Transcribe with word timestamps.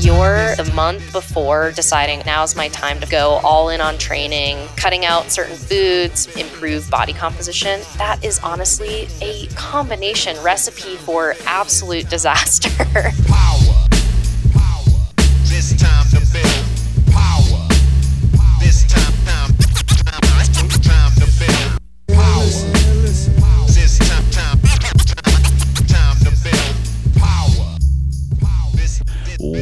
you're 0.00 0.56
the 0.56 0.72
month 0.74 1.12
before 1.12 1.70
deciding 1.70 2.22
now's 2.26 2.56
my 2.56 2.68
time 2.68 2.98
to 3.00 3.06
go 3.06 3.40
all 3.44 3.68
in 3.68 3.80
on 3.80 3.96
training, 3.96 4.66
cutting 4.76 5.04
out 5.04 5.30
certain 5.30 5.54
foods, 5.54 6.26
improve 6.36 6.90
body 6.90 7.12
composition, 7.12 7.80
that 7.98 8.24
is 8.24 8.40
honestly 8.40 9.06
a 9.20 9.46
combination 9.54 10.36
recipe 10.42 10.96
for 10.96 11.36
absolute 11.46 12.08
disaster. 12.10 12.70
Power. 13.28 13.59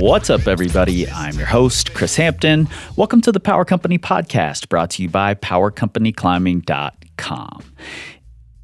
What's 0.08 0.30
up, 0.30 0.48
everybody? 0.48 1.06
I'm 1.06 1.36
your 1.36 1.44
host, 1.44 1.92
Kris 1.92 2.16
Hampton. 2.16 2.66
Welcome 2.96 3.20
to 3.20 3.30
the 3.30 3.40
Power 3.40 3.66
Company 3.66 3.98
Podcast, 3.98 4.70
brought 4.70 4.88
to 4.92 5.02
you 5.02 5.10
by 5.10 5.34
PowerCompanyClimbing.com. 5.34 7.64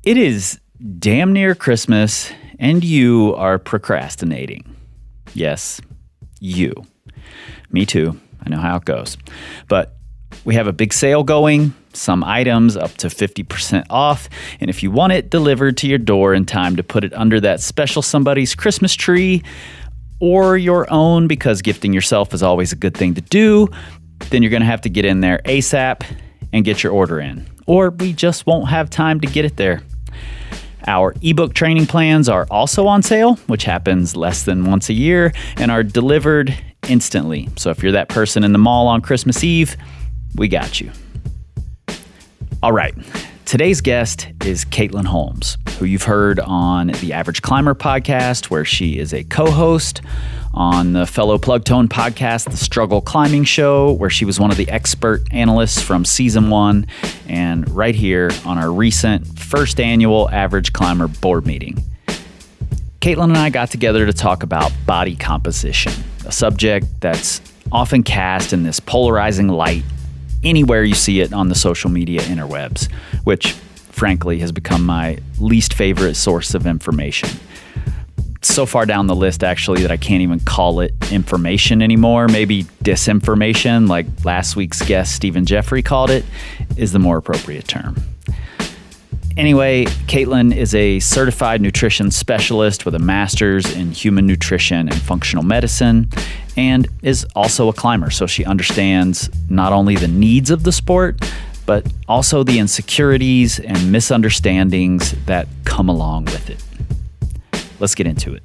It 0.04 0.16
is 0.16 0.58
damn 0.98 1.34
near 1.34 1.54
Christmas, 1.54 2.32
and 2.58 2.82
you 2.82 3.34
are 3.36 3.58
procrastinating. 3.58 4.74
Yes, 5.34 5.82
you. 6.40 6.72
Me 7.70 7.84
too. 7.84 8.18
I 8.42 8.48
know 8.48 8.56
how 8.56 8.76
it 8.76 8.86
goes. 8.86 9.18
But 9.68 9.98
we 10.46 10.54
have 10.54 10.66
a 10.66 10.72
big 10.72 10.94
sale 10.94 11.24
going, 11.24 11.74
some 11.92 12.24
items 12.24 12.74
up 12.74 12.92
to 12.94 13.08
50% 13.08 13.84
off. 13.90 14.30
And 14.60 14.70
if 14.70 14.82
you 14.82 14.90
want 14.90 15.12
it 15.12 15.28
delivered 15.28 15.76
to 15.76 15.88
your 15.88 15.98
door 15.98 16.32
in 16.32 16.46
time 16.46 16.76
to 16.76 16.82
put 16.82 17.04
it 17.04 17.12
under 17.12 17.38
that 17.40 17.60
special 17.60 18.00
somebody's 18.00 18.54
Christmas 18.54 18.94
tree 18.94 19.42
or 20.24 20.56
your 20.56 20.90
own, 20.90 21.26
because 21.26 21.60
gifting 21.60 21.92
yourself 21.92 22.32
is 22.32 22.42
always 22.42 22.72
a 22.72 22.76
good 22.76 22.96
thing 22.96 23.12
to 23.12 23.20
do, 23.20 23.68
then 24.30 24.42
you're 24.42 24.50
going 24.50 24.62
to 24.62 24.66
have 24.66 24.80
to 24.80 24.88
get 24.88 25.04
in 25.04 25.20
there 25.20 25.38
ASAP 25.44 26.02
and 26.50 26.64
get 26.64 26.82
your 26.82 26.94
order 26.94 27.20
in. 27.20 27.46
Or 27.66 27.90
we 27.90 28.14
just 28.14 28.46
won't 28.46 28.70
have 28.70 28.88
time 28.88 29.20
to 29.20 29.26
get 29.26 29.44
it 29.44 29.58
there. 29.58 29.82
Our 30.86 31.14
ebook 31.20 31.52
training 31.52 31.84
plans 31.88 32.30
are 32.30 32.46
also 32.50 32.86
on 32.86 33.02
sale, 33.02 33.34
which 33.48 33.64
happens 33.64 34.16
less 34.16 34.44
than 34.44 34.64
once 34.64 34.88
a 34.88 34.94
year 34.94 35.34
and 35.58 35.70
are 35.70 35.82
delivered 35.82 36.56
instantly. 36.88 37.50
So 37.56 37.68
if 37.68 37.82
you're 37.82 37.92
that 37.92 38.08
person 38.08 38.44
in 38.44 38.52
the 38.52 38.58
mall 38.58 38.86
on 38.86 39.02
Christmas 39.02 39.44
Eve, 39.44 39.76
we 40.36 40.48
got 40.48 40.80
you. 40.80 40.90
All 42.62 42.72
right. 42.72 42.94
Today's 43.46 43.82
guest 43.82 44.28
is 44.44 44.64
Caitlin 44.64 45.04
Holmes, 45.04 45.58
who 45.78 45.84
you've 45.84 46.04
heard 46.04 46.40
on 46.40 46.88
the 46.88 47.12
Average 47.12 47.42
Climber 47.42 47.74
podcast, 47.74 48.46
where 48.46 48.64
she 48.64 48.98
is 48.98 49.12
a 49.12 49.22
co 49.22 49.50
host, 49.50 50.00
on 50.54 50.94
the 50.94 51.06
fellow 51.06 51.36
Plugtone 51.36 51.88
podcast, 51.88 52.50
The 52.50 52.56
Struggle 52.56 53.02
Climbing 53.02 53.44
Show, 53.44 53.92
where 53.92 54.08
she 54.08 54.24
was 54.24 54.40
one 54.40 54.50
of 54.50 54.56
the 54.56 54.68
expert 54.70 55.22
analysts 55.30 55.82
from 55.82 56.06
season 56.06 56.48
one, 56.48 56.86
and 57.28 57.68
right 57.70 57.94
here 57.94 58.30
on 58.46 58.56
our 58.56 58.72
recent 58.72 59.38
first 59.38 59.78
annual 59.78 60.30
Average 60.30 60.72
Climber 60.72 61.08
board 61.08 61.46
meeting. 61.46 61.82
Caitlin 63.00 63.24
and 63.24 63.36
I 63.36 63.50
got 63.50 63.70
together 63.70 64.06
to 64.06 64.12
talk 64.14 64.42
about 64.42 64.72
body 64.86 65.16
composition, 65.16 65.92
a 66.24 66.32
subject 66.32 66.86
that's 67.00 67.42
often 67.70 68.02
cast 68.04 68.54
in 68.54 68.62
this 68.62 68.80
polarizing 68.80 69.48
light 69.48 69.84
anywhere 70.44 70.84
you 70.84 70.94
see 70.94 71.20
it 71.20 71.32
on 71.32 71.48
the 71.48 71.54
social 71.54 71.90
media 71.90 72.20
interwebs, 72.22 72.90
which 73.24 73.52
frankly 73.52 74.38
has 74.40 74.52
become 74.52 74.84
my 74.84 75.18
least 75.38 75.74
favorite 75.74 76.14
source 76.14 76.54
of 76.54 76.66
information. 76.66 77.28
So 78.42 78.66
far 78.66 78.84
down 78.84 79.06
the 79.06 79.14
list, 79.14 79.42
actually, 79.42 79.82
that 79.82 79.90
I 79.90 79.96
can't 79.96 80.20
even 80.20 80.38
call 80.40 80.80
it 80.80 80.92
information 81.10 81.80
anymore. 81.80 82.28
Maybe 82.28 82.64
disinformation, 82.84 83.88
like 83.88 84.06
last 84.24 84.54
week's 84.54 84.82
guest 84.82 85.14
Stephen 85.14 85.46
Jeffrey 85.46 85.82
called 85.82 86.10
it, 86.10 86.26
is 86.76 86.92
the 86.92 86.98
more 86.98 87.16
appropriate 87.16 87.66
term. 87.66 87.96
Anyway, 89.36 89.84
Caitlin 90.06 90.54
is 90.54 90.76
a 90.76 91.00
certified 91.00 91.60
nutrition 91.60 92.12
specialist 92.12 92.84
with 92.84 92.94
a 92.94 93.00
master's 93.00 93.74
in 93.74 93.90
human 93.90 94.28
nutrition 94.28 94.88
and 94.88 94.94
functional 94.94 95.42
medicine, 95.42 96.08
and 96.56 96.86
is 97.02 97.26
also 97.34 97.68
a 97.68 97.72
climber. 97.72 98.10
So 98.10 98.28
she 98.28 98.44
understands 98.44 99.28
not 99.50 99.72
only 99.72 99.96
the 99.96 100.06
needs 100.06 100.50
of 100.50 100.62
the 100.62 100.70
sport, 100.70 101.18
but 101.66 101.84
also 102.08 102.44
the 102.44 102.60
insecurities 102.60 103.58
and 103.58 103.90
misunderstandings 103.90 105.12
that 105.26 105.48
come 105.64 105.88
along 105.88 106.26
with 106.26 106.48
it. 106.50 106.62
Let's 107.80 107.96
get 107.96 108.06
into 108.06 108.34
it. 108.34 108.42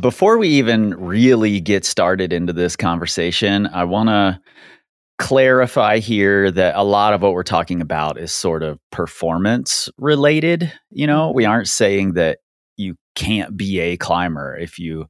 Before 0.00 0.38
we 0.38 0.48
even 0.48 0.94
really 0.94 1.60
get 1.60 1.84
started 1.84 2.32
into 2.32 2.52
this 2.52 2.74
conversation, 2.74 3.68
I 3.68 3.84
want 3.84 4.08
to 4.08 4.40
clarify 5.24 6.00
here 6.00 6.50
that 6.50 6.76
a 6.76 6.82
lot 6.82 7.14
of 7.14 7.22
what 7.22 7.32
we're 7.32 7.42
talking 7.42 7.80
about 7.80 8.18
is 8.18 8.30
sort 8.30 8.62
of 8.62 8.78
performance 8.92 9.88
related. 9.96 10.70
You 10.90 11.06
know, 11.06 11.30
we 11.30 11.46
aren't 11.46 11.68
saying 11.68 12.12
that 12.12 12.40
you 12.76 12.96
can't 13.14 13.56
be 13.56 13.80
a 13.80 13.96
climber 13.96 14.54
if 14.54 14.78
you 14.78 15.06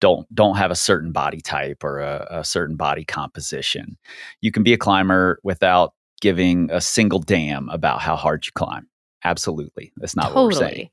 don't 0.00 0.26
don't 0.34 0.56
have 0.56 0.70
a 0.70 0.74
certain 0.74 1.12
body 1.12 1.42
type 1.42 1.84
or 1.84 2.00
a, 2.00 2.26
a 2.30 2.44
certain 2.44 2.76
body 2.76 3.04
composition. 3.04 3.98
You 4.40 4.52
can 4.52 4.62
be 4.62 4.72
a 4.72 4.78
climber 4.78 5.38
without 5.42 5.92
giving 6.22 6.70
a 6.70 6.80
single 6.80 7.18
damn 7.18 7.68
about 7.68 8.00
how 8.00 8.16
hard 8.16 8.46
you 8.46 8.52
climb. 8.54 8.88
Absolutely. 9.22 9.92
That's 9.98 10.16
not 10.16 10.34
what 10.34 10.44
we're 10.44 10.52
saying. 10.52 10.88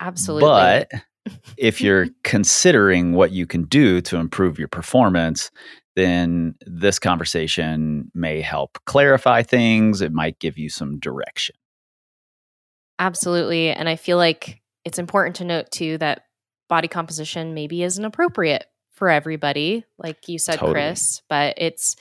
Absolutely. 0.00 0.50
But 0.50 0.90
if 1.56 1.80
you're 1.80 2.08
considering 2.24 3.14
what 3.14 3.32
you 3.32 3.46
can 3.46 3.62
do 3.64 4.02
to 4.02 4.18
improve 4.18 4.58
your 4.58 4.68
performance, 4.68 5.50
then 5.96 6.54
this 6.66 6.98
conversation 6.98 8.10
may 8.14 8.40
help 8.40 8.78
clarify 8.86 9.42
things. 9.42 10.00
It 10.00 10.12
might 10.12 10.38
give 10.38 10.58
you 10.58 10.68
some 10.68 10.98
direction. 10.98 11.56
Absolutely. 12.98 13.70
And 13.70 13.88
I 13.88 13.96
feel 13.96 14.16
like 14.18 14.60
it's 14.84 14.98
important 14.98 15.36
to 15.36 15.44
note 15.44 15.70
too 15.70 15.98
that 15.98 16.24
body 16.68 16.88
composition 16.88 17.54
maybe 17.54 17.82
isn't 17.82 18.04
appropriate 18.04 18.66
for 18.92 19.08
everybody, 19.08 19.84
like 19.98 20.28
you 20.28 20.38
said, 20.38 20.58
Totally. 20.58 20.74
Kris, 20.74 21.22
but 21.28 21.54
it's 21.56 21.96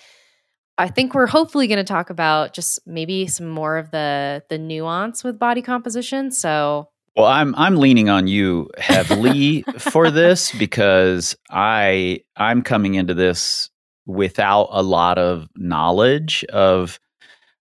I 0.78 0.88
think 0.88 1.14
we're 1.14 1.28
hopefully 1.28 1.68
going 1.68 1.78
to 1.78 1.84
talk 1.84 2.10
about 2.10 2.54
just 2.54 2.80
maybe 2.88 3.28
some 3.28 3.50
more 3.50 3.78
of 3.78 3.92
the 3.92 4.44
the 4.50 4.58
nuance 4.58 5.24
with 5.24 5.40
body 5.40 5.62
composition. 5.62 6.32
So 6.32 6.90
Well, 7.16 7.26
I'm 7.26 7.56
I'm 7.56 7.78
leaning 7.78 8.10
on 8.10 8.28
you 8.28 8.70
heavily 8.78 9.64
for 9.78 10.10
this 10.12 10.52
because 10.58 11.36
I 11.50 12.22
I'm 12.38 12.62
coming 12.62 12.96
into 12.96 13.14
this 13.14 13.70
without 14.10 14.68
a 14.72 14.82
lot 14.82 15.20
of 15.20 15.48
knowledge 15.56 16.44
of 16.46 17.00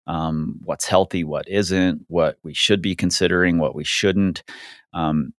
um, 0.07 0.61
what's 0.63 0.87
healthy, 0.87 1.25
what 1.25 1.49
isn't, 1.49 2.03
what 2.07 2.39
we 2.45 2.55
should 2.55 2.81
be 2.81 2.95
considering, 2.95 3.59
what 3.59 3.75
we 3.75 3.83
shouldn't. 3.83 4.45
Um, 4.95 5.33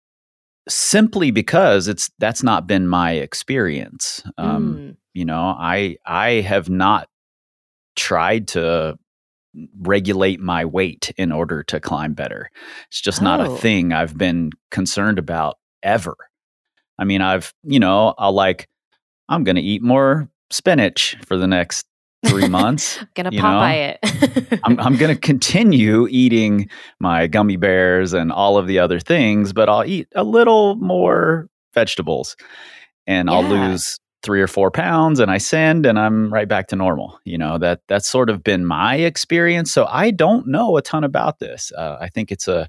simply 0.69 1.31
because 1.31 1.87
it's 1.87 2.11
that's 2.19 2.43
not 2.43 2.67
been 2.67 2.89
my 2.89 3.13
experience. 3.13 4.25
Um, 4.37 4.75
mm, 4.75 4.97
you 5.15 5.25
know, 5.25 5.55
I 5.57 5.97
I 6.05 6.41
have 6.41 6.69
not 6.69 7.09
tried 7.95 8.49
to 8.49 8.99
regulate 9.81 10.41
my 10.41 10.65
weight 10.65 11.13
in 11.17 11.31
order 11.31 11.63
to 11.63 11.79
climb 11.79 12.15
better. 12.15 12.51
It's 12.89 13.01
just 13.01 13.23
not 13.23 13.41
a 13.41 13.49
Oh. 13.49 13.57
thing 13.57 13.93
I've 13.93 14.19
been 14.19 14.51
concerned 14.71 15.19
about 15.21 15.57
ever. 15.85 16.17
I 16.99 17.05
mean, 17.05 17.23
I've, 17.23 17.55
you 17.63 17.79
know, 17.79 18.15
I'll 18.19 18.33
like, 18.33 18.69
I'm 19.29 19.45
going 19.45 19.57
to 19.57 19.63
eat 19.63 19.83
more 19.83 20.29
spinach 20.51 21.17
for 21.27 21.37
the 21.37 21.47
next 21.47 21.87
three 22.27 22.49
months. 22.49 22.99
gonna 23.15 23.31
you 23.33 23.41
pop 23.41 23.61
by 23.61 23.75
it. 23.75 24.61
I'm, 24.65 24.79
I'm 24.81 24.97
going 24.97 25.15
to 25.15 25.21
continue 25.21 26.07
eating 26.09 26.69
my 27.01 27.27
gummy 27.27 27.57
bears 27.57 28.13
and 28.13 28.33
all 28.33 28.59
of 28.59 28.67
the 28.67 28.79
other 28.79 29.01
things, 29.01 29.53
but 29.53 29.69
I'll 29.69 29.85
eat 29.85 30.09
a 30.15 30.25
little 30.25 30.77
more 30.77 31.49
vegetables 31.75 32.37
and 33.07 33.31
I'll 33.31 33.45
lose 33.45 33.99
three 34.23 34.41
or 34.41 34.49
four 34.49 34.71
pounds 34.71 35.21
and 35.21 35.31
I 35.31 35.39
send 35.39 35.87
and 35.87 35.99
I'm 35.99 36.33
right 36.33 36.49
back 36.49 36.69
to 36.69 36.77
normal. 36.77 37.21
You 37.25 37.39
know, 37.39 37.59
that 37.59 37.83
that's 37.87 38.09
sort 38.09 38.29
of 38.29 38.43
been 38.43 38.67
my 38.67 38.97
experience. 38.97 39.73
So 39.73 39.87
I 39.87 40.11
don't 40.11 40.49
know 40.49 40.77
a 40.77 40.83
ton 40.83 41.05
about 41.05 41.39
this. 41.39 41.71
Uh, 41.77 41.97
I 42.01 42.09
think 42.09 42.33
it's 42.33 42.49
a, 42.49 42.69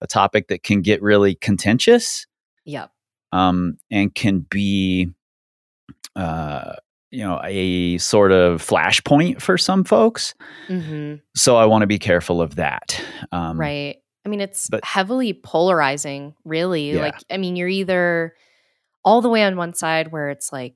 a 0.00 0.06
topic 0.06 0.48
that 0.48 0.62
can 0.64 0.80
get 0.80 1.00
really 1.02 1.36
contentious 1.36 2.26
yep. 2.64 2.90
um, 3.30 3.78
and 3.90 4.14
can 4.14 4.40
be, 4.40 5.10
uh, 6.16 6.74
you 7.10 7.24
know, 7.24 7.40
a 7.44 7.98
sort 7.98 8.32
of 8.32 8.60
flashpoint 8.66 9.40
for 9.40 9.56
some 9.56 9.84
folks. 9.84 10.34
hmm 10.66 11.14
So 11.36 11.56
I 11.56 11.64
want 11.66 11.82
to 11.82 11.86
be 11.86 11.98
careful 11.98 12.40
of 12.42 12.56
that. 12.56 13.00
Um, 13.32 13.58
right. 13.58 13.96
I 14.24 14.28
mean, 14.28 14.40
it's 14.40 14.68
but- 14.68 14.84
heavily 14.84 15.32
polarizing, 15.32 16.34
really. 16.44 16.92
Yeah. 16.92 17.02
Like, 17.02 17.14
I 17.30 17.36
mean, 17.36 17.54
you're 17.56 17.68
either 17.68 18.34
all 19.04 19.20
the 19.20 19.28
way 19.28 19.44
on 19.44 19.56
one 19.56 19.72
side 19.74 20.10
where 20.10 20.30
it's 20.30 20.52
like 20.52 20.74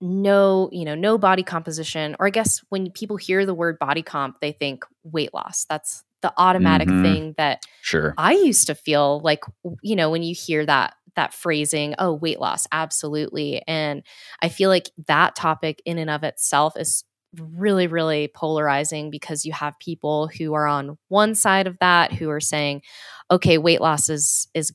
no, 0.00 0.68
you 0.72 0.84
know, 0.84 0.94
no 0.94 1.18
body 1.18 1.42
composition, 1.42 2.14
or 2.20 2.26
I 2.28 2.30
guess 2.30 2.60
when 2.68 2.90
people 2.92 3.16
hear 3.16 3.44
the 3.44 3.54
word 3.54 3.78
body 3.80 4.02
comp, 4.02 4.40
they 4.40 4.52
think 4.52 4.84
weight 5.02 5.34
loss. 5.34 5.66
That's 5.68 6.04
the 6.22 6.32
automatic 6.36 6.86
Mhm. 6.88 7.02
thing 7.02 7.34
that 7.36 7.62
Sure. 7.82 8.14
I 8.16 8.32
used 8.32 8.66
to 8.68 8.74
feel 8.76 9.20
like 9.24 9.40
you 9.82 9.96
know 9.96 10.10
when 10.10 10.22
you 10.22 10.34
hear 10.36 10.64
that 10.66 10.94
that 11.18 11.34
phrasing 11.34 11.94
oh 11.98 12.12
weight 12.12 12.40
loss 12.40 12.66
absolutely 12.72 13.62
and 13.66 14.02
I 14.40 14.48
feel 14.48 14.70
like 14.70 14.90
that 15.08 15.34
topic 15.36 15.82
in 15.84 15.98
and 15.98 16.08
of 16.10 16.22
itself 16.22 16.74
is 16.76 17.04
really 17.38 17.86
really 17.86 18.28
polarizing 18.34 19.10
because 19.10 19.44
you 19.44 19.52
have 19.52 19.78
people 19.80 20.28
who 20.38 20.54
are 20.54 20.66
on 20.66 20.96
one 21.08 21.34
side 21.34 21.66
of 21.66 21.76
that 21.80 22.12
who 22.12 22.30
are 22.30 22.40
saying 22.40 22.82
okay 23.30 23.58
weight 23.58 23.80
loss 23.80 24.08
is 24.08 24.48
is 24.54 24.72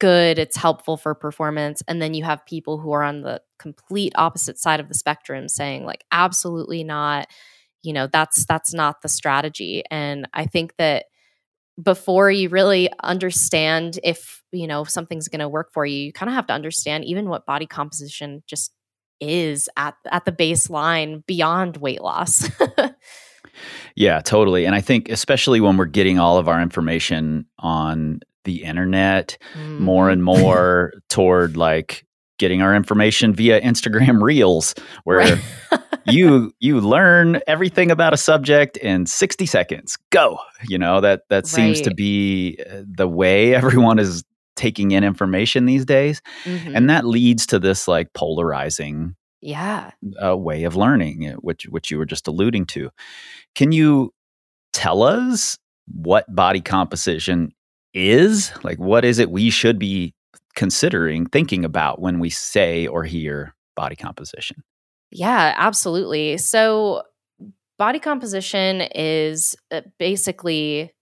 good 0.00 0.38
it's 0.38 0.56
helpful 0.56 0.96
for 0.96 1.14
performance 1.14 1.82
and 1.86 2.00
then 2.00 2.14
you 2.14 2.24
have 2.24 2.44
people 2.46 2.78
who 2.78 2.92
are 2.92 3.02
on 3.02 3.20
the 3.20 3.40
complete 3.58 4.12
opposite 4.16 4.58
side 4.58 4.80
of 4.80 4.88
the 4.88 4.94
spectrum 4.94 5.46
saying 5.46 5.84
like 5.84 6.04
absolutely 6.10 6.82
not 6.82 7.26
you 7.82 7.92
know 7.92 8.06
that's 8.06 8.46
that's 8.46 8.72
not 8.72 9.02
the 9.02 9.08
strategy 9.08 9.82
and 9.90 10.26
i 10.32 10.46
think 10.46 10.74
that 10.78 11.04
before 11.82 12.30
you 12.30 12.48
really 12.48 12.90
understand 13.02 13.98
if 14.02 14.42
you 14.52 14.66
know 14.66 14.84
something's 14.84 15.28
going 15.28 15.40
to 15.40 15.48
work 15.48 15.72
for 15.72 15.86
you 15.86 15.96
you 15.96 16.12
kind 16.12 16.28
of 16.28 16.34
have 16.34 16.46
to 16.46 16.52
understand 16.52 17.04
even 17.04 17.28
what 17.28 17.46
body 17.46 17.66
composition 17.66 18.42
just 18.46 18.72
is 19.20 19.68
at 19.76 19.94
at 20.10 20.24
the 20.24 20.32
baseline 20.32 21.24
beyond 21.26 21.76
weight 21.78 22.00
loss 22.02 22.48
Yeah, 23.94 24.20
totally. 24.20 24.64
And 24.64 24.74
I 24.74 24.80
think 24.80 25.10
especially 25.10 25.60
when 25.60 25.76
we're 25.76 25.84
getting 25.84 26.18
all 26.18 26.38
of 26.38 26.48
our 26.48 26.62
information 26.62 27.46
on 27.58 28.20
the 28.44 28.62
internet 28.62 29.36
more 29.78 30.06
Mm-hmm. 30.06 30.12
and 30.12 30.24
more 30.24 30.92
toward 31.08 31.56
like 31.56 32.06
getting 32.40 32.62
our 32.62 32.74
information 32.74 33.32
via 33.32 33.60
Instagram 33.60 34.20
Reels 34.30 34.74
where 35.04 35.18
Right. 35.18 35.38
you 36.06 36.52
you 36.58 36.80
learn 36.80 37.40
everything 37.46 37.90
about 37.92 38.12
a 38.12 38.16
subject 38.16 38.76
in 38.78 39.06
60 39.06 39.46
seconds. 39.46 39.96
Go. 40.10 40.38
You 40.66 40.78
know, 40.78 41.00
that 41.00 41.28
that 41.28 41.46
seems 41.46 41.80
to 41.82 41.94
be 41.94 42.58
uh, 42.68 42.82
the 42.84 43.06
way 43.06 43.54
everyone 43.60 43.98
is 44.00 44.24
taking 44.56 44.90
in 44.90 45.04
information 45.04 45.66
these 45.66 45.84
days. 45.84 46.20
Mhm. 46.44 46.74
And 46.74 46.90
that 46.90 47.04
leads 47.06 47.46
to 47.46 47.58
this 47.60 47.86
like 47.86 48.12
polarizing 48.14 49.14
yeah 49.42 49.90
uh, 50.22 50.36
way 50.36 50.64
of 50.64 50.74
learning, 50.76 51.28
uh, 51.28 51.34
which 51.34 51.64
which 51.64 51.90
you 51.90 51.98
were 51.98 52.06
just 52.06 52.26
alluding 52.26 52.66
to. 52.66 52.90
Can 53.54 53.70
you 53.72 54.12
tell 54.72 55.02
us 55.02 55.58
what 55.86 56.24
body 56.34 56.60
composition 56.60 57.52
is? 57.94 58.52
Like, 58.64 58.78
what 58.78 59.04
is 59.04 59.18
it 59.18 59.30
we 59.30 59.50
should 59.50 59.78
be 59.78 60.14
considering, 60.54 61.26
thinking 61.26 61.64
about 61.64 62.00
when 62.00 62.18
we 62.18 62.30
say 62.30 62.86
or 62.86 63.04
hear 63.04 63.54
body 63.76 63.96
composition? 63.96 64.62
Yeah, 65.10 65.54
absolutely. 65.56 66.36
So, 66.38 67.02
body 67.78 67.98
composition 67.98 68.82
is 68.94 69.56
uh, 69.70 69.80
basically 69.98 70.92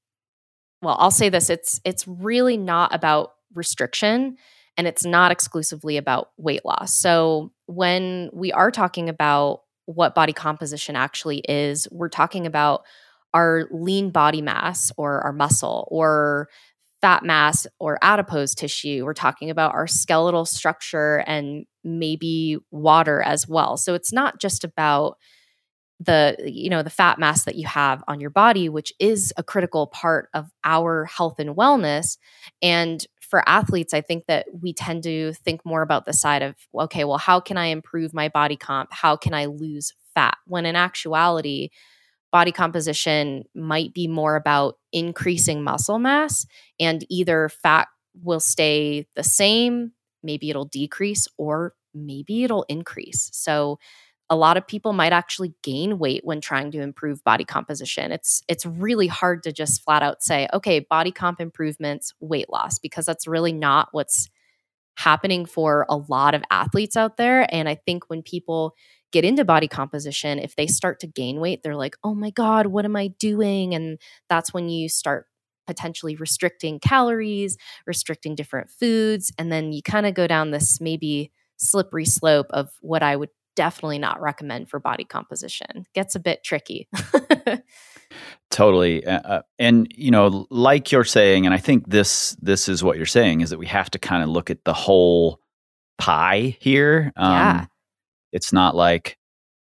well, 0.83 0.97
I'll 0.99 1.11
say 1.11 1.29
this, 1.29 1.51
it's 1.51 1.81
it's 1.85 2.07
really 2.07 2.57
not 2.57 2.95
about 2.95 3.33
restriction 3.55 4.37
and 4.77 4.87
it's 4.87 5.05
not 5.05 5.33
exclusively 5.33 5.97
about 5.97 6.31
weight 6.37 6.65
loss. 6.65 6.95
So, 6.95 7.53
when 7.67 8.31
we 8.33 8.53
are 8.53 8.71
talking 8.71 9.09
about 9.09 9.63
what 9.87 10.15
body 10.15 10.33
composition 10.33 10.97
actually 10.97 11.39
is, 11.49 11.89
we're 11.91 12.09
talking 12.09 12.47
about 12.47 12.83
our 13.35 13.67
lean 13.71 14.11
body 14.11 14.41
mass 14.41 14.93
or 14.97 15.21
our 15.21 15.33
muscle 15.33 15.87
or 15.91 16.49
fat 17.01 17.25
mass 17.25 17.67
or 17.79 17.99
adipose 18.03 18.55
tissue. 18.55 19.05
We're 19.05 19.15
talking 19.15 19.51
about 19.51 19.75
our 19.75 19.87
skeletal 19.87 20.45
structure 20.45 21.19
and 21.27 21.67
maybe 21.85 22.59
water 22.71 23.23
as 23.23 23.49
well. 23.49 23.77
So 23.77 23.95
it's 23.95 24.13
not 24.13 24.41
just 24.41 24.65
about 24.65 25.17
the 26.01 26.37
you 26.45 26.71
know 26.71 26.83
the 26.83 26.91
fat 26.91 27.19
mass 27.19 27.45
that 27.45 27.57
you 27.57 27.67
have 27.67 28.05
on 28.07 28.21
your 28.21 28.31
body 28.31 28.69
which 28.69 28.93
is 29.01 29.33
a 29.37 29.43
critical 29.43 29.89
part 29.89 30.29
of 30.33 30.49
our 30.63 31.07
health 31.07 31.41
and 31.41 31.57
wellness 31.57 32.19
and 32.63 33.05
for 33.21 33.43
athletes 33.49 33.93
i 33.93 34.01
think 34.01 34.25
that 34.27 34.47
we 34.63 34.73
tend 34.73 35.03
to 35.03 35.33
think 35.45 35.65
more 35.65 35.83
about 35.83 36.05
the 36.05 36.13
side 36.13 36.43
of 36.43 36.55
okay 36.79 37.03
well 37.03 37.19
how 37.19 37.41
can 37.41 37.57
i 37.57 37.67
improve 37.67 38.15
my 38.15 38.29
body 38.29 38.57
comp 38.57 38.89
how 38.93 39.17
can 39.17 39.35
i 39.35 39.47
lose 39.47 39.93
fat 40.15 40.37
when 40.47 40.67
in 40.67 40.77
actuality 40.77 41.69
body 42.33 42.53
composition 42.53 43.45
might 43.55 43.95
be 43.95 44.09
more 44.09 44.37
about 44.37 44.78
increasing 44.93 45.63
muscle 45.63 45.99
mass 45.99 46.47
and 46.81 47.05
either 47.09 47.49
fat 47.49 47.89
will 48.23 48.41
stay 48.41 49.07
the 49.15 49.25
same 49.25 49.93
maybe 50.23 50.51
it'll 50.51 50.65
decrease 50.65 51.29
or 51.37 51.75
maybe 51.95 52.45
it'll 52.45 52.65
increase 52.69 53.31
so 53.33 53.79
a 54.31 54.37
lot 54.37 54.57
of 54.57 54.67
people 54.67 54.93
might 54.93 55.13
actually 55.13 55.55
gain 55.63 55.99
weight 55.99 56.21
when 56.25 56.41
trying 56.41 56.71
to 56.73 56.83
improve 56.83 57.25
body 57.25 57.45
composition. 57.45 58.13
It's 58.13 58.43
it's 58.49 58.67
really 58.67 59.07
hard 59.07 59.43
to 59.45 59.53
just 59.53 59.83
flat 59.83 60.03
out 60.03 60.23
say, 60.23 60.49
okay, 60.53 60.81
body 60.81 61.11
comp 61.11 61.41
improvements, 61.41 62.13
weight 62.21 62.51
loss, 62.51 62.79
because 62.79 63.07
that's 63.07 63.27
really 63.27 63.53
not 63.53 63.89
what's 63.93 64.29
happening 64.97 65.47
for 65.47 65.87
a 65.89 65.97
lot 65.97 66.35
of 66.35 66.43
athletes 66.51 66.97
out 66.97 67.17
there. 67.17 67.47
And 67.55 67.69
I 67.69 67.77
think 67.77 68.11
when 68.11 68.23
people 68.23 68.75
get 69.13 69.25
into 69.25 69.45
body 69.45 69.69
composition, 69.69 70.39
if 70.39 70.57
they 70.57 70.67
start 70.67 71.01
to 71.01 71.07
gain 71.07 71.41
weight, 71.41 71.63
they're 71.63 71.77
like, 71.77 71.97
oh 72.05 72.15
my 72.15 72.31
God, 72.31 72.67
what 72.67 72.85
am 72.85 72.97
I 72.97 73.09
doing? 73.19 73.75
And 73.75 73.99
that's 74.29 74.53
when 74.53 74.69
you 74.69 74.89
start 74.89 75.27
potentially 75.67 76.17
restricting 76.17 76.79
calories, 76.81 77.57
restricting 77.87 78.35
different 78.35 78.71
foods. 78.71 79.33
And 79.39 79.53
then 79.53 79.73
you 79.73 79.83
kind 79.83 80.07
of 80.07 80.15
go 80.15 80.27
down 80.27 80.51
this 80.51 80.81
maybe 80.81 81.31
slippery 81.57 82.05
slope 82.05 82.47
of 82.51 82.71
what 82.81 83.03
I 83.03 83.17
would 83.17 83.31
definitely 83.57 83.99
not 83.99 84.21
recommend 84.21 84.71
for 84.71 84.79
body 84.79 85.05
composition. 85.05 85.85
Gets 85.95 86.15
a 86.15 86.21
bit 86.21 86.45
tricky. 86.45 86.89
Totally, 88.51 89.05
uh, 89.05 89.21
uh, 89.21 89.43
and 89.59 89.87
you 89.95 90.11
know, 90.11 90.47
like 90.49 90.91
you're 90.91 91.05
saying, 91.05 91.45
and 91.45 91.55
I 91.55 91.59
think 91.59 91.87
this 91.87 92.35
this 92.41 92.69
is 92.69 92.83
what 92.83 92.97
you're 92.97 93.05
saying 93.05 93.43
is 93.43 93.51
that 93.51 93.59
we 93.59 93.67
have 93.67 93.91
to 93.91 93.99
kind 93.99 94.23
of 94.23 94.31
look 94.31 94.49
at 94.49 94.65
the 94.65 94.73
whole 94.73 95.41
pie 95.99 96.57
here. 96.61 97.13
Um, 97.17 97.33
Yeah. 97.33 97.67
It's 98.39 98.53
not 98.53 98.77
like 98.77 99.17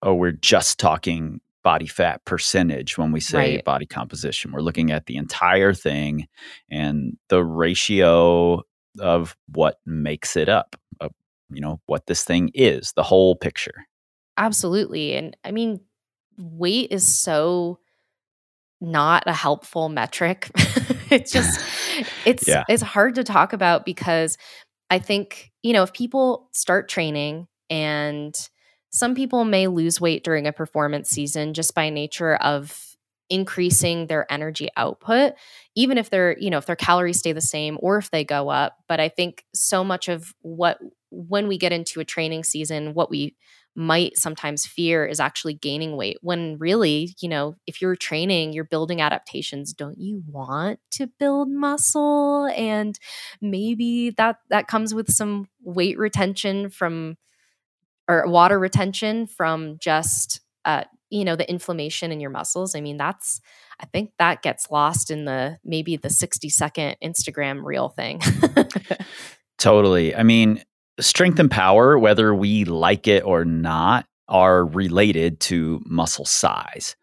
oh, 0.03 0.13
we're 0.13 0.31
just 0.33 0.77
talking 0.79 1.39
body 1.63 1.87
fat 1.87 2.23
percentage 2.25 2.97
when 2.97 3.11
we 3.11 3.19
say 3.19 3.55
Right. 3.55 3.65
body 3.65 3.85
composition. 3.87 4.51
We're 4.51 4.61
looking 4.61 4.91
at 4.91 5.05
the 5.07 5.15
entire 5.15 5.73
thing 5.73 6.27
and 6.69 7.17
the 7.29 7.43
ratio 7.43 8.61
of 8.99 9.35
what 9.53 9.79
makes 9.85 10.35
it 10.35 10.49
up. 10.49 10.75
Of, 11.01 11.11
you 11.49 11.61
know 11.61 11.79
what 11.87 12.05
this 12.07 12.23
thing 12.23 12.51
is, 12.53 12.91
the 12.93 13.03
whole 13.03 13.35
picture. 13.35 13.85
Absolutely. 14.37 15.15
And 15.15 15.35
I 15.43 15.51
mean, 15.51 15.79
weight 16.37 16.91
is 16.91 17.07
so 17.07 17.79
not 18.79 19.23
a 19.25 19.33
helpful 19.33 19.89
metric. 19.89 20.51
it's 21.09 21.31
just 21.37 21.59
it's 22.25 22.47
Yeah. 22.47 22.65
it's 22.69 22.83
hard 22.83 23.15
to 23.15 23.23
talk 23.23 23.53
about 23.53 23.83
because 23.85 24.37
I 24.89 24.99
think, 24.99 25.51
you 25.63 25.73
know, 25.73 25.83
if 25.83 25.91
people 25.91 26.49
start 26.53 26.87
training 26.87 27.47
and 27.69 28.33
some 28.97 29.13
people 29.13 29.45
may 29.45 29.67
lose 29.67 30.01
weight 30.01 30.23
during 30.23 30.47
a 30.47 30.51
performance 30.51 31.07
season 31.07 31.53
just 31.53 31.75
by 31.75 31.91
nature 31.91 32.35
of 32.37 32.95
increasing 33.29 34.07
their 34.07 34.25
energy 34.31 34.69
output 34.75 35.33
even 35.75 35.97
if 35.97 36.09
their 36.09 36.35
you 36.39 36.49
know 36.49 36.57
if 36.57 36.65
their 36.65 36.77
calories 36.77 37.19
stay 37.19 37.31
the 37.33 37.41
same 37.41 37.77
or 37.81 37.97
if 37.97 38.09
they 38.09 38.23
go 38.23 38.49
up. 38.49 38.77
But 38.87 38.99
i 38.99 39.09
think 39.09 39.43
so 39.53 39.83
much 39.83 40.07
of 40.07 40.33
what 40.41 40.79
when 41.11 41.47
we 41.47 41.57
get 41.57 41.71
into 41.71 41.99
a 41.99 42.05
training 42.05 42.43
season 42.43 42.93
what 42.93 43.09
we 43.09 43.35
might 43.75 44.17
sometimes 44.17 44.65
fear 44.65 45.05
is 45.05 45.19
actually 45.19 45.53
gaining 45.53 45.95
weight 45.95 46.17
when 46.21 46.57
really 46.57 47.15
you 47.19 47.29
know 47.29 47.53
if 47.67 47.81
you're 47.81 47.95
training 47.95 48.51
you're 48.53 48.63
building 48.63 49.01
adaptations. 49.01 49.73
Don't 49.73 49.99
you 49.99 50.23
want 50.27 50.79
to 50.91 51.05
build 51.19 51.49
muscle? 51.49 52.47
And 52.55 52.97
maybe 53.41 54.09
that 54.17 54.37
that 54.49 54.67
comes 54.67 54.95
with 54.95 55.11
some 55.11 55.49
weight 55.61 55.99
retention 55.99 56.71
from 56.71 57.17
or 58.07 58.27
water 58.27 58.59
retention 58.59 59.27
from 59.27 59.77
just 59.79 60.41
uh 60.65 60.83
you 61.09 61.23
know 61.23 61.35
the 61.35 61.49
inflammation 61.49 62.11
in 62.11 62.19
your 62.19 62.29
muscles 62.29 62.75
i 62.75 62.81
mean 62.81 62.97
that's 62.97 63.39
i 63.79 63.85
think 63.87 64.11
that 64.19 64.41
gets 64.41 64.69
lost 64.71 65.09
in 65.11 65.25
the 65.25 65.57
maybe 65.63 65.95
the 65.95 66.09
60 66.09 66.49
second 66.49 66.95
instagram 67.03 67.63
reel 67.63 67.89
thing 67.89 68.21
Totally. 69.57 70.15
I 70.15 70.23
mean, 70.23 70.63
strength 70.99 71.39
and 71.39 71.49
power, 71.49 71.97
whether 71.97 72.33
we 72.33 72.65
like 72.65 73.07
it 73.07 73.23
or 73.23 73.45
not, 73.45 74.05
are 74.27 74.65
related 74.65 75.39
to 75.41 75.81
muscle 75.85 76.25
size. 76.25 76.95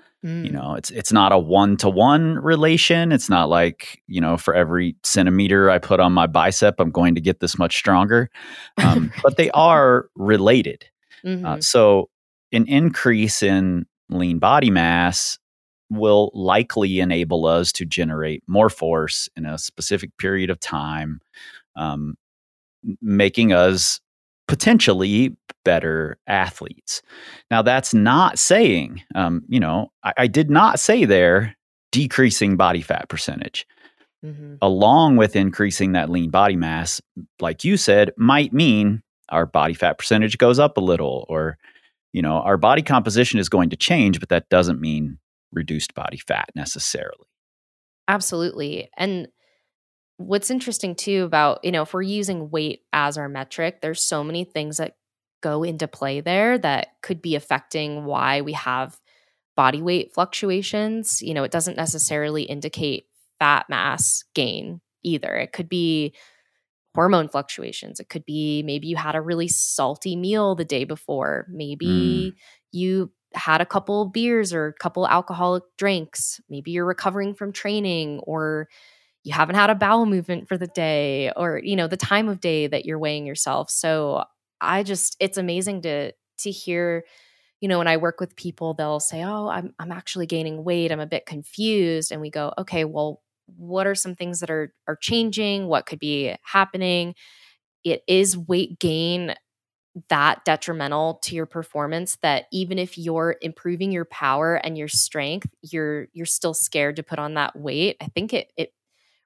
You 0.42 0.50
Mm, 0.50 0.52
know, 0.52 0.74
it's 0.74 0.90
it's 0.90 1.12
not 1.12 1.32
a 1.32 1.38
one 1.38 1.76
to 1.78 1.88
one 1.88 2.36
relation. 2.38 3.12
It's 3.12 3.30
not 3.30 3.48
like 3.48 4.02
you 4.06 4.20
know, 4.20 4.36
for 4.36 4.54
every 4.54 4.96
centimeter 5.02 5.70
I 5.70 5.78
put 5.78 6.00
on 6.00 6.12
my 6.12 6.26
bicep, 6.26 6.76
I'm 6.78 6.90
going 6.90 7.14
to 7.14 7.20
get 7.20 7.40
this 7.40 7.58
much 7.58 7.76
stronger. 7.76 8.30
Um, 8.82 9.14
but 9.22 9.36
they 9.36 9.50
are 9.52 10.08
related. 10.16 10.84
Mhm. 11.24 11.44
Uh, 11.44 11.60
so, 11.60 12.08
an 12.52 12.66
increase 12.68 13.42
in 13.42 13.86
lean 14.10 14.38
body 14.38 14.70
mass 14.70 15.38
will 15.90 16.30
likely 16.34 17.00
enable 17.00 17.46
us 17.46 17.72
to 17.72 17.84
generate 17.84 18.42
more 18.46 18.70
force 18.70 19.28
in 19.36 19.46
a 19.46 19.58
specific 19.58 20.16
period 20.18 20.50
of 20.50 20.58
time, 20.60 21.20
um, 21.76 22.16
making 23.00 23.52
us 23.52 24.00
potentially 24.48 25.36
better 25.64 26.18
athletes. 26.26 27.02
Now, 27.50 27.62
that's 27.62 27.94
not 27.94 28.38
saying, 28.38 29.02
um, 29.14 29.42
you 29.48 29.58
know, 29.60 29.90
I, 30.02 30.12
I 30.18 30.26
did 30.26 30.50
not 30.50 30.78
say 30.78 31.04
there 31.04 31.56
decreasing 31.92 32.56
body 32.56 32.82
fat 32.82 33.08
percentage 33.08 33.66
Mhm. 34.24 34.58
along 34.62 35.16
with 35.16 35.36
increasing 35.36 35.92
that 35.92 36.10
lean 36.10 36.30
body 36.30 36.56
mass, 36.56 37.00
like 37.40 37.62
you 37.62 37.76
said, 37.76 38.10
might 38.16 38.52
mean 38.54 39.02
our 39.28 39.46
body 39.46 39.74
fat 39.74 39.98
percentage 39.98 40.38
goes 40.38 40.58
up 40.58 40.76
a 40.76 40.80
little 40.80 41.26
or 41.28 41.58
you 42.14 42.22
know, 42.22 42.34
our 42.34 42.56
body 42.56 42.80
composition 42.80 43.40
is 43.40 43.48
going 43.48 43.70
to 43.70 43.76
change, 43.76 44.20
but 44.20 44.28
that 44.28 44.48
doesn't 44.48 44.80
mean 44.80 45.18
reduced 45.52 45.94
body 45.94 46.18
fat 46.18 46.48
necessarily. 46.54 47.26
Absolutely. 48.06 48.88
And 48.96 49.26
what's 50.16 50.50
interesting 50.50 50.94
too 50.94 51.24
about, 51.24 51.58
you 51.64 51.72
know, 51.72 51.82
if 51.82 51.92
we're 51.92 52.02
using 52.02 52.50
weight 52.50 52.82
as 52.92 53.18
our 53.18 53.28
metric, 53.28 53.80
there's 53.80 54.00
so 54.00 54.22
many 54.22 54.44
things 54.44 54.76
that 54.76 54.96
go 55.42 55.64
into 55.64 55.88
play 55.88 56.20
there 56.20 56.56
that 56.56 56.88
could 57.02 57.20
be 57.20 57.34
affecting 57.34 58.04
why 58.04 58.40
we 58.42 58.52
have 58.52 58.96
body 59.56 59.82
weight 59.82 60.14
fluctuations. 60.14 61.20
You 61.20 61.34
know, 61.34 61.42
it 61.42 61.50
doesn't 61.50 61.76
necessarily 61.76 62.44
indicate 62.44 63.06
fat 63.40 63.66
mass 63.68 64.22
gain 64.34 64.80
either. 65.02 65.34
It 65.34 65.52
could 65.52 65.68
be 65.68 66.14
hormone 66.94 67.28
fluctuations. 67.28 68.00
It 68.00 68.08
could 68.08 68.24
be 68.24 68.62
maybe 68.64 68.86
you 68.86 68.96
had 68.96 69.16
a 69.16 69.20
really 69.20 69.48
salty 69.48 70.16
meal 70.16 70.54
the 70.54 70.64
day 70.64 70.84
before. 70.84 71.46
Maybe 71.50 72.32
mm. 72.34 72.40
you 72.72 73.10
had 73.34 73.60
a 73.60 73.66
couple 73.66 74.06
beers 74.06 74.52
or 74.52 74.68
a 74.68 74.72
couple 74.74 75.06
alcoholic 75.08 75.64
drinks. 75.76 76.40
Maybe 76.48 76.70
you're 76.70 76.84
recovering 76.84 77.34
from 77.34 77.52
training 77.52 78.20
or 78.20 78.68
you 79.24 79.32
haven't 79.32 79.56
had 79.56 79.70
a 79.70 79.74
bowel 79.74 80.06
movement 80.06 80.48
for 80.48 80.56
the 80.56 80.66
day 80.68 81.32
or 81.34 81.60
you 81.62 81.76
know 81.76 81.88
the 81.88 81.96
time 81.96 82.28
of 82.28 82.40
day 82.40 82.66
that 82.66 82.84
you're 82.84 82.98
weighing 82.98 83.26
yourself. 83.26 83.70
So 83.70 84.24
I 84.60 84.82
just 84.82 85.16
it's 85.18 85.38
amazing 85.38 85.82
to 85.82 86.12
to 86.38 86.50
hear 86.50 87.04
you 87.60 87.68
know 87.68 87.78
when 87.78 87.88
I 87.88 87.96
work 87.96 88.20
with 88.20 88.36
people 88.36 88.74
they'll 88.74 89.00
say, 89.00 89.24
"Oh, 89.24 89.48
I'm 89.48 89.74
I'm 89.78 89.90
actually 89.90 90.26
gaining 90.26 90.62
weight. 90.62 90.92
I'm 90.92 91.00
a 91.00 91.06
bit 91.06 91.26
confused." 91.26 92.12
And 92.12 92.20
we 92.20 92.30
go, 92.30 92.52
"Okay, 92.58 92.84
well, 92.84 93.22
what 93.46 93.86
are 93.86 93.94
some 93.94 94.14
things 94.14 94.40
that 94.40 94.50
are 94.50 94.72
are 94.88 94.96
changing? 94.96 95.66
What 95.66 95.86
could 95.86 95.98
be 95.98 96.34
happening?" 96.42 97.14
It 97.84 98.02
is 98.08 98.36
weight 98.36 98.78
gain 98.78 99.34
that 100.08 100.44
detrimental 100.44 101.20
to 101.22 101.36
your 101.36 101.46
performance 101.46 102.18
that 102.22 102.46
even 102.52 102.78
if 102.78 102.98
you're 102.98 103.36
improving 103.40 103.92
your 103.92 104.04
power 104.06 104.56
and 104.56 104.76
your 104.76 104.88
strength 104.88 105.46
you're 105.62 106.08
you're 106.12 106.26
still 106.26 106.54
scared 106.54 106.96
to 106.96 107.02
put 107.04 107.20
on 107.20 107.34
that 107.34 107.54
weight 107.56 107.96
i 108.00 108.06
think 108.06 108.32
it 108.32 108.52
it 108.56 108.72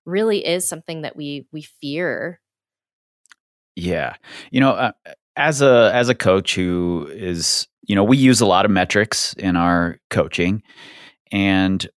really 0.04 0.46
is 0.46 0.68
something 0.68 1.02
that 1.02 1.16
we 1.16 1.46
we 1.52 1.62
fear 1.62 2.40
Yeah. 3.76 4.14
You 4.50 4.60
know, 4.60 4.72
uh, 4.72 4.92
as 5.36 5.62
a 5.62 5.90
as 5.94 6.08
a 6.08 6.14
coach 6.14 6.54
who 6.54 7.08
is, 7.12 7.68
you 7.86 7.94
know, 7.94 8.04
we 8.04 8.16
use 8.16 8.40
a 8.40 8.46
lot 8.46 8.64
of 8.64 8.70
metrics 8.70 9.34
in 9.34 9.56
our 9.56 9.98
coaching 10.10 10.62
and 11.30 11.88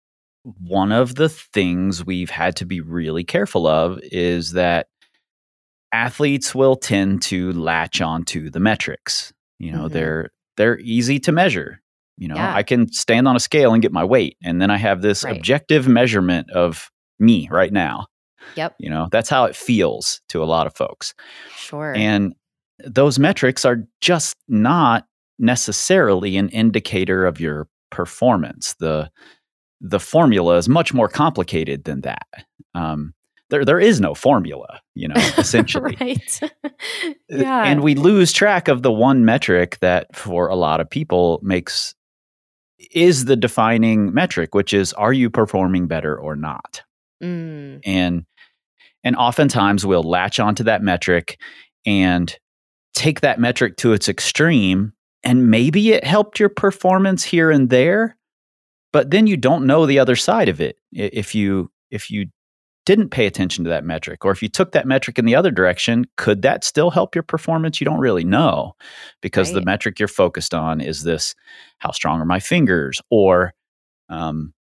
one 0.44 0.92
of 0.92 1.14
the 1.16 1.28
things 1.28 2.04
we've 2.04 2.30
had 2.30 2.56
to 2.56 2.64
be 2.66 2.80
really 2.80 3.24
careful 3.24 3.66
of 3.66 3.98
is 4.02 4.52
that 4.52 4.86
athletes 5.92 6.54
will 6.54 6.76
tend 6.76 7.22
to 7.22 7.52
latch 7.52 8.00
onto 8.00 8.50
the 8.50 8.60
metrics. 8.60 9.32
You 9.58 9.72
know, 9.72 9.84
Mhm. 9.88 9.92
they're 9.92 10.30
they're 10.56 10.78
easy 10.80 11.18
to 11.20 11.32
measure. 11.32 11.80
You 12.18 12.28
know, 12.28 12.34
Yeah. 12.34 12.54
I 12.54 12.62
can 12.62 12.92
stand 12.92 13.26
on 13.26 13.34
a 13.34 13.40
scale 13.40 13.72
and 13.72 13.80
get 13.80 13.92
my 13.92 14.04
weight 14.04 14.36
and 14.42 14.60
then 14.60 14.70
I 14.70 14.76
have 14.76 15.00
this 15.00 15.24
Right. 15.24 15.34
objective 15.36 15.88
measurement 15.88 16.50
of 16.50 16.90
me 17.18 17.48
right 17.50 17.72
now. 17.72 18.06
yep 18.56 18.74
You 18.78 18.90
know, 18.90 19.08
that's 19.10 19.30
how 19.30 19.44
it 19.46 19.56
feels 19.56 20.20
to 20.28 20.42
a 20.42 20.44
lot 20.46 20.66
of 20.66 20.74
folks. 20.74 21.14
sure 21.56 21.94
And 21.96 22.34
those 22.84 23.18
metrics 23.18 23.64
are 23.64 23.84
just 24.02 24.36
not 24.48 25.06
necessarily 25.38 26.36
an 26.36 26.50
indicator 26.50 27.24
of 27.24 27.40
your 27.40 27.68
performance. 27.90 28.74
The 28.80 29.10
the 29.80 30.00
formula 30.00 30.56
is 30.56 30.68
much 30.68 30.92
more 30.92 31.08
complicated 31.08 31.84
than 31.84 32.02
that. 32.02 32.26
Um, 32.74 33.14
there 33.50 33.64
there 33.64 33.80
is 33.80 34.00
no 34.00 34.14
formula, 34.14 34.80
you 34.94 35.08
know, 35.08 35.14
essentially. 35.38 35.96
right 36.00 36.40
Uh, 37.32 37.36
yeah 37.36 37.64
And 37.64 37.82
we 37.82 37.94
lose 37.94 38.32
track 38.32 38.68
of 38.68 38.82
the 38.82 38.92
one 38.92 39.24
metric 39.24 39.78
that 39.80 40.14
for 40.16 40.48
a 40.48 40.56
lot 40.56 40.80
of 40.80 40.90
people 40.90 41.38
makes 41.42 41.94
is 42.92 43.26
the 43.26 43.36
defining 43.36 44.12
metric, 44.12 44.54
which 44.54 44.72
is 44.72 44.92
are 44.94 45.12
you 45.12 45.30
performing 45.30 45.86
better 45.86 46.18
or 46.18 46.36
not? 46.36 46.82
Mm, 47.22 47.80
and 47.84 48.24
and 49.04 49.16
oftentimes 49.16 49.86
we'll 49.86 50.02
latch 50.02 50.40
onto 50.40 50.64
that 50.64 50.82
metric 50.82 51.38
and 51.86 52.36
take 52.94 53.20
that 53.20 53.38
metric 53.38 53.76
to 53.78 53.92
its 53.92 54.08
extreme 54.08 54.92
and 55.22 55.50
maybe 55.50 55.92
it 55.92 56.04
helped 56.04 56.40
your 56.40 56.48
performance 56.48 57.22
here 57.22 57.50
and 57.50 57.70
there 57.70 58.16
but 58.92 59.10
then 59.10 59.26
you 59.26 59.36
don't 59.36 59.66
know 59.66 59.86
the 59.86 59.98
other 59.98 60.16
side 60.16 60.48
of 60.48 60.60
it 60.60 60.76
if 60.92 61.34
you 61.34 61.70
if 61.90 62.10
you 62.10 62.26
didn't 62.86 63.10
pay 63.10 63.26
attention 63.26 63.62
to 63.62 63.70
that 63.70 63.84
metric 63.84 64.24
or 64.24 64.30
if 64.32 64.42
you 64.42 64.48
took 64.48 64.72
that 64.72 64.86
metric 64.86 65.18
in 65.18 65.26
the 65.26 65.34
other 65.34 65.50
direction 65.50 66.06
could 66.16 66.42
that 66.42 66.64
still 66.64 66.90
help 66.90 67.14
your 67.14 67.22
performance? 67.22 67.80
You 67.80 67.84
don't 67.84 68.00
really 68.00 68.24
know 68.24 68.74
because 69.20 69.52
the 69.52 69.60
metric 69.60 69.98
you're 69.98 70.08
focused 70.08 70.54
on 70.54 70.80
is 70.80 71.02
this 71.04 71.34
how 71.78 71.90
strong 71.90 72.20
are 72.20 72.26
my 72.26 72.40
fingers? 72.40 73.00
or 73.10 73.52
um, 74.08 74.52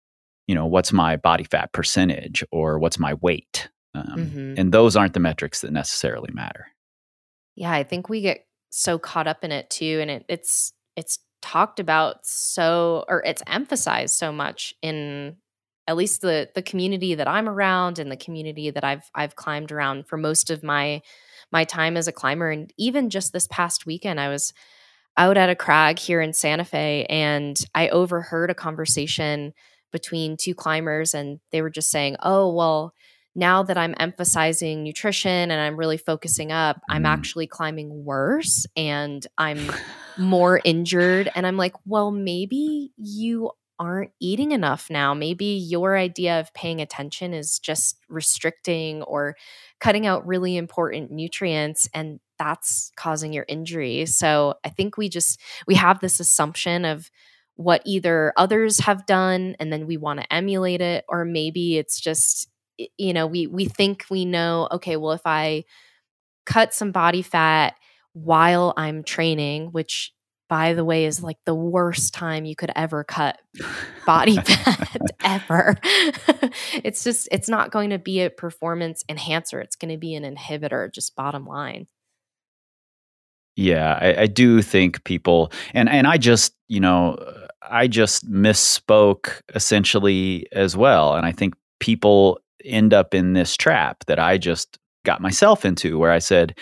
you 0.47 0.53
know 0.55 0.65
what's 0.65 0.91
my 0.91 1.15
body 1.15 1.43
fat 1.43 1.71
percentage? 1.71 2.43
or 2.51 2.77
what's 2.79 2.99
my 2.99 3.13
weight? 3.15 3.69
um, 3.95 4.05
mhm. 4.17 4.59
and 4.59 4.71
those 4.71 4.95
aren't 4.95 5.13
the 5.13 5.19
metrics 5.19 5.61
that 5.61 5.71
necessarily 5.71 6.29
matter. 6.31 6.67
Yeah 7.55 7.71
i 7.71 7.83
think 7.83 8.09
we 8.09 8.21
get 8.21 8.45
so 8.69 8.99
caught 8.99 9.27
up 9.27 9.43
in 9.43 9.51
it 9.51 9.69
too 9.69 9.97
and 10.01 10.11
it, 10.11 10.25
it's 10.29 10.73
it's 10.95 11.19
talked 11.41 11.79
about 11.79 12.25
so 12.25 13.05
or 13.07 13.23
it's 13.25 13.43
emphasized 13.47 14.15
so 14.15 14.31
much 14.31 14.73
in 14.81 15.37
at 15.87 15.95
least 15.95 16.21
the 16.21 16.49
the 16.53 16.61
community 16.61 17.15
that 17.15 17.27
i'm 17.27 17.47
around 17.47 17.97
and 17.97 18.11
the 18.11 18.17
community 18.17 18.69
that 18.69 18.83
i've 18.83 19.09
i've 19.15 19.35
climbed 19.35 19.71
around 19.71 20.07
for 20.07 20.17
most 20.17 20.49
of 20.49 20.63
my 20.63 21.01
my 21.51 21.63
time 21.63 21.97
as 21.97 22.07
a 22.07 22.11
climber. 22.11 22.51
And 22.51 22.71
even 22.77 23.09
just 23.09 23.33
this 23.33 23.47
past 23.47 23.85
weekend 23.85 24.19
i 24.19 24.29
was 24.29 24.53
out 25.17 25.37
at 25.37 25.49
a 25.49 25.55
crag 25.55 25.97
here 25.99 26.21
in 26.21 26.33
santa 26.33 26.65
fe 26.65 27.05
and 27.09 27.59
i 27.73 27.89
overheard 27.89 28.49
a 28.49 28.55
conversation 28.55 29.53
between 29.91 30.37
two 30.37 30.53
climbers 30.53 31.13
and 31.13 31.39
they 31.51 31.61
were 31.61 31.69
just 31.69 31.89
saying 31.89 32.15
oh 32.21 32.53
well 32.53 32.93
now 33.35 33.63
that 33.63 33.77
I'm 33.77 33.95
emphasizing 33.99 34.83
nutrition 34.83 35.51
and 35.51 35.61
I'm 35.61 35.77
really 35.77 35.97
focusing 35.97 36.51
up, 36.51 36.81
I'm 36.89 37.03
Mm. 37.03 37.09
actually 37.09 37.47
climbing 37.47 38.03
worse 38.03 38.65
and 38.75 39.25
I'm 39.37 39.71
more 40.17 40.59
injured. 40.63 41.29
And 41.35 41.47
I'm 41.47 41.57
like, 41.57 41.75
well, 41.85 42.11
maybe 42.11 42.91
you 42.97 43.51
aren't 43.79 44.11
eating 44.19 44.51
enough 44.51 44.89
now. 44.89 45.13
Maybe 45.13 45.45
your 45.45 45.97
idea 45.97 46.39
of 46.39 46.53
paying 46.53 46.81
attention 46.81 47.33
is 47.33 47.59
just 47.59 47.97
restricting 48.09 49.03
or 49.03 49.37
cutting 49.79 50.05
out 50.05 50.27
really 50.27 50.57
important 50.57 51.11
nutrients 51.11 51.87
and 51.93 52.19
that's 52.37 52.91
causing 52.97 53.31
your 53.31 53.45
injury. 53.47 54.05
So 54.05 54.55
I 54.65 54.69
think 54.69 54.97
we 54.97 55.07
just 55.07 55.39
we 55.65 55.75
have 55.75 56.01
this 56.01 56.19
assumption 56.19 56.83
of 56.83 57.09
what 57.55 57.81
either 57.85 58.33
others 58.37 58.79
have 58.79 59.05
done 59.05 59.55
and 59.59 59.71
then 59.71 59.87
we 59.87 59.95
want 59.97 60.19
to 60.21 60.33
emulate 60.33 60.81
it 60.81 61.05
or 61.07 61.23
maybe 61.23 61.77
it's 61.77 61.99
just 62.01 62.49
you 62.97 63.13
know 63.13 63.27
we 63.27 63.47
we 63.47 63.65
think 63.65 64.05
we 64.09 64.25
know 64.25 64.67
okay 64.71 64.95
well 64.95 65.11
if 65.11 65.25
i 65.25 65.63
cut 66.45 66.73
some 66.73 66.91
body 66.91 67.21
fat 67.21 67.75
while 68.13 68.73
i'm 68.77 69.03
training 69.03 69.67
which 69.71 70.13
by 70.49 70.73
the 70.73 70.83
way 70.83 71.05
is 71.05 71.21
like 71.21 71.37
the 71.45 71.53
worst 71.53 72.13
time 72.13 72.43
you 72.43 72.55
could 72.55 72.71
ever 72.75 73.03
cut 73.03 73.39
body 74.05 74.35
fat 74.45 74.97
ever. 75.23 75.75
It's 76.83 77.03
just 77.03 77.29
it's 77.31 77.47
not 77.47 77.71
going 77.71 77.91
to 77.91 77.99
be 77.99 78.21
a 78.21 78.29
performance 78.29 79.03
enhancer 79.07 79.61
it's 79.61 79.75
going 79.75 79.91
to 79.91 79.97
be 79.97 80.15
an 80.15 80.23
inhibitor 80.23 80.91
just 80.93 81.15
bottom 81.15 81.45
line. 81.45 81.87
Yeah, 83.55 83.97
I, 83.99 84.21
I 84.21 84.27
do 84.27 84.61
think 84.61 85.03
people, 85.03 85.51
and 85.73 85.89
and 85.89 86.07
I 86.07 86.17
just, 86.17 86.53
you 86.69 86.79
know, 86.79 87.17
I 87.61 87.87
just 87.87 88.29
misspoke 88.31 89.41
essentially 89.53 90.47
as 90.53 90.77
well, 90.77 91.15
and 91.15 91.25
I 91.25 91.33
think 91.33 91.55
people 91.81 92.39
end 92.65 92.93
up 92.93 93.13
in 93.13 93.33
this 93.33 93.55
trap 93.55 94.03
that 94.07 94.19
I 94.19 94.37
just 94.37 94.77
got 95.05 95.21
myself 95.21 95.65
into, 95.65 95.97
where 95.97 96.11
I 96.11 96.19
said, 96.19 96.57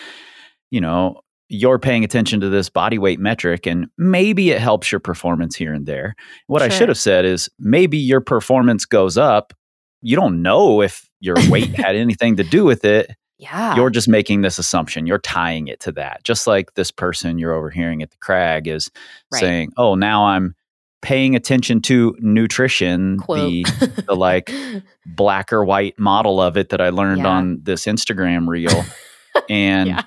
you 0.70 0.80
know, 0.80 1.20
you're 1.48 1.78
paying 1.78 2.04
attention 2.04 2.40
to 2.40 2.48
this 2.50 2.68
body 2.68 2.98
weight 2.98 3.18
metric, 3.18 3.66
and 3.66 3.86
maybe 3.96 4.50
it 4.50 4.60
helps 4.60 4.92
your 4.92 5.00
performance 5.00 5.56
here 5.56 5.72
and 5.72 5.86
there. 5.86 6.14
What 6.46 6.62
I 6.62 6.68
should 6.68 6.88
have 6.88 6.98
said 6.98 7.24
is 7.24 7.48
maybe 7.58 7.96
your 7.96 8.20
performance 8.20 8.84
goes 8.84 9.16
up. 9.16 9.54
You 10.02 10.14
don't 10.14 10.42
know 10.42 10.82
if 10.82 11.08
your 11.20 11.36
weight 11.48 11.74
had 11.74 11.96
anything 11.96 12.36
to 12.36 12.44
do 12.44 12.64
with 12.64 12.84
it 12.84 13.10
yeah 13.40 13.76
you're 13.76 13.88
just 13.90 14.08
making 14.08 14.40
this 14.42 14.58
assumption. 14.58 15.06
You're 15.06 15.18
tying 15.20 15.68
it 15.68 15.78
to 15.80 15.92
that. 15.92 16.24
Just 16.24 16.48
like 16.48 16.74
this 16.74 16.90
person 16.90 17.38
you're 17.38 17.54
overhearing 17.54 18.02
at 18.02 18.10
the 18.10 18.16
crag 18.16 18.66
is 18.66 18.90
Right. 19.32 19.38
saying, 19.40 19.72
"Oh, 19.76 19.94
now 19.94 20.26
I'm 20.26 20.56
paying 21.02 21.34
attention 21.36 21.80
to 21.82 22.16
nutrition, 22.20 23.18
quote 23.18 23.38
the 23.38 24.02
the 24.08 24.14
like 24.16 24.50
black 25.06 25.52
or 25.52 25.64
white 25.64 25.98
model 25.98 26.40
of 26.40 26.56
it 26.56 26.68
that 26.70 26.80
I 26.80 26.90
learned 26.90 27.22
Yeah. 27.22 27.28
on 27.28 27.60
this 27.62 27.86
Instagram 27.86 28.48
reel, 28.48 28.84
and 29.48 29.88
yeah 29.88 30.02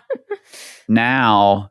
now 0.87 1.69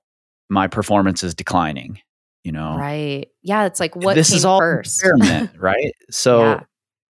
my 0.48 0.66
performance 0.66 1.22
is 1.22 1.34
declining." 1.34 2.00
You 2.42 2.52
know, 2.52 2.74
right 2.78 3.28
yeah 3.42 3.66
it's 3.66 3.80
like 3.80 3.94
what 3.94 4.14
this 4.14 4.32
is 4.32 4.46
all 4.46 4.60
first 4.60 5.02
experiment, 5.04 5.50
right? 5.58 5.92
So 6.10 6.42
Yeah. 6.42 6.60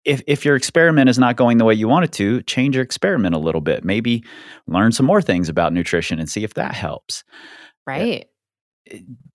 if 0.03 0.23
if 0.25 0.43
your 0.43 0.55
experiment 0.55 1.09
is 1.11 1.19
not 1.19 1.35
going 1.35 1.59
the 1.59 1.63
way 1.65 1.75
you 1.75 1.87
want 1.87 2.05
it 2.05 2.11
to, 2.13 2.41
change 2.43 2.75
your 2.75 2.83
experiment 2.83 3.35
a 3.35 3.37
little 3.37 3.61
bit. 3.61 3.85
Maybe 3.85 4.23
learn 4.65 4.91
some 4.91 5.05
more 5.05 5.21
things 5.21 5.47
about 5.47 5.73
nutrition 5.73 6.19
and 6.19 6.27
see 6.27 6.43
if 6.43 6.55
that 6.55 6.73
helps. 6.73 7.23
Uh, 7.87 7.91
right. 7.91 8.25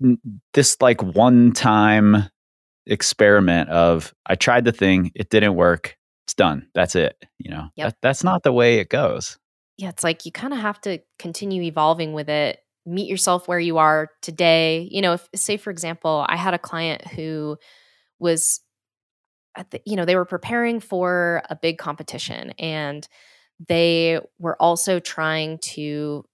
N- 0.03 0.19
This 0.55 0.77
like 0.81 1.01
one 1.05 1.53
time 1.53 2.25
experiment 2.87 3.69
of 3.71 4.15
I 4.27 4.35
tried 4.35 4.65
the 4.65 4.73
thing, 4.73 5.13
it 5.15 5.31
didn't 5.31 5.55
work, 5.55 5.97
it's 6.27 6.35
done. 6.35 6.69
That's 6.75 6.95
it. 6.95 7.17
You 7.39 7.51
know, 7.51 7.69
Yep. 7.77 7.87
that, 7.89 7.97
that's 8.03 8.25
not 8.25 8.43
the 8.43 8.53
way 8.53 8.79
it 8.79 8.89
goes. 8.89 9.39
yeah, 9.79 9.89
it's 9.91 10.05
like 10.05 10.25
you 10.25 10.33
kind 10.33 10.53
of 10.55 10.61
have 10.61 10.81
to 10.83 10.99
continue 11.19 11.63
evolving 11.63 12.13
with 12.13 12.29
it. 12.29 12.59
Meet 12.87 13.09
yourself 13.09 13.49
where 13.49 13.59
you 13.59 13.79
are 13.79 14.09
today. 14.23 14.89
You 14.91 15.03
know, 15.03 15.15
if 15.15 15.29
say 15.35 15.57
for 15.57 15.71
example, 15.71 16.25
I 16.29 16.37
had 16.37 16.55
a 16.55 16.59
client 16.59 17.07
who 17.09 17.59
was 18.19 18.61
at 19.57 19.71
the, 19.71 19.81
you 19.85 19.97
know, 19.97 20.05
they 20.05 20.17
were 20.17 20.25
preparing 20.25 20.81
for 20.81 21.43
a 21.51 21.57
big 21.57 21.79
competition 21.79 22.51
and 22.59 23.07
they 23.69 24.21
were 24.39 24.61
also 24.61 25.01
trying 25.01 25.59
to 25.63 26.25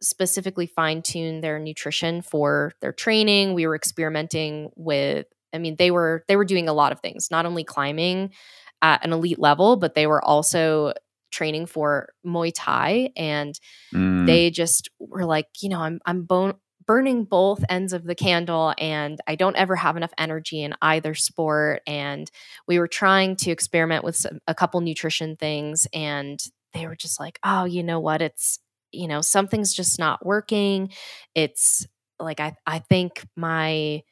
specifically 0.00 0.66
fine 0.66 1.02
tune 1.02 1.42
their 1.42 1.58
nutrition 1.58 2.22
for 2.22 2.72
their 2.80 2.92
training. 2.92 3.52
We 3.54 3.66
were 3.66 3.74
experimenting 3.76 4.70
with 4.76 5.26
I 5.52 5.58
mean, 5.58 5.76
they 5.78 5.90
were 5.90 6.24
they 6.28 6.36
were 6.36 6.44
doing 6.44 6.68
a 6.68 6.72
lot 6.72 6.92
of 6.92 7.00
things, 7.00 7.30
not 7.30 7.46
only 7.46 7.64
climbing 7.64 8.32
at 8.82 9.04
an 9.04 9.12
elite 9.12 9.38
level, 9.38 9.76
but 9.76 9.94
they 9.94 10.06
were 10.06 10.24
also 10.24 10.94
training 11.30 11.66
for 11.66 12.10
Muay 12.26 12.52
Thai 12.54 13.10
and 13.16 13.58
Mm, 13.92 14.26
they 14.26 14.50
just 14.50 14.88
were 14.98 15.24
like, 15.24 15.46
you 15.60 15.68
know, 15.68 15.80
I'm 15.80 16.00
I'm 16.06 16.22
bone 16.22 16.54
burning 16.86 17.24
both 17.24 17.62
ends 17.68 17.92
of 17.92 18.04
the 18.04 18.14
candle 18.14 18.74
and 18.78 19.20
I 19.26 19.36
don't 19.36 19.56
ever 19.56 19.76
have 19.76 19.96
enough 19.96 20.12
energy 20.18 20.62
in 20.62 20.74
either 20.82 21.14
sport 21.14 21.82
and 21.86 22.28
we 22.66 22.78
were 22.80 22.88
trying 22.88 23.36
to 23.36 23.50
experiment 23.52 24.02
with 24.04 24.16
some, 24.16 24.40
a 24.48 24.54
couple 24.54 24.80
nutrition 24.80 25.36
things 25.36 25.86
and 25.92 26.42
they 26.74 26.86
were 26.86 26.96
just 26.96 27.20
like, 27.20 27.38
"Oh, 27.44 27.64
you 27.64 27.82
know 27.82 28.00
what? 28.00 28.22
It's 28.22 28.58
you 28.92 29.06
know, 29.08 29.20
something's 29.20 29.72
just 29.74 29.98
not 30.00 30.24
working. 30.26 30.90
It's 31.34 31.86
like 32.18 32.40
I 32.40 32.54
I 32.66 32.80
think 32.80 33.24
my 33.36 34.02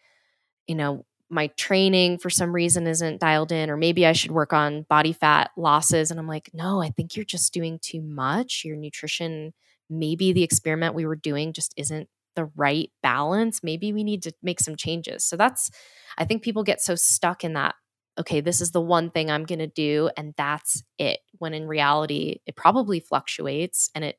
you 0.67 0.75
know, 0.75 1.05
my 1.31 1.49
training 1.49 2.19
for 2.19 2.31
some 2.31 2.55
reason 2.55 2.87
isn't 2.87 3.21
dialed 3.21 3.53
in, 3.53 3.71
or 3.71 3.77
maybe 3.77 4.07
I 4.07 4.13
should 4.13 4.31
work 4.31 4.53
on 4.53 4.87
body 4.89 5.13
fat 5.13 5.51
losses. 5.57 6.11
And 6.11 6.19
I'm 6.19 6.29
like, 6.29 6.51
no, 6.55 6.81
I 6.81 6.89
think 6.91 7.17
you're 7.17 7.25
just 7.25 7.53
doing 7.53 7.79
too 7.81 8.01
much. 8.01 8.63
Your 8.65 8.77
nutrition, 8.77 9.53
maybe 9.91 10.33
the 10.33 10.43
experiment 10.43 10.95
we 10.95 11.07
were 11.07 11.17
doing 11.17 11.53
just 11.53 11.75
isn't 11.77 12.09
the 12.35 12.47
right 12.57 12.91
balance. 13.03 13.63
Maybe 13.63 13.93
we 13.93 14.05
need 14.05 14.23
to 14.23 14.33
make 14.43 14.61
some 14.61 14.77
changes. 14.77 15.25
So 15.25 15.37
that's, 15.37 15.71
I 16.17 16.25
think 16.25 16.43
people 16.43 16.63
get 16.63 16.81
so 16.81 16.95
stuck 16.95 17.45
in 17.45 17.53
that, 17.55 17.75
okay, 18.19 18.41
this 18.41 18.61
is 18.61 18.71
the 18.71 18.81
one 18.81 19.11
thing 19.11 19.31
I'm 19.31 19.45
going 19.45 19.59
to 19.59 19.67
do, 19.67 20.11
and 20.17 20.35
that's 20.37 20.83
it. 20.99 21.21
When 21.39 21.53
in 21.53 21.69
reality, 21.69 22.41
it 22.47 22.57
probably 22.57 23.01
fluctuates 23.01 23.91
and 23.95 24.05
it 24.05 24.17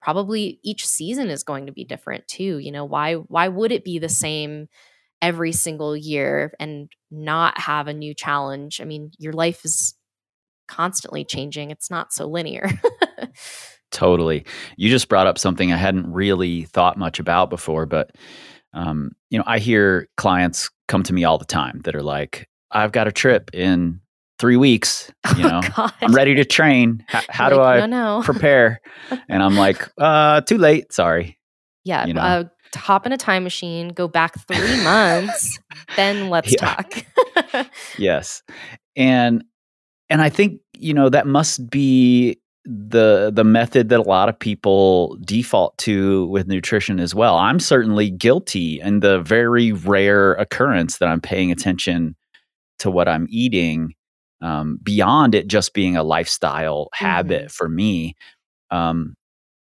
probably 0.00 0.60
each 0.62 0.86
season 0.86 1.28
is 1.28 1.42
going 1.42 1.66
to 1.66 1.72
be 1.72 1.84
different 1.84 2.26
too. 2.28 2.58
You 2.58 2.72
know, 2.72 2.84
why, 2.84 3.14
why 3.14 3.48
would 3.48 3.72
it 3.72 3.84
be 3.84 3.98
the 3.98 4.08
same? 4.08 4.68
Every 5.22 5.52
single 5.52 5.96
year 5.96 6.52
and 6.60 6.90
not 7.10 7.58
have 7.58 7.88
a 7.88 7.94
new 7.94 8.14
challenge. 8.14 8.80
I 8.80 8.84
mean, 8.84 9.10
your 9.18 9.32
life 9.32 9.64
is 9.64 9.94
constantly 10.68 11.24
changing. 11.24 11.70
It's 11.70 11.90
not 11.90 12.12
so 12.12 12.26
linear. 12.26 12.68
Totally. 13.92 14.44
You 14.76 14.90
just 14.90 15.08
brought 15.08 15.26
up 15.26 15.38
something 15.38 15.72
I 15.72 15.76
hadn't 15.76 16.12
really 16.12 16.64
thought 16.64 16.98
much 16.98 17.18
about 17.18 17.50
before, 17.50 17.86
but 17.86 18.10
um, 18.74 19.12
you 19.30 19.38
know, 19.38 19.44
I 19.46 19.58
hear 19.58 20.08
clients 20.16 20.70
come 20.88 21.02
to 21.04 21.14
me 21.14 21.24
all 21.24 21.38
the 21.38 21.44
time 21.44 21.80
that 21.84 21.94
are 21.94 22.02
like, 22.02 22.48
"I've 22.70 22.92
got 22.92 23.08
a 23.08 23.12
trip 23.12 23.50
in 23.54 24.00
three 24.38 24.56
weeks. 24.56 25.10
You 25.36 25.42
know, 25.42 25.60
oh, 25.76 25.90
I'm 26.00 26.14
ready 26.14 26.34
to 26.36 26.44
train. 26.44 27.04
H- 27.14 27.26
how 27.30 27.48
do 27.50 27.60
I 27.60 27.80
no, 27.80 27.86
no. 27.86 28.22
prepare?" 28.22 28.80
And 29.28 29.42
I'm 29.42 29.56
like, 29.56 29.86
"Uh, 29.98 30.40
too 30.42 30.56
late. 30.58 30.92
Sorry." 30.92 31.38
yeah, 31.86 32.04
you 32.04 32.14
know? 32.14 32.20
uh, 32.20 32.44
hop 32.76 33.06
in 33.06 33.12
a 33.12 33.16
time 33.16 33.42
machine, 33.44 33.88
go 33.88 34.06
back 34.08 34.38
three 34.46 34.82
months, 34.84 35.58
then 35.96 36.28
let's 36.30 36.52
Yeah. 36.52 36.74
talk. 36.74 37.66
Yes. 37.98 38.42
And 38.96 39.44
and 40.10 40.20
I 40.22 40.28
think, 40.28 40.60
you 40.78 40.94
know, 40.94 41.08
that 41.08 41.26
must 41.26 41.68
be 41.70 42.38
the 42.64 43.30
the 43.32 43.44
method 43.44 43.88
that 43.90 44.00
a 44.00 44.02
lot 44.02 44.28
of 44.28 44.38
people 44.38 45.16
default 45.24 45.76
to 45.78 46.26
with 46.26 46.48
nutrition 46.48 46.98
as 47.00 47.14
well. 47.14 47.36
I'm 47.36 47.60
certainly 47.60 48.10
guilty 48.10 48.80
in 48.80 49.00
the 49.00 49.20
very 49.20 49.72
rare 49.72 50.32
occurrence 50.34 50.98
that 50.98 51.08
I'm 51.08 51.20
paying 51.20 51.50
attention 51.52 52.16
to 52.80 52.90
what 52.90 53.08
I'm 53.08 53.26
eating 53.30 53.94
um, 54.42 54.78
beyond 54.82 55.34
it 55.34 55.46
just 55.46 55.72
being 55.74 55.96
a 55.96 56.02
lifestyle 56.02 56.88
habit 56.92 57.50
for 57.50 57.68
me. 57.68 58.14
Um, 58.70 59.14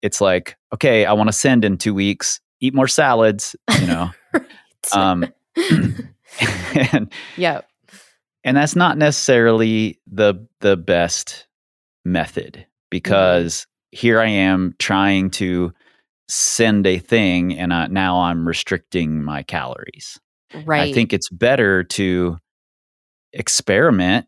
it's 0.01 0.19
like, 0.21 0.55
okay, 0.73 1.05
I 1.05 1.13
want 1.13 1.27
to 1.29 1.33
send 1.33 1.63
in 1.63 1.77
two 1.77 1.93
weeks, 1.93 2.39
eat 2.59 2.73
more 2.73 2.87
salads, 2.87 3.55
you 3.79 3.87
know. 3.87 4.09
um, 4.93 5.25
and 6.91 7.11
yeah, 7.35 7.61
and 8.43 8.57
that's 8.57 8.75
not 8.75 8.97
necessarily 8.97 9.99
the 10.07 10.47
the 10.61 10.77
best 10.77 11.47
method 12.05 12.65
because 12.89 13.67
here 13.91 14.19
I 14.19 14.27
am 14.27 14.75
trying 14.79 15.29
to 15.31 15.73
send 16.29 16.85
a 16.85 16.99
thing 16.99 17.57
and 17.57 17.73
I, 17.73 17.87
now 17.87 18.21
I'm 18.21 18.47
restricting 18.47 19.23
my 19.23 19.43
calories. 19.43 20.19
right. 20.65 20.89
I 20.89 20.93
think 20.93 21.13
it's 21.13 21.29
better 21.29 21.83
to 21.85 22.37
experiment, 23.33 24.27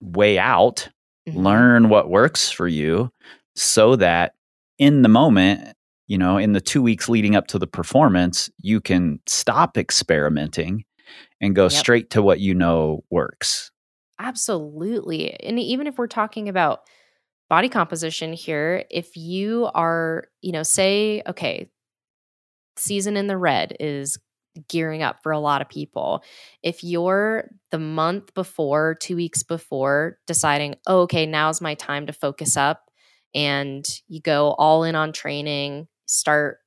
weigh 0.00 0.38
out, 0.38 0.88
Mhm. 1.28 1.34
learn 1.36 1.88
what 1.88 2.08
works 2.10 2.50
for 2.50 2.66
you 2.66 3.12
so 3.54 3.96
that 3.96 4.34
in 4.78 5.02
the 5.02 5.08
moment, 5.08 5.76
you 6.08 6.18
know, 6.18 6.36
in 6.38 6.52
the 6.54 6.60
2 6.60 6.82
weeks 6.82 7.08
leading 7.08 7.36
up 7.36 7.46
to 7.48 7.58
the 7.58 7.66
performance, 7.68 8.50
you 8.58 8.80
can 8.80 9.20
stop 9.26 9.78
experimenting 9.78 10.84
and 11.40 11.54
go 11.54 11.64
Yep. 11.64 11.72
straight 11.72 12.10
to 12.10 12.22
what 12.22 12.40
you 12.40 12.54
know 12.54 13.04
works. 13.10 13.70
Absolutely. 14.18 15.32
And 15.40 15.58
even 15.58 15.86
if 15.86 15.96
we're 15.98 16.06
talking 16.08 16.48
about 16.48 16.80
body 17.48 17.68
composition 17.68 18.32
here, 18.32 18.84
if 18.90 19.16
you 19.16 19.70
are, 19.74 20.26
you 20.42 20.52
know, 20.52 20.62
say, 20.64 21.22
okay, 21.26 21.70
season 22.76 23.16
in 23.16 23.26
the 23.26 23.36
red 23.38 23.76
is 23.80 24.18
gearing 24.68 25.02
up 25.02 25.22
for 25.22 25.30
a 25.30 25.38
lot 25.38 25.62
of 25.62 25.68
people. 25.68 26.22
If 26.62 26.82
you're 26.82 27.50
the 27.70 27.78
month 27.78 28.34
before, 28.34 28.96
two 28.96 29.14
weeks 29.16 29.42
before, 29.42 30.18
deciding, 30.26 30.76
oh, 30.86 31.02
okay, 31.02 31.26
now's 31.26 31.60
my 31.60 31.74
time 31.74 32.06
to 32.06 32.12
focus 32.12 32.56
up, 32.56 32.90
and 33.34 33.86
you 34.08 34.20
go 34.20 34.52
all 34.58 34.82
in 34.84 34.96
on 34.96 35.12
training, 35.12 35.86
start 36.08 36.58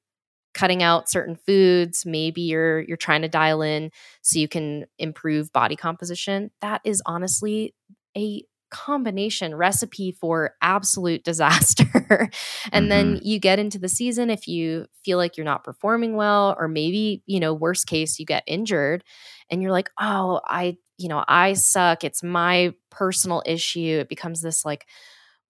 cutting 0.53 0.83
out 0.83 1.09
certain 1.09 1.37
foods 1.45 2.05
maybe 2.05 2.41
you're 2.41 2.81
you're 2.81 2.97
trying 2.97 3.21
to 3.21 3.29
dial 3.29 3.61
in 3.61 3.89
so 4.21 4.39
you 4.39 4.47
can 4.47 4.85
improve 4.99 5.51
body 5.53 5.75
composition. 5.75 6.51
That 6.61 6.81
is 6.83 7.01
honestly 7.05 7.73
a 8.17 8.43
combination 8.69 9.53
recipe 9.53 10.11
for 10.11 10.55
absolute 10.61 11.23
disaster. 11.25 12.29
And 12.71 12.91
then 12.91 13.15
mm-hmm. 13.15 13.25
you 13.25 13.39
get 13.39 13.59
into 13.59 13.77
the 13.77 13.89
season 13.89 14.29
if 14.29 14.47
you 14.47 14.87
feel 15.05 15.17
like 15.17 15.37
you're 15.37 15.45
not 15.45 15.63
performing 15.63 16.15
well 16.15 16.55
or 16.57 16.67
maybe 16.67 17.21
you 17.25 17.39
know 17.39 17.53
worst 17.53 17.87
case 17.87 18.19
you 18.19 18.25
get 18.25 18.43
injured 18.47 19.03
and 19.49 19.61
you're 19.61 19.71
like 19.71 19.89
oh 19.99 20.41
i 20.45 20.77
you 20.97 21.07
know 21.09 21.23
i 21.27 21.53
suck. 21.53 22.03
It's 22.03 22.23
my 22.23 22.73
personal 22.89 23.43
issue. 23.45 23.99
It 24.01 24.09
becomes 24.09 24.41
this 24.41 24.65
like 24.65 24.87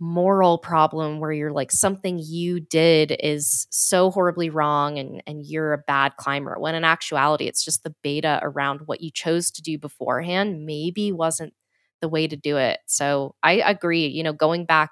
moral 0.02 0.58
problem 0.58 1.20
where 1.20 1.32
you're 1.32 1.54
like 1.54 1.72
something 1.72 2.20
you 2.24 2.60
did 2.60 3.16
is 3.22 3.68
so 3.72 4.12
horribly 4.12 4.50
wrong 4.50 5.00
and 5.00 5.24
and 5.28 5.46
you're 5.46 5.74
a 5.74 5.80
bad 5.88 6.18
climber 6.18 6.58
when 6.60 6.76
in 6.76 6.84
actuality 6.84 7.48
it's 7.48 7.64
just 7.64 7.84
the 7.84 7.96
beta 8.04 8.40
around 8.44 8.82
what 8.88 9.02
you 9.02 9.12
chose 9.12 9.52
to 9.52 9.62
do 9.62 9.78
beforehand 9.78 10.66
maybe 10.66 11.12
wasn't 11.12 11.54
the 12.02 12.10
way 12.10 12.28
to 12.28 12.36
do 12.36 12.58
it. 12.58 12.80
So 12.88 13.36
i 13.44 13.54
agree 13.54 14.08
you 14.08 14.24
know 14.24 14.34
going 14.34 14.66
back 14.66 14.92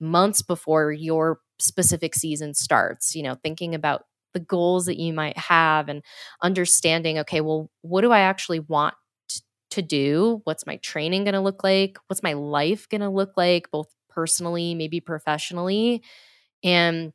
months 0.00 0.42
before 0.42 0.92
your 0.92 1.40
specific 1.60 2.14
season 2.14 2.54
starts 2.54 3.14
you 3.14 3.22
know 3.22 3.36
thinking 3.42 3.74
about 3.74 4.04
the 4.34 4.40
goals 4.40 4.86
that 4.86 4.98
you 4.98 5.12
might 5.12 5.36
have 5.38 5.88
and 5.88 6.02
understanding 6.42 7.18
okay 7.18 7.40
well 7.40 7.70
what 7.82 8.02
do 8.02 8.12
i 8.12 8.20
actually 8.20 8.60
want 8.60 8.94
to 9.70 9.82
do? 9.82 10.40
What's 10.44 10.66
my 10.66 10.76
training 10.76 11.24
going 11.24 11.34
to 11.34 11.40
look 11.40 11.62
like? 11.62 11.98
What's 12.06 12.22
my 12.22 12.32
life 12.32 12.88
going 12.88 13.02
to 13.02 13.10
look 13.10 13.32
like? 13.36 13.70
both 13.70 13.88
personally 14.18 14.74
maybe 14.74 14.98
professionally 14.98 16.02
and 16.64 17.12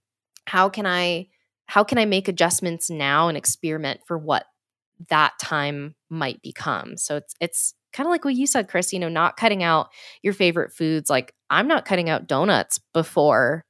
how 0.47 0.69
can 0.69 0.85
i 0.85 1.27
how 1.65 1.83
can 1.83 1.97
i 1.97 2.05
make 2.05 2.29
adjustments 2.29 2.89
now 2.89 3.27
and 3.27 3.37
experiment 3.37 3.99
for 4.07 4.17
what 4.17 4.45
that 5.09 5.33
time 5.37 5.95
might 6.09 6.41
become 6.41 6.95
so 6.95 7.17
it's 7.17 7.35
it's 7.41 7.73
kind 7.91 8.07
of 8.07 8.11
like 8.11 8.23
what 8.23 8.35
you 8.35 8.47
said 8.47 8.69
kris 8.69 8.93
you 8.93 8.99
know 8.99 9.09
not 9.09 9.35
cutting 9.35 9.63
out 9.63 9.89
your 10.21 10.31
favorite 10.33 10.71
foods 10.71 11.09
like 11.09 11.33
i'm 11.49 11.67
not 11.67 11.83
cutting 11.83 12.09
out 12.09 12.25
donuts 12.25 12.79
before 12.93 13.65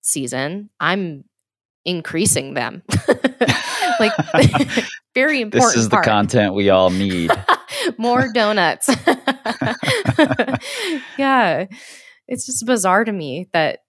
season 0.00 0.68
i'm 0.80 1.22
increasing 1.84 2.54
them 2.54 2.82
like 4.00 4.12
very 5.14 5.40
important 5.40 5.72
This 5.74 5.76
is 5.82 5.88
the 5.88 5.96
part. 5.96 6.04
content 6.04 6.54
we 6.54 6.68
all 6.70 6.90
need. 6.90 7.30
More 7.98 8.30
donuts. 8.32 8.88
yeah. 11.18 11.66
It's 12.28 12.46
just 12.46 12.66
bizarre 12.66 13.04
to 13.04 13.12
me 13.12 13.48
that 13.52 13.80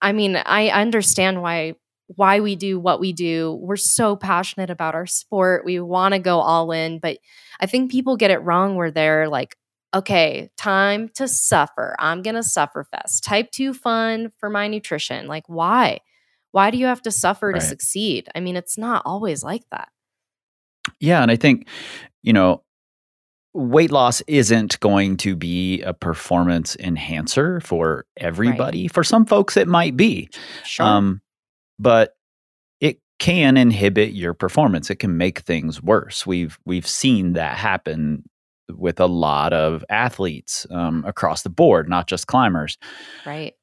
I 0.00 0.12
mean, 0.12 0.36
I 0.36 0.68
understand 0.68 1.42
why 1.42 1.74
why 2.16 2.40
we 2.40 2.56
do 2.56 2.78
what 2.78 2.98
we 2.98 3.12
do. 3.12 3.58
We're 3.62 3.76
so 3.76 4.16
passionate 4.16 4.68
about 4.70 4.94
our 4.94 5.06
sport. 5.06 5.64
We 5.64 5.78
want 5.78 6.12
to 6.14 6.18
go 6.18 6.40
all 6.40 6.72
in, 6.72 6.98
but 6.98 7.18
I 7.60 7.66
think 7.66 7.90
people 7.90 8.16
get 8.16 8.32
it 8.32 8.38
wrong 8.38 8.74
where 8.74 8.90
they're 8.90 9.28
like, 9.28 9.56
okay, 9.94 10.50
time 10.56 11.08
to 11.14 11.28
suffer. 11.28 11.94
I'm 11.98 12.22
going 12.22 12.34
to 12.34 12.42
suffer 12.42 12.84
fest. 12.90 13.24
Type 13.24 13.50
2 13.52 13.74
fun 13.74 14.32
for 14.38 14.50
my 14.50 14.66
nutrition. 14.66 15.28
Like 15.28 15.44
why? 15.46 16.00
Why 16.52 16.72
do 16.72 16.78
you 16.78 16.86
have 16.86 17.02
to 17.02 17.12
suffer 17.12 17.52
to 17.52 17.60
succeed? 17.60 18.28
I 18.34 18.40
mean, 18.40 18.56
it's 18.56 18.76
not 18.76 19.02
always 19.04 19.44
like 19.44 19.62
that. 19.70 19.88
Yeah, 20.98 21.22
and 21.22 21.30
I 21.30 21.36
think, 21.36 21.68
you 22.22 22.32
know, 22.32 22.62
weight 23.52 23.90
loss 23.90 24.20
isn't 24.22 24.78
going 24.80 25.16
to 25.18 25.34
be 25.34 25.82
a 25.82 25.92
performance 25.92 26.76
enhancer 26.76 27.60
for 27.60 28.06
everybody. 28.16 28.86
For 28.88 29.02
some 29.04 29.26
folks 29.26 29.56
it 29.56 29.68
might 29.68 29.96
be. 29.96 30.28
Sure. 30.64 30.86
Um 30.86 31.20
but 31.78 32.14
it 32.80 33.00
can 33.18 33.56
inhibit 33.56 34.12
your 34.12 34.34
performance. 34.34 34.90
It 34.90 34.96
can 34.96 35.16
make 35.16 35.40
things 35.40 35.82
worse. 35.82 36.26
We've 36.26 36.58
we've 36.64 36.86
seen 36.86 37.32
that 37.32 37.56
happen 37.56 38.24
with 38.76 39.00
a 39.00 39.06
lot 39.06 39.52
of 39.52 39.84
athletes 39.88 40.66
um, 40.70 41.04
across 41.06 41.42
the 41.42 41.50
board, 41.50 41.88
not 41.88 42.06
just 42.06 42.26
climbers. 42.26 42.78
right. 43.26 43.54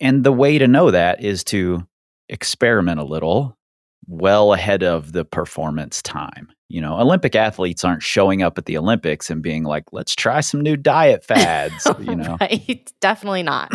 And 0.00 0.22
the 0.22 0.32
way 0.32 0.58
to 0.58 0.68
know 0.68 0.92
that 0.92 1.24
is 1.24 1.42
to 1.44 1.84
experiment 2.28 3.00
a 3.00 3.04
little 3.04 3.58
well 4.06 4.52
ahead 4.52 4.84
of 4.84 5.12
the 5.12 5.24
performance 5.24 6.02
time. 6.02 6.48
You 6.68 6.80
know, 6.82 6.98
Olympic 6.98 7.34
athletes 7.34 7.82
aren't 7.82 8.02
showing 8.02 8.42
up 8.42 8.58
at 8.58 8.66
the 8.66 8.76
Olympics 8.76 9.30
and 9.30 9.42
being 9.42 9.64
like, 9.64 9.84
let's 9.90 10.14
try 10.14 10.40
some 10.40 10.60
new 10.60 10.76
diet 10.76 11.24
fads, 11.24 11.86
you 12.00 12.14
know. 12.14 12.36
right. 12.40 12.92
Definitely 13.00 13.42
not. 13.42 13.72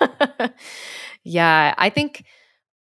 yeah, 1.24 1.74
I 1.76 1.90
think 1.90 2.24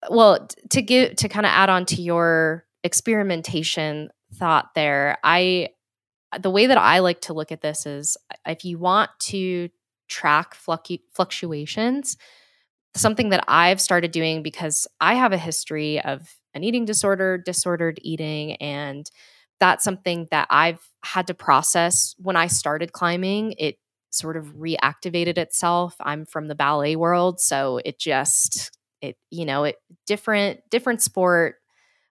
well, 0.09 0.47
to 0.69 0.81
give 0.81 1.15
to 1.17 1.29
kind 1.29 1.45
of 1.45 1.51
add 1.51 1.69
on 1.69 1.85
to 1.87 2.01
your 2.01 2.65
experimentation 2.83 4.09
thought 4.33 4.73
there, 4.75 5.17
I 5.23 5.69
the 6.37 6.51
way 6.51 6.67
that 6.67 6.77
I 6.77 6.99
like 6.99 7.21
to 7.21 7.33
look 7.33 7.51
at 7.51 7.61
this 7.61 7.85
is 7.85 8.17
if 8.45 8.65
you 8.65 8.77
want 8.77 9.09
to 9.19 9.69
track 10.07 10.55
fluctu- 10.55 11.01
fluctuations, 11.13 12.17
something 12.95 13.29
that 13.29 13.45
I've 13.47 13.81
started 13.81 14.11
doing 14.11 14.43
because 14.43 14.87
I 14.99 15.15
have 15.15 15.33
a 15.33 15.37
history 15.37 16.01
of 16.01 16.35
an 16.53 16.63
eating 16.63 16.85
disorder, 16.85 17.37
disordered 17.37 17.99
eating, 18.01 18.53
and 18.55 19.09
that's 19.59 19.83
something 19.83 20.27
that 20.31 20.47
I've 20.49 20.81
had 21.03 21.27
to 21.27 21.33
process 21.33 22.15
when 22.17 22.35
I 22.35 22.47
started 22.47 22.91
climbing. 22.93 23.53
It 23.57 23.77
sort 24.11 24.37
of 24.37 24.55
reactivated 24.55 25.37
itself. 25.37 25.95
I'm 26.01 26.25
from 26.25 26.47
the 26.47 26.55
ballet 26.55 26.95
world, 26.95 27.39
so 27.39 27.79
it 27.85 27.99
just 27.99 28.71
it 29.01 29.17
you 29.31 29.45
know, 29.45 29.63
it 29.65 29.77
different 30.05 30.61
different 30.69 31.01
sport 31.01 31.55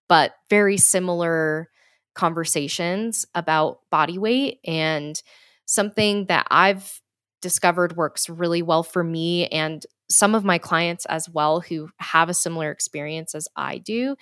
but 0.08 0.32
very 0.50 0.76
similar 0.76 1.68
conversations 2.14 3.26
about 3.34 3.80
body 3.90 4.18
weight 4.18 4.60
and 4.64 5.20
something 5.66 6.26
that 6.26 6.46
I've 6.50 7.00
discovered 7.42 7.96
works 7.96 8.28
really 8.28 8.62
well 8.62 8.82
for 8.82 9.04
me 9.04 9.46
and 9.48 9.84
some 10.08 10.34
of 10.34 10.44
my 10.44 10.58
clients 10.58 11.04
as 11.06 11.28
well 11.28 11.60
who 11.60 11.90
have 11.98 12.28
a 12.28 12.34
similar 12.34 12.70
experience 12.70 13.34
as 13.34 13.48
I 13.56 13.78
do. 13.78 14.16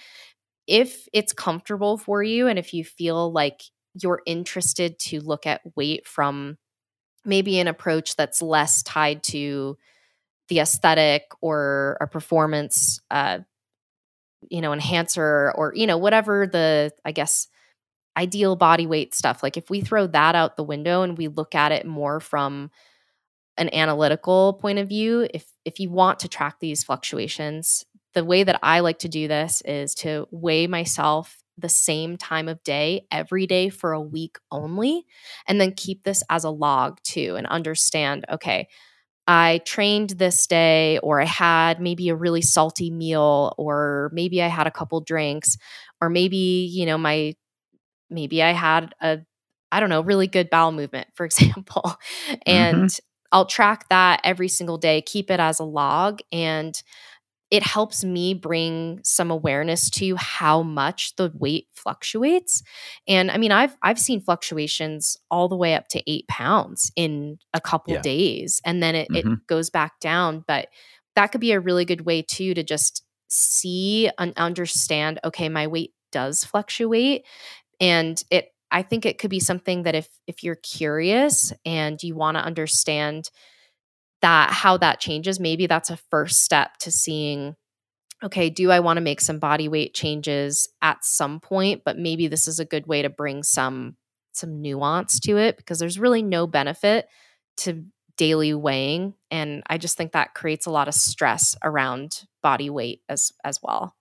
If 0.67 1.09
it's 1.13 1.33
comfortable 1.33 1.99
for 1.99 2.23
you 2.23 2.49
and 2.49 2.59
if 2.59 2.73
you 2.73 2.85
feel 2.85 3.31
like 3.33 3.63
you're 4.01 4.23
interested 4.27 4.99
to 4.99 5.21
look 5.21 5.47
at 5.47 5.61
weight 5.77 6.07
from 6.07 6.57
maybe 7.25 7.59
an 7.59 7.69
approach 7.69 8.17
that's 8.17 8.43
less 8.43 8.83
tied 8.83 9.23
to 9.25 9.77
the 10.49 10.61
aesthetic 10.61 11.25
or 11.41 11.97
a 12.01 12.07
performance 12.07 13.01
uh, 13.11 13.39
you 14.51 14.61
know 14.61 14.73
enhancer 14.73 15.53
or 15.57 15.73
you 15.75 15.87
know 15.87 15.99
whatever 15.99 16.47
the 16.47 16.93
i 17.05 17.13
guess 17.13 17.49
ideal 18.17 18.57
body 18.57 18.87
weight 18.87 19.15
stuff 19.15 19.43
like 19.43 19.57
if 19.57 19.71
we 19.71 19.81
throw 19.81 20.07
that 20.07 20.35
out 20.35 20.57
the 20.57 20.65
window 20.65 21.03
and 21.03 21.19
we 21.19 21.29
look 21.29 21.55
at 21.55 21.73
it 21.73 21.87
more 21.87 22.21
from 22.21 22.71
an 23.57 23.73
analytical 23.75 24.55
point 24.55 24.79
of 24.79 24.89
view 24.89 25.29
if 25.35 25.47
if 25.65 25.81
you 25.81 25.91
want 25.91 26.21
to 26.21 26.29
track 26.29 26.57
these 26.61 26.85
fluctuations 26.85 27.85
the 28.15 28.25
way 28.25 28.43
that 28.45 28.59
i 28.63 28.81
like 28.81 28.99
to 28.99 29.09
do 29.09 29.29
this 29.29 29.63
is 29.65 29.95
to 29.95 30.27
weigh 30.31 30.67
myself 30.67 31.39
the 31.57 31.69
same 31.69 32.17
time 32.17 32.49
of 32.49 32.63
day 32.65 33.07
every 33.13 33.47
day 33.47 33.69
for 33.69 33.93
a 33.93 34.01
week 34.01 34.39
only 34.51 35.05
and 35.47 35.61
then 35.61 35.73
keep 35.73 36.03
this 36.03 36.23
as 36.29 36.45
a 36.45 36.51
log 36.51 36.99
too 37.05 37.37
and 37.37 37.47
understand 37.47 38.25
okay 38.31 38.67
I 39.27 39.61
trained 39.65 40.11
this 40.11 40.47
day, 40.47 40.99
or 40.99 41.21
I 41.21 41.25
had 41.25 41.81
maybe 41.81 42.09
a 42.11 42.15
really 42.15 42.43
salty 42.43 42.91
meal, 42.91 43.55
or 43.57 44.11
maybe 44.13 44.43
I 44.43 44.49
had 44.49 44.67
a 44.67 44.71
couple 44.71 45.01
drinks, 45.01 45.57
or 46.01 46.11
maybe, 46.11 46.69
you 46.71 46.85
know, 46.85 46.99
my, 46.99 47.35
maybe 48.11 48.43
I 48.43 48.53
had 48.53 48.95
a, 49.01 49.21
I 49.73 49.81
don't 49.81 49.89
know, 49.89 50.03
really 50.03 50.27
good 50.27 50.51
bowel 50.51 50.73
movement, 50.73 51.09
for 51.15 51.25
example. 51.27 51.83
Mm-hmm. 52.29 52.35
And 52.47 52.91
I'll 53.33 53.47
track 53.47 53.89
that 53.89 54.21
every 54.25 54.49
single 54.49 54.79
day, 54.79 55.03
keep 55.03 55.31
it 55.31 55.41
as 55.41 55.59
a 55.59 55.65
log. 55.65 56.21
And 56.31 56.81
it 57.51 57.63
helps 57.63 58.03
me 58.05 58.35
bring 58.35 59.01
some 59.05 59.31
awareness 59.31 59.91
to 59.91 60.17
how 60.17 60.63
much 60.63 61.15
the 61.17 61.31
weight 61.35 61.69
fluctuates. 61.73 62.63
And 63.07 63.31
I 63.31 63.39
mean, 63.39 63.53
I've 63.53 63.77
I've 63.83 63.99
seen 63.99 64.21
fluctuations 64.21 65.17
all 65.31 65.49
the 65.49 65.57
way 65.57 65.75
up 65.75 65.89
to 65.89 66.03
eight 66.11 66.27
pounds 66.29 66.91
in 66.97 67.39
a 67.53 67.61
couple 67.61 67.95
Yeah. 67.95 67.99
days, 67.99 68.61
and 68.65 68.83
then 68.83 68.95
it, 68.95 69.11
it 69.13 69.27
Mhm. 69.27 69.43
goes 69.49 69.71
back 69.71 70.01
down. 70.01 70.45
But 70.47 70.69
that 71.17 71.29
could 71.29 71.41
be 71.41 71.53
a 71.53 71.61
really 71.61 71.85
good 71.85 72.03
way 72.07 72.23
too 72.23 72.55
to 72.55 72.63
just 72.63 73.05
see 73.29 74.11
and 74.19 74.33
understand. 74.37 75.21
Okay, 75.25 75.49
my 75.49 75.67
weight 75.67 75.93
does 76.13 76.45
fluctuate, 76.45 77.25
and 77.81 78.23
it. 78.31 78.51
I 78.71 78.83
think 78.83 79.07
it 79.07 79.19
could 79.19 79.31
be 79.31 79.41
something 79.41 79.85
that 79.85 79.95
if 79.95 80.09
if 80.27 80.43
you're 80.43 80.57
curious 80.57 81.53
and 81.65 82.03
you 82.03 82.17
want 82.17 82.37
to 82.37 82.45
understand 82.45 83.31
that 84.25 84.51
how 84.51 84.79
that 84.79 85.01
changes 85.01 85.39
maybe 85.39 85.67
that's 85.67 85.91
a 85.91 85.99
first 86.11 86.41
step 86.43 86.79
to 86.79 86.91
seeing 86.91 87.55
okay 88.23 88.49
do 88.49 88.71
i 88.71 88.81
want 88.81 88.97
to 88.97 89.03
make 89.03 89.21
some 89.21 89.39
body 89.39 89.69
weight 89.69 89.93
changes 89.93 90.67
at 90.81 91.05
some 91.05 91.41
point 91.41 91.83
but 91.85 91.99
maybe 91.99 92.27
this 92.27 92.49
is 92.49 92.59
a 92.59 92.65
good 92.65 92.87
way 92.87 93.03
to 93.03 93.11
bring 93.11 93.43
some 93.43 93.97
some 94.33 94.63
nuance 94.63 95.21
to 95.21 95.37
it 95.37 95.59
because 95.59 95.79
there's 95.79 95.99
really 95.99 96.23
no 96.23 96.47
benefit 96.47 97.07
to 97.59 97.85
daily 98.17 98.55
weighing 98.55 99.13
and 99.31 99.63
i 99.67 99.77
just 99.77 99.97
think 99.99 100.13
that 100.13 100.33
creates 100.33 100.65
a 100.65 100.71
lot 100.71 100.89
of 100.89 100.95
stress 100.95 101.55
around 101.63 102.23
body 102.43 102.71
weight 102.71 103.03
as 103.11 103.31
as 103.45 103.61
well 103.63 103.95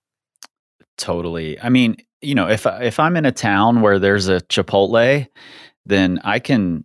Totally. 0.97 1.59
I 1.59 1.69
mean, 1.69 1.97
you 2.21 2.35
know, 2.35 2.47
if 2.47 2.65
if 2.67 2.99
I'm 2.99 3.17
in 3.17 3.25
a 3.25 3.31
town 3.31 3.81
where 3.81 3.97
there's 3.97 4.27
a 4.27 4.41
Chipotle, 4.41 5.27
then 5.85 6.19
I 6.23 6.39
can 6.39 6.83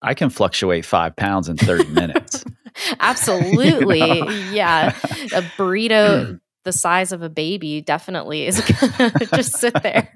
I 0.00 0.14
can 0.14 0.30
fluctuate 0.30 0.84
five 0.84 1.16
pounds 1.16 1.48
in 1.48 1.56
30 1.56 1.88
minutes. 1.90 2.44
absolutely 3.00 3.98
You 4.18 4.24
know? 4.24 4.30
yeah 4.52 4.96
a 5.34 5.42
burrito 5.56 6.40
the 6.64 6.72
size 6.72 7.12
of 7.12 7.22
a 7.22 7.30
baby 7.30 7.80
definitely 7.80 8.46
is 8.46 8.60
gonna 8.98 9.12
just 9.34 9.56
sit 9.56 9.74
there 9.82 10.12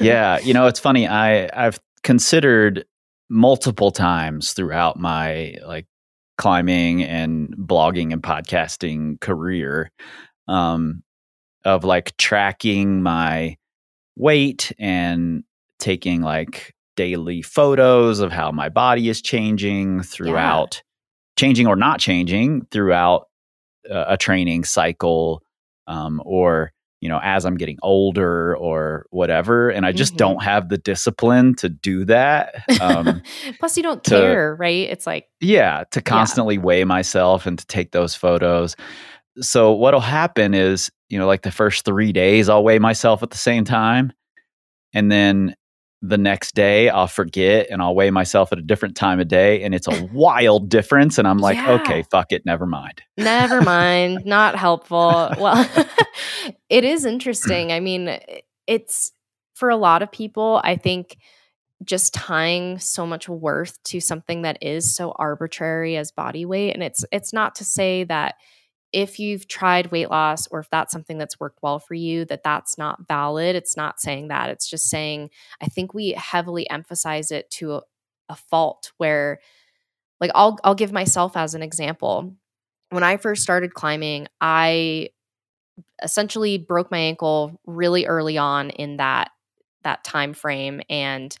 yeah, 0.00 0.38
you 0.40 0.54
know, 0.54 0.66
it's 0.66 0.80
funny. 0.80 1.06
I 1.06 1.48
I've 1.52 1.78
considered 2.02 2.84
multiple 3.28 3.90
times 3.90 4.52
throughout 4.52 4.98
my 4.98 5.56
like 5.66 5.86
climbing 6.36 7.02
and 7.02 7.54
blogging 7.56 8.12
and 8.12 8.22
podcasting 8.22 9.20
career 9.20 9.90
um 10.46 11.02
of 11.64 11.84
like 11.84 12.16
tracking 12.16 13.02
my 13.02 13.56
weight 14.16 14.72
and 14.78 15.44
taking 15.78 16.22
like 16.22 16.74
daily 16.98 17.40
photos 17.42 18.18
of 18.20 18.30
how 18.32 18.50
my 18.50 18.68
body 18.68 19.08
is 19.08 19.22
changing 19.22 20.02
throughout 20.02 20.82
changing 21.36 21.66
or 21.68 21.76
not 21.76 22.00
changing 22.00 22.66
throughout 22.72 23.28
uh, 23.90 24.04
a 24.08 24.16
training 24.16 24.64
cycle 24.64 25.42
um, 25.86 26.20
or 26.24 26.72
you 27.00 27.08
know 27.08 27.20
as 27.22 27.44
i'm 27.46 27.56
getting 27.56 27.78
older 27.82 28.56
or 28.56 29.06
whatever 29.10 29.70
and 29.70 29.86
i 29.86 29.92
just 29.92 30.14
Mhm. 30.14 30.16
don't 30.24 30.42
have 30.42 30.68
the 30.68 30.78
discipline 30.78 31.54
to 31.54 31.68
do 31.68 32.04
that 32.06 32.54
um, 32.80 33.22
plus 33.60 33.76
you 33.76 33.84
don't 33.84 34.02
to- 34.04 34.10
care 34.10 34.56
right? 34.56 34.88
It's 34.90 35.06
like 35.06 35.28
yeah 35.40 35.84
to 35.92 36.02
constantly 36.02 36.58
weigh 36.58 36.82
myself 36.84 37.46
and 37.46 37.56
to 37.58 37.66
take 37.66 37.92
those 37.92 38.14
photos. 38.16 38.74
So 39.40 39.70
what'll 39.72 40.00
happen 40.00 40.52
is 40.54 40.90
you 41.08 41.18
know 41.20 41.26
like 41.28 41.42
the 41.42 41.52
first 41.52 41.84
three 41.84 42.12
days 42.12 42.48
i'll 42.48 42.64
weigh 42.64 42.80
myself 42.80 43.22
at 43.22 43.30
the 43.30 43.38
same 43.38 43.64
time 43.64 44.12
and 44.92 45.12
then 45.12 45.54
the 46.00 46.18
next 46.18 46.54
day 46.54 46.88
i'll 46.88 47.08
forget 47.08 47.66
and 47.70 47.82
i'll 47.82 47.94
weigh 47.94 48.10
myself 48.10 48.52
at 48.52 48.58
a 48.58 48.62
different 48.62 48.94
time 48.96 49.18
of 49.18 49.26
day 49.28 49.62
and 49.62 49.74
it's 49.74 49.88
a 49.88 50.04
wild 50.12 50.68
difference 50.68 51.18
and 51.18 51.26
i'm 51.26 51.38
like 51.38 51.56
Yeah. 51.56 51.72
okay 51.82 52.04
fuck 52.10 52.30
it 52.32 52.46
never 52.46 52.66
mind 52.66 53.02
never 53.16 53.60
mind 53.62 54.22
not 54.24 54.54
helpful 54.56 55.30
well 55.38 55.68
it 56.68 56.84
is 56.84 57.04
interesting 57.04 57.72
i 57.72 57.80
mean 57.80 58.18
it's 58.66 59.10
for 59.54 59.70
a 59.70 59.76
lot 59.76 60.02
of 60.02 60.12
people 60.12 60.60
i 60.62 60.76
think 60.76 61.16
just 61.84 62.12
tying 62.14 62.78
so 62.78 63.06
much 63.06 63.28
worth 63.28 63.80
to 63.84 64.00
something 64.00 64.42
that 64.42 64.58
is 64.62 64.94
so 64.94 65.12
arbitrary 65.16 65.96
as 65.96 66.12
body 66.12 66.44
weight 66.44 66.74
and 66.74 66.82
it's 66.82 67.04
it's 67.12 67.32
not 67.32 67.54
to 67.56 67.64
say 67.64 68.04
that 68.04 68.34
if 68.92 69.18
you've 69.18 69.48
tried 69.48 69.90
weight 69.90 70.10
loss 70.10 70.46
or 70.48 70.60
if 70.60 70.70
that's 70.70 70.92
something 70.92 71.18
that's 71.18 71.38
worked 71.38 71.58
well 71.62 71.78
for 71.78 71.94
you 71.94 72.24
that 72.26 72.42
that's 72.42 72.78
not 72.78 73.06
valid. 73.06 73.54
It's 73.54 73.76
not 73.76 74.00
saying 74.00 74.28
that. 74.28 74.50
It's 74.50 74.68
just 74.68 74.88
saying 74.88 75.30
i 75.60 75.66
think 75.66 75.94
we 75.94 76.12
heavily 76.12 76.68
emphasize 76.70 77.30
it 77.30 77.50
to 77.50 77.74
a, 77.74 77.82
a 78.30 78.36
fault 78.36 78.92
where 78.98 79.40
like 80.20 80.30
I'll 80.34 80.58
I'll 80.64 80.74
give 80.74 80.92
myself 80.92 81.36
as 81.36 81.54
an 81.54 81.62
example. 81.62 82.34
When 82.90 83.04
I 83.04 83.16
first 83.18 83.42
started 83.42 83.74
climbing 83.74 84.28
I 84.40 85.10
essentially 86.02 86.58
broke 86.58 86.90
my 86.90 86.98
ankle 86.98 87.60
really 87.66 88.06
early 88.06 88.38
on 88.38 88.70
in 88.70 88.96
that 88.98 89.30
that 89.84 90.04
time 90.04 90.34
frame 90.34 90.80
and 90.90 91.36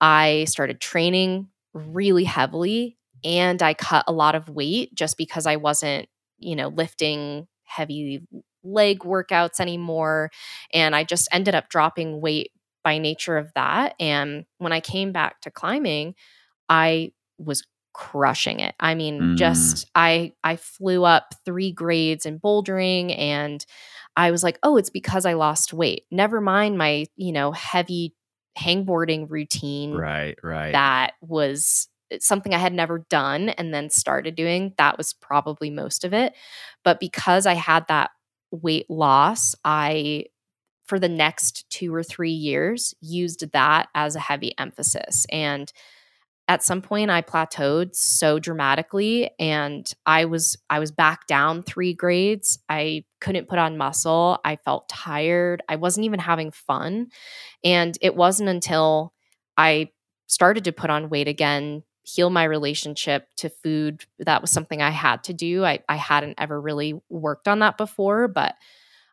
I 0.00 0.44
started 0.48 0.80
training 0.80 1.48
really 1.72 2.24
heavily 2.24 2.96
and 3.24 3.62
I 3.62 3.74
cut 3.74 4.04
a 4.06 4.12
lot 4.12 4.34
of 4.34 4.48
weight 4.48 4.94
just 4.94 5.16
because 5.16 5.46
I 5.46 5.56
wasn't, 5.56 6.08
you 6.38 6.56
know, 6.56 6.68
lifting 6.68 7.46
heavy 7.64 8.22
leg 8.64 9.00
workouts 9.00 9.60
anymore. 9.60 10.30
And 10.72 10.94
I 10.96 11.04
just 11.04 11.28
ended 11.32 11.54
up 11.54 11.68
dropping 11.68 12.20
weight 12.20 12.50
by 12.84 12.98
nature 12.98 13.36
of 13.36 13.52
that. 13.54 13.94
And 14.00 14.44
when 14.58 14.72
I 14.72 14.80
came 14.80 15.12
back 15.12 15.40
to 15.42 15.50
climbing, 15.50 16.14
I 16.68 17.12
was 17.38 17.64
crushing 17.94 18.60
it. 18.60 18.74
I 18.80 18.94
mean, 18.94 19.20
Mm. 19.20 19.38
just 19.38 19.86
I 19.94 20.32
I 20.44 20.56
flew 20.56 21.04
up 21.04 21.34
3 21.44 21.72
grades 21.72 22.26
in 22.26 22.38
bouldering 22.40 23.16
and 23.18 23.64
I 24.16 24.30
was 24.30 24.42
like, 24.42 24.58
"Oh, 24.62 24.76
it's 24.76 24.90
because 24.90 25.26
I 25.26 25.34
lost 25.34 25.72
weight." 25.72 26.04
Never 26.10 26.40
mind 26.40 26.78
my, 26.78 27.06
you 27.16 27.32
know, 27.32 27.52
heavy 27.52 28.14
hangboarding 28.58 29.26
routine 29.30 29.94
Right, 29.94 30.38
right. 30.42 30.72
that 30.72 31.12
was 31.20 31.88
Uh, 32.12 32.16
something 32.20 32.54
I 32.54 32.58
had 32.58 32.72
never 32.72 33.00
done 33.10 33.50
and 33.50 33.72
then 33.74 33.90
started 33.90 34.34
doing. 34.34 34.74
That 34.78 34.98
was 34.98 35.12
probably 35.14 35.70
most 35.70 36.04
of 36.04 36.12
it. 36.14 36.34
But 36.84 37.00
because 37.00 37.46
I 37.46 37.54
had 37.54 37.86
that 37.88 38.10
weight 38.50 38.88
loss, 38.90 39.54
I 39.64 40.26
for 40.86 40.98
the 40.98 41.08
next 41.08 41.68
2 41.70 41.94
or 41.94 42.02
3 42.02 42.30
years 42.30 42.94
used 43.00 43.50
that 43.52 43.88
as 43.94 44.16
a 44.16 44.20
heavy 44.20 44.54
emphasis 44.58 45.26
and 45.32 45.72
at 46.48 46.62
some 46.62 46.80
point 46.80 47.10
I 47.10 47.22
plateaued 47.22 47.94
so 47.96 48.38
dramatically 48.38 49.30
and 49.38 49.90
I 50.06 50.26
was 50.26 50.56
I 50.70 50.78
was 50.78 50.92
back 50.92 51.26
down 51.26 51.62
3 51.64 51.92
grades. 51.94 52.58
I 52.68 53.04
couldn't 53.20 53.48
put 53.48 53.58
on 53.58 53.76
muscle. 53.76 54.38
I 54.44 54.56
felt 54.56 54.88
tired. 54.88 55.62
I 55.68 55.76
wasn't 55.76 56.06
even 56.06 56.20
having 56.20 56.52
fun. 56.52 57.08
And 57.64 57.98
it 58.02 58.16
wasn't 58.16 58.48
until 58.50 59.12
I 59.56 59.90
started 60.28 60.64
to 60.64 60.72
put 60.72 60.90
on 60.90 61.10
weight 61.10 61.28
again, 61.28 61.82
heal 62.06 62.30
my 62.30 62.44
relationship 62.44 63.28
to 63.36 63.50
food. 63.50 64.04
That 64.20 64.40
was 64.40 64.52
something 64.52 64.80
I 64.80 64.90
had 64.90 65.24
to 65.24 65.34
do. 65.34 65.64
I, 65.64 65.80
I 65.88 65.96
hadn't 65.96 66.36
ever 66.38 66.60
really 66.60 66.94
worked 67.08 67.48
on 67.48 67.58
that 67.58 67.76
before, 67.76 68.28
but 68.28 68.54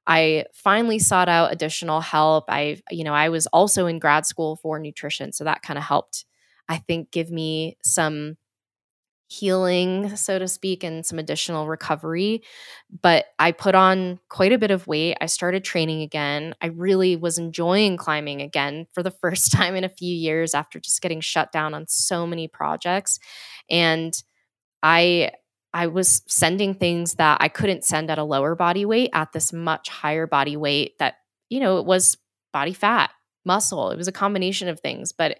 I 0.05 0.45
finally 0.53 0.99
sought 0.99 1.27
out 1.27 1.51
additional 1.51 2.01
help. 2.01 2.45
I, 2.49 2.81
you 2.91 3.03
know, 3.03 3.13
I 3.13 3.29
was 3.29 3.47
also 3.47 3.87
in 3.87 3.97
grad 3.97 4.27
school 4.27 4.57
for 4.57 4.77
nutrition. 4.77 5.31
So 5.31 5.43
that 5.45 5.63
kind 5.63 5.77
of 5.77 5.83
helped, 5.83 6.25
I 6.69 6.77
think, 6.77 7.09
give 7.09 7.31
me 7.31 7.77
some 7.83 8.37
healing, 9.33 10.15
so 10.15 10.37
to 10.39 10.47
speak, 10.47 10.83
and 10.83 11.05
some 11.05 11.19
additional 11.19 11.67
recovery. 11.67 12.43
But 13.01 13.25
I 13.39 13.51
put 13.51 13.75
on 13.75 14.19
quite 14.29 14.53
a 14.53 14.57
bit 14.57 14.71
of 14.71 14.87
weight. 14.87 15.17
I 15.21 15.25
started 15.25 15.63
training 15.63 16.01
again. 16.01 16.55
I 16.61 16.67
really 16.67 17.15
was 17.15 17.37
enjoying 17.37 17.97
climbing 17.97 18.41
again 18.41 18.87
for 18.93 19.03
the 19.03 19.11
first 19.21 19.51
time 19.51 19.75
in 19.75 19.83
a 19.83 19.89
few 19.89 20.13
years 20.13 20.53
after 20.53 20.79
just 20.79 21.01
getting 21.01 21.21
shut 21.21 21.51
down 21.51 21.73
on 21.73 21.87
so 21.87 22.27
many 22.27 22.47
projects. 22.47 23.19
And 23.69 24.13
I 24.81 25.31
I 25.73 25.87
was 25.87 26.21
sending 26.27 26.75
things 26.75 27.15
that 27.15 27.37
I 27.41 27.47
couldn't 27.47 27.83
send 27.83 28.11
at 28.11 28.19
a 28.19 28.23
lower 28.23 28.55
body 28.55 28.85
weight 28.85 29.09
at 29.13 29.31
this 29.31 29.51
much 29.51 29.89
higher 29.89 30.27
body 30.27 30.55
weight 30.55 30.97
that, 30.99 31.15
you 31.49 31.59
know, 31.59 31.79
it 31.79 31.85
was 31.85 32.17
body 32.51 32.73
fat, 32.73 33.09
muscle. 33.43 33.89
It 33.89 33.97
was 33.97 34.07
a 34.07 34.11
combination 34.11 34.67
of 34.67 34.79
things, 34.79 35.11
but 35.13 35.39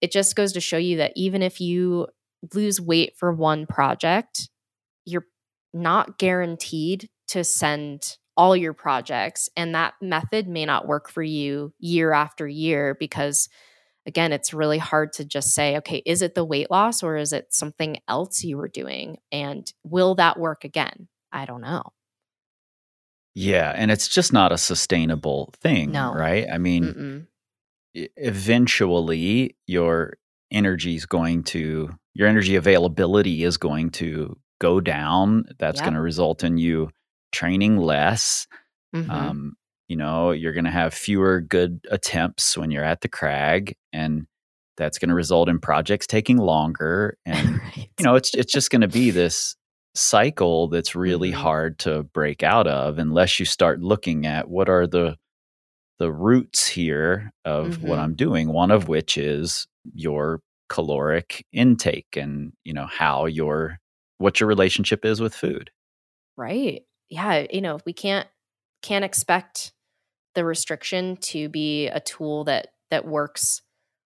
it 0.00 0.12
just 0.12 0.36
goes 0.36 0.52
to 0.54 0.60
show 0.60 0.78
you 0.78 0.98
that 0.98 1.12
even 1.16 1.42
if 1.42 1.60
you 1.60 2.08
lose 2.54 2.80
weight 2.80 3.14
for 3.16 3.32
one 3.32 3.66
project, 3.66 4.48
you're 5.04 5.26
not 5.72 6.18
guaranteed 6.18 7.08
to 7.28 7.44
send 7.44 8.16
all 8.36 8.56
your 8.56 8.72
projects. 8.72 9.48
And 9.56 9.74
that 9.74 9.94
method 10.00 10.48
may 10.48 10.64
not 10.64 10.86
work 10.86 11.10
for 11.10 11.22
you 11.22 11.72
year 11.78 12.12
after 12.12 12.46
year 12.46 12.96
because, 12.98 13.48
again, 14.06 14.32
it's 14.32 14.54
really 14.54 14.78
hard 14.78 15.12
to 15.14 15.24
just 15.24 15.50
say, 15.50 15.76
okay, 15.78 16.02
is 16.06 16.22
it 16.22 16.34
the 16.34 16.44
weight 16.44 16.70
loss 16.70 17.02
or 17.02 17.16
is 17.16 17.32
it 17.32 17.52
something 17.52 17.98
else 18.06 18.44
you 18.44 18.56
were 18.56 18.68
doing? 18.68 19.18
And 19.32 19.70
will 19.82 20.14
that 20.14 20.38
work 20.38 20.64
again? 20.64 21.08
I 21.32 21.44
don't 21.46 21.60
know. 21.62 21.82
Yeah, 23.34 23.72
and 23.74 23.90
it's 23.90 24.08
just 24.08 24.32
not 24.32 24.50
a 24.52 24.58
sustainable 24.58 25.52
thing, 25.60 25.92
No. 25.92 26.12
right? 26.12 26.46
I 26.50 26.58
mean, 26.58 27.26
Mm-mm. 27.94 28.10
eventually 28.16 29.56
your 29.66 30.14
energy 30.50 30.94
is 30.96 31.06
going 31.06 31.44
to 31.44 31.90
your 32.18 32.28
energy 32.28 32.56
availability 32.56 33.44
is 33.44 33.56
going 33.56 33.88
to 33.92 34.36
go 34.60 34.80
down. 34.80 35.44
That's 35.58 35.78
Yep. 35.78 35.84
going 35.86 35.94
to 35.94 36.00
result 36.02 36.44
in 36.44 36.58
you 36.58 36.90
training 37.32 37.78
less. 37.78 38.46
Mhm. 38.94 39.08
Um, 39.08 39.54
you 39.88 39.96
know, 39.96 40.32
you're 40.32 40.52
going 40.52 40.64
to 40.66 40.70
have 40.70 40.92
fewer 40.92 41.40
good 41.40 41.80
attempts 41.90 42.58
when 42.58 42.70
you're 42.70 42.84
at 42.84 43.00
the 43.00 43.08
crag, 43.08 43.76
and 43.92 44.26
that's 44.76 44.98
going 44.98 45.08
to 45.10 45.14
result 45.14 45.48
in 45.48 45.60
projects 45.60 46.06
taking 46.06 46.36
longer. 46.38 47.16
And 47.24 47.60
right. 47.76 47.88
you 47.98 48.04
know, 48.04 48.16
it's 48.16 48.34
it's 48.34 48.52
just 48.52 48.70
going 48.70 48.82
to 48.82 48.88
be 48.88 49.10
this 49.10 49.56
cycle 49.94 50.68
that's 50.68 50.94
really 50.94 51.30
Mhm. 51.32 51.34
hard 51.36 51.78
to 51.80 52.02
break 52.02 52.42
out 52.42 52.66
of 52.66 52.98
unless 52.98 53.40
you 53.40 53.46
start 53.46 53.80
looking 53.80 54.26
at 54.26 54.48
what 54.50 54.68
are 54.68 54.86
the 54.86 55.16
the 55.98 56.12
roots 56.12 56.66
here 56.68 57.32
of 57.44 57.82
what 57.82 57.98
Mhm. 57.98 58.02
I'm 58.02 58.14
doing. 58.14 58.52
One 58.52 58.70
of 58.70 58.86
which 58.88 59.16
is 59.18 59.66
your 59.94 60.40
caloric 60.68 61.44
intake 61.52 62.16
and 62.16 62.52
you 62.64 62.72
know 62.72 62.86
how 62.86 63.26
your 63.26 63.78
what 64.18 64.40
your 64.40 64.48
relationship 64.48 65.04
is 65.04 65.20
with 65.20 65.34
food. 65.34 65.70
Right. 66.36 66.82
Yeah, 67.10 67.46
you 67.50 67.60
know, 67.60 67.78
we 67.86 67.92
can't 67.92 68.28
can't 68.82 69.04
expect 69.04 69.72
the 70.34 70.44
restriction 70.44 71.16
to 71.16 71.48
be 71.48 71.88
a 71.88 72.00
tool 72.00 72.44
that 72.44 72.68
that 72.90 73.06
works 73.06 73.62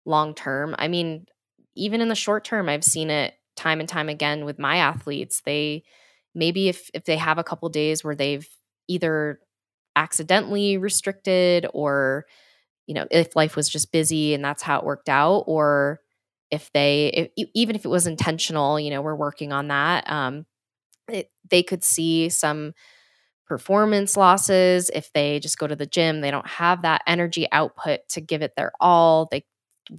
long 0.04 0.34
term. 0.34 0.74
I 0.78 0.88
mean, 0.88 1.26
even 1.74 2.00
in 2.00 2.08
the 2.08 2.14
short 2.14 2.44
term, 2.44 2.68
I've 2.68 2.84
seen 2.84 3.10
it 3.10 3.34
time 3.56 3.80
and 3.80 3.88
time 3.88 4.08
again 4.08 4.44
with 4.44 4.58
my 4.58 4.78
athletes. 4.78 5.42
They 5.44 5.84
maybe 6.34 6.68
if 6.68 6.90
if 6.94 7.04
they 7.04 7.16
have 7.16 7.38
a 7.38 7.44
couple 7.44 7.68
days 7.68 8.02
where 8.02 8.14
they've 8.14 8.46
either 8.88 9.40
accidentally 9.96 10.78
restricted 10.78 11.66
or 11.72 12.26
you 12.86 12.94
know, 12.94 13.06
if 13.10 13.34
life 13.34 13.56
was 13.56 13.68
just 13.68 13.92
busy 13.92 14.32
and 14.32 14.44
that's 14.44 14.62
how 14.62 14.78
it 14.78 14.84
worked 14.84 15.08
out 15.08 15.44
or 15.48 16.00
if 16.50 16.70
they 16.72 17.30
if, 17.36 17.48
even 17.54 17.76
if 17.76 17.84
it 17.84 17.88
was 17.88 18.06
intentional, 18.06 18.78
you 18.80 18.90
know, 18.90 19.02
we're 19.02 19.14
working 19.16 19.52
on 19.52 19.68
that. 19.68 20.08
Um 20.10 20.46
it, 21.08 21.30
they 21.50 21.62
could 21.62 21.84
see 21.84 22.28
some 22.30 22.74
performance 23.46 24.16
losses 24.16 24.90
if 24.92 25.12
they 25.12 25.38
just 25.38 25.58
go 25.58 25.68
to 25.68 25.76
the 25.76 25.86
gym 25.86 26.20
they 26.20 26.32
don't 26.32 26.48
have 26.48 26.82
that 26.82 27.02
energy 27.06 27.46
output 27.52 28.00
to 28.08 28.20
give 28.20 28.42
it 28.42 28.52
their 28.56 28.72
all 28.80 29.28
they 29.30 29.44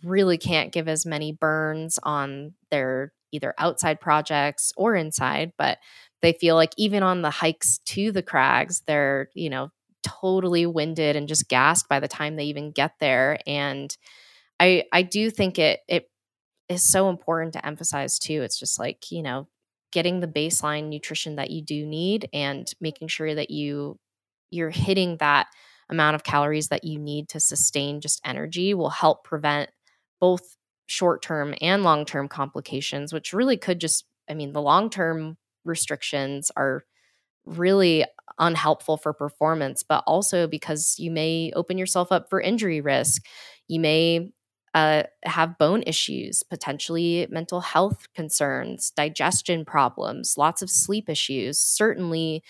really 0.04 0.38
can't 0.38 0.74
give 0.74 0.88
as 0.90 1.06
many 1.06 1.32
burns 1.32 1.98
on 2.04 2.54
their 2.72 3.14
either 3.32 3.54
outside 3.58 4.02
projects 4.02 4.74
or 4.76 4.96
inside 4.96 5.54
but 5.58 5.78
they 6.22 6.34
feel 6.34 6.56
like 6.56 6.74
even 6.78 7.04
on 7.04 7.22
the 7.22 7.30
hikes 7.30 7.78
to 7.86 8.12
the 8.12 8.22
crags 8.22 8.82
they're 8.86 9.30
you 9.34 9.50
know 9.50 9.70
totally 10.04 10.66
winded 10.66 11.16
and 11.16 11.30
just 11.30 11.48
gassed 11.48 11.88
by 11.88 12.02
the 12.02 12.08
time 12.08 12.36
they 12.36 12.46
even 12.46 12.72
get 12.72 12.92
there 13.00 13.40
and 13.48 13.98
i 14.60 14.84
i 14.94 15.02
do 15.02 15.30
think 15.32 15.60
it 15.60 15.82
it 15.88 16.10
is 16.69 16.84
so 16.84 17.10
important 17.10 17.53
to 17.53 17.65
emphasize 17.65 18.19
too 18.19 18.41
it's 18.43 18.60
just 18.60 18.80
like 18.80 19.12
you 19.12 19.21
know 19.21 19.47
getting 19.91 20.19
the 20.19 20.27
baseline 20.27 20.89
nutrition 20.89 21.36
that 21.36 21.49
you 21.49 21.62
do 21.62 21.86
need 21.86 22.27
and 22.34 22.71
making 22.82 23.08
sure 23.08 23.34
that 23.34 23.49
you 23.49 23.97
you're 24.51 24.69
hitting 24.69 25.17
that 25.17 25.47
amount 25.89 26.15
of 26.15 26.23
calories 26.23 26.67
that 26.67 26.84
you 26.84 26.99
need 26.99 27.30
to 27.30 27.39
sustain 27.39 28.01
just 28.01 28.21
energy 28.25 28.73
will 28.73 28.89
help 28.89 29.23
prevent 29.23 29.69
both 30.19 30.56
short-term 30.88 31.53
and 31.62 31.84
long-term 31.84 32.27
complications 32.27 33.13
which 33.13 33.34
really 33.34 33.58
could 33.58 33.80
just 33.80 34.06
i 34.30 34.34
mean 34.34 34.53
the 34.53 34.62
long-term 34.62 35.38
restrictions 35.65 36.51
are 36.56 36.84
really 37.45 38.06
unhelpful 38.39 38.97
for 38.97 39.13
performance 39.13 39.84
but 39.84 40.03
also 40.06 40.47
because 40.47 40.95
you 40.99 41.10
may 41.10 41.51
open 41.56 41.77
yourself 41.77 42.12
up 42.12 42.30
for 42.30 42.41
injury 42.41 42.82
risk. 42.82 43.23
You 43.67 43.80
may 43.80 44.32
uh, 44.73 45.03
have 45.25 45.58
bone 45.58 45.84
issues, 45.88 46.43
potentially 46.43 47.27
mental 47.30 47.62
health 47.62 48.08
concerns, 48.13 48.91
digestion 48.91 49.65
problems, 49.65 50.38
lots 50.38 50.62
of 50.62 50.69
sleep 50.69 51.10
issues, 51.10 51.60
certainly 51.60 52.43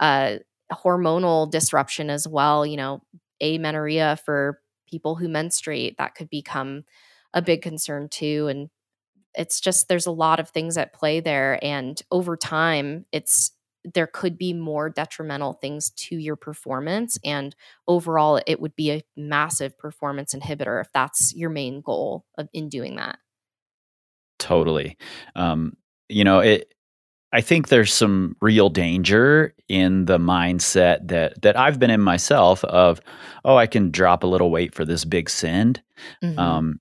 uh, 0.00 0.36
hormonal 0.72 1.50
disruption 1.50 2.10
as 2.10 2.26
well. 2.28 2.66
You 2.66 2.76
know, 2.76 3.02
amenorrhea 3.42 4.18
for 4.24 4.60
people 4.88 5.16
who 5.16 5.28
menstruate 5.28 5.96
that 5.98 6.14
could 6.14 6.30
become 6.30 6.84
a 7.34 7.42
big 7.42 7.62
concern 7.62 8.08
too 8.08 8.48
and 8.48 8.70
it's 9.34 9.60
just 9.60 9.88
there's 9.88 10.06
a 10.06 10.10
lot 10.12 10.40
of 10.40 10.48
things 10.50 10.76
at 10.76 10.92
play 10.94 11.20
there 11.20 11.58
and 11.64 12.02
over 12.10 12.36
time 12.36 13.04
it's 13.12 13.52
there 13.94 14.06
could 14.06 14.36
be 14.38 14.52
more 14.52 14.90
detrimental 14.90 15.54
things 15.54 15.90
to 15.90 16.16
your 16.16 16.36
performance 16.36 17.18
and 17.24 17.54
overall 17.86 18.40
it 18.46 18.60
would 18.60 18.74
be 18.76 18.90
a 18.90 19.02
massive 19.16 19.76
performance 19.78 20.34
inhibitor 20.34 20.80
if 20.80 20.88
that's 20.92 21.34
your 21.34 21.50
main 21.50 21.80
goal 21.80 22.24
of, 22.36 22.48
in 22.52 22.68
doing 22.68 22.96
that 22.96 23.18
Totally. 24.38 24.96
Um, 25.34 25.76
you 26.08 26.24
know, 26.24 26.38
it 26.40 26.72
I 27.32 27.42
think 27.42 27.68
there's 27.68 27.92
some 27.92 28.36
real 28.40 28.70
danger 28.70 29.54
in 29.68 30.06
the 30.06 30.18
mindset 30.18 31.08
that 31.08 31.42
that 31.42 31.56
I've 31.58 31.78
been 31.78 31.90
in 31.90 32.00
myself 32.00 32.64
of, 32.64 33.00
oh, 33.44 33.56
I 33.56 33.66
can 33.66 33.90
drop 33.90 34.22
a 34.22 34.26
little 34.28 34.50
weight 34.50 34.74
for 34.74 34.84
this 34.84 35.04
big 35.04 35.28
send. 35.28 35.82
Mhm. 36.22 36.38
Um, 36.38 36.80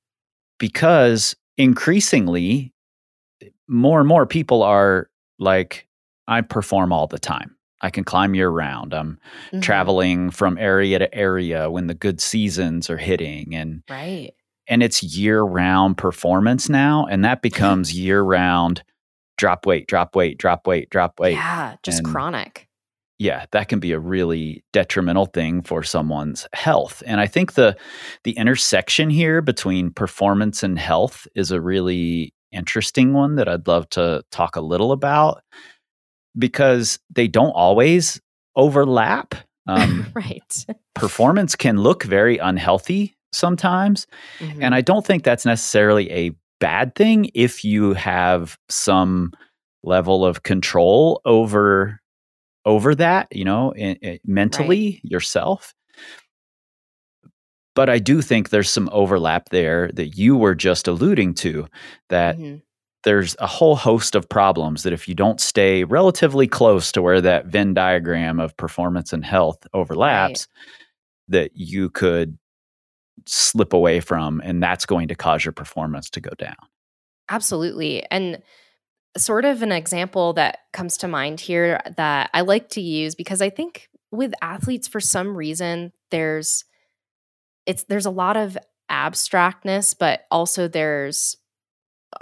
because 0.60 1.36
increasingly 1.58 2.74
more 3.67 4.00
and 4.00 4.08
more 4.08 4.26
people 4.26 4.63
are 4.63 5.10
like, 5.39 5.87
I 6.28 6.42
perform 6.42 6.92
all 6.92 7.08
the 7.08 7.20
time. 7.20 7.56
I 7.82 7.90
can 7.90 8.04
climb 8.04 8.34
year 8.34 8.50
round. 8.50 8.94
I'm 8.94 9.20
Mhm. 9.54 9.62
traveling 9.62 10.32
from 10.32 10.58
area 10.58 11.00
to 11.00 11.13
area 11.16 11.70
when 11.70 11.88
the 11.88 11.94
good 11.94 12.20
seasons 12.20 12.90
are 12.90 12.98
hitting 12.98 13.54
and 13.56 13.84
right 13.90 14.32
and 14.70 14.84
it's 14.84 15.02
year 15.04 15.42
round 15.44 15.98
performance 15.98 16.68
now 16.70 17.06
and 17.06 17.24
that 17.24 17.42
becomes 17.82 17.98
year 17.98 18.22
round 18.22 18.84
drop 19.38 19.66
weight 19.68 19.88
drop 19.88 20.16
weight 20.16 20.38
drop 20.40 20.66
weight 20.68 20.90
drop 20.90 21.20
weight 21.20 21.34
yeah 21.36 21.76
just 21.84 22.00
and- 22.00 22.08
chronic 22.08 22.68
yeah 23.20 23.46
that 23.52 23.70
can 23.70 23.80
be 23.80 23.92
a 23.92 24.00
really 24.00 24.63
detrimental 24.74 25.28
thing 25.28 25.62
for 25.62 25.84
someone's 25.84 26.48
health 26.54 27.02
and 27.06 27.22
i 27.22 27.28
think 27.28 27.54
the 27.54 27.78
the 28.24 28.32
intersection 28.32 29.10
here 29.12 29.42
between 29.42 29.92
performance 29.92 30.63
and 30.63 30.80
health 30.80 31.28
is 31.36 31.52
a 31.52 31.62
really 31.62 32.34
interesting 32.52 33.13
one 33.13 33.36
that 33.36 33.48
i'd 33.48 33.68
love 33.68 33.88
to 33.90 34.24
talk 34.32 34.56
a 34.56 34.62
little 34.62 34.92
about 34.92 35.44
because 36.38 37.00
they 37.13 37.28
don't 37.28 37.52
always 37.52 38.20
overlap 38.56 39.36
um, 39.68 40.08
right 40.16 40.66
performance 40.96 41.56
can 41.56 41.78
look 41.78 42.04
very 42.04 42.38
unhealthy 42.38 43.16
sometimes 43.34 44.08
Mhm. 44.40 44.63
and 44.63 44.74
I 44.74 44.82
don't 44.82 45.06
think 45.06 45.24
that's 45.24 45.46
necessarily 45.46 46.10
a 46.12 46.32
bad 46.60 46.96
thing 46.96 47.30
if 47.36 47.63
you 47.66 47.94
have 47.94 48.58
some 48.70 49.32
level 49.84 50.26
of 50.26 50.42
control 50.44 51.22
over 51.26 52.00
over 52.66 52.96
that, 52.96 53.28
you 53.32 53.46
know, 53.46 53.74
i- 53.80 53.98
i- 54.04 54.20
mentally 54.26 55.00
yourself. 55.04 55.74
But 57.76 57.90
I 57.90 58.00
do 58.00 58.22
think 58.22 58.50
there's 58.50 58.70
some 58.70 58.90
overlap 58.92 59.50
there 59.50 59.90
that 59.94 60.18
you 60.18 60.36
were 60.36 60.56
just 60.56 60.88
alluding 60.88 61.36
to 61.36 61.68
that 62.10 62.38
Mhm. 62.38 62.62
There's 63.04 63.36
a 63.40 63.48
whole 63.48 63.76
host 63.76 64.16
of 64.16 64.28
problems 64.28 64.84
that 64.84 64.94
if 64.94 65.08
you 65.08 65.16
don't 65.16 65.40
stay 65.40 65.84
relatively 65.84 66.48
close 66.48 66.92
to 66.92 67.02
where 67.02 67.22
that 67.22 67.46
Venn 67.46 67.74
diagram 67.74 68.40
of 68.40 68.56
performance 68.58 69.14
and 69.14 69.24
health 69.24 69.66
overlaps, 69.74 70.48
that 71.28 71.52
you 71.56 71.90
could 71.90 72.38
slip 73.26 73.74
away 73.74 74.00
from, 74.00 74.42
and 74.44 74.62
that's 74.62 74.86
going 74.86 75.08
to 75.10 75.16
cause 75.16 75.46
your 75.46 75.52
performance 75.52 76.10
to 76.12 76.22
go 76.22 76.32
down. 76.38 76.56
Absolutely. 77.30 78.06
And 78.10 78.42
sort 79.18 79.46
of 79.46 79.62
an 79.62 79.72
example 79.72 80.34
that 80.34 80.60
comes 80.74 80.98
to 80.98 81.08
mind 81.08 81.40
here 81.40 81.80
that 81.98 82.30
I 82.34 82.42
like 82.42 82.70
to 82.70 82.82
use 82.82 83.16
because 83.16 83.42
I 83.42 83.50
think 83.50 83.90
with 84.12 84.34
athletes 84.42 84.88
for 84.88 85.00
some 85.00 85.36
reason 85.36 85.92
there's 86.12 86.64
it's 87.66 87.84
there's 87.86 88.06
a 88.06 88.12
lot 88.12 88.38
of 88.38 88.58
abstractness 88.90 89.94
but 89.98 90.22
also 90.32 90.68
there's 90.68 91.36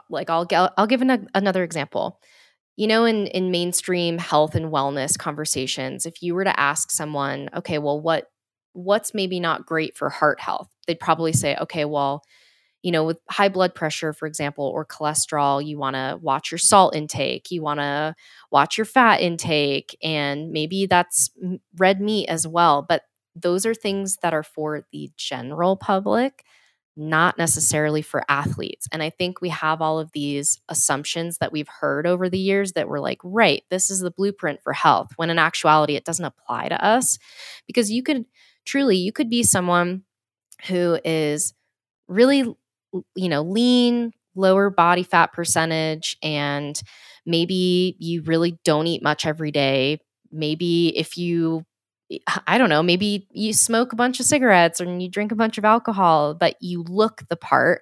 like 0.09 0.29
I'll 0.29 0.47
I'll 0.77 0.87
give 0.87 1.01
an, 1.01 1.29
another 1.33 1.63
example. 1.63 2.19
You 2.77 2.87
know 2.87 3.05
in 3.05 3.27
in 3.27 3.51
mainstream 3.51 4.17
health 4.17 4.55
and 4.55 4.71
wellness 4.71 5.17
conversations 5.17 6.05
if 6.05 6.21
you 6.21 6.35
were 6.35 6.43
to 6.43 6.59
ask 6.59 6.91
someone, 6.91 7.49
okay, 7.55 7.77
well 7.77 7.99
what 8.01 8.27
what's 8.73 9.13
maybe 9.13 9.39
not 9.39 9.65
great 9.65 9.97
for 9.97 10.09
heart 10.09 10.39
health? 10.41 10.69
They'd 10.87 10.99
probably 10.99 11.33
say, 11.33 11.55
okay, 11.61 11.85
well, 11.85 12.23
you 12.83 12.91
know, 12.91 13.03
with 13.03 13.17
high 13.29 13.49
blood 13.49 13.73
pressure, 13.73 14.13
for 14.13 14.27
example, 14.27 14.65
or 14.65 14.85
cholesterol, 14.85 15.65
you 15.65 15.77
want 15.79 15.95
to 15.95 16.19
watch 16.21 16.51
your 16.51 16.59
salt 16.59 16.95
intake, 16.95 17.49
you 17.49 17.61
want 17.63 17.79
to 17.79 18.15
watch 18.51 18.77
your 18.77 18.85
fat 18.85 19.21
intake, 19.21 19.97
and 20.03 20.51
maybe 20.51 20.85
that's 20.85 21.31
red 21.77 21.99
meat 21.99 22.27
as 22.27 22.45
well. 22.45 22.85
But 22.87 23.01
those 23.35 23.65
are 23.65 23.73
things 23.73 24.17
that 24.21 24.33
are 24.33 24.43
for 24.43 24.85
the 24.91 25.09
general 25.17 25.75
public, 25.75 26.43
not 26.97 27.37
necessarily 27.37 28.01
for 28.01 28.23
athletes. 28.29 28.87
And 28.91 29.03
I 29.03 29.09
think 29.09 29.41
we 29.41 29.49
have 29.49 29.81
all 29.81 29.99
of 29.99 30.11
these 30.13 30.59
assumptions 30.69 31.37
that 31.39 31.51
we've 31.51 31.67
heard 31.67 32.07
over 32.07 32.29
the 32.29 32.39
years 32.39 32.73
that 32.73 32.87
we're 32.87 32.99
like, 32.99 33.19
right, 33.23 33.63
this 33.69 33.89
is 33.89 33.99
the 33.99 34.11
blueprint 34.11 34.61
for 34.63 34.73
health, 34.73 35.09
when 35.17 35.29
in 35.29 35.39
actuality, 35.39 35.95
it 35.95 36.05
doesn't 36.05 36.25
apply 36.25 36.69
to 36.69 36.83
us 36.85 37.17
because 37.67 37.91
you 37.91 38.03
could 38.03 38.25
truly, 38.65 38.97
you 38.97 39.11
could 39.11 39.29
be 39.29 39.43
someone 39.43 40.03
who 40.67 40.99
is 41.03 41.53
really 42.07 42.55
you 43.15 43.29
know 43.29 43.41
lean 43.41 44.11
lower 44.35 44.69
body 44.69 45.03
fat 45.03 45.33
percentage 45.33 46.17
and 46.23 46.81
maybe 47.25 47.95
you 47.99 48.21
really 48.23 48.57
don't 48.63 48.87
eat 48.87 49.03
much 49.03 49.25
every 49.25 49.51
day 49.51 49.99
maybe 50.31 50.97
if 50.97 51.17
you 51.17 51.63
i 52.47 52.57
don't 52.57 52.69
know 52.69 52.83
maybe 52.83 53.27
you 53.31 53.53
smoke 53.53 53.93
a 53.93 53.95
bunch 53.95 54.19
of 54.19 54.25
cigarettes 54.25 54.79
and 54.79 55.01
you 55.01 55.09
drink 55.09 55.31
a 55.31 55.35
bunch 55.35 55.57
of 55.57 55.65
alcohol 55.65 56.33
but 56.33 56.55
you 56.61 56.83
look 56.83 57.23
the 57.29 57.35
part 57.35 57.81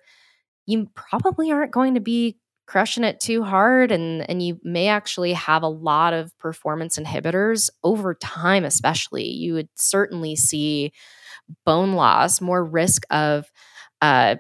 you 0.66 0.88
probably 0.96 1.52
aren't 1.52 1.72
going 1.72 1.94
to 1.94 2.00
be 2.00 2.38
crushing 2.66 3.04
it 3.04 3.20
too 3.20 3.44
hard 3.44 3.92
and 3.92 4.28
and 4.30 4.42
you 4.42 4.58
may 4.64 4.88
actually 4.88 5.34
have 5.34 5.64
a 5.64 5.68
lot 5.68 6.14
of 6.14 6.38
performance 6.40 6.98
inhibitors 6.98 7.70
over 7.84 8.14
time 8.16 8.64
especially 8.64 9.28
you 9.28 9.54
would 9.54 9.68
certainly 9.76 10.36
see 10.36 10.92
bone 11.66 11.94
loss 11.94 12.40
more 12.40 12.64
risk 12.64 13.04
of 13.10 13.52
uh 14.02 14.36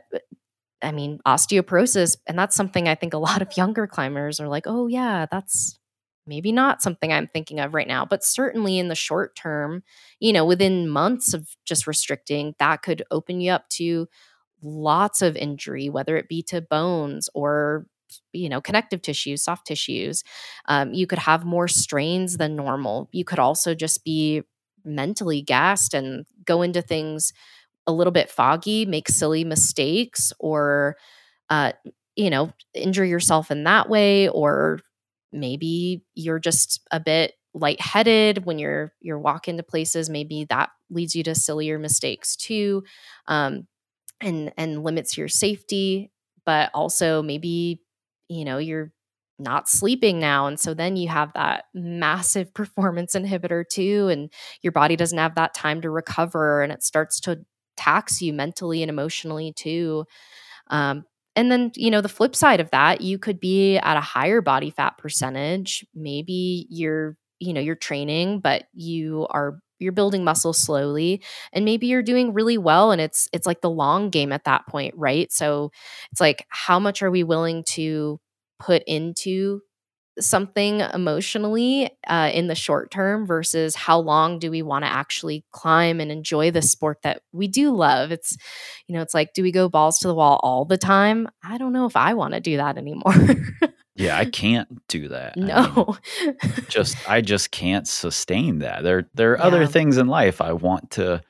I 0.84 0.92
mean, 0.92 1.20
osteoporosis. 1.26 2.18
And 2.28 2.38
that's 2.38 2.56
something 2.56 2.88
I 2.88 2.96
think 2.96 3.14
a 3.14 3.18
lot 3.18 3.42
of 3.42 3.50
younger 3.58 3.88
climbers 3.88 4.40
are 4.40 4.48
like, 4.48 4.66
oh, 4.68 4.88
yeah, 4.88 5.26
that's 5.32 5.80
maybe 6.28 6.52
not 6.52 6.82
something 6.82 7.12
I'm 7.12 7.28
thinking 7.28 7.60
of 7.60 7.74
right 7.74 7.88
now. 7.88 8.06
But 8.06 8.24
certainly 8.24 8.80
in 8.80 8.88
the 8.88 8.96
short 8.96 9.36
term, 9.36 9.84
you 10.20 10.34
know, 10.34 10.46
within 10.46 10.88
months 10.90 11.34
of 11.34 11.50
just 11.66 11.88
restricting, 11.88 12.56
that 12.60 12.82
could 12.82 13.04
open 13.12 13.42
you 13.42 13.52
up 13.52 13.68
to 13.72 14.08
lots 14.62 15.22
of 15.22 15.36
injury, 15.36 15.90
whether 15.90 16.18
it 16.18 16.30
be 16.30 16.42
to 16.44 16.62
bones 16.62 17.30
or 17.34 17.86
you 18.32 18.48
know 18.48 18.62
connective 18.62 19.02
tissues 19.02 19.44
soft 19.44 19.66
tissues 19.66 20.24
um, 20.68 20.94
you 20.94 21.08
could 21.08 21.18
have 21.18 21.46
more 21.46 21.68
strains 21.68 22.38
than 22.38 22.56
normal 22.56 23.10
you 23.12 23.26
could 23.26 23.40
also 23.40 23.74
just 23.74 24.04
be 24.06 24.44
mentally 24.86 25.42
gassed 25.42 25.96
and 25.96 26.26
go 26.46 26.62
into 26.62 26.82
things 26.82 27.34
a 27.88 27.92
little 27.94 28.12
bit 28.12 28.30
foggy, 28.30 28.86
make 28.86 29.10
silly 29.10 29.44
mistakes, 29.44 30.34
or 30.40 30.98
uh, 31.50 31.72
you 32.16 32.30
know, 32.30 32.52
injure 32.74 33.06
yourself 33.06 33.52
in 33.52 33.64
that 33.66 33.90
way, 33.90 34.30
or 34.30 34.80
maybe 35.34 36.04
you're 36.16 36.40
just 36.40 36.82
a 36.92 37.00
bit 37.00 37.34
lightheaded 37.54 38.46
when 38.46 38.60
you're 38.60 38.94
you're 39.02 39.20
walking 39.20 39.58
to 39.58 39.64
places. 39.64 40.10
Maybe 40.10 40.46
that 40.50 40.70
leads 40.90 41.16
you 41.16 41.24
to 41.24 41.36
sillier 41.36 41.80
mistakes 41.80 42.36
too, 42.36 42.84
um, 43.28 43.68
and 44.22 44.52
and 44.58 44.84
limits 44.84 45.18
your 45.18 45.28
safety. 45.28 46.12
But 46.46 46.72
also 46.74 47.22
maybe 47.22 47.82
you 48.30 48.46
know 48.46 48.58
you're 48.58 48.92
not 49.40 49.68
sleeping 49.68 50.20
now 50.20 50.46
and 50.48 50.60
so 50.60 50.74
then 50.74 50.96
you 50.96 51.08
have 51.10 51.34
that 51.34 51.66
massive 51.74 52.54
performance 52.56 53.16
inhibitor 53.16 53.68
too 53.68 54.08
and 54.10 54.32
your 54.62 54.72
body 54.72 54.96
doesn't 54.96 55.18
have 55.18 55.36
that 55.36 55.54
time 55.54 55.82
to 55.82 55.90
recover 55.90 56.62
and 56.62 56.72
it 56.72 56.84
starts 56.84 57.20
to 57.22 57.40
tax 57.76 58.22
you 58.22 58.32
mentally 58.32 58.84
and 58.84 58.90
emotionally 58.90 59.52
too. 59.52 60.06
Um, 60.70 61.06
and 61.36 61.52
then, 61.52 61.72
you 61.76 61.90
know, 61.92 62.02
the 62.02 62.10
flip 62.10 62.36
side 62.36 62.60
of 62.60 62.70
that, 62.72 63.02
you 63.02 63.18
could 63.18 63.40
be 63.40 63.78
at 63.78 63.98
a 63.98 64.02
higher 64.02 64.42
body 64.42 64.70
fat 64.70 64.98
percentage. 64.98 65.86
Maybe 65.96 66.68
you're, 66.70 67.18
you 67.40 67.54
know, 67.54 67.62
you're 67.62 67.76
training, 67.76 68.40
but 68.40 68.66
you 68.74 69.28
are 69.32 69.60
you're 69.80 69.92
building 69.92 70.24
muscle 70.24 70.54
slowly 70.54 71.22
and 71.52 71.66
maybe 71.66 71.88
you're 71.88 72.02
doing 72.04 72.32
really 72.34 72.58
well 72.58 72.92
and 72.92 73.02
it's 73.02 73.28
it's 73.34 73.46
like 73.46 73.60
the 73.60 73.70
long 73.70 74.10
game 74.10 74.32
at 74.32 74.46
that 74.46 74.66
point 74.68 74.94
right 74.96 75.30
so 75.34 75.72
it's 76.12 76.22
like 76.22 76.46
how 76.48 76.80
much 76.80 77.02
are 77.02 77.12
we 77.12 77.22
willing 77.24 77.64
to 77.66 78.18
put 78.60 78.82
into 78.88 79.60
something 80.20 80.80
emotionally 80.80 81.90
uh, 82.08 82.30
in 82.34 82.48
the 82.48 82.56
short 82.56 82.92
term 82.92 83.26
versus 83.26 83.76
how 83.76 83.98
long 83.98 84.40
do 84.40 84.52
we 84.52 84.62
want 84.62 84.86
to 84.86 84.92
actually 84.92 85.46
climb 85.52 86.00
and 86.00 86.12
enjoy 86.12 86.52
the 86.52 86.62
sport 86.62 87.00
that 87.04 87.22
we 87.32 87.48
do 87.48 87.72
love 87.72 88.12
it's 88.12 88.38
you 88.88 88.96
know 88.96 89.02
it's 89.02 89.14
like 89.14 89.34
do 89.34 89.42
we 89.42 89.52
go 89.52 89.68
balls 89.68 90.00
to 90.00 90.08
the 90.08 90.14
wall 90.14 90.40
all 90.44 90.66
the 90.66 90.78
time 90.78 91.28
i 91.44 91.58
don't 91.58 91.74
know 91.74 91.86
if 91.86 91.96
i 91.96 92.14
want 92.14 92.34
to 92.34 92.40
do 92.40 92.58
that 92.58 92.78
anymore 92.78 93.14
Yeah, 93.96 94.18
I 94.18 94.26
can't 94.26 94.88
do 94.88 95.10
that. 95.10 95.34
I 95.38 95.40
mean, 95.40 95.48
no 95.48 95.98
just 96.68 96.98
I 97.08 97.22
just 97.22 97.52
can't 97.52 97.88
sustain 97.88 98.60
that. 98.60 98.84
There 98.84 99.08
there 99.14 99.34
are 99.34 99.42
other 99.42 99.68
things 99.68 99.98
in 99.98 100.08
life 100.08 100.42
I 100.42 100.54
want 100.54 100.92
to 100.92 101.22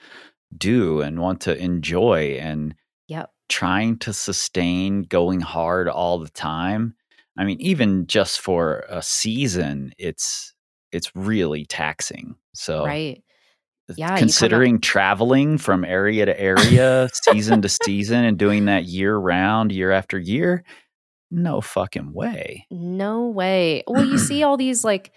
do 0.56 1.02
and 1.02 1.20
want 1.20 1.42
to 1.42 1.58
enjoy 1.58 2.38
and 2.40 2.74
yep 3.08 3.32
trying 3.50 3.98
to 4.00 4.14
sustain 4.14 5.04
going 5.04 5.42
hard 5.42 5.90
all 5.90 6.20
the 6.20 6.30
time. 6.30 6.96
I 7.38 7.46
mean, 7.46 7.60
even 7.62 8.06
just 8.08 8.40
for 8.42 8.86
a 8.90 9.02
season, 9.02 9.94
it's 9.98 10.54
it's 10.92 11.12
really 11.16 11.66
taxing. 11.66 12.36
So 12.54 12.86
right. 12.86 13.22
Yeah, 13.90 13.96
you 13.96 14.06
come 14.06 14.14
up- 14.14 14.20
considering 14.20 14.80
traveling 14.80 15.58
from 15.58 15.84
area 15.84 16.26
to 16.26 16.40
area, 16.40 17.10
season 17.14 17.62
to 17.64 17.70
season, 17.70 18.24
and 18.24 18.38
doing 18.38 18.66
that 18.66 18.86
year 18.86 19.16
round, 19.18 19.72
year 19.74 19.92
after 19.92 20.18
year, 20.18 20.64
no 21.32 21.60
fucking 21.62 22.14
way. 22.14 22.66
No 22.72 23.28
way. 23.28 23.84
Well, 23.88 24.06
you 24.06 24.18
see 24.18 24.42
all 24.44 24.56
these 24.58 24.84
like 24.86 25.12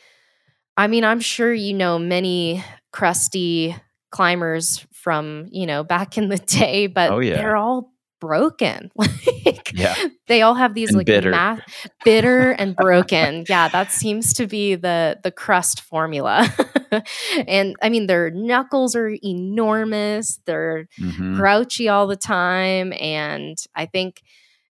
I 0.76 0.88
mean, 0.88 1.04
I'm 1.04 1.20
sure 1.20 1.52
you 1.54 1.74
know 1.74 1.98
many 1.98 2.62
crusty 2.92 3.76
climbers 4.10 4.86
from, 4.92 5.46
you 5.50 5.66
know, 5.66 5.84
back 5.84 6.18
in 6.18 6.28
the 6.28 6.36
day, 6.60 6.86
but 6.86 7.10
Oh, 7.12 7.18
yeah. 7.20 7.36
they're 7.36 7.56
all 7.56 7.92
broken. 8.20 8.90
like 8.96 9.72
Yeah. 9.74 9.94
they 10.28 10.42
all 10.42 10.54
have 10.54 10.74
these 10.74 10.90
And 10.90 10.98
like 10.98 11.06
bitter. 11.06 11.30
math 11.30 11.60
bitter 12.04 12.52
and 12.52 12.74
broken. 12.76 13.44
yeah, 13.48 13.68
that 13.68 13.90
seems 13.92 14.32
to 14.34 14.46
be 14.46 14.74
the 14.74 15.18
the 15.22 15.30
crust 15.30 15.80
formula. 15.82 16.48
and 17.48 17.76
I 17.82 17.88
mean 17.88 18.06
their 18.06 18.30
knuckles 18.30 18.96
are 18.96 19.10
enormous. 19.22 20.40
They're 20.46 20.88
Mhm. 21.00 21.36
grouchy 21.36 21.88
all 21.88 22.06
the 22.06 22.16
time 22.16 22.92
and 22.98 23.56
I 23.74 23.86
think 23.86 24.22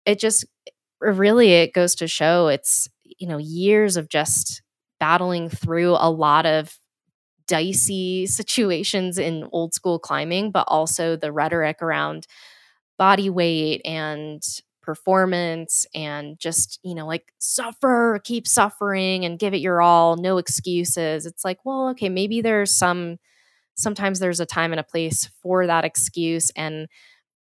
it 0.06 0.20
just 0.20 0.46
really 1.02 1.54
it 1.54 1.74
goes 1.74 1.96
to 1.96 2.08
show 2.08 2.48
it's 2.48 2.88
you 3.04 3.28
know 3.28 3.38
years 3.38 3.98
of 3.98 4.10
just 4.10 4.62
battling 5.00 5.50
through 5.50 5.92
a 5.98 6.10
lot 6.12 6.46
of 6.46 6.76
dicey 7.48 8.26
situations 8.28 9.18
in 9.18 9.48
old 9.52 9.74
school 9.74 9.98
climbing 9.98 10.52
but 10.52 10.66
also 10.68 11.16
the 11.16 11.32
rhetoric 11.32 11.82
around 11.82 12.28
body 13.00 13.32
weight 13.32 13.82
and 13.86 14.44
performance 14.84 15.88
and 15.96 16.40
just 16.40 16.80
you 16.84 16.96
know 16.96 17.08
like 17.08 17.34
suffer 17.40 18.22
keep 18.26 18.48
suffering 18.48 19.26
and 19.26 19.40
give 19.40 19.56
it 19.56 19.60
your 19.62 19.82
all 19.82 20.18
no 20.18 20.40
excuses. 20.40 21.26
It's 21.28 21.46
like 21.46 21.60
well 21.66 21.90
okay 21.92 22.10
maybe 22.10 22.42
there's 22.42 22.76
some 22.76 23.20
sometimes 23.76 24.20
there's 24.20 24.40
a 24.42 24.46
time 24.48 24.72
and 24.74 24.80
a 24.80 24.84
place 24.84 25.30
for 25.44 25.68
that 25.68 25.86
excuse 25.86 26.52
and 26.56 26.88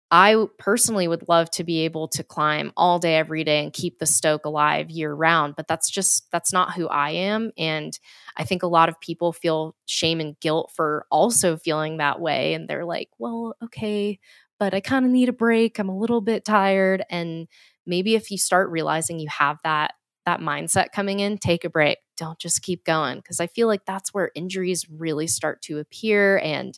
I 0.09 0.45
personally 0.57 1.07
would 1.09 1.27
love 1.27 1.51
to 1.51 1.65
be 1.65 1.79
able 1.83 2.07
to 2.09 2.23
climb 2.23 2.71
all 2.77 2.97
day 2.97 3.15
every 3.17 3.43
day 3.43 3.61
and 3.61 3.73
keep 3.73 3.99
the 3.99 4.05
stoke 4.05 4.45
alive 4.45 4.89
year 4.89 5.13
round, 5.13 5.55
but 5.57 5.67
that's 5.67 5.89
just 5.89 6.31
that's 6.31 6.53
not 6.53 6.73
who 6.73 6.87
I 6.87 7.09
am 7.11 7.51
and 7.57 7.97
I 8.37 8.45
think 8.45 8.63
a 8.63 8.67
lot 8.67 8.87
of 8.87 8.99
people 9.01 9.33
feel 9.33 9.75
shame 9.85 10.21
and 10.21 10.39
guilt 10.39 10.71
for 10.75 11.05
also 11.11 11.57
feeling 11.57 11.97
that 11.97 12.21
way 12.21 12.53
and 12.53 12.69
they're 12.69 12.85
like, 12.85 13.09
"Well, 13.19 13.55
okay, 13.63 14.19
but 14.59 14.73
I 14.73 14.79
kind 14.81 15.05
of 15.05 15.11
need 15.11 15.29
a 15.29 15.33
break. 15.33 15.79
I'm 15.79 15.89
a 15.89 15.97
little 15.97 16.21
bit 16.21 16.45
tired." 16.45 17.03
And 17.09 17.47
maybe 17.85 18.15
if 18.15 18.31
you 18.31 18.37
start 18.37 18.69
realizing 18.69 19.19
you 19.19 19.29
have 19.29 19.57
that 19.63 19.93
that 20.25 20.39
mindset 20.41 20.91
coming 20.93 21.19
in, 21.21 21.37
take 21.37 21.63
a 21.65 21.69
break. 21.69 21.99
Don't 22.17 22.39
just 22.39 22.61
keep 22.61 22.83
going 22.85 23.17
because 23.17 23.39
I 23.39 23.47
feel 23.47 23.67
like 23.67 23.85
that's 23.85 24.13
where 24.13 24.31
injuries 24.35 24.85
really 24.89 25.27
start 25.27 25.61
to 25.63 25.79
appear 25.79 26.39
and 26.39 26.77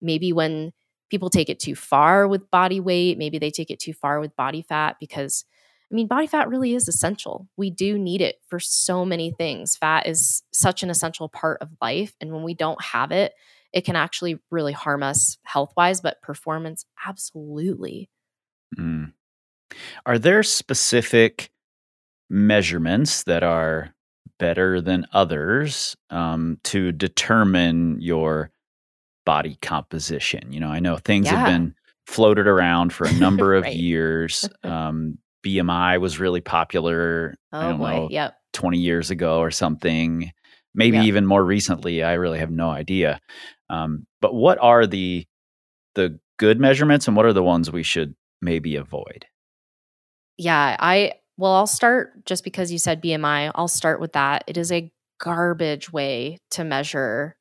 maybe 0.00 0.32
when 0.32 0.72
people 1.10 1.30
take 1.30 1.48
it 1.50 1.60
too 1.60 1.74
far 1.74 2.26
with 2.26 2.50
body 2.50 2.80
weight, 2.80 3.18
maybe 3.18 3.38
they 3.38 3.50
take 3.50 3.70
it 3.70 3.78
too 3.80 3.92
far 3.92 4.20
with 4.20 4.34
body 4.36 4.62
fat 4.62 4.96
because 5.00 5.44
I 5.92 5.94
mean, 5.94 6.06
body 6.06 6.26
fat 6.26 6.48
really 6.48 6.74
is 6.74 6.88
essential. 6.88 7.48
We 7.58 7.68
do 7.68 7.98
need 7.98 8.22
it 8.22 8.36
for 8.48 8.58
so 8.58 9.04
many 9.04 9.30
things. 9.30 9.76
Fat 9.76 10.06
is 10.06 10.42
such 10.50 10.82
an 10.82 10.88
essential 10.88 11.28
part 11.28 11.60
of 11.60 11.68
life. 11.82 12.14
And 12.20 12.32
when 12.32 12.42
we 12.42 12.54
don't 12.54 12.82
have 12.82 13.12
it, 13.12 13.34
it 13.74 13.82
can 13.84 13.94
actually 13.94 14.38
really 14.50 14.72
harm 14.72 15.02
us 15.02 15.36
health 15.42 15.72
wise, 15.76 16.00
but 16.00 16.22
performance, 16.22 16.86
absolutely. 17.06 18.08
Mm. 18.78 19.12
Are 20.06 20.18
there 20.18 20.42
specific 20.42 21.50
measurements 22.30 23.24
that 23.24 23.42
are 23.42 23.94
better 24.38 24.80
than 24.80 25.06
others 25.12 25.96
um, 26.08 26.58
to 26.64 26.92
determine 26.92 28.00
your 28.00 28.50
body 29.26 29.58
composition? 29.60 30.52
You 30.52 30.60
know, 30.60 30.68
I 30.68 30.80
know 30.80 30.96
things 30.96 31.28
have 31.28 31.46
been 31.46 31.74
floated 32.06 32.46
around 32.46 32.92
for 32.92 33.06
a 33.06 33.12
number 33.12 33.54
of 33.56 33.64
Right. 33.64 33.76
years. 33.76 34.48
Um, 34.64 35.18
BMI 35.44 35.98
was 36.00 36.18
really 36.20 36.40
popular. 36.40 37.34
I 37.52 37.66
Oh 37.66 37.70
don't 37.70 37.78
boy. 37.78 37.96
know, 37.96 38.08
Yep. 38.10 38.34
20 38.52 38.78
years 38.78 39.10
ago 39.10 39.38
or 39.40 39.50
something. 39.50 40.30
Maybe 40.74 40.96
Yep. 40.98 41.06
even 41.06 41.26
more 41.26 41.44
recently. 41.44 42.02
I 42.02 42.14
really 42.14 42.38
have 42.38 42.50
no 42.50 42.70
idea. 42.70 43.20
Um, 43.70 44.06
but 44.20 44.34
what 44.34 44.58
are 44.60 44.86
the 44.86 45.26
the 45.94 46.18
good 46.38 46.58
measurements, 46.60 47.06
and 47.06 47.16
what 47.16 47.26
are 47.26 47.32
the 47.34 47.42
ones 47.42 47.70
we 47.70 47.82
should 47.82 48.14
maybe 48.40 48.76
avoid? 48.76 49.26
Yeah, 50.38 50.76
I 50.78 51.14
well, 51.36 51.52
I'll 51.52 51.66
start 51.66 52.24
just 52.26 52.44
because 52.44 52.70
you 52.72 52.78
said 52.78 53.02
BMI. 53.02 53.50
I'll 53.54 53.68
start 53.68 54.00
with 54.00 54.12
that. 54.12 54.44
It 54.46 54.56
is 54.56 54.70
a 54.72 54.90
garbage 55.20 55.92
way 55.92 56.38
to 56.52 56.64
measure 56.64 57.36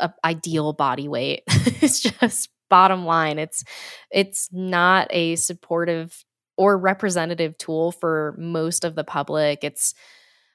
a 0.00 0.12
ideal 0.24 0.72
body 0.72 1.08
weight. 1.08 1.42
it's 1.48 2.00
just 2.00 2.50
bottom 2.70 3.04
line. 3.04 3.38
It's 3.38 3.64
it's 4.10 4.48
not 4.52 5.08
a 5.10 5.36
supportive 5.36 6.24
or 6.56 6.78
representative 6.78 7.56
tool 7.58 7.92
for 7.92 8.34
most 8.38 8.84
of 8.84 8.94
the 8.94 9.04
public. 9.04 9.64
It's 9.64 9.94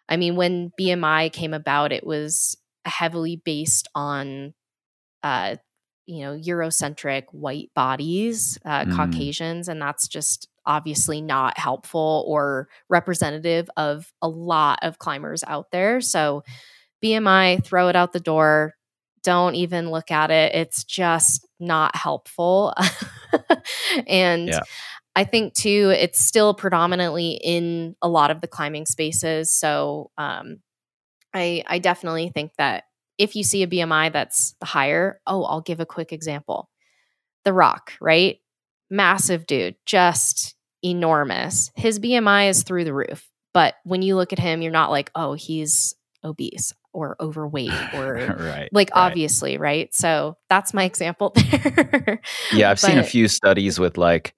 I 0.10 0.18
mean, 0.18 0.36
when 0.36 0.72
BMI 0.80 1.30
came 1.30 1.54
about, 1.54 1.92
it 1.92 2.06
was 2.06 2.58
heavily 2.86 3.36
based 3.44 3.88
on 3.96 4.54
uh 5.24 5.56
you 6.06 6.22
know 6.22 6.34
eurocentric 6.38 7.24
white 7.32 7.70
bodies 7.76 8.58
uh, 8.66 8.86
Mm. 8.86 8.92
caucasians 8.92 9.68
and 9.68 9.82
that's 9.82 10.08
just 10.08 10.48
obviously 10.66 11.22
not 11.22 11.58
helpful 11.58 12.24
or 12.28 12.68
representative 12.90 13.70
of 13.78 14.12
a 14.22 14.28
lot 14.28 14.80
of 14.84 15.00
climbers 15.00 15.44
out 15.48 15.72
there 15.72 16.02
so 16.02 16.44
bmi 17.04 17.64
throw 17.64 17.88
it 17.90 17.96
out 17.96 18.14
the 18.14 18.20
door 18.20 18.74
don't 19.24 19.56
even 19.56 19.90
look 19.92 20.12
at 20.12 20.32
it 20.32 20.56
it's 20.56 20.84
just 20.84 21.48
not 21.60 21.96
helpful 21.96 22.74
and 24.08 24.54
Yeah. 24.54 24.64
I 25.18 25.24
think 25.24 25.56
too, 25.56 25.92
it's 25.98 26.20
still 26.20 26.54
predominantly 26.54 27.40
in 27.44 27.96
a 28.04 28.08
lot 28.08 28.30
of 28.30 28.40
the 28.40 28.48
climbing 28.48 28.86
spaces. 28.86 29.52
So 29.52 30.12
um, 30.16 30.60
I 31.34 31.64
I 31.66 31.80
definitely 31.80 32.30
think 32.30 32.52
that 32.60 32.84
if 33.18 33.36
you 33.36 33.44
see 33.44 33.64
a 33.64 33.68
BMI 33.68 34.14
that's 34.14 34.54
higher, 34.64 35.20
oh, 35.26 35.44
I'll 35.44 35.62
give 35.62 35.80
a 35.80 35.88
quick 35.88 36.14
example. 36.14 36.70
The 37.46 37.54
Rock, 37.54 37.94
right? 38.00 38.38
Massive 38.92 39.48
dude, 39.48 39.76
just 39.88 40.56
enormous. 40.84 41.72
His 41.76 41.98
BMI 42.00 42.50
is 42.50 42.62
through 42.62 42.84
the 42.84 42.94
roof. 42.94 43.28
But 43.56 43.74
when 43.86 44.04
you 44.04 44.16
look 44.16 44.34
at 44.34 44.40
him, 44.40 44.62
you're 44.62 44.72
not 44.72 44.92
like, 44.92 45.10
oh, 45.16 45.34
he's 45.34 45.96
obese 46.24 46.74
or 46.94 47.16
overweight 47.20 47.72
or 47.96 48.14
right. 48.14 48.70
like 48.72 48.92
right. 48.92 48.92
obviously, 48.94 49.58
right? 49.58 49.92
So 49.96 50.38
that's 50.48 50.76
my 50.76 50.84
example 50.92 51.34
there. 51.36 52.22
Yeah, 52.54 52.70
I've 52.70 52.80
seen 52.80 53.00
a 53.00 53.04
few 53.04 53.28
studies 53.28 53.80
with 53.80 53.98
like, 53.98 54.36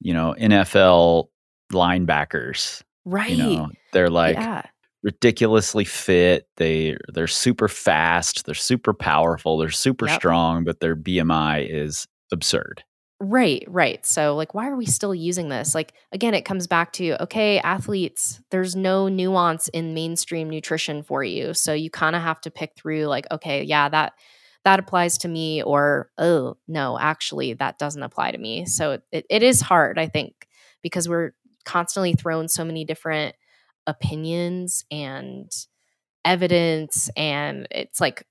you 0.00 0.14
know, 0.14 0.34
NFL 0.38 1.26
linebackers. 1.72 2.82
Right. 3.04 3.30
You 3.30 3.36
know, 3.36 3.68
they're 3.92 4.10
like 4.10 4.36
yeah. 4.36 4.62
ridiculously 5.02 5.84
fit. 5.84 6.46
They 6.56 6.96
they're 7.12 7.26
super 7.26 7.68
fast. 7.68 8.46
They're 8.46 8.54
super 8.54 8.92
powerful. 8.92 9.58
They're 9.58 9.70
super 9.70 10.06
Yep. 10.06 10.20
strong, 10.20 10.64
but 10.64 10.80
their 10.80 10.96
BMI 10.96 11.66
is 11.68 12.06
absurd. 12.32 12.84
Right, 13.22 13.62
right. 13.68 14.04
So, 14.06 14.34
like, 14.34 14.54
why 14.54 14.66
are 14.70 14.76
we 14.76 14.86
still 14.86 15.14
using 15.14 15.50
this? 15.50 15.74
Like, 15.74 15.92
again, 16.10 16.32
it 16.32 16.46
comes 16.46 16.66
back 16.66 16.90
to 16.94 17.22
okay, 17.22 17.58
athletes, 17.58 18.40
there's 18.50 18.74
no 18.74 19.08
nuance 19.08 19.68
in 19.68 19.92
mainstream 19.92 20.48
nutrition 20.48 21.02
for 21.02 21.22
you. 21.22 21.52
So, 21.52 21.74
you 21.74 21.90
kind 21.90 22.16
of 22.16 22.22
have 22.22 22.40
to 22.42 22.50
pick 22.50 22.72
through, 22.76 23.04
like, 23.06 23.26
okay, 23.30 23.62
yeah, 23.62 23.90
that 23.90 24.14
that 24.64 24.78
applies 24.78 25.18
to 25.18 25.28
me, 25.28 25.62
or 25.62 26.10
oh, 26.18 26.56
no, 26.68 26.98
actually, 26.98 27.54
that 27.54 27.78
doesn't 27.78 28.02
apply 28.02 28.32
to 28.32 28.38
me. 28.38 28.66
So, 28.66 28.98
it, 29.12 29.26
it 29.30 29.42
is 29.42 29.60
hard, 29.60 29.98
I 29.98 30.08
think, 30.08 30.46
because 30.82 31.08
we're 31.08 31.32
constantly 31.64 32.14
thrown 32.14 32.48
so 32.48 32.64
many 32.64 32.84
different 32.84 33.36
opinions 33.86 34.84
and 34.90 35.50
evidence. 36.24 37.10
And 37.16 37.66
it's 37.70 38.00
like, 38.00 38.24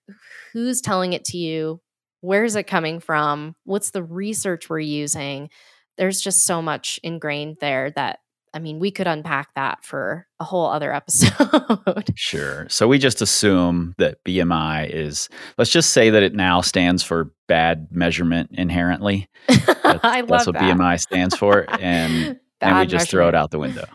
who's 0.54 0.82
telling 0.82 1.14
it 1.14 1.26
to 1.26 1.38
you? 1.38 1.82
Where's 2.22 2.56
it 2.56 2.64
coming 2.64 3.00
from? 3.00 3.56
What's 3.64 3.92
the 3.92 4.04
research 4.04 4.70
we're 4.70 4.80
using? 4.80 5.50
There's 5.98 6.22
just 6.22 6.46
so 6.46 6.62
much 6.62 7.00
ingrained 7.04 7.58
there 7.62 7.92
that, 7.92 8.20
I 8.54 8.60
mean, 8.60 8.80
we 8.80 8.92
could 8.92 9.08
unpack 9.08 9.54
that 9.56 9.84
for 9.84 10.28
a 10.40 10.44
whole 10.44 10.68
other 10.68 10.94
episode. 10.96 12.12
Sure. 12.16 12.68
So 12.70 12.88
we 12.88 12.98
just 12.98 13.22
assume 13.22 13.96
that 13.98 14.24
BMI 14.24 14.90
is 14.90 15.30
let's 15.58 15.72
just 15.72 15.92
say 15.92 16.10
that 16.10 16.24
it 16.24 16.34
now 16.34 16.62
stands 16.62 17.04
for 17.04 17.32
bad 17.48 17.88
measurement 17.92 18.52
inherently. 18.54 19.28
That's, 19.48 20.00
I 20.04 20.22
love 20.22 20.30
that's 20.30 20.46
what 20.46 20.54
that. 20.54 20.78
BMI 20.78 21.00
stands 21.00 21.36
for. 21.36 21.66
And 21.80 22.40
and 22.62 22.80
we 22.80 22.86
just 22.86 23.10
throw 23.10 23.28
it 23.28 23.36
out 23.36 23.52
the 23.52 23.60
window. 23.60 23.86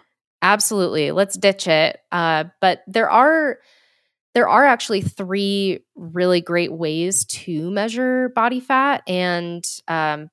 Absolutely. 0.42 1.10
Let's 1.12 1.36
ditch 1.38 1.66
it. 1.68 2.00
Uh, 2.10 2.44
but 2.60 2.82
there 2.86 3.08
are 3.08 3.58
there 4.34 4.48
are 4.48 4.64
actually 4.64 5.00
three 5.00 5.84
really 5.94 6.40
great 6.40 6.72
ways 6.72 7.24
to 7.26 7.70
measure 7.70 8.30
body 8.30 8.60
fat, 8.60 9.02
and 9.06 9.64
um, 9.86 10.28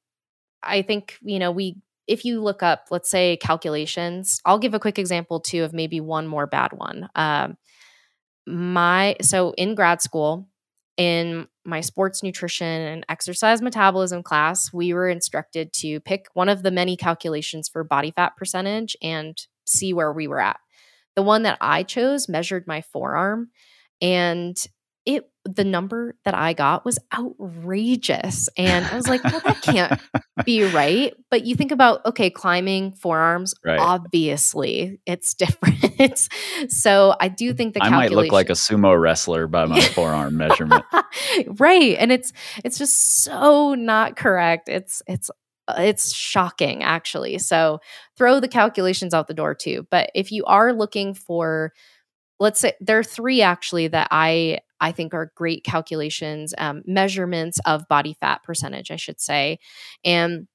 I 0.64 0.82
think 0.82 1.18
you 1.22 1.40
know 1.40 1.52
we 1.52 1.78
if 2.12 2.26
you 2.26 2.42
look 2.42 2.62
up, 2.62 2.88
let's 2.92 3.10
say, 3.10 3.38
calculations, 3.38 4.42
I'll 4.46 4.60
give 4.60 4.74
a 4.74 4.80
quick 4.80 5.00
example 5.00 5.40
too 5.40 5.64
of 5.64 5.74
maybe 5.74 6.02
one 6.02 6.28
more 6.28 6.46
bad 6.46 6.74
one. 6.74 7.08
Um, 7.16 7.58
my 8.46 9.16
so 9.22 9.54
in 9.58 9.76
grad 9.76 10.02
school, 10.02 10.50
in 10.98 11.48
my 11.64 11.80
sports 11.80 12.22
nutrition 12.22 12.68
and 12.68 13.06
exercise 13.08 13.62
metabolism 13.62 14.24
class, 14.24 14.74
we 14.74 14.94
were 14.94 15.08
instructed 15.08 15.72
to 15.74 16.02
pick 16.02 16.26
one 16.34 16.50
of 16.50 16.64
the 16.64 16.72
many 16.72 16.98
calculations 16.98 17.70
for 17.70 17.84
body 17.84 18.12
fat 18.12 18.36
percentage 18.36 18.98
and 19.02 19.38
see 19.66 19.94
where 19.94 20.12
we 20.12 20.28
were 20.28 20.42
at. 20.42 20.60
The 21.16 21.24
one 21.24 21.44
that 21.44 21.58
I 21.62 21.84
chose 21.84 22.28
measured 22.28 22.68
my 22.68 22.82
forearm 22.82 23.52
and 24.02 24.58
the 25.46 25.64
number 25.64 26.16
that 26.24 26.36
I 26.36 26.54
got 26.54 26.86
was 26.86 27.00
outrageous. 27.14 28.48
And 28.58 28.86
I 28.86 28.96
was 28.96 29.08
like, 29.08 29.24
well, 29.24 29.42
that 29.44 29.62
can't 29.62 30.00
be 30.46 30.64
right. 30.64 31.14
But 31.30 31.46
you 31.46 31.56
think 31.56 31.72
about, 31.72 32.06
okay, 32.06 32.30
climbing 32.30 32.92
forearms, 32.94 33.54
Right. 33.66 33.80
obviously 33.80 35.00
it's 35.06 35.34
different. 35.34 36.30
so 36.70 37.16
I 37.20 37.28
do 37.28 37.54
think 37.54 37.74
the 37.74 37.84
I 37.84 37.90
might 37.90 38.12
look 38.12 38.32
like 38.32 38.50
a 38.50 38.54
sumo 38.54 39.00
wrestler 39.00 39.48
by 39.48 39.66
my 39.66 39.82
forearm 39.82 40.38
measurement. 40.38 40.86
right. 41.60 41.96
And 41.98 42.12
it's 42.12 42.32
it's 42.64 42.78
just 42.78 43.24
so 43.24 43.74
not 43.74 44.16
correct. 44.16 44.70
It's 44.70 45.02
it's 45.08 45.30
uh, 45.68 45.76
it's 45.80 46.14
shocking 46.14 46.84
actually. 46.84 47.38
So 47.38 47.80
throw 48.18 48.40
the 48.40 48.48
calculations 48.48 49.14
out 49.14 49.28
the 49.28 49.34
door 49.34 49.56
too. 49.56 49.88
But 49.92 50.10
if 50.16 50.32
you 50.32 50.44
are 50.46 50.74
looking 50.74 51.14
for 51.14 51.72
let's 52.42 52.60
say 52.60 52.74
there 52.82 53.00
are 53.00 53.04
three 53.04 53.42
actually 53.44 53.88
that 53.90 54.10
I 54.12 54.60
I 54.82 54.92
think 54.92 55.14
are 55.14 55.32
great 55.36 55.64
calculations, 55.64 56.56
um, 56.58 56.82
measurements 56.88 57.60
of 57.66 57.88
body 57.88 58.18
fat 58.20 58.44
percentage, 58.44 58.92
I 58.92 58.98
should 58.98 59.22
say, 59.22 59.60
and 60.04 60.48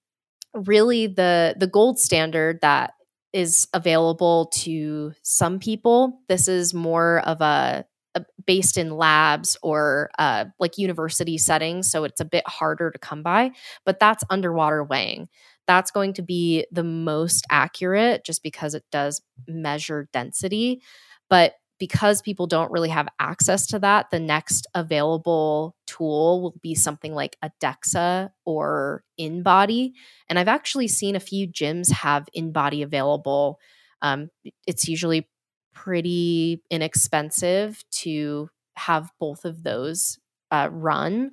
really 0.54 1.06
the 1.06 1.54
the 1.58 1.66
gold 1.66 1.98
standard 1.98 2.60
that 2.62 2.92
is 3.32 3.68
available 3.74 4.46
to 4.54 5.12
some 5.22 5.58
people. 5.58 6.20
This 6.28 6.48
is 6.48 6.72
more 6.74 7.20
of 7.26 7.40
a, 7.42 7.84
a 8.14 8.24
based 8.46 8.78
in 8.78 8.96
labs 8.96 9.56
or 9.62 10.10
uh, 10.18 10.46
like 10.58 10.78
university 10.78 11.38
settings, 11.38 11.90
so 11.90 12.04
it's 12.04 12.20
a 12.20 12.24
bit 12.24 12.46
harder 12.48 12.90
to 12.90 12.98
come 12.98 13.22
by. 13.22 13.52
But 13.84 14.00
that's 14.00 14.24
underwater 14.30 14.84
weighing. 14.84 15.28
That's 15.66 15.90
going 15.90 16.14
to 16.14 16.22
be 16.22 16.66
the 16.72 16.84
most 16.84 17.44
accurate, 17.50 18.24
just 18.24 18.42
because 18.42 18.74
it 18.74 18.84
does 18.92 19.20
measure 19.48 20.08
density. 20.12 20.82
But 21.28 21.54
because 21.78 22.22
people 22.22 22.46
don't 22.46 22.70
really 22.72 22.88
have 22.88 23.08
access 23.18 23.66
to 23.68 23.78
that, 23.80 24.10
the 24.10 24.20
next 24.20 24.66
available 24.74 25.76
tool 25.86 26.42
will 26.42 26.54
be 26.62 26.74
something 26.74 27.14
like 27.14 27.36
a 27.42 27.50
DEXA 27.62 28.30
or 28.44 29.02
InBody. 29.20 29.92
And 30.28 30.38
I've 30.38 30.48
actually 30.48 30.88
seen 30.88 31.16
a 31.16 31.20
few 31.20 31.48
gyms 31.48 31.90
have 31.92 32.28
InBody 32.36 32.82
available. 32.82 33.58
Um, 34.02 34.30
it's 34.66 34.88
usually 34.88 35.28
pretty 35.74 36.62
inexpensive 36.70 37.84
to 37.90 38.48
have 38.76 39.10
both 39.18 39.44
of 39.44 39.62
those 39.62 40.18
uh, 40.50 40.68
run 40.70 41.32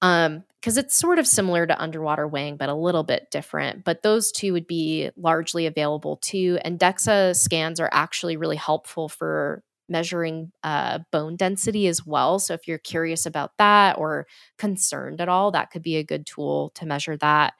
because 0.00 0.76
it's 0.76 0.94
sort 0.94 1.18
of 1.18 1.26
similar 1.26 1.66
to 1.66 1.80
underwater 1.80 2.28
weighing, 2.28 2.56
but 2.56 2.68
a 2.68 2.74
little 2.74 3.02
bit 3.02 3.30
different. 3.30 3.84
But 3.84 4.02
those 4.02 4.30
two 4.32 4.52
would 4.52 4.66
be 4.66 5.10
largely 5.16 5.66
available 5.66 6.16
too. 6.18 6.58
And 6.62 6.78
DEXA 6.78 7.36
scans 7.36 7.80
are 7.80 7.88
actually 7.92 8.36
really 8.36 8.56
helpful 8.56 9.08
for 9.08 9.62
measuring 9.90 10.52
uh, 10.62 11.00
bone 11.12 11.36
density 11.36 11.88
as 11.88 12.06
well. 12.06 12.38
So 12.38 12.54
if 12.54 12.68
you're 12.68 12.78
curious 12.78 13.26
about 13.26 13.52
that 13.58 13.98
or 13.98 14.26
concerned 14.58 15.20
at 15.20 15.28
all, 15.28 15.50
that 15.50 15.70
could 15.70 15.82
be 15.82 15.96
a 15.96 16.04
good 16.04 16.26
tool 16.26 16.70
to 16.76 16.86
measure 16.86 17.16
that. 17.18 17.54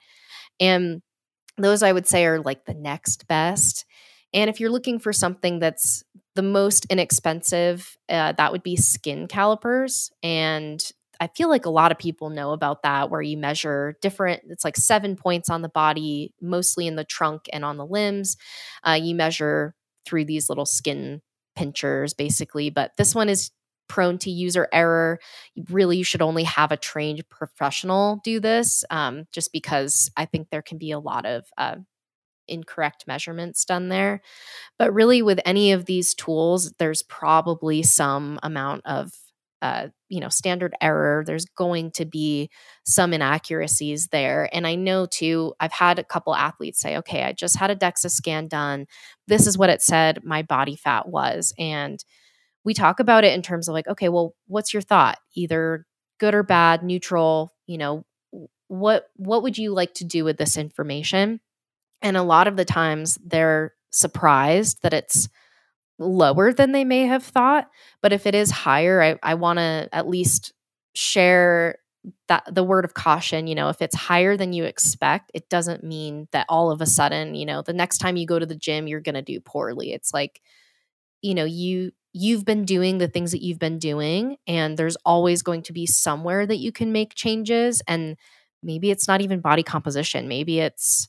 And 0.59 1.01
those 1.57 1.83
I 1.83 1.91
would 1.91 2.07
say 2.07 2.25
are 2.25 2.39
like 2.41 2.65
the 2.65 2.73
next 2.73 3.27
best. 3.27 3.85
And 4.33 4.49
if 4.49 4.59
you're 4.59 4.71
looking 4.71 4.99
for 4.99 5.13
something 5.13 5.59
that's 5.59 6.03
the 6.35 6.41
most 6.43 6.85
inexpensive, 6.89 7.97
uh, 8.09 8.31
that 8.33 8.51
would 8.51 8.63
be 8.63 8.77
skin 8.77 9.27
calipers. 9.27 10.11
And 10.23 10.81
I 11.19 11.27
feel 11.27 11.49
like 11.49 11.65
a 11.65 11.69
lot 11.69 11.91
of 11.91 11.99
people 11.99 12.29
know 12.29 12.51
about 12.51 12.83
that, 12.83 13.11
where 13.11 13.21
you 13.21 13.37
measure 13.37 13.97
different, 14.01 14.41
it's 14.49 14.63
like 14.63 14.77
seven 14.77 15.15
points 15.15 15.49
on 15.49 15.61
the 15.61 15.69
body, 15.69 16.33
mostly 16.41 16.87
in 16.87 16.95
the 16.95 17.03
trunk 17.03 17.43
and 17.53 17.63
on 17.63 17.77
the 17.77 17.85
limbs. 17.85 18.37
Uh, 18.87 18.97
you 18.99 19.13
measure 19.13 19.75
through 20.05 20.25
these 20.25 20.49
little 20.49 20.65
skin 20.65 21.21
pinchers, 21.61 22.13
basically. 22.15 22.71
But 22.71 22.91
this 22.97 23.13
one 23.13 23.29
is 23.29 23.51
prone 23.87 24.17
to 24.17 24.31
user 24.31 24.67
error. 24.73 25.19
Really, 25.69 25.97
you 25.97 26.03
should 26.03 26.21
only 26.21 26.43
have 26.43 26.71
a 26.71 26.77
trained 26.77 27.23
professional 27.29 28.19
do 28.23 28.39
this, 28.39 28.83
um, 28.89 29.25
just 29.31 29.51
because 29.51 30.09
I 30.17 30.25
think 30.25 30.49
there 30.49 30.63
can 30.63 30.79
be 30.79 30.91
a 30.91 30.99
lot 30.99 31.25
of 31.25 31.45
uh, 31.57 31.75
incorrect 32.47 33.05
measurements 33.05 33.63
done 33.63 33.89
there. 33.89 34.21
But 34.79 34.93
really, 34.93 35.21
with 35.21 35.39
any 35.45 35.71
of 35.71 35.85
these 35.85 36.15
tools, 36.15 36.73
there's 36.79 37.03
probably 37.03 37.83
some 37.83 38.39
amount 38.41 38.81
of 38.85 39.11
uh, 39.61 39.87
you 40.09 40.19
know 40.19 40.29
standard 40.29 40.73
error 40.81 41.23
there's 41.25 41.45
going 41.45 41.91
to 41.91 42.05
be 42.05 42.49
some 42.85 43.13
inaccuracies 43.13 44.07
there. 44.07 44.49
And 44.53 44.67
i 44.67 44.75
know 44.75 45.05
too 45.05 45.53
i've 45.59 45.71
had 45.73 45.99
a 45.99 46.03
couple 46.03 46.35
athletes 46.35 46.79
say 46.79 46.97
okay 46.97 47.23
i 47.23 47.31
just 47.33 47.57
had 47.57 47.71
a 47.71 47.75
dexa 47.75 48.09
scan 48.11 48.47
done. 48.47 48.87
This 49.27 49.47
is 49.47 49.57
what 49.57 49.69
it 49.69 49.81
said 49.81 50.23
my 50.23 50.41
body 50.43 50.75
fat 50.75 51.07
was. 51.07 51.53
And 51.59 52.03
we 52.63 52.73
talk 52.73 52.99
about 52.99 53.23
it 53.23 53.33
in 53.33 53.41
terms 53.41 53.67
of 53.67 53.73
like 53.73 53.87
okay 53.87 54.09
well 54.09 54.35
what's 54.47 54.73
your 54.73 54.81
thought? 54.81 55.17
Either 55.35 55.85
good 56.19 56.35
or 56.35 56.43
bad 56.43 56.83
neutral 56.83 57.53
you 57.67 57.77
know 57.77 58.05
what 58.67 59.07
what 59.17 59.43
would 59.43 59.57
you 59.57 59.73
like 59.73 59.93
to 59.95 60.05
do 60.05 60.23
with 60.23 60.37
this 60.37 60.57
information? 60.57 61.41
And 62.01 62.17
a 62.17 62.23
lot 62.23 62.47
of 62.47 62.55
the 62.57 62.65
times 62.65 63.17
they're 63.25 63.73
surprised 63.91 64.81
that 64.83 64.93
it's 64.93 65.27
lower 66.01 66.53
than 66.53 66.73
they 66.73 66.85
may 66.85 67.05
have 67.05 67.23
thought. 67.23 67.69
But 68.01 68.13
if 68.13 68.27
it 68.27 68.35
is 68.35 68.51
higher, 68.51 69.01
I, 69.01 69.19
I 69.23 69.35
want 69.35 69.59
to 69.59 69.89
at 69.93 70.07
least 70.07 70.53
share 70.95 71.77
that 72.27 72.43
the 72.51 72.63
word 72.63 72.85
of 72.85 72.93
caution. 72.95 73.47
You 73.47 73.55
know, 73.55 73.69
if 73.69 73.81
it's 73.81 73.95
higher 73.95 74.37
than 74.37 74.53
you 74.53 74.65
expect, 74.65 75.31
it 75.33 75.49
doesn't 75.49 75.83
mean 75.83 76.27
that 76.31 76.47
all 76.49 76.71
of 76.71 76.81
a 76.81 76.87
sudden, 76.87 77.35
you 77.35 77.45
know, 77.45 77.61
the 77.61 77.73
next 77.73 77.99
time 77.99 78.17
you 78.17 78.25
go 78.27 78.39
to 78.39 78.45
the 78.45 78.55
gym, 78.55 78.87
you're 78.87 79.01
going 79.01 79.15
to 79.15 79.21
do 79.21 79.39
poorly. 79.39 79.93
It's 79.93 80.13
like, 80.13 80.41
you 81.21 81.33
know, 81.35 81.45
you 81.45 81.91
you've 82.13 82.45
been 82.45 82.65
doing 82.65 82.97
the 82.97 83.07
things 83.07 83.31
that 83.31 83.41
you've 83.43 83.59
been 83.59 83.79
doing 83.79 84.35
and 84.45 84.77
there's 84.77 84.97
always 85.05 85.41
going 85.43 85.61
to 85.63 85.71
be 85.73 85.85
somewhere 85.85 86.45
that 86.45 86.57
you 86.57 86.71
can 86.71 86.91
make 86.91 87.15
changes 87.15 87.81
and 87.87 88.17
maybe 88.61 88.91
it's 88.91 89.07
not 89.07 89.21
even 89.21 89.39
body 89.39 89.63
composition 89.63 90.27
maybe 90.27 90.59
it's 90.59 91.07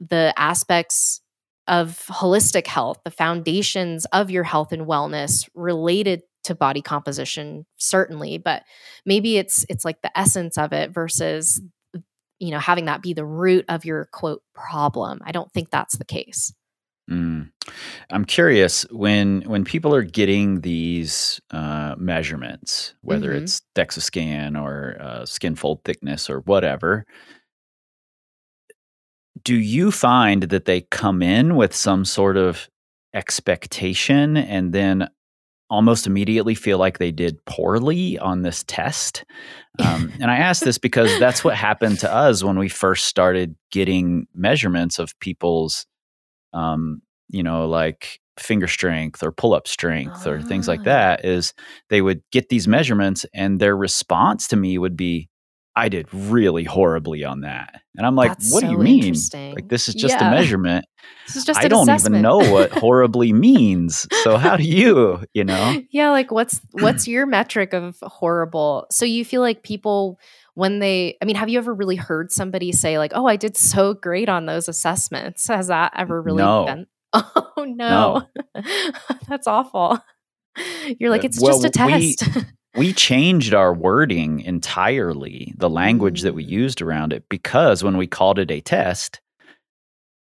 the 0.00 0.34
aspects 0.36 1.21
of 1.68 2.04
holistic 2.08 2.66
health, 2.66 3.00
the 3.04 3.10
foundations 3.10 4.04
of 4.06 4.30
your 4.30 4.44
health 4.44 4.72
and 4.72 4.86
wellness 4.86 5.48
related 5.54 6.22
to 6.44 6.54
body 6.54 6.82
composition 6.82 7.64
certainly, 7.76 8.36
but 8.38 8.64
maybe 9.06 9.36
it's 9.38 9.64
it's 9.68 9.84
like 9.84 10.02
the 10.02 10.18
essence 10.18 10.58
of 10.58 10.72
it 10.72 10.90
versus 10.92 11.60
you 12.40 12.50
know 12.50 12.58
having 12.58 12.86
that 12.86 13.00
be 13.02 13.12
the 13.14 13.24
root 13.24 13.64
of 13.68 13.84
your 13.84 14.06
quote 14.12 14.42
problem. 14.54 15.20
I 15.24 15.30
don't 15.30 15.52
think 15.52 15.70
that's 15.70 15.96
the 15.96 16.04
case. 16.04 16.52
Mm. 17.10 17.50
I'm 18.10 18.24
curious 18.24 18.82
when 18.90 19.42
when 19.42 19.64
people 19.64 19.94
are 19.94 20.02
getting 20.02 20.62
these 20.62 21.40
uh, 21.52 21.94
measurements, 21.98 22.94
whether 23.02 23.30
Mhm. 23.32 23.42
it's 23.42 23.62
DEXA 23.76 24.00
scan 24.02 24.56
or 24.56 24.96
uh, 25.00 25.26
skin 25.26 25.54
fold 25.54 25.84
thickness 25.84 26.28
or 26.30 26.40
whatever. 26.40 27.04
Do 29.42 29.54
you 29.56 29.90
find 29.90 30.44
that 30.44 30.64
they 30.66 30.82
come 30.82 31.22
in 31.22 31.56
with 31.56 31.74
some 31.74 32.04
sort 32.04 32.36
of 32.36 32.68
expectation 33.14 34.36
and 34.36 34.72
then 34.72 35.08
almost 35.70 36.06
immediately 36.06 36.54
feel 36.54 36.78
like 36.78 36.98
they 36.98 37.10
did 37.10 37.42
poorly 37.46 38.18
on 38.18 38.42
this 38.42 38.62
test? 38.66 39.24
Um, 39.78 40.12
and 40.20 40.30
I 40.30 40.36
ask 40.36 40.62
this 40.62 40.78
because 40.78 41.18
that's 41.18 41.42
what 41.42 41.56
happened 41.56 41.98
to 42.00 42.12
us 42.12 42.44
when 42.44 42.58
we 42.58 42.68
first 42.68 43.06
started 43.06 43.56
getting 43.70 44.26
measurements 44.34 44.98
of 44.98 45.18
people's 45.20 45.86
um, 46.52 47.00
you 47.30 47.42
know, 47.42 47.66
like 47.66 48.20
finger 48.38 48.66
strength 48.68 49.22
or 49.22 49.32
pull 49.32 49.54
up 49.54 49.66
strength 49.66 50.26
or 50.26 50.42
things 50.42 50.68
like 50.68 50.80
Ah. 50.80 50.84
that 50.84 51.24
is 51.24 51.54
they 51.88 52.02
would 52.02 52.22
get 52.30 52.48
these 52.50 52.68
measurements 52.68 53.24
and 53.34 53.60
their 53.60 53.76
response 53.76 54.46
to 54.48 54.56
me 54.56 54.76
would 54.78 54.96
be, 54.96 55.28
I 55.74 55.88
did 55.88 56.06
really 56.12 56.64
horribly 56.64 57.24
on 57.24 57.40
that. 57.42 57.80
And 57.96 58.06
I'm 58.06 58.14
like, 58.16 58.30
That's 58.30 58.52
what 58.52 58.62
do 58.62 58.70
you 58.70 58.78
mean? 58.78 59.14
Like, 59.32 59.68
this 59.68 59.88
is 59.88 59.94
just 59.94 60.14
Yeah. 60.14 60.28
a 60.28 60.30
measurement. 60.30 60.84
This 61.26 61.36
is 61.36 61.44
just 61.44 61.60
I 61.60 61.68
don't 61.68 61.88
assessment. 61.88 62.14
even 62.16 62.22
know 62.22 62.38
what 62.38 62.72
horribly 62.72 63.32
means. 63.48 64.06
So, 64.22 64.36
how 64.36 64.56
do 64.56 64.64
you, 64.64 65.24
you 65.34 65.44
know? 65.44 65.80
yeah 65.90 66.10
like 66.10 66.30
what's 66.32 66.60
what's 66.72 67.06
your 67.08 67.26
metric 67.26 67.72
of 67.72 67.96
horrible 68.02 68.86
so 68.90 69.04
you 69.04 69.24
feel 69.24 69.40
like 69.40 69.62
people 69.62 70.18
when 70.54 70.78
they 70.80 71.16
i 71.22 71.24
mean 71.24 71.36
have 71.36 71.48
you 71.48 71.58
ever 71.58 71.72
really 71.72 71.96
heard 71.96 72.30
somebody 72.32 72.72
say 72.72 72.98
like 72.98 73.12
oh 73.14 73.26
i 73.26 73.36
did 73.36 73.56
so 73.56 73.94
great 73.94 74.28
on 74.28 74.46
those 74.46 74.68
assessments 74.68 75.46
has 75.48 75.68
that 75.68 75.92
ever 75.96 76.20
really 76.20 76.42
No. 76.42 76.64
been 76.66 76.86
oh 77.12 77.64
no, 77.66 78.22
that's 79.28 79.46
awful 79.46 79.98
you're 80.98 81.10
like 81.10 81.22
Uh, 81.24 81.26
it's 81.28 81.40
well, 81.40 81.52
just 81.60 81.64
a 81.64 81.70
test 81.70 82.36
we 82.36 82.42
changed 82.94 83.54
our 83.54 83.74
wording 83.74 84.40
entirely, 84.40 85.52
the 85.56 85.68
language 85.70 86.22
that 86.22 86.34
we 86.34 86.44
used 86.44 86.80
around 86.80 87.12
it, 87.12 87.24
because 87.28 87.84
when 87.84 87.96
we 87.96 88.06
called 88.06 88.38
it 88.38 88.50
a 88.50 88.60
test, 88.60 89.20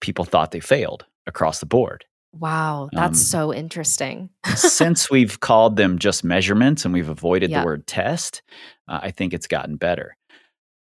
people 0.01 0.25
thought 0.25 0.51
they 0.53 0.61
failed 0.61 1.05
across 1.27 1.59
the 1.61 1.67
board. 1.67 2.05
Wow, 2.33 2.89
that's 2.93 3.19
Um, 3.19 3.51
so 3.51 3.55
interesting. 3.55 4.29
Since 4.55 5.11
we've 5.11 5.41
called 5.41 5.77
them 5.77 5.99
just 5.99 6.23
measurements 6.23 6.85
and 6.85 6.93
we've 6.95 7.09
avoided 7.09 7.51
Yeah. 7.51 7.61
the 7.61 7.67
word 7.67 7.87
test, 7.87 8.43
uh, 8.89 9.01
I 9.03 9.11
think 9.11 9.33
it's 9.33 9.47
gotten 9.47 9.77
better. 9.77 10.17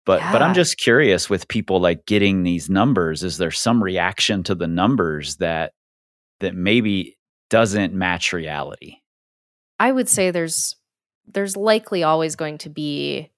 But 0.07 0.23
but 0.33 0.43
I'm 0.43 0.55
just 0.55 0.79
curious 0.79 1.29
with 1.29 1.47
people 1.49 1.79
like 1.79 2.07
getting 2.07 2.43
these 2.43 2.71
numbers, 2.71 3.23
is 3.23 3.37
there 3.37 3.51
some 3.51 3.83
reaction 3.83 4.43
to 4.45 4.55
the 4.55 4.67
numbers 4.67 5.37
that 5.37 5.73
that 6.41 6.55
maybe 6.55 7.19
doesn't 7.51 7.93
match 7.93 8.33
reality? 8.33 8.97
I 9.79 9.93
would 9.93 10.09
say 10.09 10.31
there's 10.31 10.75
there's 11.27 11.57
likely 11.57 12.03
always 12.03 12.37
going 12.37 12.59
to 12.59 12.69
be 12.69 13.31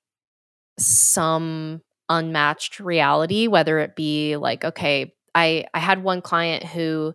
some 0.78 1.83
unmatched 2.09 2.80
reality 2.80 3.47
whether 3.47 3.78
it 3.78 3.97
be 3.97 4.37
like 4.37 4.64
okay 4.64 5.14
I 5.35 5.64
I 5.72 5.78
had 5.78 6.03
one 6.03 6.20
client 6.20 6.64
who 6.64 7.14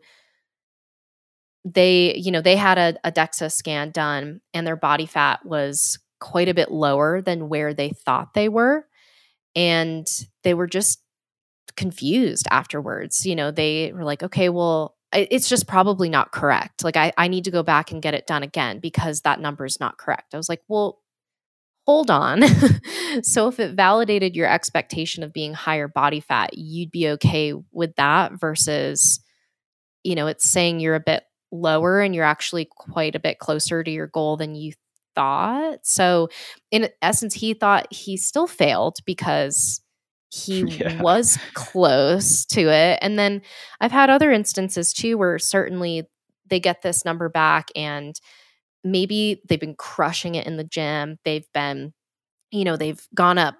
they 1.65 2.15
you 2.15 2.31
know 2.31 2.41
they 2.41 2.55
had 2.55 2.77
a, 2.77 2.95
a 3.03 3.11
DEXA 3.11 3.51
scan 3.51 3.91
done 3.91 4.41
and 4.53 4.65
their 4.65 4.75
body 4.75 5.05
fat 5.05 5.45
was 5.45 5.99
quite 6.19 6.49
a 6.49 6.53
bit 6.53 6.71
lower 6.71 7.21
than 7.21 7.49
where 7.49 7.73
they 7.73 7.89
thought 7.89 8.33
they 8.33 8.49
were 8.49 8.85
and 9.55 10.07
they 10.43 10.53
were 10.53 10.67
just 10.67 11.01
confused 11.75 12.47
afterwards 12.49 13.25
you 13.25 13.35
know 13.35 13.51
they 13.51 13.91
were 13.93 14.03
like 14.03 14.23
okay 14.23 14.49
well 14.49 14.96
it's 15.13 15.49
just 15.49 15.67
probably 15.67 16.09
not 16.09 16.31
correct. 16.31 16.83
Like 16.83 16.97
I, 16.97 17.13
I 17.17 17.27
need 17.27 17.45
to 17.45 17.51
go 17.51 17.63
back 17.63 17.91
and 17.91 18.01
get 18.01 18.13
it 18.13 18.27
done 18.27 18.43
again 18.43 18.79
because 18.79 19.21
that 19.21 19.39
number 19.39 19.65
is 19.65 19.79
not 19.79 19.97
correct. 19.97 20.33
I 20.33 20.37
was 20.37 20.49
like 20.49 20.61
well 20.67 20.99
hold 21.85 22.11
on. 22.11 22.43
So 23.23 23.47
if 23.47 23.59
it 23.59 23.73
validated 23.75 24.35
your 24.35 24.47
expectation 24.47 25.23
of 25.23 25.33
being 25.33 25.53
higher 25.53 25.87
body 25.87 26.19
fat 26.19 26.51
you'd 26.53 26.91
be 26.91 27.09
okay 27.09 27.53
with 27.71 27.95
that 27.95 28.33
versus 28.39 29.19
you 30.03 30.15
know 30.15 30.27
it's 30.27 30.49
saying 30.49 30.79
you're 30.79 30.95
a 30.95 30.99
bit 30.99 31.23
lower 31.51 32.01
and 32.01 32.13
you're 32.13 32.25
actually 32.25 32.67
quite 32.77 33.15
a 33.15 33.19
bit 33.19 33.39
closer 33.39 33.83
to 33.83 33.91
your 33.91 34.07
goal 34.07 34.37
than 34.37 34.55
you 34.55 34.73
thought. 35.15 35.79
So 35.83 36.29
in 36.71 36.89
essence 37.01 37.33
he 37.33 37.53
thought 37.53 37.91
he 37.91 38.17
still 38.17 38.47
failed 38.47 38.97
because 39.05 39.81
he 40.45 40.63
Yeah. 40.79 41.01
was 41.01 41.37
close 41.53 42.45
to 42.47 42.69
it. 42.71 42.99
And 43.01 43.17
then 43.19 43.41
i've 43.81 43.91
had 43.91 44.09
other 44.09 44.31
instances 44.31 44.93
too 44.93 45.17
where 45.17 45.39
certainly 45.39 46.07
they 46.49 46.59
get 46.59 46.81
this 46.81 47.05
number 47.05 47.29
back 47.29 47.69
and 47.75 48.19
maybe 48.83 49.41
they've 49.49 49.59
been 49.59 49.75
crushing 49.75 50.35
it 50.35 50.47
in 50.47 50.57
the 50.57 50.63
gym. 50.63 51.17
They've 51.25 51.47
been 51.53 51.93
you 52.51 52.65
know 52.65 52.77
they've 52.77 53.01
gone 53.15 53.37
up 53.37 53.55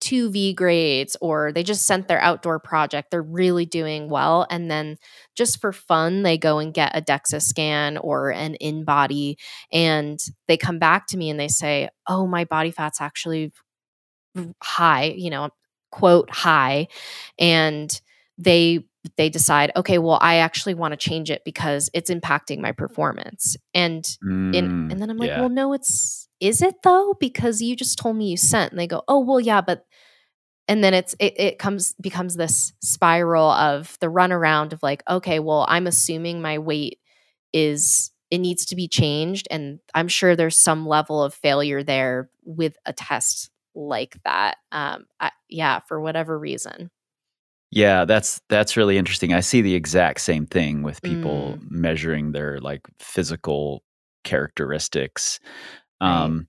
two 0.00 0.30
v 0.30 0.52
grades 0.52 1.16
or 1.20 1.52
they 1.52 1.62
just 1.62 1.86
sent 1.86 2.08
their 2.08 2.20
outdoor 2.20 2.58
project. 2.60 3.10
They're 3.10 3.22
really 3.22 3.66
doing 3.66 4.08
well. 4.10 4.46
And 4.50 4.70
then 4.70 4.96
just 5.36 5.60
for 5.60 5.72
fun 5.72 6.22
they 6.24 6.38
go 6.38 6.58
and 6.58 6.74
get 6.74 6.96
a 6.96 7.02
dexa 7.02 7.40
scan 7.42 7.98
or 7.98 8.30
an 8.32 8.56
InBody 8.62 9.36
and 9.72 10.20
they 10.48 10.56
come 10.56 10.78
back 10.80 11.06
to 11.08 11.16
me 11.18 11.30
and 11.30 11.38
they 11.40 11.48
say 11.48 11.88
oh 12.08 12.26
my 12.26 12.44
body 12.44 12.70
fat's 12.72 13.00
actually 13.00 13.52
high 14.62 15.14
you 15.16 15.30
know 15.30 15.50
quote 15.92 16.28
high 16.30 16.88
and 17.38 18.00
they 18.38 18.84
they 19.16 19.28
decide 19.28 19.70
okay 19.76 19.98
well 19.98 20.18
i 20.20 20.36
actually 20.36 20.74
want 20.74 20.92
to 20.92 20.96
change 20.96 21.30
it 21.30 21.42
because 21.44 21.88
it's 21.94 22.10
impacting 22.10 22.58
my 22.58 22.72
performance 22.72 23.56
and 23.74 24.16
and, 24.22 24.54
Mm, 24.54 24.92
and 24.92 25.00
then 25.00 25.10
i'm 25.10 25.18
like 25.18 25.28
yeah. 25.28 25.40
well 25.40 25.48
no 25.48 25.72
it's 25.72 26.28
is 26.40 26.62
it 26.62 26.74
though 26.82 27.14
because 27.20 27.60
you 27.62 27.76
just 27.76 27.98
told 27.98 28.16
me 28.16 28.28
you 28.30 28.36
sent 28.36 28.72
and 28.72 28.80
they 28.80 28.86
go 28.88 29.02
oh 29.06 29.20
well 29.20 29.38
yeah 29.40 29.60
but 29.60 29.84
and 30.68 30.82
then 30.82 30.94
it's 30.94 31.14
it, 31.20 31.38
it 31.38 31.58
comes 31.58 31.94
becomes 32.00 32.36
this 32.36 32.72
spiral 32.80 33.50
of 33.50 33.96
the 34.00 34.06
runaround 34.06 34.72
of 34.72 34.82
like 34.82 35.02
okay 35.08 35.38
well 35.38 35.64
i'm 35.68 35.86
assuming 35.86 36.40
my 36.40 36.58
weight 36.58 36.98
is 37.52 38.10
it 38.30 38.38
needs 38.38 38.64
to 38.66 38.76
be 38.76 38.88
changed 38.88 39.46
and 39.50 39.78
i'm 39.94 40.08
sure 40.08 40.34
there's 40.36 40.56
some 40.56 40.86
level 40.86 41.22
of 41.22 41.34
failure 41.34 41.82
there 41.82 42.30
with 42.44 42.76
a 42.86 42.92
test 42.92 43.50
like 43.74 44.16
that 44.24 44.56
um 44.72 45.06
I, 45.20 45.30
yeah 45.48 45.80
for 45.88 46.00
whatever 46.00 46.38
reason 46.38 46.90
Yeah, 47.70 48.04
that's 48.04 48.40
that's 48.48 48.76
really 48.76 48.98
interesting. 48.98 49.32
I 49.32 49.40
see 49.40 49.62
the 49.62 49.74
exact 49.74 50.20
same 50.20 50.46
thing 50.46 50.82
with 50.82 51.02
people 51.02 51.58
Mm. 51.58 51.70
measuring 51.70 52.32
their 52.32 52.60
like 52.60 52.82
physical 52.98 53.82
characteristics. 54.24 55.40
Right. 56.04 56.34
Um 56.34 56.48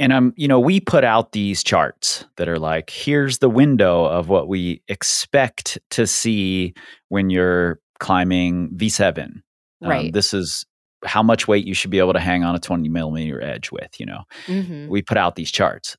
and 0.00 0.12
I'm, 0.12 0.34
you 0.36 0.48
know, 0.48 0.60
we 0.60 0.80
put 0.80 1.04
out 1.04 1.32
these 1.32 1.64
charts 1.64 2.24
that 2.36 2.48
are 2.48 2.58
like, 2.58 2.90
here's 2.90 3.38
the 3.38 3.50
window 3.50 4.04
of 4.06 4.28
what 4.28 4.48
we 4.48 4.82
expect 4.88 5.78
to 5.90 6.06
see 6.06 6.74
when 7.10 7.30
you're 7.30 7.80
climbing 8.00 8.70
V7. 8.76 9.42
Um, 9.84 10.10
right 10.10 10.12
this 10.12 10.34
is 10.34 10.66
how 11.04 11.22
much 11.22 11.48
weight 11.48 11.66
you 11.66 11.74
should 11.74 11.90
be 11.90 11.98
able 12.00 12.14
to 12.14 12.20
hang 12.20 12.44
on 12.44 12.54
a 12.56 12.60
20 12.60 12.88
millimeter 12.90 13.42
edge 13.42 13.70
with, 13.72 14.00
you 14.00 14.06
know 14.06 14.24
hmm 14.48 14.88
we 14.88 15.02
put 15.02 15.16
out 15.18 15.36
these 15.36 15.50
charts. 15.52 15.96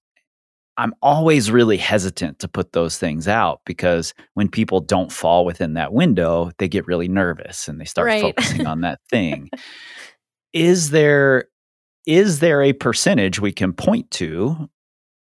I'm 0.79 0.93
always 1.01 1.51
really 1.51 1.77
hesitant 1.77 2.39
to 2.39 2.47
put 2.47 2.71
those 2.71 2.97
things 2.97 3.27
out 3.27 3.59
because 3.65 4.13
when 4.35 4.47
people 4.49 4.79
don't 4.79 5.11
fall 5.11 5.43
within 5.45 5.73
that 5.73 5.93
window, 5.93 6.51
they 6.57 6.69
get 6.69 6.87
really 6.87 7.09
nervous 7.09 7.67
and 7.67 7.79
they 7.81 7.85
start 7.85 8.07
Right. 8.07 8.21
focusing 8.21 8.65
on 8.65 8.81
that 8.81 8.99
thing. 9.09 9.49
Is 10.53 10.89
there 10.91 11.45
is 12.07 12.39
there 12.39 12.63
a 12.63 12.73
percentage 12.73 13.39
we 13.39 13.51
can 13.51 13.73
point 13.73 14.09
to 14.11 14.69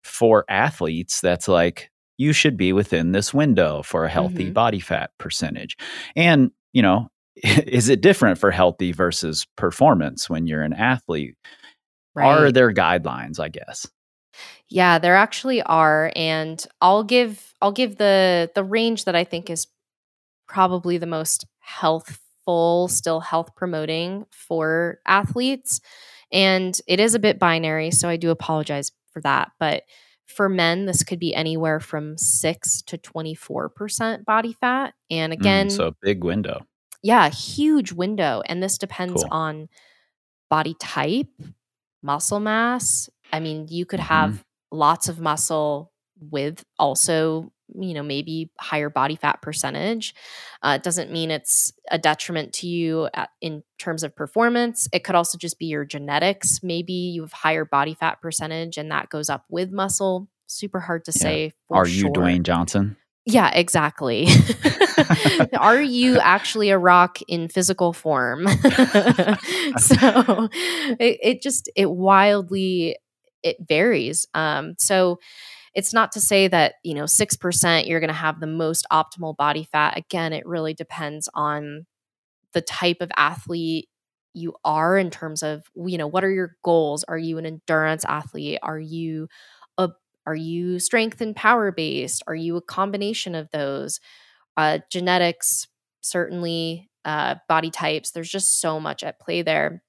for 0.05 0.45
athletes 0.49 1.21
that's 1.21 1.49
like 1.49 1.91
you 2.19 2.33
should 2.33 2.57
be 2.57 2.73
within 2.73 3.13
this 3.13 3.35
window 3.35 3.83
for 3.83 4.05
a 4.05 4.11
healthy 4.11 4.51
Mhm. 4.51 4.55
body 4.55 4.81
fat 4.81 5.11
percentage? 5.19 5.77
And, 6.17 6.51
you 6.73 6.83
know, 6.83 7.09
is 7.37 7.89
it 7.91 8.01
different 8.01 8.39
for 8.39 8.51
healthy 8.51 8.93
versus 8.93 9.47
performance 9.57 10.31
when 10.31 10.47
you're 10.47 10.63
an 10.63 10.73
athlete? 10.75 11.37
Are 12.17 12.51
there 12.53 12.73
guidelines, 12.73 13.41
I 13.41 13.49
guess? 13.49 13.87
Yeah, 14.69 14.99
there 14.99 15.17
actually 15.17 15.63
are 15.63 16.13
and 16.17 16.65
I'll 16.81 17.05
give 17.05 17.55
I'll 17.61 17.73
give 17.73 17.97
the 17.99 18.51
the 18.55 18.65
range 18.65 19.05
that 19.05 19.17
I 19.17 19.25
think 19.25 19.51
is 19.51 19.67
probably 20.49 20.99
the 20.99 21.07
most 21.07 21.47
healthful, 21.61 22.89
still 22.89 23.21
health 23.21 23.55
promoting 23.57 24.27
for 24.31 24.99
athletes. 25.07 25.81
And 26.33 26.79
it 26.87 27.01
is 27.01 27.15
a 27.15 27.19
bit 27.21 27.39
binary, 27.39 27.91
so 27.91 28.09
I 28.09 28.17
do 28.17 28.31
apologize 28.31 28.93
for 29.13 29.21
that, 29.23 29.53
but 29.59 29.85
for 30.27 30.49
men 30.49 30.87
this 30.87 31.03
could 31.03 31.19
be 31.19 31.35
anywhere 31.35 31.81
from 31.81 32.17
6 32.17 32.83
to 32.83 32.99
24% 32.99 34.25
body 34.25 34.53
fat. 34.53 34.95
And 35.11 35.33
Mm, 35.33 35.37
again, 35.41 35.71
so 35.71 35.95
big 36.03 36.23
window. 36.25 36.67
yeah, 37.03 37.29
huge 37.31 37.93
window 37.93 38.43
and 38.47 38.63
this 38.63 38.79
depends 38.79 39.23
Cool. 39.23 39.29
on 39.31 39.69
body 40.51 40.75
type, 40.81 41.29
muscle 42.03 42.41
mass. 42.41 43.09
I 43.33 43.41
mean, 43.41 43.67
you 43.69 43.87
could 43.87 44.01
have 44.01 44.31
Mhm. 44.31 44.43
lots 44.73 45.09
of 45.09 45.19
muscle 45.21 45.93
with 46.21 46.65
also, 46.79 47.51
you 47.75 47.95
know, 47.95 48.03
maybe 48.03 48.51
higher 48.59 48.91
body 48.91 49.17
fat 49.17 49.41
percentage. 49.43 50.15
Uh, 50.63 50.75
it 50.79 50.83
doesn't 50.83 51.11
mean 51.11 51.31
it's 51.31 51.73
a 51.91 51.99
detriment 51.99 52.53
to 52.55 52.67
you 52.67 53.09
at, 53.15 53.31
in 53.41 53.63
terms 53.79 54.03
of 54.03 54.15
performance. 54.15 54.89
It 54.93 55.03
could 55.05 55.15
also 55.15 55.39
just 55.39 55.59
be 55.59 55.67
your 55.67 55.85
genetics. 55.85 56.63
Maybe 56.63 56.93
you 56.93 57.23
have 57.23 57.33
higher 57.33 57.65
body 57.65 57.95
fat 57.95 58.21
percentage 58.21 58.77
and 58.77 58.91
that 58.91 59.09
goes 59.09 59.31
up 59.31 59.45
with 59.49 59.71
muscle. 59.73 60.29
Super 60.47 60.81
hard 60.81 61.05
to 61.07 61.13
Yeah. 61.15 61.23
say. 61.23 61.53
For 61.69 61.77
Are 61.79 61.87
you 61.87 62.01
sure. 62.03 62.11
Dwayne 62.13 62.43
Johnson? 62.43 62.97
Yeah, 63.25 63.51
exactly. 63.55 64.27
Are 65.59 65.81
you 65.81 66.19
actually 66.19 66.71
a 66.71 66.79
rock 66.79 67.19
in 67.29 67.49
physical 67.49 67.93
form? 67.93 68.47
so 69.79 70.49
it, 70.99 71.19
it 71.23 71.43
just 71.43 71.71
it 71.77 71.91
wildly 71.91 72.97
it 73.43 73.57
varies. 73.61 74.27
Um, 74.35 74.75
so 74.79 75.19
it's 75.75 75.95
not 75.95 76.13
to 76.13 76.21
say 76.21 76.49
that 76.49 76.75
you 76.85 76.95
know 76.95 77.07
six 77.07 77.37
percent 77.37 77.87
you're 77.87 78.01
going 78.01 78.09
to 78.09 78.15
have 78.15 78.41
the 78.41 78.47
most 78.47 78.87
optimal 78.93 79.37
body 79.37 79.65
fat. 79.73 79.99
Again, 79.99 80.33
it 80.33 80.47
really 80.47 80.75
depends 80.75 81.29
on 81.35 81.87
the 82.53 82.61
type 82.63 82.99
of 83.01 83.11
athlete 83.17 83.89
you 84.35 84.55
are 84.65 84.97
in 84.97 85.11
terms 85.11 85.43
of 85.43 85.65
you 85.75 85.99
know 85.99 86.07
what 86.07 86.25
are 86.25 86.31
your 86.31 86.57
goals 86.63 87.05
are 87.05 87.19
you 87.19 87.37
an 87.39 87.47
endurance 87.47 88.05
athlete 88.05 88.59
are 88.63 88.79
you 88.79 89.29
a 89.79 89.91
are 90.27 90.37
you 90.37 90.79
strength 90.79 91.21
and 91.21 91.35
power 91.35 91.73
based 91.73 92.23
are 92.29 92.35
you 92.35 92.57
a 92.57 92.63
combination 92.63 93.35
of 93.35 93.51
those 93.51 93.99
uh, 94.57 94.79
genetics 94.91 95.67
certainly 96.01 96.91
uh, 97.05 97.37
body 97.49 97.71
types 97.71 98.13
there's 98.13 98.31
just 98.31 98.61
so 98.61 98.79
much 98.79 99.03
at 99.03 99.21
play 99.21 99.43
there 99.43 99.83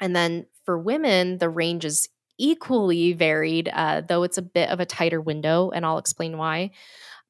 and 0.00 0.16
then 0.16 0.46
for 0.64 0.78
women 0.78 1.38
the 1.38 1.48
range 1.48 1.84
is 1.84 2.08
equally 2.40 3.12
varied 3.12 3.68
uh, 3.72 4.00
though 4.00 4.22
it's 4.22 4.38
a 4.38 4.42
bit 4.42 4.70
of 4.70 4.80
a 4.80 4.86
tighter 4.86 5.20
window 5.20 5.70
and 5.70 5.84
i'll 5.84 5.98
explain 5.98 6.38
why 6.38 6.70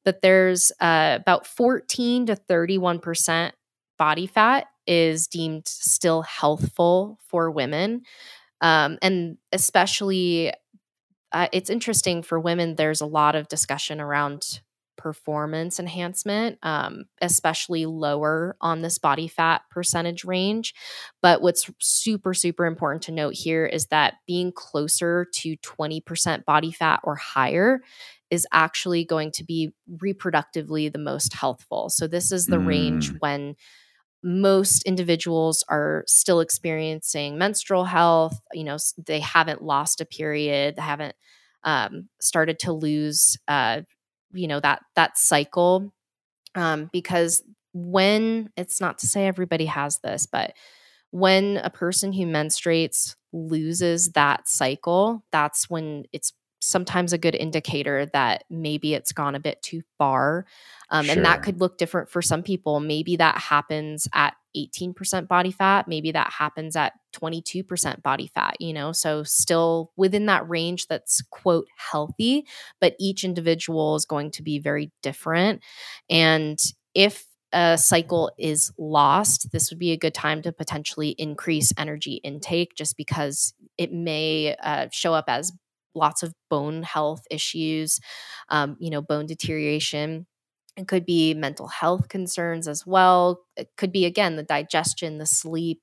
but 0.05 0.23
there's 0.23 0.73
uh, 0.81 1.19
about 1.21 1.47
14 1.47 2.27
to 2.27 2.37
31 2.37 3.01
percent 3.01 3.55
body 3.99 4.27
fat 4.27 4.67
is 4.87 5.27
deemed 5.27 5.67
still 5.67 6.23
healthful 6.23 7.19
for 7.27 7.51
women 7.51 8.03
um, 8.61 8.99
and 9.03 9.37
especially 9.53 10.53
uh, 11.33 11.49
it's 11.53 11.71
interesting 11.71 12.23
for 12.23 12.39
women 12.39 12.77
there's 12.77 13.01
a 13.01 13.07
lot 13.07 13.35
of 13.35 13.49
discussion 13.49 14.01
around 14.01 14.61
performance 15.01 15.81
enhancement, 15.81 16.59
um, 16.63 17.05
especially 17.23 17.87
lower 17.87 18.57
on 18.61 18.83
this 18.83 18.99
body 18.99 19.27
fat 19.27 19.63
percentage 19.71 20.25
range. 20.25 20.75
But 21.23 21.41
what's 21.41 21.71
super, 21.81 22.35
super 22.35 22.67
important 22.67 23.03
to 23.05 23.13
note 23.13 23.35
here 23.35 23.65
is 23.65 23.87
that 23.87 24.15
being 24.27 24.53
closer 24.53 25.27
to 25.37 25.57
20% 25.57 26.45
body 26.45 26.71
fat 26.71 27.01
or 27.03 27.17
higher 27.17 27.81
is 28.31 28.47
actually 28.53 29.05
going 29.05 29.33
to 29.33 29.45
be 29.45 29.73
reproductively 29.91 30.93
the 30.93 30.99
most 30.99 31.33
healthful. 31.33 31.89
So, 31.89 32.07
this 32.07 32.31
is 32.31 32.47
the 32.47 32.59
mm. 32.59 32.67
range 32.67 33.13
when 33.21 33.57
most 34.23 34.83
individuals 34.83 35.65
are 35.69 36.05
still 36.07 36.41
experiencing 36.41 37.39
menstrual 37.39 37.87
health. 37.87 38.39
You 38.53 38.65
know, 38.65 38.77
they 39.07 39.21
haven't 39.21 39.63
lost 39.63 40.01
a 40.03 40.05
period, 40.05 40.77
they 40.77 40.83
haven't 40.83 41.17
um, 41.65 42.09
started 42.21 42.59
to 42.61 42.73
lose, 42.73 43.37
uh, 43.49 43.83
you 44.33 44.49
know, 44.49 44.61
that 44.61 44.83
that 44.97 45.19
cycle. 45.19 45.93
Um, 46.55 46.91
because 46.93 47.43
when 47.73 48.51
it's 48.57 48.81
not 48.81 48.99
to 48.99 49.07
say 49.07 49.27
everybody 49.27 49.67
has 49.67 49.99
this, 49.99 50.27
but 50.27 50.55
when 51.11 51.59
a 51.59 51.71
person 51.71 52.13
who 52.13 52.25
menstruates 52.27 53.17
loses 53.33 54.11
that 54.13 54.49
cycle, 54.49 55.25
that's 55.33 55.71
when 55.71 56.05
it's 56.13 56.33
sometimes 56.61 57.13
a 57.13 57.19
good 57.19 57.35
indicator 57.35 58.07
that 58.13 58.45
maybe 58.51 58.95
it's 58.95 59.13
gone 59.13 59.35
a 59.35 59.41
bit 59.41 59.61
too 59.63 59.83
far. 59.99 60.47
Um, 60.91 61.07
sure. 61.07 61.17
And 61.17 61.25
that 61.25 61.43
could 61.43 61.61
look 61.61 61.79
different 61.79 62.09
for 62.11 62.23
some 62.23 62.43
people. 62.43 62.81
Maybe 62.81 63.17
that 63.17 63.39
happens 63.39 64.07
at 64.13 64.35
18% 64.57 65.29
body 65.29 65.53
fat. 65.53 65.89
Maybe 65.89 66.13
that 66.13 66.33
happens 66.33 66.77
at 66.77 66.93
22% 67.15 68.03
body 68.03 68.27
fat, 68.27 68.57
you 68.61 68.73
know? 68.73 68.93
So 68.93 69.23
still 69.23 69.93
within 69.97 70.27
that 70.27 70.49
range 70.49 70.87
that's 70.89 71.23
quote 71.31 71.69
healthy, 71.77 72.47
but 72.81 72.95
each 72.99 73.25
individual 73.25 73.97
is 73.97 74.05
going 74.05 74.31
to 74.33 74.43
be 74.43 74.59
very 74.59 74.91
different. 75.03 75.63
And 76.09 76.59
if 76.95 77.27
a 77.53 77.79
cycle 77.79 78.31
is 78.39 78.73
lost, 78.79 79.51
this 79.53 79.71
would 79.71 79.79
be 79.79 79.93
a 79.93 79.97
good 79.97 80.15
time 80.15 80.43
to 80.43 80.53
potentially 80.53 81.11
increase 81.11 81.73
energy 81.77 82.15
intake 82.23 82.75
just 82.77 82.97
because 82.97 83.55
it 83.79 83.93
may 83.93 84.57
uh, 84.63 84.89
show 84.93 85.15
up 85.15 85.25
as 85.29 85.53
lots 85.95 86.23
of 86.23 86.35
bone 86.49 86.83
health 86.83 87.23
issues, 87.31 88.01
um, 88.49 88.77
you 88.81 88.91
know, 88.91 89.03
bone 89.03 89.27
deterioration. 89.27 90.27
It 90.77 90.89
could 90.89 91.05
be 91.05 91.35
mental 91.35 91.67
health 91.69 92.09
concerns 92.09 92.69
as 92.69 92.87
well. 92.87 93.43
It 93.57 93.69
could 93.77 93.93
be, 93.93 94.07
again, 94.07 94.37
the 94.37 94.43
digestion, 94.43 95.19
the 95.19 95.27
sleep. 95.27 95.83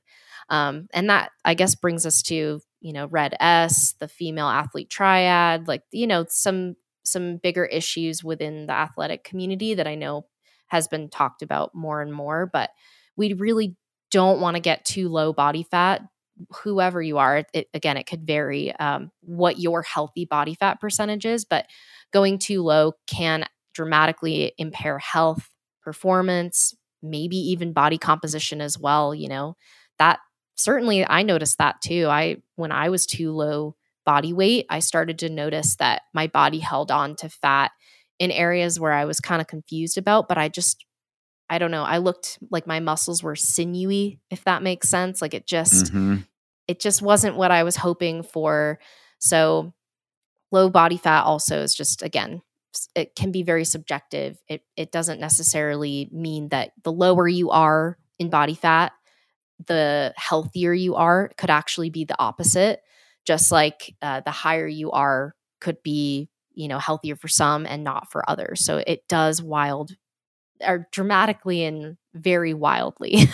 Um, 0.50 0.88
and 0.94 1.10
that, 1.10 1.32
I 1.44 1.54
guess, 1.54 1.76
brings 1.76 2.06
us 2.06 2.22
to, 2.24 2.62
you 2.80 2.94
know, 2.94 3.08
RED-S, 3.08 3.96
the 4.00 4.08
female 4.08 4.48
athlete 4.48 4.90
triad, 4.90 5.68
like, 5.68 5.84
you 5.92 6.08
know, 6.08 6.26
some 6.30 6.76
some 7.04 7.38
bigger 7.38 7.66
issues 7.66 8.24
within 8.24 8.68
the 8.68 8.74
athletic 8.74 9.24
community 9.24 9.74
that 9.74 9.88
I 9.88 9.96
know 9.96 10.26
has 10.68 10.88
been 10.88 11.10
talked 11.10 11.42
about 11.42 11.74
more 11.74 12.02
and 12.02 12.14
more. 12.14 12.50
But 12.52 12.72
we 13.16 13.34
really 13.34 13.76
don't 14.12 14.42
want 14.42 14.56
to 14.56 14.62
get 14.62 14.86
too 14.86 15.10
low 15.10 15.34
body 15.34 15.64
fat 15.64 16.02
whoever 16.64 17.02
you 17.02 17.18
are 17.18 17.44
it, 17.54 17.68
again 17.74 17.98
it 17.98 18.06
could 18.08 18.26
vary 18.26 18.74
um, 18.78 19.12
what 19.22 19.60
your 19.60 19.82
healthy 19.82 20.26
body 20.26 20.56
fat 20.56 20.80
percentage 20.80 21.26
is 21.26 21.46
but 21.46 21.66
going 22.14 22.40
too 22.40 22.64
low 22.64 22.94
can 23.08 23.46
dramatically 23.74 24.54
impair 24.58 25.00
health 25.00 25.50
performance 25.84 26.76
maybe 27.04 27.38
even 27.38 27.74
body 27.74 27.98
composition 27.98 28.62
as 28.62 28.78
well 28.80 29.14
you 29.16 29.28
know? 29.30 29.56
That 30.00 30.20
certainly 30.56 31.08
i 31.08 31.24
noticed 31.24 31.58
that 31.60 31.82
too. 31.82 32.08
I 32.10 32.38
when 32.56 32.72
i 32.72 32.90
was 32.90 33.06
too 33.06 33.32
low 33.32 33.76
body 34.06 34.34
weight 34.34 34.66
i 34.70 34.80
started 34.80 35.20
to 35.20 35.30
notice 35.30 35.76
that 35.78 36.04
my 36.14 36.28
body 36.28 36.60
held 36.60 36.92
on 36.92 37.16
to 37.18 37.30
fat 37.30 37.72
in 38.20 38.32
areas 38.32 38.80
where 38.80 38.94
i 38.94 39.06
was 39.06 39.20
kind 39.20 39.42
of 39.42 39.48
confused 39.48 39.98
about 39.98 40.28
but 40.28 40.38
i 40.38 40.50
just 40.50 40.86
I 41.50 41.60
don't 41.60 41.72
know. 41.72 41.84
I 41.84 41.98
looked 41.98 42.40
like 42.50 42.68
my 42.68 42.80
muscles 42.80 43.24
were 43.24 43.36
sinewy, 43.36 44.20
if 44.30 44.44
that 44.44 44.64
makes 44.64 44.90
sense. 44.90 45.22
Like 45.22 45.34
it 45.34 45.48
just, 45.48 45.86
mm-hmm. 45.86 46.18
it 46.68 46.80
just 46.80 47.02
wasn't 47.02 47.38
what 47.38 47.52
I 47.52 47.64
was 47.64 47.78
hoping 47.78 48.24
for. 48.24 48.80
So 49.20 49.74
low 50.52 50.70
body 50.70 50.98
fat 50.98 51.24
also 51.24 51.62
is 51.62 51.74
just 51.74 52.02
again, 52.02 52.42
it 52.96 53.16
can 53.16 53.32
be 53.32 53.44
very 53.44 53.66
subjective. 53.66 54.38
It 54.48 54.62
it 54.76 54.92
doesn't 54.92 55.20
necessarily 55.20 56.10
mean 56.12 56.50
that 56.50 56.72
the 56.84 56.92
lower 56.92 57.28
you 57.28 57.50
are 57.52 57.98
in 58.20 58.30
body 58.30 58.56
fat, 58.56 58.92
the 59.66 60.14
healthier 60.16 60.74
you 60.74 60.96
are. 60.96 61.26
It 61.26 61.38
could 61.38 61.50
actually 61.50 61.90
be 61.90 62.06
the 62.06 62.20
opposite. 62.20 62.82
Just 63.26 63.52
like 63.52 63.96
uh, 64.02 64.22
the 64.22 64.32
higher 64.32 64.68
you 64.68 64.92
are 64.92 65.36
could 65.60 65.82
be 65.84 66.30
you 66.54 66.68
know 66.68 66.80
healthier 66.80 67.16
for 67.16 67.28
some 67.28 67.66
and 67.66 67.84
not 67.84 68.12
for 68.12 68.30
others. 68.30 68.64
So 68.64 68.78
it 68.86 69.08
does 69.08 69.42
wild 69.42 69.96
are 70.64 70.88
dramatically 70.92 71.64
and 71.64 71.98
very 72.14 72.54
wildly. 72.54 73.18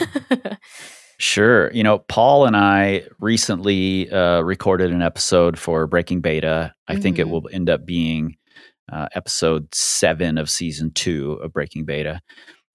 Sure. 1.19 1.71
You 1.71 1.83
know, 1.83 1.99
Paul 1.99 2.45
and 2.45 2.57
I 2.57 3.03
recently 3.19 4.11
uh, 4.11 4.41
recorded 4.41 4.91
an 4.91 5.01
episode 5.01 5.57
for 5.57 5.87
Breaking 5.87 6.19
Beta. 6.19 6.73
I 6.87 6.93
mm-hmm. 6.93 7.01
think 7.01 7.17
it 7.17 7.23
mm-hmm. 7.23 7.31
will 7.31 7.49
end 7.51 7.69
up 7.69 7.85
being 7.85 8.35
uh, 8.91 9.07
episode 9.13 9.73
seven 9.73 10.37
of 10.37 10.49
season 10.49 10.91
two 10.91 11.33
of 11.33 11.53
Breaking 11.53 11.85
Beta. 11.85 12.19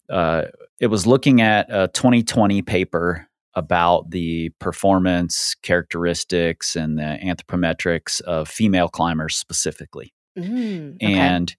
Uh, 0.08 0.44
it 0.80 0.86
was 0.86 1.06
looking 1.06 1.42
at 1.42 1.66
a 1.68 1.88
2020 1.88 2.62
paper 2.62 3.28
about 3.54 4.10
the 4.10 4.50
performance 4.60 5.54
characteristics 5.62 6.76
and 6.76 6.96
the 6.96 7.18
anthropometrics 7.22 8.20
of 8.22 8.48
female 8.48 8.88
climbers 8.88 9.36
specifically. 9.36 10.14
Mm, 10.38 10.94
okay. 10.96 11.12
And 11.12 11.54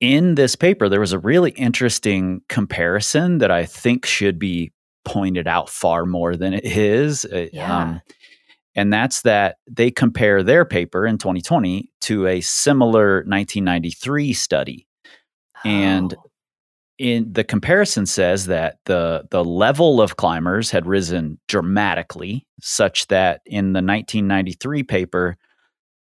in 0.00 0.34
this 0.36 0.54
paper, 0.56 0.88
there 0.88 1.00
was 1.00 1.12
a 1.12 1.18
really 1.18 1.50
interesting 1.52 2.42
comparison 2.48 3.38
that 3.38 3.50
I 3.50 3.64
think 3.64 4.06
should 4.06 4.38
be 4.38 4.72
pointed 5.04 5.48
out 5.48 5.68
far 5.68 6.06
more 6.06 6.36
than 6.36 6.54
it 6.54 6.64
is. 6.64 7.24
Uh, 7.24 7.46
yeah. 7.52 7.78
Um, 7.78 8.00
and 8.74 8.92
that's 8.92 9.22
that 9.22 9.56
they 9.68 9.90
compare 9.90 10.42
their 10.42 10.64
paper 10.64 11.06
in 11.06 11.18
2020 11.18 11.90
to 12.02 12.26
a 12.26 12.40
similar 12.40 13.16
1993 13.24 14.32
study. 14.32 14.86
Oh. 15.64 15.68
And 15.68 16.14
in 16.98 17.32
the 17.32 17.44
comparison 17.44 18.06
says 18.06 18.46
that 18.46 18.78
the 18.84 19.24
the 19.30 19.44
level 19.44 20.00
of 20.00 20.16
climbers 20.16 20.70
had 20.70 20.86
risen 20.86 21.38
dramatically 21.48 22.46
such 22.60 23.06
that 23.06 23.40
in 23.46 23.72
the 23.72 23.82
1993 23.82 24.82
paper 24.82 25.36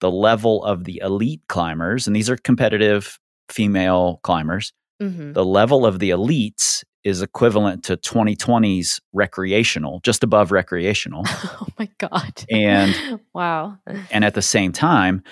the 0.00 0.10
level 0.10 0.62
of 0.64 0.84
the 0.84 1.00
elite 1.02 1.40
climbers 1.48 2.06
and 2.06 2.14
these 2.14 2.28
are 2.28 2.36
competitive 2.36 3.18
female 3.48 4.20
climbers, 4.22 4.72
mm-hmm. 5.02 5.32
the 5.32 5.44
level 5.44 5.86
of 5.86 5.98
the 5.98 6.10
elites 6.10 6.84
is 7.04 7.20
equivalent 7.20 7.82
to 7.84 7.96
2020's 7.96 9.00
recreational, 9.12 10.00
just 10.04 10.22
above 10.22 10.52
recreational. 10.52 11.24
Oh 11.60 11.66
my 11.78 11.88
God. 11.98 12.44
And 12.50 13.20
wow. 13.34 13.78
And 14.10 14.24
at 14.24 14.34
the 14.34 14.42
same 14.42 14.72
time, 14.72 15.22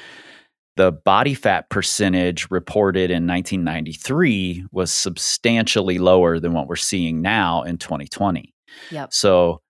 the 0.77 0.93
body 0.93 1.35
fat 1.35 1.69
percentage 1.69 2.51
reported 2.51 3.11
in 3.11 3.27
1993 3.27 4.65
was 4.73 4.91
substantially 4.91 5.99
lower 5.99 6.39
than 6.39 6.53
what 6.53 6.69
we're 6.69 6.77
seeing 6.77 7.21
now 7.21 7.63
in 7.63 7.79
2020. 7.79 8.55
Yep. 8.91 9.13
So 9.13 9.61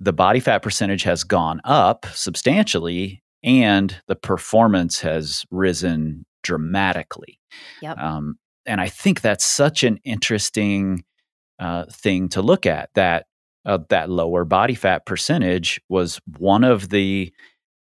the 0.00 0.12
body 0.12 0.40
fat 0.40 0.62
percentage 0.62 1.02
has 1.02 1.24
gone 1.24 1.60
up 1.64 2.06
substantially 2.12 3.22
and 3.42 3.94
the 4.08 4.16
performance 4.16 5.00
has 5.00 5.44
risen 5.50 6.24
dramatically. 6.42 7.37
Yep. 7.82 7.98
Um, 7.98 8.38
and 8.66 8.80
I 8.80 8.88
think 8.88 9.20
that's 9.20 9.44
such 9.44 9.84
an 9.84 9.98
interesting 10.04 11.04
uh, 11.58 11.86
thing 11.90 12.28
to 12.30 12.42
look 12.42 12.66
at. 12.66 12.90
That 12.94 13.26
uh, 13.64 13.78
that 13.88 14.10
lower 14.10 14.44
body 14.44 14.74
fat 14.74 15.06
percentage 15.06 15.80
was 15.88 16.20
one 16.38 16.64
of 16.64 16.90
the 16.90 17.32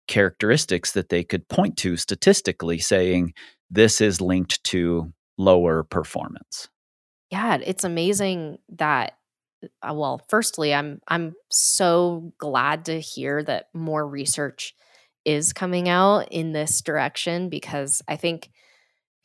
characteristics 0.08 0.92
that 0.92 1.08
they 1.08 1.24
could 1.24 1.48
point 1.48 1.76
to 1.78 1.96
statistically, 1.96 2.78
saying 2.78 3.34
this 3.70 4.00
is 4.00 4.20
linked 4.20 4.62
to 4.64 5.12
lower 5.36 5.82
performance. 5.82 6.68
Yeah, 7.30 7.58
it's 7.62 7.84
amazing 7.84 8.58
that 8.70 9.14
uh, 9.82 9.94
well 9.94 10.20
firstly 10.28 10.74
i'm 10.74 11.00
i'm 11.08 11.34
so 11.50 12.30
glad 12.36 12.84
to 12.84 13.00
hear 13.00 13.42
that 13.42 13.68
more 13.72 14.06
research 14.06 14.74
is 15.26 15.52
coming 15.52 15.88
out 15.88 16.28
in 16.30 16.52
this 16.52 16.80
direction 16.80 17.48
because 17.50 18.00
I 18.08 18.16
think 18.16 18.48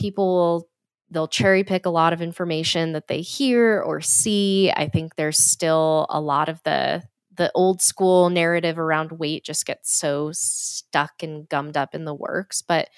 people 0.02 0.26
will 0.36 0.70
they'll 1.12 1.28
cherry 1.28 1.64
pick 1.64 1.86
a 1.86 1.91
lot 1.91 2.14
of 2.14 2.22
information 2.22 2.93
that 2.93 3.08
they 3.08 3.22
hear 3.22 3.82
or 3.82 4.02
see. 4.02 4.72
I 4.76 4.88
think 4.89 5.16
there's 5.16 5.39
still 5.39 6.08
a 6.10 6.22
lot 6.22 6.49
of 6.49 6.62
the 6.64 7.04
the 7.38 7.52
old 7.56 7.82
school 7.82 8.30
narrative 8.30 8.80
around 8.80 9.14
weight 9.14 9.43
just 9.45 9.66
gets 9.66 9.93
so 9.95 10.32
stuck 10.34 11.24
and 11.24 11.47
gummed 11.49 11.78
up 11.78 11.95
in 11.95 12.06
the 12.06 12.14
works. 12.16 12.62
But 12.62 12.89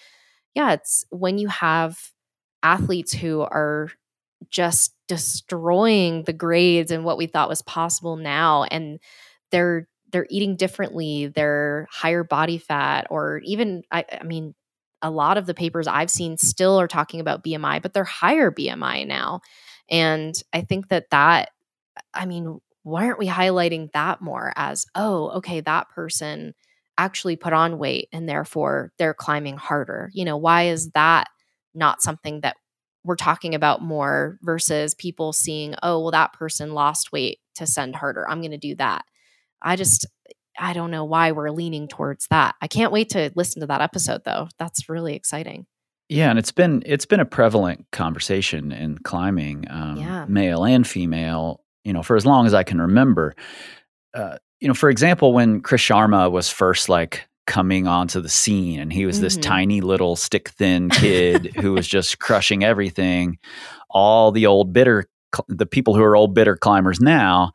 yeah, 0.56 0.74
it's 0.74 1.06
when 1.10 1.38
you 1.38 1.48
have 1.50 1.98
athletes 2.64 3.14
who 3.14 3.42
are 3.42 3.90
just 4.50 4.94
destroying 5.08 6.24
the 6.24 6.34
grades 6.34 6.92
and 6.92 7.06
what 7.06 7.18
we 7.18 7.28
thought 7.28 7.50
was 7.50 7.62
possible 7.62 8.18
now 8.18 8.64
and 8.66 9.00
they're 9.52 9.88
they're 10.12 10.28
eating 10.30 10.56
differently, 10.56 11.28
they're 11.28 11.88
higher 11.92 12.24
body 12.24 12.60
fat, 12.60 13.08
or 13.10 13.40
even 13.46 13.84
I, 13.92 14.06
I 14.22 14.24
mean, 14.24 14.54
a 15.04 15.12
lot 15.12 15.38
of 15.38 15.46
the 15.46 15.54
papers 15.54 15.86
I've 15.86 16.10
seen 16.10 16.38
still 16.38 16.80
are 16.80 16.88
talking 16.88 17.20
about 17.20 17.44
BMI, 17.44 17.82
but 17.82 17.94
they're 17.94 18.04
higher 18.04 18.52
BMI 18.52 19.06
now. 19.06 19.42
And 19.92 20.34
I 20.54 20.62
think 20.62 20.88
that 20.88 21.12
that, 21.12 21.50
I 22.14 22.26
mean, 22.26 22.60
why 22.84 23.06
aren't 23.06 23.20
we 23.20 23.28
highlighting 23.28 23.92
that 23.92 24.22
more 24.22 24.54
as, 24.56 24.86
oh, 24.96 25.30
okay, 25.38 25.62
that 25.62 25.90
person 25.90 26.54
actually 26.98 27.36
put 27.36 27.54
on 27.54 27.78
weight 27.78 28.08
and 28.12 28.28
therefore 28.28 28.94
they're 28.98 29.14
climbing 29.14 29.58
harder? 29.58 30.10
You 30.14 30.26
know, 30.26 30.38
why 30.38 30.64
is 30.64 30.90
that 30.92 31.28
not 31.76 32.02
something 32.02 32.42
that 32.42 32.56
we're 33.04 33.16
talking 33.16 33.54
about 33.54 33.82
more 33.82 34.40
versus 34.42 34.96
people 34.96 35.34
seeing, 35.34 35.76
oh, 35.84 36.00
well, 36.00 36.12
that 36.12 36.34
person 36.34 36.74
lost 36.74 37.12
weight 37.12 37.40
to 37.56 37.68
send 37.68 37.96
harder. 37.96 38.28
I'm 38.28 38.40
going 38.40 38.52
to 38.52 38.58
do 38.58 38.76
that. 38.76 39.04
I 39.62 39.76
just, 39.76 40.06
I 40.60 40.74
don't 40.74 40.92
know 40.92 41.04
why 41.06 41.32
we're 41.32 41.50
leaning 41.52 41.88
towards 41.88 42.28
that. 42.30 42.56
I 42.62 42.68
can't 42.68 42.92
wait 42.92 43.10
to 43.12 43.32
listen 43.36 43.62
to 43.62 43.68
that 43.68 43.82
episode 43.82 44.22
though. 44.26 44.48
That's 44.60 44.88
really 44.90 45.16
exciting. 45.16 45.66
Yeah, 46.10 46.30
and 46.30 46.38
it's 46.38 46.52
been 46.52 46.84
it's 46.86 47.06
been 47.06 47.20
a 47.20 47.26
prevalent 47.26 47.86
conversation 47.92 48.72
in 48.72 48.98
climbing, 49.00 49.66
um, 49.70 49.98
Yeah. 49.98 50.26
male 50.28 50.64
and 50.66 50.86
female. 50.88 51.62
You 51.84 51.92
know, 51.94 52.04
for 52.04 52.16
as 52.16 52.26
long 52.26 52.46
as 52.46 52.54
I 52.54 52.64
can 52.64 52.80
remember. 52.80 53.36
Uh, 54.14 54.38
you 54.60 54.68
know, 54.68 54.74
for 54.74 54.90
example, 54.90 55.34
when 55.34 55.60
Chris 55.62 55.82
Sharma 55.82 56.32
was 56.32 56.50
first 56.50 56.88
like 56.88 57.28
coming 57.48 57.88
onto 57.88 58.22
the 58.22 58.30
scene, 58.30 58.80
and 58.80 58.94
he 58.94 59.06
was 59.06 59.20
this 59.20 59.36
Mhm. 59.38 59.42
tiny 59.42 59.82
little 59.82 60.16
stick 60.16 60.50
thin 60.50 60.90
kid 60.90 61.52
who 61.60 61.74
was 61.74 61.88
just 61.98 62.20
crushing 62.20 62.64
everything. 62.64 63.38
All 63.90 64.32
the 64.32 64.46
old 64.46 64.72
bitter, 64.72 65.06
the 65.50 65.66
people 65.66 65.94
who 65.96 66.04
are 66.04 66.16
old 66.16 66.34
bitter 66.34 66.56
climbers 66.56 67.02
now 67.02 67.52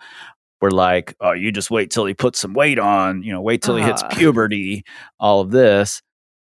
were 0.61 0.70
like, 0.70 1.14
"Oh, 1.20 1.32
you 1.32 1.52
just 1.52 1.70
wait 1.70 1.90
till 1.90 2.04
he 2.06 2.14
puts 2.14 2.38
some 2.38 2.54
weight 2.54 2.78
on. 2.78 3.22
You 3.22 3.32
know, 3.32 3.40
wait 3.40 3.62
till 3.62 3.76
he 3.76 3.82
hits 3.82 4.02
Uh. 4.02 4.09
puberty. 4.09 4.84
All 5.20 5.40
of 5.40 5.50
this." 5.50 6.02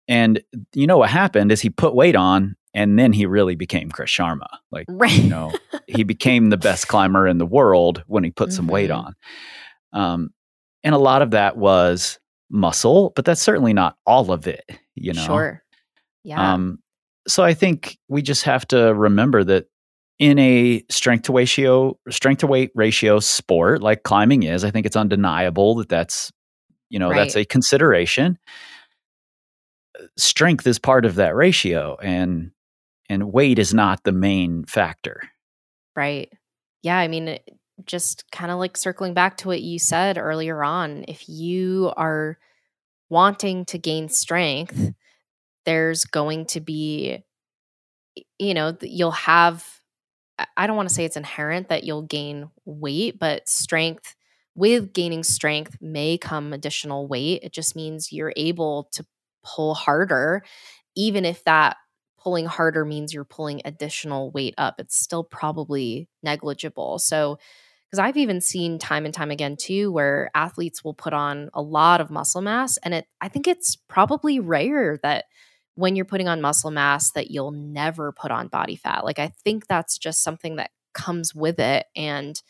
And 0.08 0.42
you 0.74 0.86
know 0.86 0.98
what 0.98 1.10
happened 1.10 1.52
is 1.52 1.60
he 1.60 1.70
put 1.70 1.94
weight 1.94 2.16
on 2.16 2.56
and 2.74 2.98
then 2.98 3.12
he 3.12 3.24
really 3.26 3.54
became 3.54 3.90
Chris 3.90 4.10
Sharma. 4.10 4.46
Like, 4.70 4.86
Right. 4.88 5.12
you 5.12 5.28
know, 5.30 5.52
he 5.86 6.02
became 6.04 6.50
the 6.50 6.56
best 6.56 6.88
climber 6.88 7.26
in 7.28 7.38
the 7.38 7.46
world 7.46 8.02
when 8.06 8.24
he 8.24 8.30
put 8.30 8.52
some 8.52 8.66
weight 8.66 8.90
Mhm. 8.90 9.04
on. 9.04 9.14
Um, 9.92 10.30
and 10.82 10.94
a 10.94 10.98
lot 10.98 11.22
of 11.22 11.30
that 11.32 11.56
was 11.56 12.18
muscle, 12.50 13.12
but 13.14 13.24
that's 13.24 13.40
certainly 13.42 13.72
not 13.72 13.96
all 14.06 14.32
of 14.32 14.46
it, 14.46 14.64
you 14.96 15.12
know. 15.12 15.24
Sure. 15.24 15.62
Yeah. 16.24 16.54
Um, 16.54 16.78
so 17.28 17.44
I 17.44 17.54
think 17.54 17.96
we 18.08 18.22
just 18.22 18.42
have 18.44 18.66
to 18.68 18.92
remember 18.94 19.44
that 19.44 19.66
in 20.18 20.38
a 20.38 20.84
strength 20.88 21.22
to 21.24 21.32
ratio, 21.32 21.98
strength 22.10 22.40
to 22.40 22.46
weight 22.46 22.70
ratio 22.74 23.18
sport 23.18 23.82
like 23.82 24.04
climbing 24.04 24.44
is, 24.44 24.64
I 24.64 24.70
think 24.70 24.86
it's 24.86 24.96
undeniable 24.96 25.74
that 25.76 25.88
that's, 25.88 26.30
you 26.90 26.98
know, 26.98 27.08
that's 27.10 27.36
a 27.36 27.44
consideration. 27.44 28.38
Strength 30.16 30.66
is 30.66 30.78
part 30.78 31.04
of 31.04 31.16
that 31.16 31.34
ratio, 31.34 31.96
and 32.02 32.50
and 33.08 33.32
weight 33.32 33.58
is 33.58 33.74
not 33.74 34.04
the 34.04 34.12
main 34.12 34.64
factor. 34.64 35.20
Right. 35.96 36.32
Yeah. 36.82 36.98
I 36.98 37.08
mean, 37.08 37.38
just 37.84 38.24
kind 38.30 38.50
of 38.50 38.58
like 38.58 38.76
circling 38.76 39.14
back 39.14 39.38
to 39.38 39.48
what 39.48 39.60
you 39.60 39.78
said 39.78 40.18
earlier 40.18 40.62
on, 40.62 41.04
if 41.08 41.28
you 41.28 41.92
are 41.96 42.38
wanting 43.10 43.64
to 43.66 43.78
gain 43.78 44.08
strength, 44.08 44.92
there's 45.66 46.04
going 46.04 46.46
to 46.46 46.60
be, 46.60 47.22
you 48.38 48.54
know, 48.54 48.76
you'll 48.80 49.10
have, 49.10 49.66
I- 50.39 50.66
don't 50.66 50.76
want 50.76 50.89
to 50.89 50.95
say 50.95 51.05
it's 51.05 51.16
inherent 51.16 51.68
that 51.68 51.85
you'll 51.85 52.03
gain 52.03 52.51
weight, 52.64 53.18
but 53.18 53.49
strength, 53.49 54.14
with 54.55 54.93
gaining 54.93 55.22
strength 55.24 55.76
may 55.80 56.18
come 56.18 56.53
additional 56.53 57.07
weight. 57.07 57.43
It 57.43 57.53
just 57.53 57.74
means 57.76 58.12
you're 58.12 58.33
able 58.37 58.89
to 58.93 59.05
pull 59.45 59.74
harder, 59.74 60.43
even 60.95 61.24
if 61.24 61.43
that 61.45 61.76
pulling 62.18 62.47
harder 62.47 62.85
means 62.85 63.12
you're 63.12 63.24
pulling 63.24 63.61
additional 63.64 64.30
weight 64.30 64.55
up. 64.59 64.76
It's 64.78 64.97
still 64.99 65.24
probably 65.24 66.09
negligible. 66.22 66.99
So, 66.99 67.39
because 67.91 67.99
I've 68.01 68.16
even 68.16 68.41
seen 68.41 68.78
time 68.78 69.05
and 69.05 69.14
time 69.14 69.30
again 69.30 69.57
too, 69.57 69.93
where 69.93 70.30
athletes 70.35 70.83
will 70.85 70.95
put 70.95 71.12
on 71.12 71.51
a 71.55 71.62
lot 71.62 72.01
of 72.01 72.11
muscle 72.11 72.41
mass, 72.43 72.78
and 72.78 72.95
it 72.95 73.07
I 73.20 73.28
think 73.28 73.47
it's 73.49 73.76
probably 73.76 74.41
rare 74.41 74.99
that 75.03 75.26
when 75.75 75.97
you're 75.97 76.05
putting 76.05 76.29
on 76.29 76.41
muscle 76.41 76.70
mass 76.70 77.12
that 77.12 77.31
you'll 77.31 77.53
never 77.53 78.12
put 78.12 78.31
on 78.31 78.49
body 78.49 78.77
fat. 78.77 79.05
Like 79.05 79.18
I 79.18 79.29
think 79.45 79.66
that's 79.66 79.99
just 79.99 80.23
something 80.23 80.57
that 80.57 80.70
comes 80.95 81.35
with 81.35 81.59
it, 81.59 81.87
and 81.97 82.41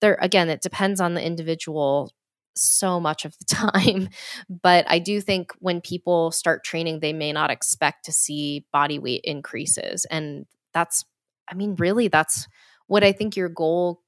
there 0.00 0.18
again, 0.20 0.48
it 0.50 0.62
depends 0.62 1.00
on 1.00 1.14
the 1.14 1.24
individual 1.24 2.12
so 2.54 3.00
much 3.00 3.24
of 3.24 3.36
the 3.38 3.44
time. 3.54 4.08
But 4.48 4.84
I 4.88 4.98
do 4.98 5.20
think 5.20 5.52
when 5.60 5.80
people 5.80 6.30
start 6.32 6.64
training, 6.64 7.00
they 7.00 7.12
may 7.12 7.32
not 7.32 7.50
expect 7.50 8.04
to 8.06 8.12
see 8.12 8.66
body 8.72 8.98
weight 8.98 9.22
increases. 9.24 10.04
And 10.10 10.46
that's, 10.74 11.04
I 11.50 11.54
mean, 11.54 11.76
really, 11.76 12.08
that's 12.08 12.46
what 12.86 13.04
I 13.04 13.12
think 13.12 13.36
your 13.36 13.48
goal 13.48 14.00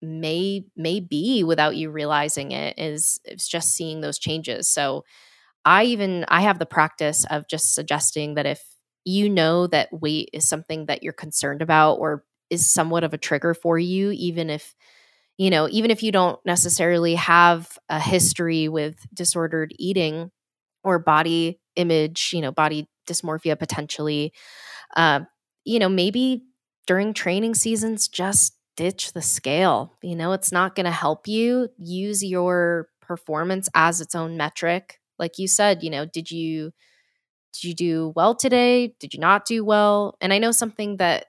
may 0.00 0.64
may 0.76 1.00
be 1.00 1.42
without 1.42 1.76
you 1.76 1.90
realizing 1.90 2.52
it 2.52 2.78
is 2.78 3.20
it's 3.24 3.48
just 3.48 3.70
seeing 3.70 4.00
those 4.00 4.18
changes. 4.18 4.68
So 4.68 5.04
I 5.64 5.84
even 5.84 6.24
I 6.28 6.42
have 6.42 6.58
the 6.58 6.66
practice 6.66 7.24
of 7.30 7.48
just 7.48 7.74
suggesting 7.74 8.34
that 8.34 8.46
if 8.46 8.62
you 9.04 9.28
know 9.28 9.66
that 9.68 9.88
weight 9.92 10.30
is 10.32 10.48
something 10.48 10.86
that 10.86 11.02
you're 11.02 11.12
concerned 11.12 11.62
about 11.62 11.94
or 11.94 12.24
is 12.50 12.70
somewhat 12.70 13.04
of 13.04 13.12
a 13.14 13.18
trigger 13.18 13.54
for 13.54 13.78
you 13.78 14.10
even 14.12 14.50
if 14.50 14.74
you 15.38 15.50
know 15.50 15.68
even 15.70 15.90
if 15.90 16.02
you 16.02 16.12
don't 16.12 16.38
necessarily 16.44 17.14
have 17.14 17.78
a 17.88 18.00
history 18.00 18.68
with 18.68 18.96
disordered 19.14 19.72
eating 19.78 20.30
or 20.84 20.98
body 20.98 21.60
image 21.76 22.30
you 22.32 22.40
know 22.40 22.52
body 22.52 22.88
dysmorphia 23.08 23.58
potentially 23.58 24.32
uh, 24.96 25.20
you 25.64 25.78
know 25.78 25.88
maybe 25.88 26.44
during 26.86 27.12
training 27.12 27.54
seasons 27.54 28.08
just 28.08 28.54
ditch 28.76 29.12
the 29.12 29.22
scale. 29.22 29.96
You 30.02 30.16
know 30.16 30.32
it's 30.32 30.52
not 30.52 30.74
going 30.76 30.86
to 30.86 30.92
help 30.92 31.26
you. 31.28 31.68
Use 31.78 32.24
your 32.24 32.88
performance 33.00 33.68
as 33.74 34.00
its 34.00 34.14
own 34.14 34.36
metric 34.36 34.97
like 35.18 35.38
you 35.38 35.48
said 35.48 35.82
you 35.82 35.90
know 35.90 36.04
did 36.06 36.30
you 36.30 36.72
did 37.54 37.64
you 37.64 37.74
do 37.74 38.12
well 38.14 38.34
today? 38.34 38.94
Did 39.00 39.14
you 39.14 39.20
not 39.20 39.44
do 39.46 39.64
well? 39.64 40.16
And 40.20 40.32
i 40.32 40.38
know 40.38 40.52
something 40.52 40.96
that 40.98 41.26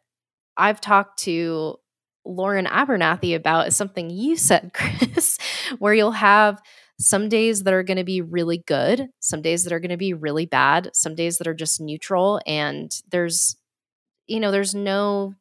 i've 0.58 0.82
talked 0.82 1.20
to 1.24 1.78
Lauren 2.26 2.68
Abernethy 2.68 3.34
about 3.34 3.68
is 3.68 3.78
something 3.78 4.10
you 4.10 4.38
said 4.38 4.72
kris 4.76 5.38
where 5.80 5.94
you'll 5.94 6.12
have 6.12 6.62
some 7.00 7.30
days 7.30 7.64
that 7.64 7.74
are 7.74 7.84
going 7.84 7.98
to 7.98 8.04
be 8.04 8.22
really 8.22 8.58
good 8.68 9.08
some 9.20 9.42
days 9.42 9.64
that 9.64 9.74
are 9.74 9.80
going 9.80 9.90
to 9.92 9.98
be 9.98 10.14
really 10.14 10.46
bad 10.46 10.90
some 10.94 11.16
days 11.16 11.38
that 11.38 11.48
are 11.48 11.54
just 11.54 11.80
neutral 11.82 12.42
and 12.46 13.02
there's 13.10 13.56
you 14.28 14.40
know 14.40 14.52
there's 14.52 14.76
no 14.76 15.34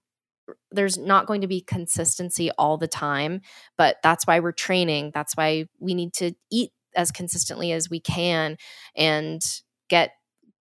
there's 0.70 0.96
not 0.96 1.26
going 1.26 1.40
to 1.42 1.46
be 1.48 1.60
consistency 1.60 2.50
all 2.52 2.78
the 2.78 2.88
time 2.88 3.40
but 3.76 3.96
that's 4.02 4.26
why 4.26 4.40
we're 4.40 4.52
training 4.52 5.10
that's 5.14 5.36
why 5.36 5.66
we 5.80 5.94
need 5.94 6.12
to 6.14 6.32
eat 6.50 6.70
as 6.98 7.10
consistently 7.10 7.72
as 7.72 7.88
we 7.88 8.00
can 8.00 8.58
and 8.96 9.40
get 9.88 10.10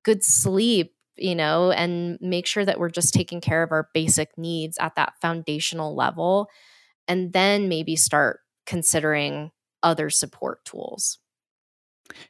good 0.03 0.23
sleep 0.23 0.93
you 1.17 1.35
know 1.35 1.71
and 1.71 2.17
make 2.21 2.45
sure 2.45 2.63
that 2.63 2.79
we're 2.79 2.89
just 2.89 3.13
taking 3.13 3.41
care 3.41 3.63
of 3.63 3.71
our 3.73 3.89
basic 3.93 4.29
needs 4.37 4.77
at 4.79 4.95
that 4.95 5.13
foundational 5.21 5.95
level 5.95 6.47
and 7.07 7.33
then 7.33 7.67
maybe 7.67 7.95
start 7.95 8.39
considering 8.65 9.51
other 9.83 10.09
support 10.09 10.63
tools 10.63 11.19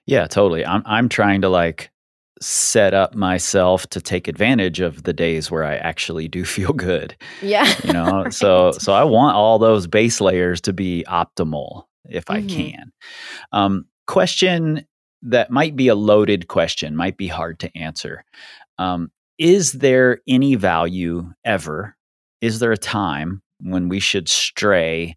Yeah, 0.06 0.28
totally. 0.28 0.66
I'm 0.66 0.84
I'm 0.86 1.10
trying 1.10 1.42
to 1.42 1.50
like 1.50 1.92
set 2.40 2.94
up 2.94 3.16
myself 3.16 3.88
to 3.88 4.00
take 4.02 4.28
advantage 4.28 4.80
of 4.80 5.04
the 5.04 5.14
days 5.14 5.50
where 5.50 5.64
I 5.64 5.76
actually 5.78 6.28
do 6.28 6.46
feel 6.58 6.74
good. 6.74 7.16
yeah 7.42 7.74
You 7.84 7.94
know, 7.94 8.28
so 8.32 8.72
so 8.74 8.94
I 8.94 9.04
want 9.04 9.36
all 9.36 9.60
those 9.60 9.88
base 9.88 10.22
layers 10.22 10.62
to 10.62 10.74
be 10.74 11.04
optimal 11.08 11.84
if 12.10 12.30
I 12.30 12.42
Mhm. 12.42 12.48
can. 12.48 12.92
Um, 13.52 13.86
question 14.08 14.86
that 15.22 15.52
might 15.52 15.76
be 15.76 15.88
a 15.88 15.96
loaded 15.96 16.48
question, 16.48 16.96
might 16.96 17.18
be 17.18 17.28
hard 17.28 17.60
to 17.60 17.78
answer. 17.78 18.24
Um, 18.78 19.12
is 19.38 19.74
there 19.74 20.20
any 20.28 20.56
value 20.56 21.32
ever? 21.46 21.96
Is 22.42 22.60
there 22.60 22.72
a 22.72 22.78
time 22.78 23.42
when 23.62 23.90
we 23.90 24.00
should 24.00 24.30
stray 24.30 25.16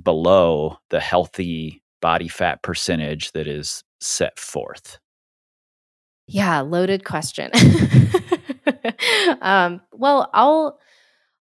below 0.00 0.78
the 0.90 1.00
healthy 1.00 1.82
body 2.00 2.28
fat 2.28 2.62
percentage 2.62 3.32
that 3.32 3.46
is 3.46 3.82
set 4.00 4.38
forth? 4.38 4.98
Yeah, 6.26 6.60
loaded 6.60 7.04
question. 7.04 7.50
um, 9.42 9.80
well, 9.92 10.30
I'll 10.32 10.78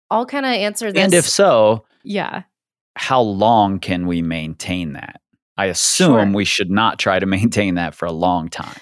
I'll 0.10 0.26
kind 0.26 0.46
of 0.46 0.52
answer 0.52 0.92
this. 0.92 1.04
And 1.04 1.14
if 1.14 1.28
so, 1.28 1.86
yeah, 2.04 2.44
how 2.96 3.22
long 3.22 3.80
can 3.80 4.08
we 4.08 4.22
maintain 4.22 4.94
that? 4.94 5.22
I 5.58 5.66
assume 5.68 6.30
Sure. 6.30 6.36
we 6.36 6.46
should 6.46 6.72
not 6.72 7.00
try 7.00 7.20
to 7.20 7.26
maintain 7.38 7.76
that 7.76 7.96
for 7.96 8.06
a 8.06 8.12
long 8.12 8.50
time. 8.50 8.76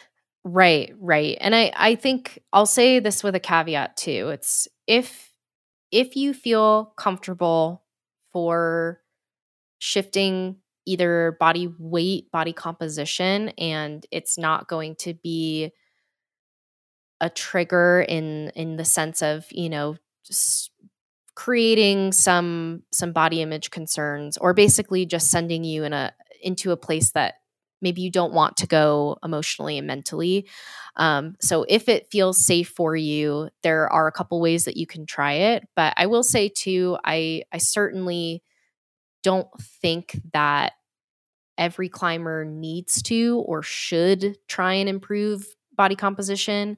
right, 0.44 0.94
right. 1.00 1.38
And 1.42 1.56
I 1.56 1.72
I 1.76 1.96
think 1.96 2.40
I'll 2.54 2.66
say 2.66 3.00
this 3.00 3.24
with 3.24 3.36
a 3.36 3.40
caveat 3.40 3.98
too. 3.98 4.30
It's 4.30 4.68
if 4.88 5.32
if 5.92 6.16
you 6.16 6.34
feel 6.34 6.94
comfortable 6.98 7.84
for 8.32 9.02
shifting 9.80 10.58
either 10.86 11.38
body 11.40 11.72
weight, 11.78 12.32
body 12.32 12.54
composition, 12.54 13.50
and 13.58 14.06
it's 14.12 14.38
not 14.38 14.68
going 14.68 14.96
to 14.96 15.14
be 15.14 15.72
a 17.20 17.30
trigger 17.30 18.04
in 18.08 18.50
in 18.56 18.78
the 18.78 18.86
sense 18.86 19.22
of 19.22 19.46
you 19.52 19.70
know 19.70 19.96
just 20.26 20.72
creating 21.36 22.12
some 22.12 22.84
some 22.92 23.12
body 23.12 23.42
image 23.42 23.70
concerns 23.70 24.38
or 24.38 24.54
basically 24.54 25.06
just 25.06 25.30
sending 25.30 25.64
you 25.64 25.84
in 25.84 25.94
a 25.94 26.12
into 26.42 26.72
a 26.72 26.78
place 26.78 27.12
that 27.12 27.36
maybe 27.82 28.02
you 28.02 28.12
don't 28.12 28.34
want 28.34 28.58
to 28.58 28.68
go 28.68 29.18
emotionally 29.24 29.78
and 29.78 29.88
mentally. 29.88 30.48
Um, 30.98 31.36
so 31.42 31.66
if 31.68 31.90
it 31.90 32.12
feels 32.12 32.38
safe 32.38 32.70
for 32.70 32.96
you 32.96 33.50
there 33.64 33.92
are 33.92 34.08
a 34.08 34.12
couple 34.12 34.40
ways 34.40 34.66
that 34.66 34.78
you 34.78 34.86
can 34.86 35.06
try 35.06 35.34
it. 35.34 35.68
But 35.76 35.94
i 35.98 36.06
will 36.06 36.24
say 36.24 36.50
too 36.50 36.98
i 37.04 37.44
i 37.52 37.58
certainly 37.58 38.44
don't 39.24 39.48
think 39.82 40.20
that 40.34 40.74
every 41.58 41.90
climber 41.90 42.44
needs 42.46 43.02
to 43.04 43.44
or 43.46 43.62
should 43.62 44.38
try 44.48 44.74
and 44.74 44.90
improve 44.90 45.46
body 45.76 45.96
composition. 45.96 46.78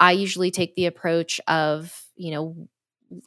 I 0.00 0.12
usually 0.12 0.50
take 0.50 0.74
the 0.74 0.86
approach 0.86 1.40
of, 1.46 1.94
you 2.16 2.32
know, 2.32 2.68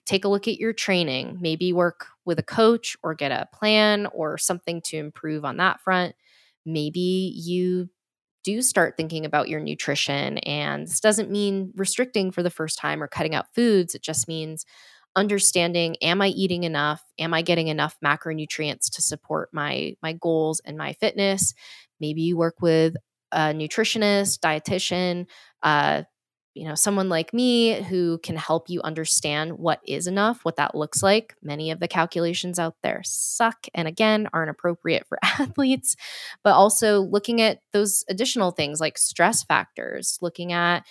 take 0.05 0.25
a 0.25 0.29
look 0.29 0.47
at 0.47 0.57
your 0.57 0.73
training, 0.73 1.37
maybe 1.41 1.73
work 1.73 2.07
with 2.25 2.39
a 2.39 2.43
coach 2.43 2.97
or 3.03 3.13
get 3.15 3.31
a 3.31 3.47
plan 3.53 4.07
or 4.07 4.37
something 4.37 4.81
to 4.85 4.97
improve 4.97 5.45
on 5.45 5.57
that 5.57 5.81
front. 5.81 6.15
Maybe 6.65 7.33
you 7.35 7.89
do 8.43 8.61
start 8.61 8.95
thinking 8.97 9.25
about 9.25 9.49
your 9.49 9.59
nutrition. 9.59 10.37
And 10.39 10.87
this 10.87 10.99
doesn't 11.01 11.31
mean 11.31 11.73
restricting 11.75 12.31
for 12.31 12.43
the 12.43 12.49
first 12.49 12.77
time 12.77 13.03
or 13.03 13.07
cutting 13.07 13.35
out 13.35 13.53
foods. 13.53 13.93
It 13.93 14.01
just 14.01 14.27
means 14.27 14.65
understanding 15.15 15.97
am 16.01 16.21
I 16.21 16.27
eating 16.29 16.63
enough? 16.63 17.01
Am 17.19 17.33
I 17.33 17.41
getting 17.41 17.67
enough 17.67 17.97
macronutrients 18.05 18.89
to 18.91 19.01
support 19.01 19.49
my 19.51 19.95
my 20.01 20.13
goals 20.13 20.61
and 20.63 20.77
my 20.77 20.93
fitness? 20.93 21.53
Maybe 21.99 22.21
you 22.21 22.37
work 22.37 22.61
with 22.61 22.95
a 23.31 23.53
nutritionist, 23.53 24.39
dietitian, 24.39 25.25
uh, 25.63 26.03
you 26.57 26.65
know 26.65 26.75
someone 26.75 27.09
like 27.09 27.33
me 27.33 27.81
who 27.83 28.17
can 28.19 28.35
help 28.35 28.69
you 28.69 28.81
understand 28.81 29.53
what 29.57 29.79
is 29.87 30.07
enough 30.07 30.43
what 30.43 30.55
that 30.57 30.75
looks 30.75 31.03
like. 31.03 31.35
Many 31.41 31.71
of 31.71 31.79
the 31.79 31.87
calculations 31.87 32.59
out 32.59 32.75
there 32.83 33.01
suck 33.03 33.67
and 33.73 33.87
again 33.87 34.27
aren't 34.33 34.49
appropriate 34.49 35.07
for 35.07 35.19
athletes 35.23 35.95
but 36.43 36.53
also 36.53 37.01
looking 37.01 37.41
at 37.41 37.59
those 37.73 38.03
additional 38.09 38.51
things 38.51 38.79
like 38.79 38.97
stress 38.97 39.43
factors 39.43 40.17
looking 40.21 40.51
at 40.51 40.83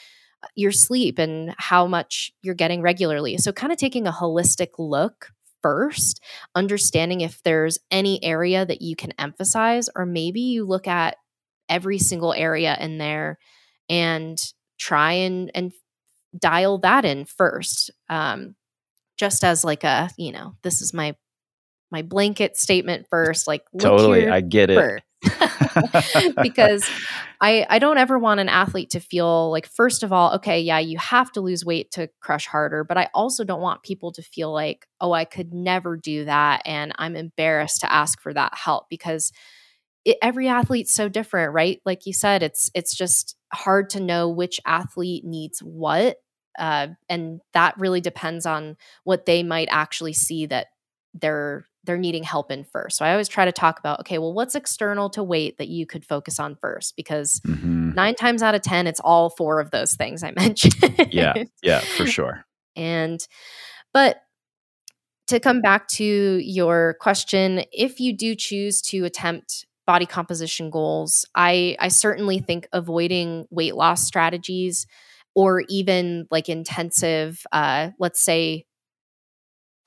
uh, 0.43 0.49
your 0.55 0.73
sleep 0.73 1.19
and 1.19 1.55
how 1.59 1.87
much 1.87 2.33
you're 2.43 2.55
getting 2.55 2.83
regularly. 2.83 3.37
So 3.39 3.53
kind 3.53 3.73
of 3.73 3.79
taking 3.79 4.07
a 4.07 4.13
holistic 4.13 4.71
look 4.79 5.33
first 5.63 6.23
understanding 6.55 7.23
if 7.23 7.43
there's 7.43 7.79
any 7.91 8.23
area 8.23 8.65
that 8.65 8.83
you 8.83 8.95
can 8.95 9.13
emphasize 9.19 9.89
or 9.97 10.07
maybe 10.07 10.41
you 10.41 10.65
look 10.65 10.87
at 10.87 11.17
every 11.69 11.99
single 11.99 12.33
area 12.33 12.77
in 12.79 12.99
there 12.99 13.39
and 13.89 14.39
try 14.79 15.13
and 15.13 15.51
and 15.55 15.73
dial 16.39 16.79
that 16.79 17.05
in 17.05 17.25
first 17.25 17.91
um 18.09 18.55
just 19.17 19.45
as 19.45 19.65
like 19.65 19.85
a 19.85 20.11
you 20.19 20.33
know 20.33 20.55
this 20.63 20.83
is 20.83 20.93
my 20.93 21.15
my 21.91 22.03
blanket 22.03 22.57
statement 22.57 23.07
first 23.09 23.47
like 23.47 23.65
totally 23.81 24.29
i 24.29 24.41
get 24.41 24.71
it. 24.71 25.03
because 26.43 26.89
I 27.41 27.67
I 27.69 27.79
don't 27.79 27.99
ever 27.99 28.19
want 28.19 28.41
an 28.41 28.49
athlete 28.49 28.91
to 28.91 29.01
feel 29.01 29.51
like 29.51 29.67
first 29.67 30.03
of 30.03 30.13
all, 30.13 30.35
okay, 30.35 30.61
yeah, 30.61 30.79
you 30.79 30.99
have 30.99 31.33
to 31.33 31.41
lose 31.41 31.65
weight 31.65 31.91
to 31.93 32.09
crush 32.21 32.47
harder, 32.47 32.85
but 32.85 32.99
I 32.99 33.09
also 33.15 33.45
don't 33.45 33.61
want 33.61 33.83
people 33.83 34.13
to 34.13 34.23
feel 34.23 34.53
like, 34.53 34.87
oh, 35.01 35.13
I 35.13 35.25
could 35.25 35.53
never 35.53 35.97
do 35.97 36.25
that 36.25 36.63
and 36.65 36.93
I'm 36.99 37.17
embarrassed 37.17 37.81
to 37.81 37.93
ask 37.93 38.21
for 38.21 38.33
that 38.35 38.55
help 38.55 38.89
because 38.89 39.33
it, 40.07 40.17
every 40.23 40.49
athlete's 40.49 40.95
so 40.95 41.09
different, 41.09 41.53
right? 41.53 41.83
Like 41.85 42.07
you 42.07 42.15
said, 42.15 42.43
it's 42.43 42.71
it's 42.75 42.97
just 42.97 43.37
hard 43.53 43.91
to 43.91 44.01
know 44.01 44.31
which 44.31 44.61
athlete 44.65 45.25
needs 45.25 45.59
what, 45.59 46.17
uh, 46.59 46.89
and 47.11 47.41
that 47.53 47.77
really 47.77 48.01
depends 48.01 48.47
on 48.47 48.77
what 49.05 49.27
they 49.27 49.43
might 49.43 49.69
actually 49.71 50.15
see 50.15 50.47
that 50.47 50.69
they're 51.13 51.67
they're 51.85 51.99
needing 51.99 52.23
help 52.23 52.51
in 52.51 52.65
first. 52.65 52.97
So 52.97 53.05
I 53.05 53.13
always 53.13 53.29
try 53.29 53.45
to 53.45 53.53
talk 53.53 53.79
about, 53.79 54.01
okay, 54.01 54.19
well, 54.19 54.33
what's 54.33 54.55
external 54.55 55.09
to 55.11 55.23
weight 55.23 55.59
that 55.59 55.69
you 55.69 55.87
could 55.87 56.05
focus 56.05 56.41
on 56.41 56.57
first? 56.57 56.97
Because 56.97 57.41
mm-hmm. 57.47 57.91
nine 57.91 58.15
times 58.15 58.43
out 58.43 58.55
of 58.55 58.63
ten, 58.63 58.87
it's 58.87 59.01
all 59.01 59.31
four 59.31 59.61
of 59.61 59.73
those 59.73 59.95
things 59.95 60.23
I 60.23 60.31
mentioned. 60.37 61.09
yeah, 61.13 61.35
yeah, 61.63 61.81
for 61.81 62.07
sure. 62.07 62.45
And 62.77 63.27
but 63.93 64.19
to 65.27 65.41
come 65.41 65.61
back 65.61 65.89
to 65.89 66.05
your 66.05 66.95
question, 67.01 67.65
if 67.73 67.99
you 67.99 68.17
do 68.17 68.37
choose 68.37 68.81
to 68.83 69.05
attempt 69.05 69.67
body 69.87 70.07
composition 70.07 70.71
goals, 70.71 71.25
I 71.35 71.77
I 71.81 71.89
certainly 71.89 72.39
think 72.41 72.69
avoiding 72.73 73.47
weight 73.51 73.77
loss 73.77 74.05
strategies 74.07 74.87
or 75.35 75.63
even 75.69 76.27
like 76.31 76.49
intensive 76.49 77.43
uh 77.53 77.91
let's 77.99 78.21
say 78.21 78.65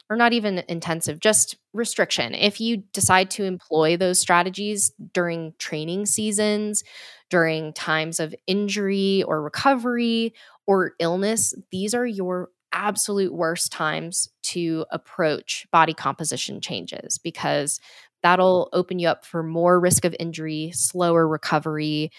or 0.10 0.16
not 0.16 0.34
even 0.34 0.64
intensive, 0.68 1.20
just 1.20 1.56
restriction. 1.74 2.34
If 2.34 2.60
you 2.60 2.78
decide 2.94 3.30
to 3.32 3.44
employ 3.44 3.96
those 3.96 4.18
strategies 4.20 4.92
during 5.14 5.54
training 5.60 6.08
seasons, 6.08 6.84
during 7.30 7.74
times 7.74 8.20
of 8.20 8.34
injury 8.48 9.22
or 9.24 9.44
recovery 9.44 10.34
or 10.66 10.94
illness, 11.00 11.54
these 11.72 11.94
are 11.94 12.08
your 12.08 12.50
absolute 12.72 13.34
worst 13.34 13.72
times 13.72 14.30
to 14.44 14.86
approach 14.92 15.68
body 15.72 15.94
composition 15.94 16.60
changes 16.60 17.20
because 17.20 17.80
that'll 18.24 18.70
open 18.74 19.00
you 19.00 19.08
up 19.08 19.26
for 19.26 19.44
more 19.44 19.80
risk 19.80 20.06
of 20.06 20.16
injury, 20.20 20.72
slower 20.74 21.28
recovery. 21.28 22.12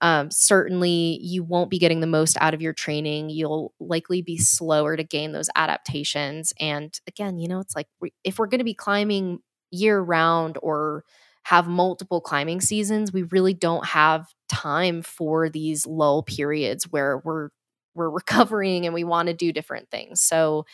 Um, 0.00 0.30
certainly, 0.30 1.18
you 1.22 1.42
won't 1.42 1.70
be 1.70 1.78
getting 1.78 2.00
the 2.00 2.06
most 2.06 2.36
out 2.40 2.54
of 2.54 2.62
your 2.62 2.72
training. 2.72 3.30
You'll 3.30 3.72
likely 3.80 4.22
be 4.22 4.36
slower 4.38 4.96
to 4.96 5.04
gain 5.04 5.32
those 5.32 5.48
adaptations. 5.56 6.52
And 6.60 6.98
again, 7.06 7.38
you 7.38 7.48
know, 7.48 7.60
it's 7.60 7.76
like 7.76 7.88
if 8.24 8.38
we're 8.38 8.46
going 8.46 8.58
to 8.58 8.64
be 8.64 8.74
climbing 8.74 9.40
year 9.70 10.00
round 10.00 10.58
or 10.62 11.04
have 11.44 11.68
multiple 11.68 12.20
climbing 12.20 12.60
seasons, 12.60 13.12
we 13.12 13.22
really 13.24 13.54
don't 13.54 13.86
have 13.86 14.26
time 14.48 15.02
for 15.02 15.48
these 15.48 15.86
lull 15.86 16.22
periods 16.22 16.84
where 16.90 17.18
we're 17.24 17.50
we're 17.94 18.10
recovering 18.12 18.84
and 18.84 18.94
we 18.94 19.04
want 19.04 19.28
to 19.28 19.34
do 19.34 19.52
different 19.52 19.90
things. 19.90 20.20
So 20.20 20.66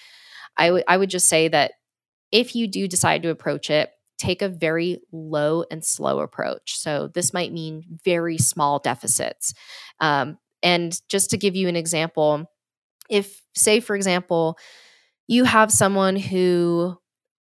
I, 0.57 0.66
w- 0.68 0.85
I 0.89 0.97
would 0.97 1.11
just 1.11 1.28
say 1.28 1.49
that 1.49 1.72
if 2.33 2.57
you 2.57 2.68
do 2.68 2.89
decide 2.89 3.22
to 3.24 3.30
approach 3.30 3.70
it, 3.70 3.91
take 4.22 4.42
a 4.42 4.48
very 4.48 5.00
low 5.10 5.64
and 5.70 5.84
slow 5.84 6.20
approach. 6.20 6.76
So 6.78 7.08
this 7.08 7.34
might 7.34 7.52
mean 7.52 7.82
very 8.04 8.38
small 8.38 8.78
deficits. 8.78 9.52
Um, 10.00 10.38
and 10.62 10.98
just 11.08 11.30
to 11.30 11.36
give 11.36 11.56
you 11.56 11.68
an 11.68 11.76
example, 11.76 12.46
if, 13.10 13.42
say, 13.54 13.80
for 13.80 13.96
example, 13.96 14.56
you 15.26 15.44
have 15.44 15.72
someone 15.72 16.16
who 16.16 16.96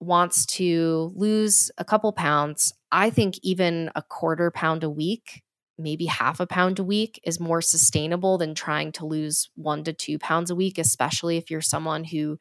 wants 0.01 0.45
to 0.47 1.13
lose 1.17 1.71
a 1.79 1.85
couple 1.85 2.13
pounds, 2.13 2.73
I 2.93 3.11
think 3.11 3.39
even 3.43 3.91
a 3.95 4.03
quarter 4.03 4.51
pound 4.51 4.85
a 4.85 4.91
week, 4.91 5.43
maybe 5.79 6.07
half 6.07 6.41
a 6.41 6.47
pound 6.47 6.79
a 6.79 6.85
week, 6.85 7.21
is 7.25 7.41
more 7.41 7.63
sustainable 7.63 8.39
than 8.39 8.55
trying 8.55 8.93
to 8.93 9.07
lose 9.07 9.49
one 9.57 9.85
to 9.85 9.93
two 9.93 10.19
pounds 10.19 10.51
a 10.51 10.55
week, 10.55 10.79
especially 10.79 11.39
if 11.39 11.51
you're 11.51 11.63
someone 11.63 12.05
who 12.05 12.39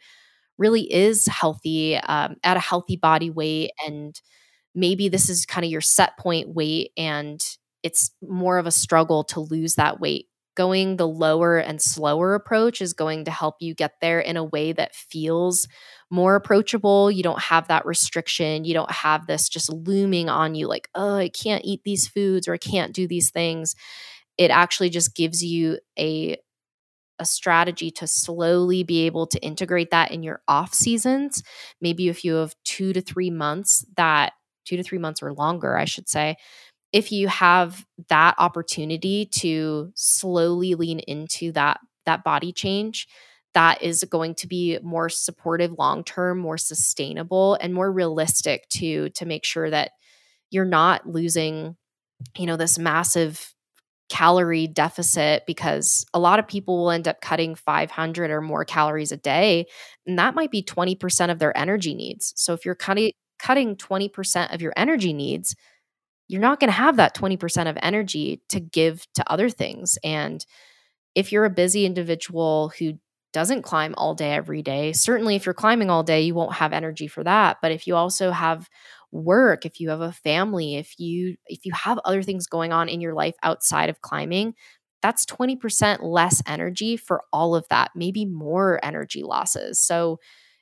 really 0.58 0.92
is 0.92 1.28
healthy 1.28 1.98
um, 1.98 2.36
at 2.44 2.58
a 2.58 2.62
healthy 2.62 2.96
body 2.98 3.30
weight 3.30 3.72
and 3.86 4.22
maybe 4.74 5.10
this 5.10 5.30
is 5.30 5.46
kind 5.46 5.66
of 5.66 5.72
your 5.72 5.82
set 5.82 6.18
point 6.18 6.50
weight 6.50 6.92
and 6.98 7.44
it's 7.84 8.12
more 8.22 8.58
of 8.58 8.66
a 8.66 8.72
struggle 8.72 9.24
to 9.24 9.40
lose 9.40 9.76
that 9.76 10.00
weight 10.00 10.28
going 10.56 10.96
the 10.96 11.08
lower 11.08 11.58
and 11.58 11.82
slower 11.82 12.34
approach 12.34 12.82
is 12.82 12.94
going 12.94 13.26
to 13.26 13.32
help 13.32 13.56
you 13.60 13.74
get 13.74 13.94
there 14.02 14.22
in 14.22 14.38
a 14.38 14.44
way 14.44 14.72
that 14.72 14.96
feels 14.96 15.68
more 16.10 16.36
approachable. 16.36 17.12
You 17.12 17.24
don't 17.24 17.42
have 17.42 17.68
that 17.68 17.86
restriction. 17.86 18.64
You 18.64 18.74
don't 18.74 18.92
have 18.92 19.28
this 19.28 19.50
just 19.50 19.70
looming 19.70 20.30
on 20.30 20.56
you 20.56 20.68
like, 20.68 20.88
oh, 20.96 21.16
I 21.18 21.28
can't 21.28 21.66
eat 21.66 21.82
these 21.84 22.08
foods 22.08 22.48
or 22.48 22.54
I 22.54 22.58
can't 22.58 22.94
do 22.94 23.06
these 23.06 23.32
things. 23.32 23.76
It 24.38 24.52
actually 24.52 24.90
just 24.90 25.16
gives 25.16 25.44
you 25.44 25.80
a 26.00 26.38
a 27.20 27.26
strategy 27.26 27.92
to 27.92 28.08
slowly 28.08 28.84
be 28.84 29.06
able 29.06 29.28
to 29.28 29.40
integrate 29.40 29.92
that 29.92 30.12
in 30.12 30.24
your 30.24 30.42
off 30.48 30.74
seasons. 30.74 31.44
Maybe 31.82 32.10
if 32.10 32.24
you 32.26 32.36
have 32.36 32.56
two 32.64 32.94
to 32.94 33.02
three 33.02 33.30
months 33.30 33.86
that, 33.96 34.34
two 34.66 34.78
to 34.78 34.84
three 34.84 34.98
months 34.98 35.22
or 35.24 35.34
longer, 35.34 35.78
I 35.78 35.86
should 35.86 36.10
say, 36.10 36.36
if 36.92 37.12
you 37.12 37.28
have 37.28 37.86
that 38.10 38.36
opportunity 38.38 39.26
to 39.26 39.92
slowly 39.96 40.76
lean 40.76 41.00
into 41.00 41.52
that 41.54 41.80
that 42.06 42.24
body 42.24 42.54
change 42.54 43.08
that 43.54 43.82
is 43.82 44.04
going 44.04 44.36
to 44.36 44.48
be 44.48 44.78
more 44.84 45.10
supportive 45.10 45.74
long 45.80 46.04
term 46.04 46.38
more 46.38 46.58
sustainable 46.58 47.56
and 47.56 47.74
more 47.74 47.92
realistic 47.92 48.68
to 48.70 49.10
to 49.10 49.26
make 49.26 49.44
sure 49.44 49.70
that 49.70 49.92
you're 50.52 50.66
not 50.66 51.08
losing 51.08 51.76
you 52.38 52.46
know 52.46 52.58
this 52.58 52.78
massive 52.78 53.55
calorie 54.10 54.68
deficit 54.68 55.44
because 55.48 56.06
a 56.14 56.20
lot 56.20 56.40
of 56.40 56.48
people 56.48 56.78
will 56.78 56.92
end 56.92 57.08
up 57.08 57.22
cutting 57.22 57.56
500 57.56 58.32
or 58.32 58.42
more 58.42 58.64
calories 58.64 59.12
a 59.12 59.18
day 59.18 59.66
and 60.06 60.20
that 60.20 60.36
might 60.36 60.52
be 60.52 60.62
20% 60.62 61.32
of 61.32 61.40
their 61.40 61.58
energy 61.58 61.96
needs 61.96 62.32
so 62.36 62.54
if 62.54 62.66
you're 62.66 62.76
cutting 62.76 63.12
cutting 63.40 63.76
20% 63.76 64.54
of 64.54 64.62
your 64.62 64.74
energy 64.78 65.12
needs 65.12 65.56
you're 66.28 66.42
not 66.42 66.60
going 66.60 66.70
to 66.70 66.74
have 66.74 66.98
that 66.98 67.16
20% 67.16 67.70
of 67.70 67.78
energy 67.82 68.42
to 68.50 68.60
give 68.60 69.06
to 69.14 69.32
other 69.32 69.50
things 69.50 69.98
and 70.04 70.46
if 71.16 71.32
you're 71.32 71.46
a 71.46 71.50
busy 71.50 71.86
individual 71.86 72.72
who 72.78 72.94
doesn't 73.36 73.64
climb 73.64 73.94
all 73.98 74.16
day 74.16 74.32
every 74.32 74.62
day, 74.62 74.94
certainly 74.94 75.36
if 75.36 75.46
you're 75.46 75.54
climbing 75.54 75.90
all 75.90 76.04
day, 76.04 76.22
you 76.22 76.34
won't 76.34 76.54
have 76.54 76.72
energy 76.72 77.06
for 77.06 77.22
that. 77.22 77.58
But 77.62 77.74
if 77.74 77.86
you 77.86 77.94
also 77.94 78.32
have 78.32 78.70
work, 79.12 79.66
if 79.66 79.80
you 79.80 79.90
have 79.90 80.02
a 80.02 80.12
family, 80.12 80.76
if 80.76 81.00
you 81.00 81.36
if 81.48 81.66
you 81.66 81.74
have 81.74 82.00
other 82.06 82.24
things 82.24 82.48
going 82.48 82.74
on 82.74 82.90
in 82.90 83.02
your 83.02 83.14
life 83.14 83.36
outside 83.44 83.90
of 83.90 84.02
climbing, 84.02 84.56
that's 85.02 85.26
20% 85.26 86.00
less 86.02 86.42
energy 86.48 86.98
for 86.98 87.24
all 87.32 87.56
of 87.56 87.66
that, 87.70 87.92
maybe 87.96 88.26
more 88.26 88.80
energy 88.84 89.24
losses. 89.24 89.80
So 89.80 90.20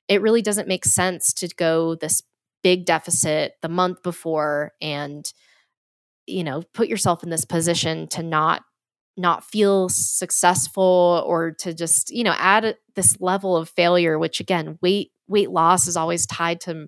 it 0.07 0.21
really 0.21 0.41
doesn't 0.41 0.67
make 0.67 0.85
sense 0.85 1.33
to 1.33 1.47
go 1.47 1.95
this 1.95 2.21
big 2.61 2.85
deficit 2.85 3.53
the 3.61 3.69
month 3.69 4.03
before 4.03 4.71
and 4.81 5.31
you 6.25 6.43
know 6.43 6.63
put 6.73 6.87
yourself 6.87 7.23
in 7.23 7.29
this 7.29 7.45
position 7.45 8.07
to 8.07 8.23
not 8.23 8.63
not 9.15 9.43
feel 9.43 9.89
successful 9.89 11.23
or 11.27 11.51
to 11.51 11.73
just 11.73 12.09
you 12.09 12.23
know 12.23 12.33
add 12.37 12.75
this 12.95 13.19
level 13.19 13.55
of 13.55 13.69
failure 13.69 14.17
which 14.17 14.39
again 14.39 14.77
weight 14.81 15.11
weight 15.27 15.51
loss 15.51 15.87
is 15.87 15.97
always 15.97 16.25
tied 16.25 16.59
to 16.61 16.87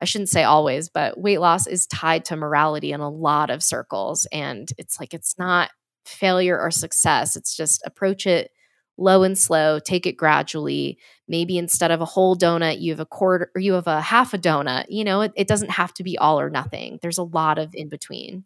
I 0.00 0.04
shouldn't 0.04 0.28
say 0.28 0.44
always, 0.44 0.88
but 0.88 1.18
weight 1.18 1.40
loss 1.40 1.66
is 1.66 1.86
tied 1.86 2.24
to 2.26 2.36
morality 2.36 2.92
in 2.92 3.00
a 3.00 3.10
lot 3.10 3.50
of 3.50 3.62
circles. 3.62 4.26
And 4.32 4.70
it's 4.78 5.00
like, 5.00 5.12
it's 5.12 5.36
not 5.38 5.70
failure 6.06 6.58
or 6.58 6.70
success. 6.70 7.36
It's 7.36 7.56
just 7.56 7.82
approach 7.84 8.26
it 8.26 8.50
low 8.96 9.22
and 9.22 9.36
slow, 9.38 9.78
take 9.78 10.06
it 10.06 10.16
gradually. 10.16 10.98
Maybe 11.28 11.58
instead 11.58 11.90
of 11.90 12.00
a 12.00 12.04
whole 12.04 12.36
donut, 12.36 12.80
you 12.80 12.92
have 12.92 13.00
a 13.00 13.06
quarter 13.06 13.50
or 13.54 13.60
you 13.60 13.74
have 13.74 13.86
a 13.86 14.00
half 14.00 14.34
a 14.34 14.38
donut. 14.38 14.86
You 14.88 15.04
know, 15.04 15.20
it, 15.20 15.32
it 15.36 15.48
doesn't 15.48 15.70
have 15.70 15.92
to 15.94 16.02
be 16.02 16.16
all 16.18 16.40
or 16.40 16.50
nothing. 16.50 16.98
There's 17.02 17.18
a 17.18 17.22
lot 17.22 17.58
of 17.58 17.70
in 17.74 17.88
between. 17.88 18.44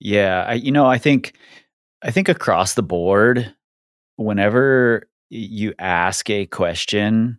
Yeah. 0.00 0.44
I, 0.48 0.54
you 0.54 0.72
know, 0.72 0.86
I 0.86 0.98
think, 0.98 1.34
I 2.02 2.10
think 2.10 2.28
across 2.28 2.74
the 2.74 2.82
board, 2.82 3.54
whenever 4.16 5.08
you 5.30 5.74
ask 5.78 6.28
a 6.28 6.46
question 6.46 7.38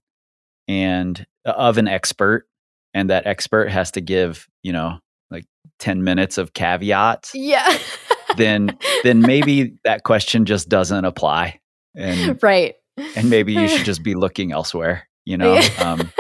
and 0.68 1.26
uh, 1.46 1.52
of 1.52 1.78
an 1.78 1.88
expert 1.88 2.48
and 2.94 3.10
that 3.10 3.26
expert 3.26 3.70
has 3.70 3.92
to 3.92 4.02
give, 4.02 4.48
you 4.62 4.72
know, 4.74 5.00
like 5.32 5.46
10 5.80 6.04
minutes 6.04 6.38
of 6.38 6.54
caveat, 6.54 7.32
Yeah. 7.34 7.78
then 8.38 8.78
then 9.04 9.22
maybe 9.22 9.76
that 9.84 10.04
question 10.04 10.46
just 10.46 10.70
doesn't 10.70 11.06
apply. 11.06 11.60
And 11.96 12.38
right. 12.44 12.76
and 13.16 13.30
maybe 13.30 13.54
you 13.54 13.68
should 13.68 13.86
just 13.86 14.04
be 14.04 14.14
looking 14.16 14.52
elsewhere, 14.52 15.08
you 15.26 15.38
know. 15.38 15.60
Um, 15.80 16.12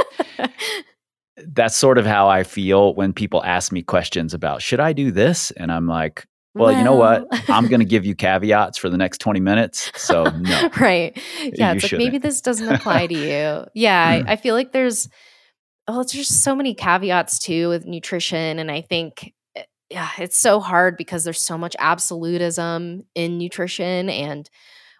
that's 1.47 1.75
sort 1.75 1.97
of 1.97 2.05
how 2.05 2.27
I 2.29 2.43
feel 2.43 2.93
when 2.95 3.13
people 3.13 3.43
ask 3.43 3.71
me 3.71 3.81
questions 3.81 4.33
about 4.33 4.61
should 4.61 4.79
I 4.79 4.93
do 4.93 5.11
this? 5.11 5.51
And 5.51 5.71
I'm 5.71 5.87
like, 5.87 6.25
well, 6.55 6.71
you 6.71 6.83
know 6.83 6.95
what? 6.95 7.25
I'm 7.49 7.67
going 7.67 7.79
to 7.79 7.85
give 7.85 8.05
you 8.05 8.13
caveats 8.13 8.77
for 8.77 8.87
the 8.87 8.97
next 8.97 9.17
20 9.19 9.39
minutes. 9.39 9.91
So, 9.95 10.25
no. 10.25 10.69
right. 10.79 11.19
Yeah. 11.41 11.71
You 11.71 11.77
It's 11.77 11.91
like 11.91 11.97
maybe 11.97 12.19
this 12.19 12.41
doesn't 12.41 12.69
apply 12.71 13.07
to 13.07 13.13
you. 13.15 13.65
Yeah. 13.73 14.19
Mm. 14.19 14.27
I, 14.27 14.33
I 14.33 14.35
feel 14.35 14.53
like 14.53 14.71
there's, 14.71 15.09
oh, 15.87 15.99
it's 16.01 16.13
just 16.13 16.43
so 16.43 16.55
many 16.55 16.73
caveats 16.73 17.39
too 17.39 17.69
with 17.69 17.85
nutrition. 17.85 18.59
And 18.59 18.71
I 18.71 18.81
think, 18.81 19.33
eh, 19.55 19.63
yeah, 19.89 20.09
it's 20.17 20.37
so 20.37 20.59
hard 20.59 20.97
because 20.97 21.23
there's 21.23 21.41
so 21.41 21.57
much 21.57 21.75
absolutism 21.79 23.03
in 23.15 23.37
nutrition 23.37 24.09
and 24.09 24.49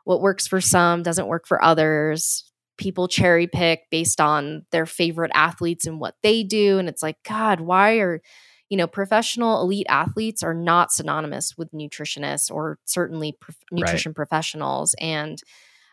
what 0.06 0.22
works 0.22 0.48
for 0.48 0.62
some 0.62 1.04
doesn't 1.04 1.28
work 1.28 1.48
for 1.48 1.64
others. 1.64 2.52
People 2.78 3.08
cherry 3.08 3.48
pick 3.48 3.90
based 3.92 4.20
on 4.20 4.66
their 4.72 4.86
favorite 4.86 5.32
athletes 5.34 5.86
and 5.88 6.00
what 6.00 6.16
they 6.24 6.44
do. 6.44 6.78
And 6.80 6.90
it's 6.90 7.04
like, 7.04 7.18
God, 7.28 7.62
why 7.62 7.98
are, 7.98 8.22
you 8.70 8.78
know, 8.78 8.88
professional 8.88 9.62
elite 9.62 9.88
athletes 9.90 10.44
are 10.44 10.54
not 10.56 10.92
synonymous 10.92 11.58
with 11.58 11.72
nutritionists 11.72 12.52
or 12.52 12.80
certainly 12.86 13.34
prof- 13.40 13.58
Right. 13.80 13.80
nutrition 13.82 14.14
professionals. 14.14 14.96
And 15.00 15.42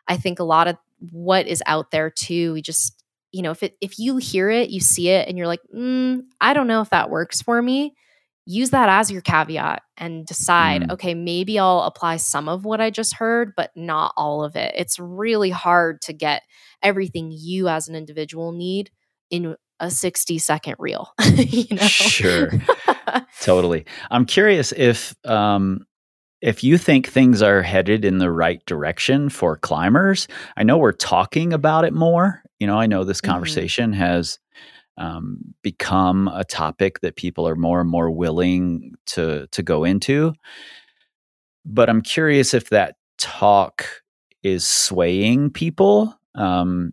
I 0.08 0.16
think 0.16 0.38
a 0.40 0.44
lot 0.44 0.68
of 0.68 0.76
what 1.12 1.46
is 1.46 1.62
out 1.66 1.90
there 1.92 2.10
too, 2.10 2.54
we 2.54 2.62
just, 2.62 2.99
you 3.32 3.42
know, 3.42 3.50
if 3.52 3.62
it 3.62 3.76
if 3.80 3.98
you 3.98 4.16
hear 4.16 4.50
it, 4.50 4.70
you 4.70 4.80
see 4.80 5.08
it, 5.08 5.28
and 5.28 5.36
you're 5.38 5.46
like, 5.46 5.60
mm, 5.74 6.22
I 6.40 6.52
don't 6.52 6.66
know 6.66 6.80
if 6.80 6.90
that 6.90 7.10
works 7.10 7.42
for 7.42 7.60
me. 7.62 7.94
Use 8.46 8.70
that 8.70 8.88
as 8.88 9.10
your 9.10 9.20
caveat 9.22 9.82
and 9.96 10.26
decide, 10.26 10.82
Mm. 10.82 10.92
okay, 10.92 11.14
maybe 11.14 11.58
I'll 11.58 11.82
apply 11.82 12.16
some 12.16 12.48
of 12.48 12.64
what 12.64 12.80
I 12.80 12.90
just 12.90 13.14
heard, 13.14 13.52
but 13.56 13.70
not 13.76 14.12
all 14.16 14.42
of 14.42 14.56
it. 14.56 14.74
It's 14.76 14.98
really 14.98 15.50
hard 15.50 16.00
to 16.02 16.12
get 16.12 16.42
everything 16.82 17.30
you 17.32 17.68
as 17.68 17.86
an 17.88 17.94
individual 17.94 18.50
need 18.52 18.90
in 19.30 19.54
a 19.78 19.90
60 19.90 20.38
second 20.38 20.76
reel. 20.78 21.12
you 21.36 21.76
know? 21.76 21.82
Sure. 21.86 22.50
Totally. 23.40 23.84
I'm 24.10 24.24
curious 24.26 24.72
if 24.72 25.14
um 25.24 25.86
if 26.42 26.64
you 26.64 26.78
think 26.78 27.06
things 27.08 27.42
are 27.42 27.62
headed 27.62 28.04
in 28.04 28.18
the 28.18 28.30
right 28.30 28.64
direction 28.66 29.28
for 29.28 29.56
climbers. 29.56 30.26
I 30.56 30.62
know 30.62 30.78
we're 30.78 30.92
talking 30.92 31.52
about 31.52 31.84
it 31.84 31.92
more. 31.92 32.42
You 32.58 32.66
know, 32.66 32.78
I 32.78 32.86
know 32.86 33.04
this 33.04 33.20
Mhm. 33.20 33.26
conversation 33.28 33.92
has 33.92 34.38
um, 34.98 35.38
become 35.62 36.28
a 36.28 36.44
topic 36.44 37.00
that 37.00 37.16
people 37.16 37.48
are 37.48 37.56
more 37.56 37.80
and 37.80 37.88
more 37.90 38.10
willing 38.10 38.92
to 39.06 39.46
to 39.52 39.62
go 39.62 39.84
into. 39.84 40.34
But 41.64 41.88
I'm 41.88 42.02
curious 42.02 42.54
if 42.54 42.70
that 42.70 42.96
talk 43.18 43.86
is 44.42 44.66
swaying 44.66 45.50
people, 45.50 46.14
um, 46.34 46.92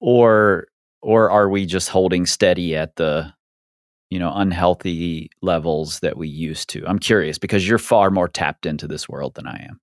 or 0.00 0.66
or 1.02 1.30
are 1.30 1.48
we 1.48 1.66
just 1.66 1.88
holding 1.88 2.26
steady 2.26 2.76
at 2.76 2.96
the 2.96 3.32
you 4.12 4.18
know 4.18 4.32
unhealthy 4.34 5.30
levels 5.40 6.00
that 6.00 6.18
we 6.18 6.28
used 6.28 6.68
to 6.68 6.84
i'm 6.86 6.98
curious 6.98 7.38
because 7.38 7.66
you're 7.66 7.78
far 7.78 8.10
more 8.10 8.28
tapped 8.28 8.66
into 8.66 8.86
this 8.86 9.08
world 9.08 9.34
than 9.34 9.46
i 9.46 9.56
am 9.70 9.80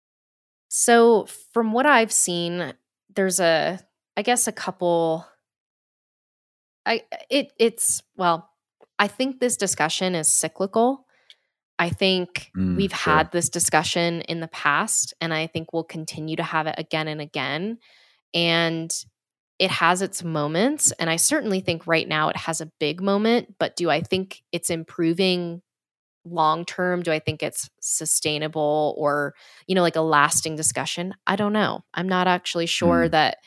So, 0.69 1.25
from 1.53 1.71
what 1.73 1.85
I've 1.87 2.11
seen, 2.11 2.73
there's 3.15 3.39
a, 3.39 3.79
I 4.15 4.21
guess, 4.21 4.47
a 4.47 4.51
couple. 4.51 5.25
I 6.85 7.03
it 7.29 7.53
it's 7.59 8.03
well, 8.17 8.49
I 8.97 9.07
think 9.07 9.39
this 9.39 9.57
discussion 9.57 10.15
is 10.15 10.27
cyclical. 10.27 11.05
I 11.77 11.89
think 11.89 12.51
Mm, 12.55 12.75
we've 12.77 12.93
sure. 12.93 13.13
had 13.13 13.31
this 13.31 13.49
discussion 13.49 14.21
in 14.21 14.41
the 14.41 14.47
past, 14.49 15.13
and 15.21 15.33
I 15.33 15.47
think 15.47 15.73
we'll 15.73 15.83
continue 15.85 16.35
to 16.35 16.43
have 16.43 16.67
it 16.67 16.75
again 16.77 17.07
and 17.07 17.21
again. 17.21 17.77
And 18.33 18.91
it 19.59 19.71
has 19.71 20.01
its 20.01 20.23
moments, 20.23 20.91
and 20.93 21.09
I 21.09 21.17
certainly 21.17 21.59
think 21.61 21.87
right 21.87 22.07
now 22.07 22.29
it 22.29 22.37
has 22.37 22.61
a 22.61 22.71
big 22.79 23.01
moment. 23.01 23.55
But 23.59 23.75
do 23.75 23.89
I 23.89 24.01
think 24.01 24.41
it's 24.51 24.69
improving 24.69 25.61
long 26.25 26.65
term? 26.65 27.01
Do 27.03 27.11
I 27.11 27.19
think 27.19 27.41
it's 27.43 27.69
sustainable 27.81 28.95
or 28.97 29.33
you 29.67 29.75
know, 29.75 29.81
like 29.81 29.95
a 29.95 30.01
lasting 30.01 30.55
discussion? 30.55 31.13
I 31.27 31.35
don't 31.35 31.53
know. 31.53 31.83
I'm 31.93 32.09
not 32.09 32.27
actually 32.27 32.65
sure 32.67 33.07
Mm. 33.07 33.11
that, 33.11 33.37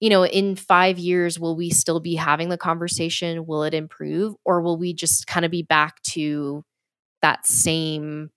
you 0.00 0.10
know, 0.10 0.26
in 0.26 0.56
five 0.56 0.98
years, 0.98 1.38
will 1.40 1.56
we 1.56 1.70
still 1.70 2.00
be 2.00 2.16
having 2.16 2.48
the 2.50 2.58
conversation? 2.58 3.46
Will 3.46 3.64
it 3.64 3.74
improve? 3.74 4.34
Or 4.44 4.62
will 4.62 4.78
we 4.78 4.94
just 4.94 5.26
kind 5.26 5.44
of 5.46 5.50
be 5.52 5.62
back 5.62 6.02
to 6.14 6.64
that 7.22 7.46
same 7.46 8.30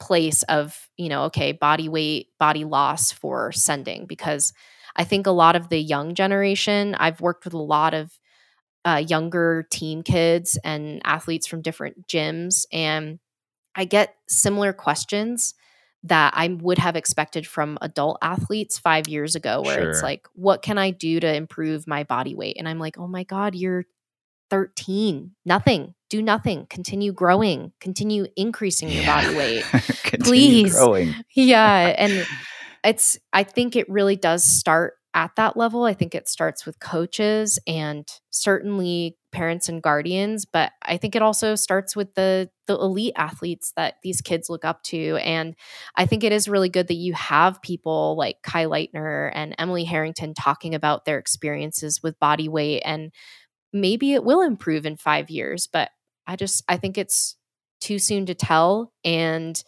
place 0.00 0.42
of, 0.44 0.88
you 0.96 1.08
know, 1.08 1.24
okay, 1.24 1.52
body 1.52 1.88
weight, 1.88 2.28
body 2.38 2.64
loss 2.64 3.12
for 3.12 3.52
sending? 3.52 4.06
Because 4.06 4.52
I 4.98 5.04
think 5.04 5.26
a 5.26 5.32
lot 5.32 5.56
of 5.56 5.68
the 5.68 5.78
young 5.78 6.14
generation, 6.14 6.94
I've 6.96 7.20
worked 7.20 7.44
with 7.44 7.54
a 7.54 7.58
lot 7.58 7.94
of 7.94 8.10
uh, 8.84 9.02
younger 9.06 9.66
team 9.70 10.02
kids 10.02 10.58
and 10.64 11.00
athletes 11.04 11.46
from 11.46 11.62
different 11.62 12.06
gyms, 12.06 12.66
and 12.72 13.18
I 13.74 13.84
get 13.84 14.14
similar 14.28 14.72
questions 14.72 15.54
that 16.04 16.32
I 16.36 16.48
would 16.48 16.78
have 16.78 16.96
expected 16.96 17.46
from 17.46 17.78
adult 17.80 18.18
athletes 18.22 18.78
five 18.78 19.08
years 19.08 19.34
ago, 19.34 19.62
where 19.62 19.90
it's 19.90 20.02
like, 20.02 20.26
what 20.34 20.62
can 20.62 20.78
I 20.78 20.90
do 20.90 21.20
to 21.20 21.32
improve 21.32 21.86
my 21.86 22.04
body 22.04 22.34
weight? 22.34 22.56
And 22.58 22.68
I'm 22.68 22.78
like, 22.78 22.98
oh 22.98 23.08
my 23.08 23.24
God, 23.24 23.54
you're 23.54 23.84
13. 24.50 25.32
Nothing. 25.44 25.94
Do 26.10 26.22
nothing. 26.22 26.66
Continue 26.70 27.12
growing. 27.12 27.72
Continue 27.80 28.26
increasing 28.36 28.88
your 28.88 29.04
body 29.04 29.34
weight. 29.34 29.64
Please. 30.20 30.74
growing. 30.74 31.14
yeah. 31.34 31.94
And 31.98 32.26
it's, 32.84 33.18
I 33.32 33.44
think 33.44 33.76
it 33.76 33.88
really 33.88 34.16
does 34.16 34.44
start 34.44 34.94
at 35.14 35.32
that 35.36 35.56
level. 35.56 35.84
I 35.84 35.94
think 35.94 36.14
it 36.14 36.28
starts 36.28 36.66
with 36.66 36.78
coaches 36.80 37.58
and 37.66 38.06
certainly 38.30 39.16
parents 39.32 39.68
and 39.68 39.82
guardians, 39.82 40.44
but 40.44 40.72
I 40.82 40.96
think 40.96 41.16
it 41.16 41.22
also 41.22 41.54
starts 41.54 41.96
with 41.96 42.14
the 42.14 42.50
the 42.66 42.74
elite 42.74 43.14
athletes 43.16 43.72
that 43.76 43.94
these 44.02 44.20
kids 44.20 44.50
look 44.50 44.64
up 44.64 44.82
to. 44.84 45.16
And 45.16 45.54
I 45.96 46.04
think 46.06 46.22
it 46.24 46.32
is 46.32 46.48
really 46.48 46.68
good 46.68 46.88
that 46.88 46.94
you 46.94 47.14
have 47.14 47.62
people 47.62 48.16
like 48.18 48.36
Kai 48.42 48.66
Lightner 48.66 49.30
and 49.34 49.54
Emily 49.58 49.84
Harrington 49.84 50.34
talking 50.34 50.74
about 50.74 51.04
their 51.06 51.18
experiences 51.18 52.02
with 52.02 52.18
body 52.20 52.48
weight 52.48 52.82
and 52.84 53.10
maybe 53.72 54.12
it 54.14 54.24
will 54.24 54.42
improve 54.42 54.86
in 54.86 54.96
five 54.96 55.30
years, 55.30 55.68
but 55.72 55.90
I 56.26 56.36
just 56.36 56.62
I 56.68 56.76
think 56.76 56.98
it's 56.98 57.36
too 57.80 57.98
soon 57.98 58.26
to 58.26 58.34
tell. 58.34 58.92
And 59.04 59.62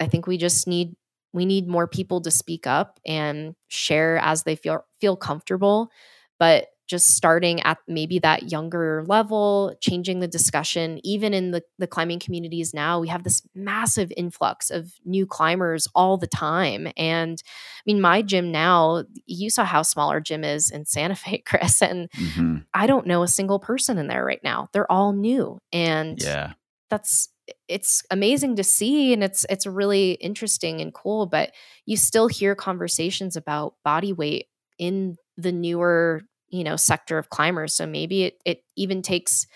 I 0.00 0.06
think 0.06 0.26
we 0.26 0.36
just 0.38 0.66
need 0.68 0.94
we 1.36 1.46
need 1.46 1.68
more 1.68 1.86
people 1.86 2.20
to 2.22 2.30
speak 2.30 2.66
up 2.66 3.00
and 3.06 3.54
share 3.68 4.18
as 4.18 4.42
they 4.44 4.56
feel 4.56 4.84
feel 5.00 5.16
comfortable. 5.16 5.90
But 6.38 6.68
just 6.86 7.16
starting 7.16 7.60
at 7.62 7.78
maybe 7.88 8.20
that 8.20 8.52
younger 8.52 9.02
level, 9.06 9.74
changing 9.80 10.20
the 10.20 10.28
discussion. 10.28 11.00
Even 11.02 11.34
in 11.34 11.50
the, 11.50 11.62
the 11.78 11.86
climbing 11.86 12.20
communities 12.20 12.72
now, 12.72 13.00
we 13.00 13.08
have 13.08 13.24
this 13.24 13.42
massive 13.56 14.12
influx 14.16 14.70
of 14.70 14.92
new 15.04 15.26
climbers 15.26 15.88
all 15.96 16.16
the 16.16 16.28
time. 16.28 16.86
And 16.96 17.42
I 17.46 17.82
mean, 17.86 18.00
my 18.00 18.22
gym 18.22 18.52
now, 18.52 19.02
you 19.26 19.50
saw 19.50 19.64
how 19.64 19.82
small 19.82 20.10
our 20.10 20.20
gym 20.20 20.44
is 20.44 20.70
in 20.70 20.84
Santa 20.84 21.16
Fe, 21.16 21.38
Kris, 21.44 21.82
and 21.82 22.08
Mhm. 22.14 22.64
I 22.72 22.86
don't 22.86 23.06
know 23.06 23.22
a 23.22 23.28
single 23.28 23.58
person 23.58 23.98
in 23.98 24.06
there 24.06 24.24
right 24.24 24.42
now. 24.44 24.68
They're 24.72 24.90
all 24.90 25.12
new. 25.12 25.58
And 25.72 26.20
Yeah. 26.20 26.52
that's 26.90 27.30
it's 27.68 28.02
amazing 28.10 28.56
to 28.56 28.64
see 28.64 29.12
and 29.12 29.22
it's 29.22 29.46
it's 29.48 29.66
really 29.66 30.12
interesting 30.12 30.80
and 30.80 30.94
cool 30.94 31.26
but 31.26 31.52
you 31.84 31.96
still 31.96 32.28
hear 32.28 32.54
conversations 32.54 33.36
about 33.36 33.74
body 33.84 34.12
weight 34.12 34.46
in 34.78 35.16
the 35.36 35.52
newer 35.52 36.22
you 36.48 36.64
know 36.64 36.76
sector 36.76 37.18
of 37.18 37.30
climbers 37.30 37.74
so 37.74 37.86
maybe 37.86 38.24
it, 38.24 38.34
it 38.44 38.62
even 38.76 39.02
takes 39.02 39.46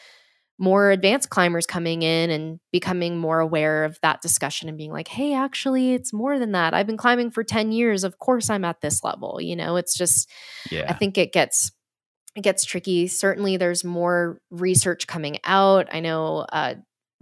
more 0.59 0.91
advanced 0.91 1.31
climbers 1.31 1.67
coming 1.67 2.03
in 2.03 2.29
and 2.29 2.61
becoming 2.71 3.17
more 3.17 3.41
aware 3.41 3.85
of 3.85 3.99
that 4.03 4.21
discussion 4.21 4.69
and 4.69 4.77
being 4.77 4.93
like 4.93 5.09
hey 5.09 5.35
actually 5.35 5.95
it's 5.95 6.13
more 6.13 6.39
than 6.39 6.53
that 6.53 6.75
i've 6.75 6.87
been 6.87 6.97
climbing 6.97 7.31
for 7.31 7.43
10 7.43 7.73
years 7.73 8.05
of 8.05 8.19
course 8.19 8.51
i'm 8.51 8.65
at 8.65 8.81
this 8.83 9.03
level 9.03 9.41
you 9.41 9.57
know 9.57 9.77
it's 9.77 9.97
just 9.97 10.29
Yeah. 10.71 10.87
I 10.89 10.93
think 10.93 11.17
it 11.17 11.33
gets 11.33 11.73
it 12.37 12.43
gets 12.43 12.65
tricky. 12.65 13.09
Certainly, 13.09 13.57
there's 13.57 13.85
more 13.85 14.41
research 14.51 15.07
coming 15.07 15.39
out. 15.45 15.89
I 15.93 16.01
know 16.01 16.47
uh, 16.53 16.75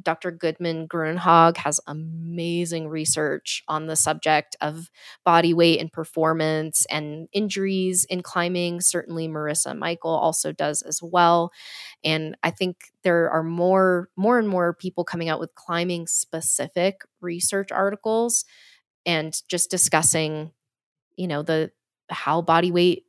Dr. 0.02 0.30
Gudmund 0.30 0.88
Grønhaug 0.88 1.56
has 1.58 1.80
amazing 1.86 2.88
research 2.88 3.62
on 3.68 3.86
the 3.86 3.96
subject 3.96 4.56
of 4.60 4.90
body 5.24 5.52
weight 5.52 5.80
and 5.80 5.92
performance 5.92 6.86
and 6.90 7.28
injuries 7.32 8.04
in 8.04 8.22
climbing. 8.22 8.80
Certainly, 8.80 9.28
Marisa 9.28 9.76
Michael 9.76 10.14
also 10.14 10.52
does 10.52 10.82
as 10.82 11.00
well. 11.02 11.50
And 12.04 12.36
I 12.42 12.50
think 12.50 12.76
there 13.02 13.30
are 13.30 13.42
more 13.42 14.08
more 14.16 14.38
and 14.38 14.48
more 14.48 14.74
people 14.74 15.04
coming 15.04 15.28
out 15.28 15.40
with 15.40 15.54
climbing 15.54 16.06
specific 16.06 17.02
research 17.20 17.72
articles 17.72 18.44
and 19.06 19.34
just 19.48 19.70
discussing, 19.70 20.52
you 21.16 21.26
know, 21.28 21.42
the 21.42 21.72
how 22.10 22.42
body 22.42 22.70
weight 22.72 23.04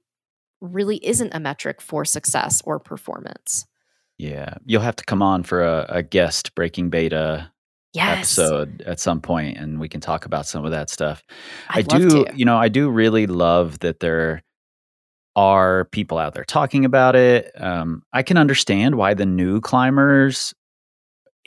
really 0.62 1.06
isn't 1.06 1.34
a 1.36 1.40
metric 1.40 1.82
for 1.82 2.06
success 2.06 2.62
or 2.66 2.80
performance. 2.80 3.68
Yeah. 4.20 4.54
You'll 4.66 4.82
have 4.82 4.98
to 4.98 5.06
come 5.06 5.22
on 5.24 5.42
for 5.44 5.64
a, 5.64 5.86
a 5.90 6.04
guest 6.04 6.54
breaking 6.54 6.90
beta 6.92 7.52
Yes. 7.94 8.38
episode 8.38 8.84
at 8.84 9.00
some 9.00 9.20
point 9.20 9.58
and 9.58 9.80
we 9.80 9.90
can 9.90 10.00
talk 10.00 10.26
about 10.26 10.46
some 10.46 10.64
of 10.64 10.70
that 10.70 10.92
stuff. 10.92 11.24
I'd 11.70 11.92
I 11.92 11.98
do, 11.98 12.26
you 12.36 12.46
know, 12.46 12.56
I 12.56 12.68
do 12.68 12.88
really 12.92 13.26
love 13.26 13.80
that 13.80 14.00
there 14.00 14.44
are 15.36 15.86
people 15.86 16.20
out 16.20 16.36
there 16.36 16.44
talking 16.44 16.86
about 16.86 17.16
it. 17.16 17.52
Um, 17.60 18.04
I 18.14 18.22
can 18.22 18.38
understand 18.38 18.94
why 18.96 19.16
the 19.16 19.26
new 19.26 19.60
climbers 19.60 20.54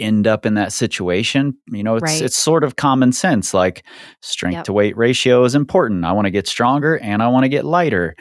end 0.00 0.26
up 0.26 0.44
in 0.44 0.54
that 0.54 0.72
situation. 0.72 1.56
You 1.68 1.84
know, 1.84 1.94
it's 1.94 2.02
Right. 2.02 2.22
it's 2.22 2.36
sort 2.36 2.64
of 2.64 2.74
common 2.74 3.12
sense. 3.12 3.54
Like 3.54 3.84
strength 4.22 4.56
Yep. 4.56 4.64
to 4.64 4.72
weight 4.72 4.96
ratio 4.96 5.44
is 5.44 5.54
important. 5.54 6.04
I 6.04 6.10
want 6.10 6.24
to 6.24 6.30
get 6.32 6.48
stronger 6.48 6.96
and 6.98 7.22
I 7.22 7.28
want 7.28 7.44
to 7.44 7.48
get 7.50 7.64
lighter. 7.64 8.16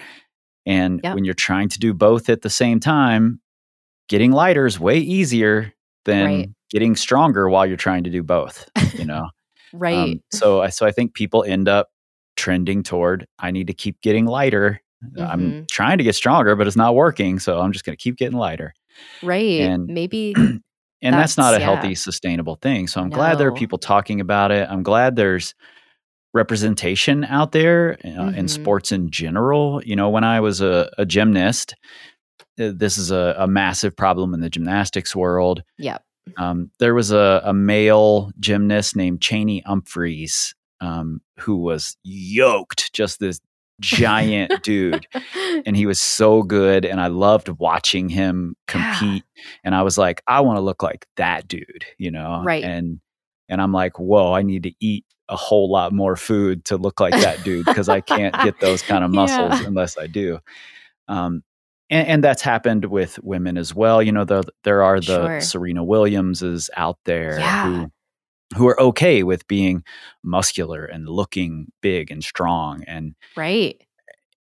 And 0.67 0.99
Yep. 1.03 1.15
when 1.15 1.25
you're 1.25 1.33
trying 1.33 1.69
to 1.69 1.79
do 1.79 1.91
both 1.95 2.29
at 2.29 2.43
the 2.43 2.51
same 2.51 2.79
time, 2.79 3.39
getting 4.11 4.31
lighter 4.33 4.65
is 4.67 4.77
way 4.79 4.97
easier 4.99 5.73
than 6.05 6.25
Right. 6.25 6.49
getting 6.69 6.95
stronger 6.97 7.49
while 7.49 7.65
you're 7.65 7.77
trying 7.77 8.03
to 8.03 8.09
do 8.09 8.21
both. 8.21 8.69
You 8.99 9.05
know. 9.05 9.29
Right. 9.73 9.97
Um, 9.97 10.19
so 10.31 10.61
I 10.61 10.69
so 10.69 10.85
I 10.85 10.91
think 10.91 11.13
people 11.13 11.43
end 11.47 11.69
up 11.69 11.87
trending 12.35 12.83
toward 12.83 13.25
I 13.39 13.51
need 13.51 13.67
to 13.67 13.73
keep 13.73 14.01
getting 14.01 14.25
lighter. 14.25 14.81
I'm 15.17 15.39
Mhm. 15.41 15.67
trying 15.69 15.97
to 15.97 16.03
get 16.03 16.13
stronger, 16.15 16.55
but 16.57 16.67
it's 16.67 16.75
not 16.75 16.93
working. 16.93 17.39
So 17.39 17.59
I'm 17.61 17.71
just 17.71 17.85
going 17.85 17.95
to 17.97 18.03
keep 18.03 18.17
getting 18.17 18.37
lighter. 18.37 18.73
right. 19.23 19.61
and- 19.61 19.87
Maybe 19.87 20.33
And 21.03 21.15
that's, 21.15 21.35
not 21.37 21.55
a 21.55 21.59
yeah. 21.59 21.63
healthy, 21.65 21.95
sustainable 21.95 22.57
thing. 22.61 22.87
So 22.87 23.01
I'm 23.01 23.09
glad 23.09 23.39
there 23.39 23.47
are 23.47 23.51
people 23.63 23.79
talking 23.79 24.21
about 24.21 24.51
it. 24.51 24.67
I'm 24.69 24.83
glad 24.83 25.15
there's 25.15 25.55
representation 26.33 27.23
out 27.25 27.51
there 27.53 27.97
uh, 28.05 28.31
in 28.39 28.45
Mhm. 28.45 28.49
sports 28.49 28.91
in 28.91 29.09
general. 29.09 29.81
You 29.83 29.95
know, 29.95 30.09
when 30.09 30.23
I 30.23 30.39
was 30.39 30.61
a, 30.61 30.89
a 30.99 31.05
gymnast, 31.05 31.73
this 32.57 32.97
is 32.97 33.11
a, 33.11 33.35
a 33.37 33.47
massive 33.47 33.95
problem 33.95 34.33
in 34.33 34.39
the 34.41 34.49
gymnastics 34.49 35.15
world. 35.15 35.63
Yep. 35.77 36.03
Um, 36.37 36.69
there 36.79 36.93
was 36.93 37.11
a, 37.11 37.41
a 37.45 37.53
male 37.53 38.31
gymnast 38.39 38.95
named 38.95 39.21
Chainey 39.21 39.63
Umphrey 39.63 40.53
um, 40.79 41.21
who 41.39 41.57
was 41.57 41.97
yoked, 42.03 42.93
just 42.93 43.19
this 43.19 43.39
giant 43.79 44.51
dude. 44.63 45.07
And 45.65 45.75
he 45.75 45.85
was 45.85 45.99
so 46.01 46.43
good. 46.43 46.85
And 46.85 46.99
I 47.01 47.07
loved 47.07 47.49
watching 47.49 48.07
him 48.09 48.55
Yeah. 48.73 48.95
compete. 48.97 49.23
And 49.63 49.75
I 49.75 49.81
was 49.83 49.97
like, 49.97 50.21
I 50.27 50.39
want 50.41 50.57
to 50.57 50.61
look 50.61 50.81
like 50.81 51.05
that 51.17 51.47
dude, 51.47 51.85
you 51.97 52.09
know? 52.11 52.41
Right. 52.43 52.63
And 52.63 52.99
and 53.49 53.61
I'm 53.61 53.73
like, 53.73 53.99
whoa, 53.99 54.33
I 54.33 54.43
need 54.43 54.63
to 54.63 54.71
eat 54.79 55.03
a 55.27 55.35
whole 55.35 55.69
lot 55.69 55.91
more 55.93 56.15
food 56.15 56.63
to 56.65 56.77
look 56.77 56.99
like 57.01 57.13
that 57.13 57.43
dude 57.43 57.65
because 57.65 57.89
I 57.89 57.99
can't 58.01 58.33
get 58.43 58.59
those 58.61 58.81
kind 58.81 59.03
of 59.03 59.11
muscles 59.13 59.59
Yeah. 59.59 59.67
unless 59.67 59.97
I 59.97 60.07
do. 60.07 60.39
Um, 61.09 61.43
and, 61.91 62.07
and 62.07 62.23
that's 62.23 62.41
happened 62.41 62.85
with 62.85 63.19
women 63.21 63.57
as 63.57 63.75
well. 63.75 64.01
You 64.01 64.11
know, 64.11 64.25
the, 64.25 64.43
there 64.63 64.81
are 64.81 64.99
the 64.99 65.05
Sure. 65.05 65.41
Serena 65.41 65.83
Williamses 65.83 66.69
out 66.75 66.97
there 67.05 67.37
Yeah. 67.39 67.65
who 67.67 67.91
who 68.57 68.67
are 68.67 68.79
okay 68.81 69.23
with 69.23 69.47
being 69.47 69.81
muscular 70.23 70.83
and 70.83 71.07
looking 71.07 71.71
big 71.81 72.11
and 72.11 72.21
strong 72.21 72.83
and 72.85 73.15
right. 73.37 73.81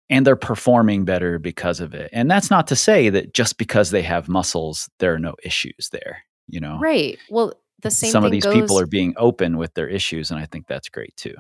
and 0.08 0.24
they're 0.24 0.36
performing 0.36 1.04
better 1.04 1.40
because 1.40 1.80
of 1.80 1.92
it. 1.92 2.08
And 2.12 2.30
that's 2.30 2.48
not 2.48 2.68
to 2.68 2.76
say 2.76 3.08
that 3.10 3.34
just 3.34 3.58
because 3.58 3.90
they 3.90 4.02
have 4.02 4.28
muscles, 4.28 4.88
there 5.00 5.12
are 5.12 5.18
no 5.18 5.34
issues 5.42 5.88
there. 5.90 6.22
You 6.46 6.60
know, 6.60 6.78
Right. 6.78 7.18
Well, 7.30 7.54
the 7.82 7.90
same 7.90 8.12
some 8.12 8.24
of 8.24 8.30
these 8.30 8.44
goes, 8.44 8.54
people 8.54 8.78
are 8.78 8.86
being 8.86 9.12
open 9.16 9.56
with 9.56 9.74
their 9.74 9.88
issues, 9.88 10.30
and 10.30 10.38
I 10.38 10.46
think 10.46 10.68
that's 10.68 10.88
great 10.88 11.16
too. 11.16 11.34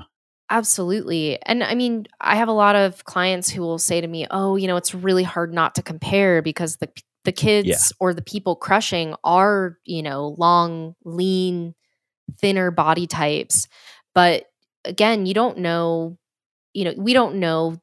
Absolutely. 0.50 1.38
And 1.44 1.64
I 1.64 1.74
mean, 1.74 2.06
I 2.20 2.36
have 2.36 2.48
a 2.48 2.52
lot 2.52 2.76
of 2.76 3.04
clients 3.04 3.50
who 3.50 3.62
will 3.62 3.78
say 3.78 4.00
to 4.00 4.06
me, 4.06 4.26
"Oh, 4.30 4.56
you 4.56 4.68
know, 4.68 4.76
it's 4.76 4.94
really 4.94 5.24
hard 5.24 5.52
not 5.52 5.74
to 5.74 5.82
compare 5.82 6.40
because 6.42 6.76
the 6.76 6.88
the 7.24 7.32
kids 7.32 7.92
or 7.98 8.14
the 8.14 8.22
people 8.22 8.54
crushing 8.54 9.14
are, 9.24 9.76
you 9.84 10.02
know, 10.02 10.36
long, 10.38 10.94
lean, 11.04 11.74
thinner 12.40 12.70
body 12.70 13.06
types." 13.06 13.68
But 14.14 14.46
again, 14.84 15.26
you 15.26 15.34
don't 15.34 15.58
know, 15.58 16.18
you 16.74 16.84
know, 16.86 16.94
we 16.98 17.12
don't 17.14 17.36
know 17.40 17.78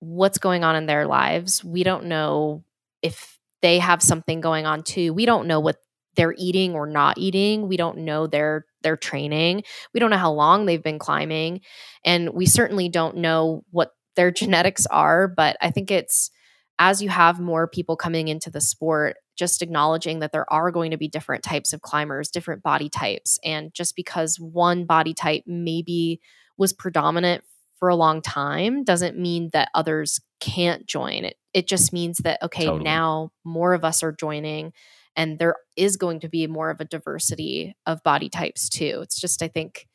what's 0.00 0.38
going 0.38 0.64
on 0.64 0.76
in 0.76 0.86
their 0.86 1.06
lives. 1.06 1.64
We 1.64 1.84
don't 1.84 2.06
know 2.06 2.64
if 3.02 3.38
they 3.62 3.78
have 3.80 4.02
something 4.02 4.40
going 4.40 4.66
on 4.66 4.82
too. 4.84 5.14
We 5.14 5.26
don't 5.26 5.46
know 5.48 5.60
what 5.60 5.78
they're 6.16 6.34
eating 6.38 6.74
or 6.74 6.86
not 6.86 7.18
eating. 7.18 7.68
We 7.68 7.76
don't 7.78 7.98
know 8.00 8.26
their 8.26 8.66
their 8.86 8.96
training. 8.96 9.64
We 9.92 9.98
don't 9.98 10.10
know 10.10 10.16
how 10.16 10.32
long 10.32 10.64
they've 10.64 10.82
been 10.82 11.00
climbing 11.00 11.60
and 12.04 12.30
we 12.30 12.46
certainly 12.46 12.88
don't 12.88 13.16
know 13.16 13.64
what 13.72 13.90
their 14.14 14.30
genetics 14.42 14.86
are, 14.86 15.26
but 15.26 15.56
I 15.60 15.72
think 15.72 15.90
it's 15.90 16.30
as 16.78 17.02
you 17.02 17.08
have 17.08 17.40
more 17.40 17.66
people 17.66 17.96
coming 17.96 18.28
into 18.28 18.50
the 18.50 18.60
sport, 18.60 19.16
just 19.36 19.60
acknowledging 19.62 20.20
that 20.20 20.30
there 20.30 20.50
are 20.52 20.70
going 20.70 20.92
to 20.92 20.96
be 20.96 21.08
different 21.08 21.42
types 21.42 21.72
of 21.72 21.80
climbers, 21.80 22.30
different 22.30 22.62
body 22.62 22.88
types. 22.88 23.38
And 23.42 23.72
just 23.74 23.96
because 23.96 24.36
one 24.38 24.84
body 24.84 25.14
type 25.14 25.42
maybe 25.46 26.20
was 26.56 26.72
predominant 26.72 27.42
for 27.78 27.88
a 27.88 27.96
long 27.96 28.22
time 28.22 28.84
doesn't 28.84 29.18
mean 29.18 29.50
that 29.52 29.70
others 29.74 30.20
can't 30.40 30.86
join. 30.86 31.24
It 31.24 31.36
it 31.52 31.66
just 31.66 31.92
means 31.92 32.18
that 32.18 32.42
okay, 32.42 32.66
Totally. 32.66 32.84
now 32.84 33.30
more 33.44 33.72
of 33.72 33.84
us 33.84 34.02
are 34.02 34.12
joining 34.12 34.72
and 35.16 35.38
there 35.38 35.56
is 35.76 35.96
going 35.96 36.20
to 36.20 36.28
be 36.28 36.46
more 36.46 36.70
of 36.70 36.80
a 36.80 36.84
diversity 36.84 37.74
of 37.86 38.02
body 38.02 38.28
types 38.28 38.68
too. 38.68 39.00
It's 39.02 39.20
just 39.20 39.42
I 39.42 39.48
think 39.48 39.88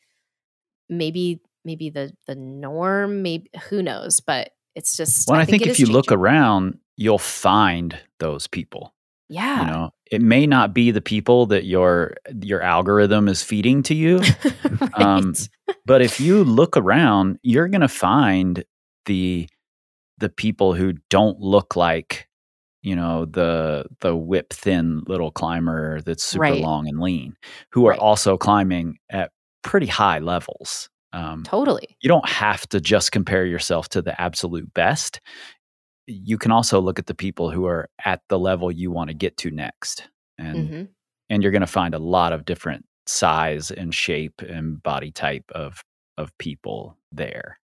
maybe 0.89 1.41
maybe 1.64 1.89
the 1.89 2.11
the 2.27 2.35
norm, 2.35 3.22
maybe 3.22 3.49
who 3.69 3.81
knows, 3.84 4.19
but 4.19 4.52
it's 4.76 4.98
just 4.98 5.30
Well, 5.30 5.39
I, 5.39 5.45
think, 5.45 5.61
it 5.64 5.69
if 5.69 5.80
you 5.80 5.85
look 5.85 6.11
around, 6.11 6.80
you'll 6.98 7.18
find 7.18 7.98
those 8.19 8.48
people. 8.48 8.93
yeah. 9.30 9.61
You 9.61 9.68
know, 9.68 9.93
it 10.11 10.22
may 10.22 10.48
not 10.48 10.73
be 10.73 10.91
the 10.91 11.02
people 11.02 11.45
that 11.48 11.65
your 11.65 12.15
your 12.41 12.61
algorithm 12.61 13.27
is 13.27 13.43
feeding 13.43 13.84
to 13.84 13.93
you, 13.95 14.18
right. 14.80 15.02
um, 15.02 15.34
but 15.85 16.02
if 16.02 16.19
you 16.19 16.43
look 16.43 16.76
around, 16.77 17.39
you're 17.43 17.68
going 17.68 17.81
to 17.81 17.88
find 17.88 18.64
the 19.06 19.48
the 20.18 20.30
people 20.30 20.73
who 20.73 20.93
don't 21.10 21.39
look 21.39 21.76
like 21.76 22.27
you 22.83 22.95
know 22.95 23.25
the 23.25 23.85
the 24.01 24.15
whip 24.15 24.51
thin 24.53 25.03
little 25.07 25.31
climber 25.31 26.01
that's 26.01 26.23
super 26.23 26.41
Right. 26.41 26.61
long 26.63 26.87
and 26.87 26.99
lean 26.99 27.35
who 27.71 27.85
are 27.87 27.91
Right. 27.91 27.99
also 27.99 28.37
climbing 28.37 28.97
at 29.09 29.31
pretty 29.63 29.87
high 29.87 30.19
levels 30.19 30.89
um, 31.13 31.43
totally. 31.43 31.97
you 32.01 32.07
don't 32.07 32.27
have 32.29 32.67
to 32.69 32.79
just 32.81 33.11
compare 33.11 33.45
yourself 33.45 33.89
to 33.89 34.01
the 34.01 34.19
absolute 34.19 34.73
best 34.73 35.19
you 36.07 36.37
can 36.37 36.51
also 36.51 36.81
look 36.81 36.99
at 36.99 37.05
the 37.07 37.13
people 37.15 37.51
who 37.51 37.65
are 37.65 37.89
at 38.05 38.21
the 38.29 38.39
level 38.39 38.71
you 38.71 38.91
want 38.91 39.09
to 39.09 39.13
get 39.13 39.37
to 39.37 39.51
next 39.51 40.09
and 40.37 40.71
hmm 40.71 40.83
and 41.29 41.43
you're 41.43 41.51
going 41.53 41.61
to 41.61 41.67
find 41.67 41.95
a 41.95 41.99
lot 41.99 42.33
of 42.33 42.43
different 42.43 42.85
size 43.07 43.71
and 43.71 43.95
shape 43.95 44.41
and 44.41 44.83
body 44.83 45.11
type 45.11 45.45
of 45.55 45.81
of 46.17 46.37
people 46.39 46.97
there 47.13 47.59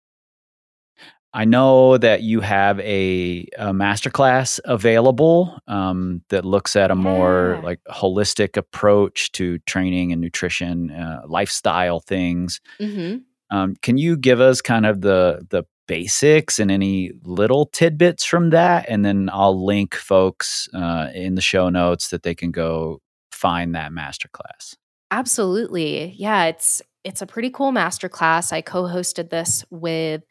I 1.34 1.45
know 1.45 1.97
that 1.97 2.22
you 2.22 2.41
have 2.41 2.80
a, 2.81 3.47
a 3.57 3.72
masterclass 3.73 4.60
available 4.65 5.57
um, 5.68 6.22
that 6.30 6.45
looks 6.45 6.76
at 6.76 6.91
a 6.91 6.95
more 6.95 7.55
Yeah. 7.60 7.65
like 7.65 7.80
holistic 7.89 8.55
approach 8.57 9.31
to 9.34 9.57
training 9.60 10.11
and 10.11 10.22
nutrition, 10.22 10.91
uh, 10.91 11.22
lifestyle 11.27 11.99
things. 11.99 12.61
hmm 12.80 13.18
Um, 13.49 13.76
can 13.81 13.97
you 13.97 14.18
give 14.18 14.39
us 14.41 14.61
kind 14.61 14.85
of 14.85 15.01
the 15.01 15.45
the 15.49 15.64
basics 15.88 16.60
and 16.60 16.72
any 16.72 17.11
little 17.23 17.65
tidbits 17.65 18.23
from 18.23 18.51
that, 18.51 18.85
and 18.88 19.03
then 19.03 19.30
I'll 19.34 19.65
link 19.65 19.95
folks 19.95 20.69
uh, 20.73 21.10
in 21.14 21.35
the 21.35 21.41
show 21.41 21.69
notes 21.69 22.10
that 22.10 22.23
they 22.23 22.34
can 22.35 22.51
go 22.51 23.01
find 23.31 23.76
that 23.76 23.91
masterclass. 23.91 24.76
Absolutely. 25.11 26.14
Yeah, 26.18 26.45
it's 26.45 26.81
it's 27.03 27.22
a 27.22 27.26
pretty 27.26 27.49
cool 27.49 27.72
masterclass. 27.73 28.53
I 28.53 28.61
co-hosted 28.61 29.30
this 29.30 29.65
with 29.69 30.23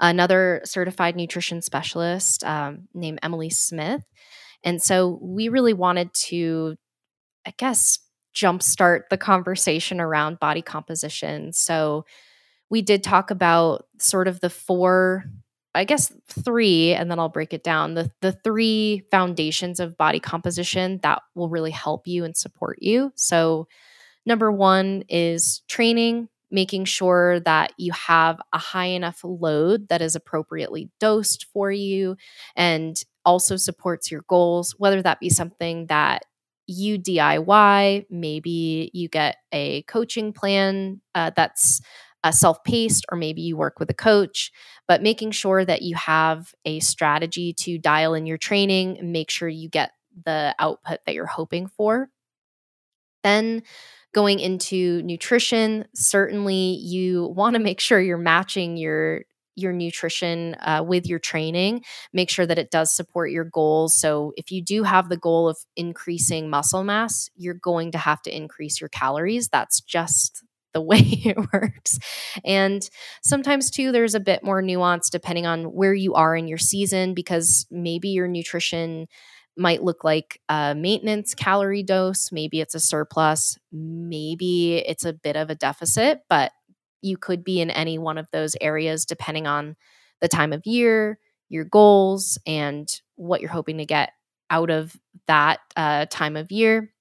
another 0.00 0.62
certified 0.64 1.16
nutrition 1.16 1.62
specialist 1.62 2.42
um, 2.44 2.88
named 2.94 3.20
Emily 3.22 3.50
Smith, 3.50 4.02
and 4.64 4.82
so 4.82 5.18
we 5.22 5.48
really 5.48 5.72
wanted 5.72 6.12
to, 6.14 6.76
I 7.46 7.54
guess, 7.56 7.98
jumpstart 8.34 9.02
the 9.10 9.18
conversation 9.18 10.00
around 10.00 10.38
body 10.40 10.62
composition. 10.62 11.52
So 11.52 12.04
we 12.70 12.82
did 12.82 13.02
talk 13.02 13.30
about 13.30 13.86
sort 13.98 14.28
of 14.28 14.40
the 14.40 14.50
four 14.50 15.24
i 15.74 15.84
guess 15.84 16.12
three 16.28 16.92
and 16.94 17.10
then 17.10 17.18
i'll 17.18 17.28
break 17.28 17.52
it 17.52 17.62
down. 17.62 17.94
The 17.94 18.10
the 18.20 18.32
three 18.32 19.04
foundations 19.10 19.80
of 19.80 19.96
body 19.96 20.20
composition 20.20 21.00
that 21.02 21.22
will 21.34 21.48
really 21.48 21.70
help 21.70 22.06
you 22.06 22.24
and 22.24 22.36
support 22.36 22.78
you. 22.80 23.12
So 23.16 23.68
number 24.26 24.50
1 24.52 25.04
is 25.08 25.62
training 25.68 26.28
making 26.50 26.84
sure 26.84 27.40
that 27.40 27.72
you 27.76 27.92
have 27.92 28.40
a 28.52 28.58
high 28.58 28.86
enough 28.86 29.20
load 29.24 29.88
that 29.88 30.02
is 30.02 30.14
appropriately 30.16 30.90
dosed 31.00 31.46
for 31.52 31.70
you 31.70 32.16
and 32.56 33.02
also 33.24 33.56
supports 33.56 34.10
your 34.10 34.22
goals 34.28 34.74
whether 34.78 35.02
that 35.02 35.20
be 35.20 35.28
something 35.28 35.86
that 35.86 36.22
you 36.66 36.98
DIY, 36.98 38.06
maybe 38.10 38.90
you 38.94 39.08
get 39.08 39.36
a 39.52 39.82
coaching 39.82 40.32
plan 40.32 41.00
uh, 41.14 41.30
that's 41.34 41.80
uh, 42.22 42.30
self 42.30 42.62
paced, 42.64 43.04
or 43.10 43.16
maybe 43.18 43.42
you 43.42 43.56
work 43.56 43.80
with 43.80 43.90
a 43.90 43.94
coach, 43.94 44.52
but 44.86 45.02
making 45.02 45.32
sure 45.32 45.64
that 45.64 45.82
you 45.82 45.96
have 45.96 46.54
a 46.64 46.78
strategy 46.80 47.52
to 47.54 47.78
dial 47.78 48.14
in 48.14 48.26
your 48.26 48.38
training 48.38 48.98
and 48.98 49.12
make 49.12 49.30
sure 49.30 49.48
you 49.48 49.68
get 49.68 49.92
the 50.24 50.54
output 50.58 51.00
that 51.06 51.14
you're 51.14 51.26
hoping 51.26 51.66
for. 51.66 52.08
Then 53.22 53.62
going 54.12 54.40
into 54.40 55.02
nutrition, 55.02 55.86
certainly 55.94 56.78
you 56.82 57.26
want 57.36 57.54
to 57.54 57.60
make 57.60 57.80
sure 57.80 58.00
you're 58.00 58.18
matching 58.18 58.76
your 58.76 59.22
your 59.56 59.72
nutrition 59.72 60.54
uh, 60.60 60.82
with 60.86 61.06
your 61.06 61.18
training. 61.18 61.82
Make 62.12 62.30
sure 62.30 62.46
that 62.46 62.58
it 62.58 62.70
does 62.70 62.94
support 62.94 63.30
your 63.30 63.44
goals. 63.44 63.94
So 63.96 64.32
if 64.36 64.50
you 64.50 64.62
do 64.62 64.84
have 64.84 65.08
the 65.08 65.16
goal 65.16 65.48
of 65.48 65.58
increasing 65.76 66.48
muscle 66.48 66.84
mass 66.84 67.28
you're 67.36 67.54
going 67.54 67.92
to 67.92 67.98
have 67.98 68.22
to 68.22 68.34
increase 68.34 68.80
your 68.80 68.88
calories. 68.88 69.48
That's 69.48 69.80
just 69.80 70.42
the 70.72 70.80
way 70.80 70.98
it 70.98 71.36
works. 71.52 71.98
And 72.44 72.88
sometimes, 73.22 73.70
too, 73.70 73.92
there's 73.92 74.14
a 74.14 74.20
bit 74.20 74.42
more 74.42 74.62
nuance 74.62 75.10
depending 75.10 75.46
on 75.46 75.64
where 75.64 75.94
you 75.94 76.14
are 76.14 76.36
in 76.36 76.48
your 76.48 76.58
season 76.58 77.14
because 77.14 77.66
maybe 77.70 78.08
your 78.10 78.28
nutrition 78.28 79.08
might 79.56 79.82
look 79.82 80.04
like 80.04 80.40
a 80.48 80.74
maintenance 80.74 81.34
calorie 81.34 81.82
dose. 81.82 82.32
Maybe 82.32 82.60
it's 82.60 82.74
a 82.74 82.80
surplus. 82.80 83.58
Maybe 83.72 84.76
it's 84.78 85.04
a 85.04 85.12
bit 85.12 85.36
of 85.36 85.50
a 85.50 85.54
deficit, 85.54 86.22
but 86.28 86.52
you 87.02 87.16
could 87.16 87.44
be 87.44 87.60
in 87.60 87.70
any 87.70 87.98
one 87.98 88.18
of 88.18 88.28
those 88.30 88.56
areas 88.60 89.04
depending 89.04 89.46
on 89.46 89.76
the 90.20 90.28
time 90.28 90.52
of 90.52 90.66
year, 90.66 91.18
your 91.48 91.64
goals, 91.64 92.38
and 92.46 92.88
what 93.16 93.40
you're 93.40 93.50
hoping 93.50 93.78
to 93.78 93.86
get 93.86 94.12
out 94.50 94.70
of 94.70 94.96
that 95.26 95.60
uh, 95.76 96.06
time 96.10 96.36
of 96.36 96.50
year. 96.50 96.92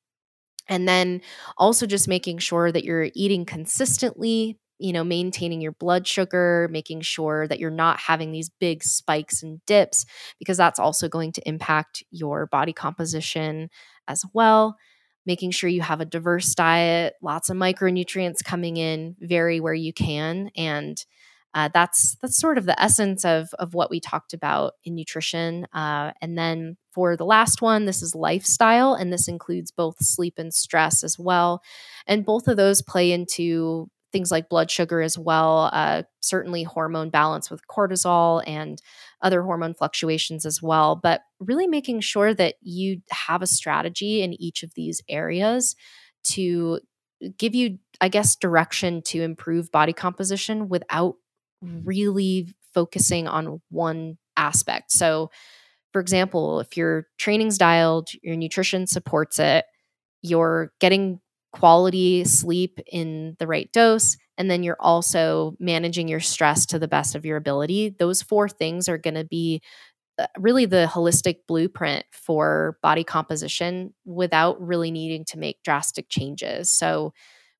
And 0.67 0.87
then 0.87 1.21
also 1.57 1.85
just 1.85 2.07
making 2.07 2.37
sure 2.37 2.71
that 2.71 2.83
you're 2.83 3.09
eating 3.15 3.45
consistently, 3.45 4.57
you 4.79 4.93
know, 4.93 5.03
maintaining 5.03 5.61
your 5.61 5.73
blood 5.73 6.07
sugar, 6.07 6.67
making 6.71 7.01
sure 7.01 7.47
that 7.47 7.59
you're 7.59 7.69
not 7.69 7.99
having 7.99 8.31
these 8.31 8.49
big 8.49 8.83
spikes 8.83 9.43
and 9.43 9.63
dips, 9.65 10.05
because 10.39 10.57
that's 10.57 10.79
also 10.79 11.07
going 11.07 11.31
to 11.33 11.47
impact 11.47 12.03
your 12.11 12.47
body 12.47 12.73
composition 12.73 13.69
as 14.07 14.23
well. 14.33 14.77
Making 15.25 15.51
sure 15.51 15.69
you 15.69 15.81
have 15.81 16.01
a 16.01 16.05
diverse 16.05 16.55
diet, 16.55 17.13
lots 17.21 17.49
of 17.49 17.57
micronutrients 17.57 18.43
coming 18.43 18.77
in, 18.77 19.15
vary 19.19 19.59
where 19.59 19.73
you 19.73 19.93
can. 19.93 20.49
And 20.55 21.03
uh, 21.53 21.69
that's 21.73 22.15
that's 22.21 22.39
sort 22.39 22.57
of 22.57 22.65
the 22.65 22.79
essence 22.81 23.25
of 23.25 23.49
of 23.59 23.73
what 23.73 23.89
we 23.89 23.99
talked 23.99 24.33
about 24.33 24.73
in 24.83 24.95
nutrition. 24.95 25.65
Uh, 25.73 26.11
and 26.21 26.37
then 26.37 26.77
for 26.91 27.17
the 27.17 27.25
last 27.25 27.61
one, 27.61 27.85
this 27.85 28.01
is 28.01 28.15
lifestyle, 28.15 28.93
and 28.93 29.11
this 29.11 29.27
includes 29.27 29.71
both 29.71 29.95
sleep 29.99 30.35
and 30.37 30.53
stress 30.53 31.03
as 31.03 31.17
well. 31.19 31.61
And 32.07 32.25
both 32.25 32.47
of 32.47 32.55
those 32.55 32.81
play 32.81 33.11
into 33.11 33.89
things 34.11 34.31
like 34.31 34.49
blood 34.49 34.71
sugar 34.71 35.01
as 35.01 35.17
well. 35.17 35.69
Uh, 35.71 36.03
certainly, 36.21 36.63
hormone 36.63 37.09
balance 37.09 37.49
with 37.49 37.67
cortisol 37.67 38.43
and 38.47 38.81
other 39.21 39.43
hormone 39.43 39.73
fluctuations 39.73 40.45
as 40.45 40.61
well. 40.61 40.95
But 40.95 41.21
really 41.39 41.67
making 41.67 42.01
sure 42.01 42.33
that 42.33 42.55
you 42.61 43.01
have 43.11 43.41
a 43.41 43.47
strategy 43.47 44.21
in 44.21 44.33
each 44.41 44.63
of 44.63 44.73
these 44.75 45.01
areas 45.09 45.75
to 46.23 46.79
give 47.37 47.55
you, 47.55 47.79
I 48.01 48.09
guess, 48.09 48.35
direction 48.35 49.01
to 49.03 49.21
improve 49.21 49.71
body 49.71 49.93
composition 49.93 50.69
without 50.69 51.15
really 51.61 52.53
focusing 52.73 53.27
on 53.27 53.61
one 53.69 54.17
aspect. 54.37 54.91
So, 54.91 55.29
for 55.91 55.99
example, 55.99 56.59
if 56.59 56.77
your 56.77 57.07
training's 57.17 57.57
dialed, 57.57 58.09
your 58.21 58.35
nutrition 58.35 58.87
supports 58.87 59.39
it, 59.39 59.65
you're 60.21 60.71
getting 60.79 61.19
quality 61.51 62.23
sleep 62.25 62.79
in 62.91 63.35
the 63.39 63.47
right 63.47 63.71
dose, 63.71 64.17
and 64.37 64.49
then 64.49 64.63
you're 64.63 64.77
also 64.79 65.55
managing 65.59 66.07
your 66.07 66.19
stress 66.19 66.65
to 66.67 66.79
the 66.79 66.87
best 66.87 67.15
of 67.15 67.25
your 67.25 67.37
ability, 67.37 67.95
those 67.99 68.21
four 68.21 68.47
things 68.49 68.87
are 68.89 68.97
going 68.97 69.15
to 69.15 69.25
be 69.25 69.61
uh, 70.19 70.27
really 70.39 70.65
the 70.65 70.89
holistic 70.91 71.37
blueprint 71.47 72.05
for 72.11 72.77
body 72.83 73.03
composition 73.03 73.93
without 74.05 74.61
really 74.61 74.91
needing 74.91 75.25
to 75.25 75.39
make 75.39 75.63
drastic 75.63 76.07
changes. 76.09 76.71
So, 76.71 77.13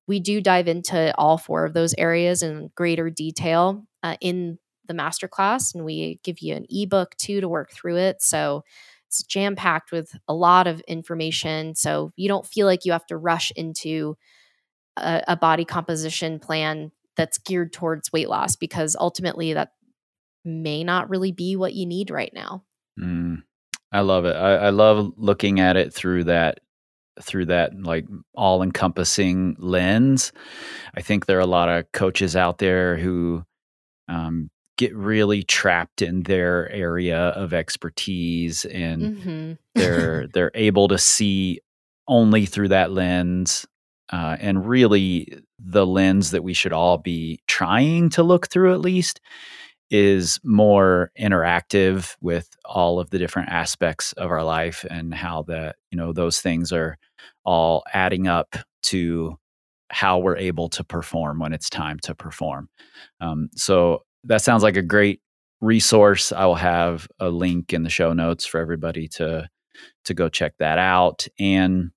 we 0.06 0.20
do 0.20 0.40
dive 0.40 0.68
into 0.68 1.14
all 1.16 1.38
four 1.38 1.64
of 1.64 1.74
those 1.74 1.94
areas 1.96 2.42
in 2.42 2.70
greater 2.74 3.10
detail 3.10 3.86
uh, 4.02 4.16
in 4.20 4.58
the 4.86 4.94
masterclass, 4.94 5.74
and 5.74 5.84
we 5.84 6.18
give 6.24 6.40
you 6.40 6.54
an 6.54 6.66
ebook 6.68 7.16
too 7.16 7.40
to 7.40 7.48
work 7.48 7.70
through 7.72 7.96
it. 7.96 8.20
So 8.22 8.64
it's 9.10 9.24
jam 9.24 9.56
packed 9.56 9.90
with 9.90 10.16
a 10.28 10.34
lot 10.34 10.68
of 10.68 10.80
information. 10.82 11.74
So 11.74 12.12
you 12.14 12.28
don't 12.28 12.46
feel 12.46 12.64
like 12.64 12.84
you 12.84 12.92
have 12.92 13.06
to 13.06 13.16
rush 13.16 13.50
into 13.56 14.16
a, 14.96 15.24
a 15.26 15.36
body 15.36 15.64
composition 15.64 16.38
plan 16.38 16.92
that's 17.16 17.36
geared 17.38 17.72
towards 17.72 18.12
weight 18.12 18.28
loss 18.28 18.54
because 18.54 18.94
ultimately 18.98 19.52
that 19.52 19.72
may 20.44 20.84
not 20.84 21.10
really 21.10 21.32
be 21.32 21.56
what 21.56 21.74
you 21.74 21.86
need 21.86 22.08
right 22.08 22.30
now. 22.32 22.62
Mm, 23.00 23.42
I 23.90 24.02
love 24.02 24.26
it. 24.26 24.36
I, 24.36 24.54
I 24.54 24.70
love 24.70 25.12
looking 25.16 25.58
at 25.58 25.76
it 25.76 25.92
through 25.92 26.24
that 26.24 26.60
through 27.20 27.46
that 27.46 27.72
like 27.82 28.06
all 28.34 28.62
encompassing 28.62 29.56
lens. 29.58 30.30
I 30.94 31.02
think 31.02 31.26
there 31.26 31.38
are 31.38 31.40
a 31.40 31.46
lot 31.46 31.68
of 31.68 31.90
coaches 31.90 32.36
out 32.36 32.58
there 32.58 32.96
who 32.96 33.42
um, 34.08 34.50
get 34.80 34.96
really 34.96 35.42
trapped 35.42 36.00
in 36.00 36.22
their 36.22 36.70
area 36.72 37.18
of 37.18 37.52
expertise 37.52 38.64
and 38.64 39.02
Mm-hmm. 39.02 39.52
they're 39.74 40.26
they're 40.32 40.50
able 40.54 40.88
to 40.88 40.96
see 40.96 41.60
only 42.08 42.46
through 42.46 42.68
that 42.68 42.90
lens 42.90 43.66
uh, 44.10 44.38
and 44.40 44.66
really 44.66 45.28
the 45.58 45.86
lens 45.86 46.30
that 46.30 46.42
we 46.42 46.54
should 46.54 46.72
all 46.72 46.96
be 46.96 47.40
trying 47.46 48.08
to 48.08 48.22
look 48.22 48.48
through 48.48 48.72
at 48.72 48.80
least 48.80 49.20
is 49.90 50.40
more 50.44 51.10
interactive 51.20 52.16
with 52.22 52.48
all 52.64 52.98
of 52.98 53.10
the 53.10 53.18
different 53.18 53.50
aspects 53.50 54.14
of 54.14 54.30
our 54.30 54.42
life 54.42 54.86
and 54.88 55.12
how 55.12 55.42
that 55.42 55.76
you 55.90 55.98
know 55.98 56.10
those 56.14 56.40
things 56.40 56.72
are 56.72 56.96
all 57.44 57.84
adding 57.92 58.26
up 58.26 58.56
to 58.82 59.36
how 59.90 60.18
we're 60.18 60.38
able 60.38 60.70
to 60.70 60.82
perform 60.84 61.38
when 61.38 61.52
it's 61.52 61.68
time 61.68 61.98
to 62.02 62.14
perform 62.14 62.70
um, 63.20 63.50
so 63.54 64.00
that 64.24 64.42
sounds 64.42 64.62
like 64.62 64.76
a 64.76 64.82
great 64.82 65.20
resource 65.60 66.32
i 66.32 66.44
will 66.44 66.54
have 66.54 67.08
a 67.18 67.28
link 67.28 67.72
in 67.72 67.82
the 67.82 67.90
show 67.90 68.12
notes 68.12 68.46
for 68.46 68.60
everybody 68.60 69.06
to 69.06 69.48
to 70.04 70.14
go 70.14 70.28
check 70.28 70.54
that 70.58 70.78
out 70.78 71.26
and 71.38 71.90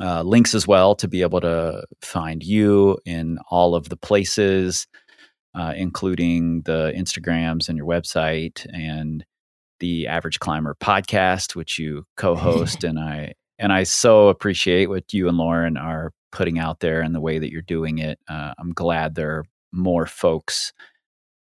uh, 0.00 0.22
links 0.22 0.54
as 0.54 0.66
well 0.66 0.94
to 0.94 1.06
be 1.06 1.20
able 1.20 1.40
to 1.40 1.84
find 2.00 2.42
you 2.42 2.96
in 3.04 3.38
all 3.50 3.74
of 3.74 3.90
the 3.90 3.96
places 3.96 4.86
uh, 5.54 5.72
including 5.76 6.62
the 6.62 6.92
Instagrams 6.96 7.68
and 7.68 7.78
your 7.78 7.86
website 7.86 8.66
and 8.72 9.24
the 9.80 10.06
Average 10.06 10.40
Climber 10.40 10.76
podcast, 10.80 11.54
which 11.54 11.78
you 11.78 12.04
co-host, 12.16 12.84
and 12.84 12.98
I 12.98 13.34
and 13.58 13.72
I 13.72 13.84
so 13.84 14.28
appreciate 14.28 14.88
what 14.88 15.12
you 15.12 15.28
and 15.28 15.38
Lauren 15.38 15.76
are 15.76 16.12
putting 16.32 16.58
out 16.58 16.80
there 16.80 17.00
and 17.00 17.14
the 17.14 17.20
way 17.20 17.38
that 17.38 17.52
you're 17.52 17.62
doing 17.62 17.98
it. 17.98 18.18
Uh, 18.28 18.52
I'm 18.58 18.72
glad 18.72 19.14
there 19.14 19.30
are 19.30 19.44
more 19.72 20.06
folks 20.06 20.72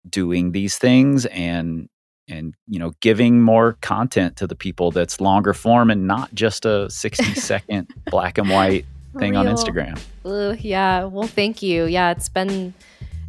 doing 0.10 0.52
these 0.52 0.78
things 0.78 1.26
and 1.28 1.90
and 2.28 2.54
you 2.68 2.80
know 2.80 2.94
giving 3.02 3.42
more 3.42 3.74
content 3.82 4.38
to 4.38 4.48
the 4.48 4.56
people 4.56 4.92
that's 4.92 5.20
longer 5.20 5.54
form 5.54 5.90
and 5.90 6.08
not 6.08 6.34
just 6.34 6.66
a 6.66 6.90
60 6.90 7.24
second 7.36 7.90
black 8.10 8.38
and 8.38 8.50
white 8.50 8.86
thing 9.18 9.36
on 9.36 9.48
Instagram. 9.48 10.00
Ugh, 10.26 10.60
yeah. 10.62 11.06
Well, 11.06 11.28
thank 11.28 11.62
you. 11.62 11.86
Yeah, 11.86 12.12
it's 12.12 12.30
been 12.30 12.74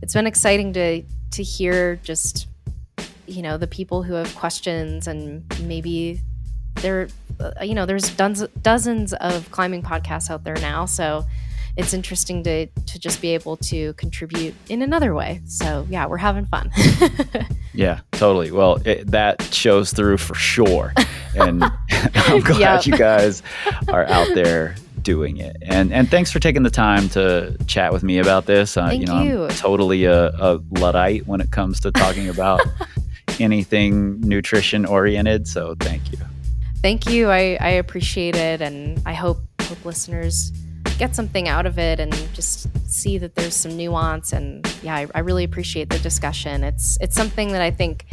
it's 0.02 0.14
been 0.14 0.26
exciting 0.26 0.72
to 0.74 1.02
to 1.32 1.42
hear 1.42 1.96
just 1.96 2.46
you 3.26 3.42
know 3.42 3.56
the 3.56 3.66
people 3.66 4.02
who 4.02 4.14
have 4.14 4.34
questions 4.34 5.06
and 5.06 5.44
maybe 5.62 6.20
there 6.76 7.08
uh, 7.38 7.52
you 7.62 7.74
know 7.74 7.86
there's 7.86 8.10
dozens 8.16 8.50
dozens 8.62 9.12
of 9.14 9.50
climbing 9.50 9.82
podcasts 9.82 10.30
out 10.30 10.44
there 10.44 10.56
now, 10.56 10.84
so 10.84 11.24
it's 11.76 11.92
interesting 11.94 12.42
to 12.44 12.66
to 12.66 12.98
just 12.98 13.20
be 13.20 13.28
able 13.34 13.56
to 13.58 13.92
contribute 13.94 14.54
in 14.68 14.82
another 14.82 15.14
way. 15.14 15.40
So 15.46 15.86
yeah, 15.90 16.06
we're 16.06 16.18
having 16.18 16.46
fun. 16.46 16.70
Yeah, 17.72 18.00
totally. 18.10 18.50
Well, 18.50 18.80
it, 18.84 19.06
that 19.12 19.40
shows 19.54 19.92
through 19.92 20.16
for 20.16 20.34
sure. 20.34 20.92
And 21.36 21.62
I'm 22.14 22.40
glad 22.42 22.84
Yep. 22.84 22.86
you 22.86 22.96
guys 22.98 23.44
are 23.88 24.04
out 24.06 24.26
there 24.34 24.74
doing 25.02 25.36
it. 25.36 25.56
And 25.62 25.92
and 25.92 26.10
thanks 26.10 26.32
for 26.32 26.40
taking 26.40 26.64
the 26.64 26.70
time 26.70 27.08
to 27.10 27.56
chat 27.68 27.92
with 27.92 28.02
me 28.02 28.18
about 28.18 28.46
this. 28.46 28.76
Uh, 28.76 28.88
Thank 28.88 29.00
you 29.02 29.06
know, 29.06 29.22
you. 29.22 29.44
I'm 29.44 29.50
totally 29.50 30.04
a, 30.04 30.30
a 30.30 30.60
luddite 30.72 31.28
when 31.28 31.40
it 31.40 31.52
comes 31.52 31.78
to 31.80 31.92
talking 31.92 32.28
about 32.28 32.60
anything 33.38 34.20
nutrition 34.20 34.84
oriented. 34.84 35.46
So 35.46 35.74
thank 35.78 36.10
you. 36.12 36.18
Thank 36.82 37.08
you. 37.08 37.28
I, 37.28 37.56
I 37.60 37.68
appreciate 37.70 38.34
it, 38.34 38.60
and 38.60 39.00
I 39.06 39.12
hope 39.14 39.38
hope 39.60 39.84
listeners 39.84 40.50
get 41.00 41.16
something 41.16 41.48
out 41.48 41.64
of 41.64 41.78
it 41.78 41.98
and 41.98 42.12
just 42.34 42.68
see 42.86 43.16
that 43.16 43.34
there's 43.34 43.56
some 43.56 43.74
nuance. 43.74 44.34
And 44.34 44.62
yeah, 44.82 44.94
I, 44.94 45.06
I 45.14 45.20
really 45.20 45.44
appreciate 45.44 45.88
the 45.88 45.98
discussion. 45.98 46.62
It's 46.62 46.98
it's 47.00 47.16
something 47.16 47.52
that 47.52 47.62
I 47.62 47.70
think 47.70 48.04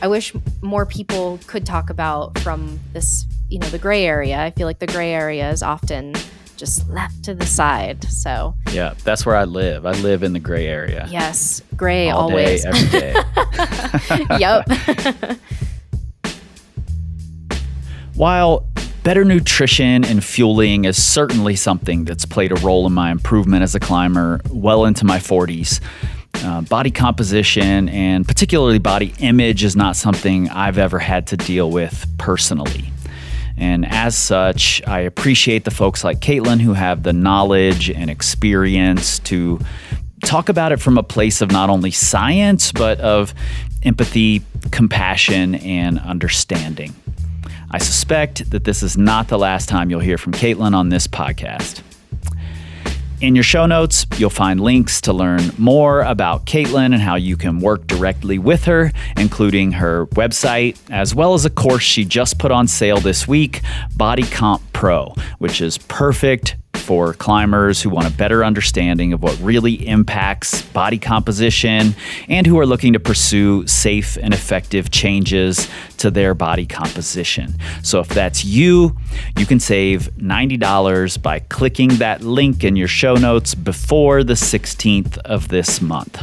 I 0.00 0.08
wish 0.08 0.32
more 0.62 0.86
people 0.86 1.38
could 1.46 1.66
talk 1.66 1.90
about 1.90 2.38
from 2.38 2.80
this, 2.94 3.26
you 3.50 3.58
know, 3.58 3.68
the 3.68 3.78
gray 3.78 4.06
area. 4.06 4.40
I 4.40 4.52
feel 4.52 4.66
like 4.66 4.78
the 4.78 4.86
gray 4.86 5.12
area 5.12 5.50
is 5.50 5.62
often 5.62 6.14
just 6.56 6.88
left 6.88 7.22
to 7.24 7.34
the 7.34 7.44
side. 7.44 8.02
So 8.04 8.54
Yeah, 8.72 8.94
that's 9.04 9.26
where 9.26 9.36
I 9.36 9.44
live. 9.44 9.84
I 9.84 9.92
live 9.92 10.22
in 10.22 10.32
the 10.32 10.40
gray 10.40 10.66
area. 10.66 11.06
yes, 11.10 11.62
gray 11.76 12.08
all 12.08 12.30
always. 12.30 12.62
day, 12.62 12.68
every 12.70 12.88
day. 13.00 13.14
yep. 14.38 14.66
While 18.14 18.69
better 19.10 19.24
nutrition 19.24 20.04
and 20.04 20.22
fueling 20.22 20.84
is 20.84 21.02
certainly 21.02 21.56
something 21.56 22.04
that's 22.04 22.24
played 22.24 22.52
a 22.52 22.54
role 22.60 22.86
in 22.86 22.92
my 22.92 23.10
improvement 23.10 23.60
as 23.60 23.74
a 23.74 23.80
climber 23.80 24.40
well 24.50 24.84
into 24.84 25.04
my 25.04 25.18
40s, 25.18 25.80
uh, 26.44 26.60
body 26.60 26.92
composition 26.92 27.88
and 27.88 28.24
particularly 28.24 28.78
body 28.78 29.12
image 29.18 29.64
is 29.64 29.74
not 29.74 29.96
something 29.96 30.48
I've 30.50 30.78
ever 30.78 31.00
had 31.00 31.26
to 31.26 31.36
deal 31.36 31.72
with 31.72 32.06
personally. 32.18 32.92
And 33.56 33.84
as 33.84 34.16
such, 34.16 34.80
I 34.86 35.00
appreciate 35.00 35.64
the 35.64 35.72
folks 35.72 36.04
like 36.04 36.20
Caitlin 36.20 36.60
who 36.60 36.74
have 36.74 37.02
the 37.02 37.12
knowledge 37.12 37.90
and 37.90 38.10
experience 38.10 39.18
to 39.30 39.58
talk 40.24 40.48
about 40.48 40.70
it 40.70 40.76
from 40.76 40.98
a 40.98 41.02
place 41.02 41.40
of 41.40 41.50
not 41.50 41.68
only 41.68 41.90
science, 41.90 42.70
but 42.70 43.00
of 43.00 43.34
empathy, 43.82 44.42
compassion, 44.70 45.56
and 45.56 45.98
understanding. 45.98 46.94
I 47.72 47.78
suspect 47.78 48.50
that 48.50 48.64
this 48.64 48.82
is 48.82 48.96
not 48.96 49.28
the 49.28 49.38
last 49.38 49.68
time 49.68 49.90
you'll 49.90 50.00
hear 50.00 50.18
from 50.18 50.32
Caitlin 50.32 50.74
on 50.74 50.88
this 50.88 51.06
podcast. 51.06 51.82
In 53.20 53.34
your 53.34 53.44
show 53.44 53.66
notes, 53.66 54.06
you'll 54.16 54.30
find 54.30 54.60
links 54.60 55.02
to 55.02 55.12
learn 55.12 55.52
more 55.56 56.00
about 56.00 56.46
Caitlin 56.46 56.86
and 56.86 57.02
how 57.02 57.14
you 57.14 57.36
can 57.36 57.60
work 57.60 57.86
directly 57.86 58.38
with 58.38 58.64
her, 58.64 58.90
including 59.16 59.72
her 59.72 60.06
website, 60.06 60.78
as 60.90 61.14
well 61.14 61.34
as 61.34 61.44
a 61.44 61.50
course 61.50 61.82
she 61.82 62.04
just 62.04 62.38
put 62.38 62.50
on 62.50 62.66
sale 62.66 62.98
this 62.98 63.28
week, 63.28 63.60
Body 63.94 64.24
Comp 64.24 64.62
Pro, 64.72 65.14
which 65.38 65.60
is 65.60 65.78
perfect 65.78 66.56
for 66.90 67.14
climbers 67.14 67.80
who 67.80 67.88
want 67.88 68.04
a 68.04 68.10
better 68.10 68.44
understanding 68.44 69.12
of 69.12 69.22
what 69.22 69.38
really 69.38 69.86
impacts 69.86 70.62
body 70.72 70.98
composition 70.98 71.94
and 72.28 72.48
who 72.48 72.58
are 72.58 72.66
looking 72.66 72.94
to 72.94 72.98
pursue 72.98 73.64
safe 73.64 74.16
and 74.16 74.34
effective 74.34 74.90
changes 74.90 75.70
to 75.98 76.10
their 76.10 76.34
body 76.34 76.66
composition. 76.66 77.54
So 77.84 78.00
if 78.00 78.08
that's 78.08 78.44
you, 78.44 78.96
you 79.38 79.46
can 79.46 79.60
save 79.60 80.10
$90 80.16 81.22
by 81.22 81.38
clicking 81.38 81.90
that 81.98 82.22
link 82.22 82.64
in 82.64 82.74
your 82.74 82.88
show 82.88 83.14
notes 83.14 83.54
before 83.54 84.24
the 84.24 84.34
16th 84.34 85.16
of 85.18 85.46
this 85.46 85.80
month. 85.80 86.20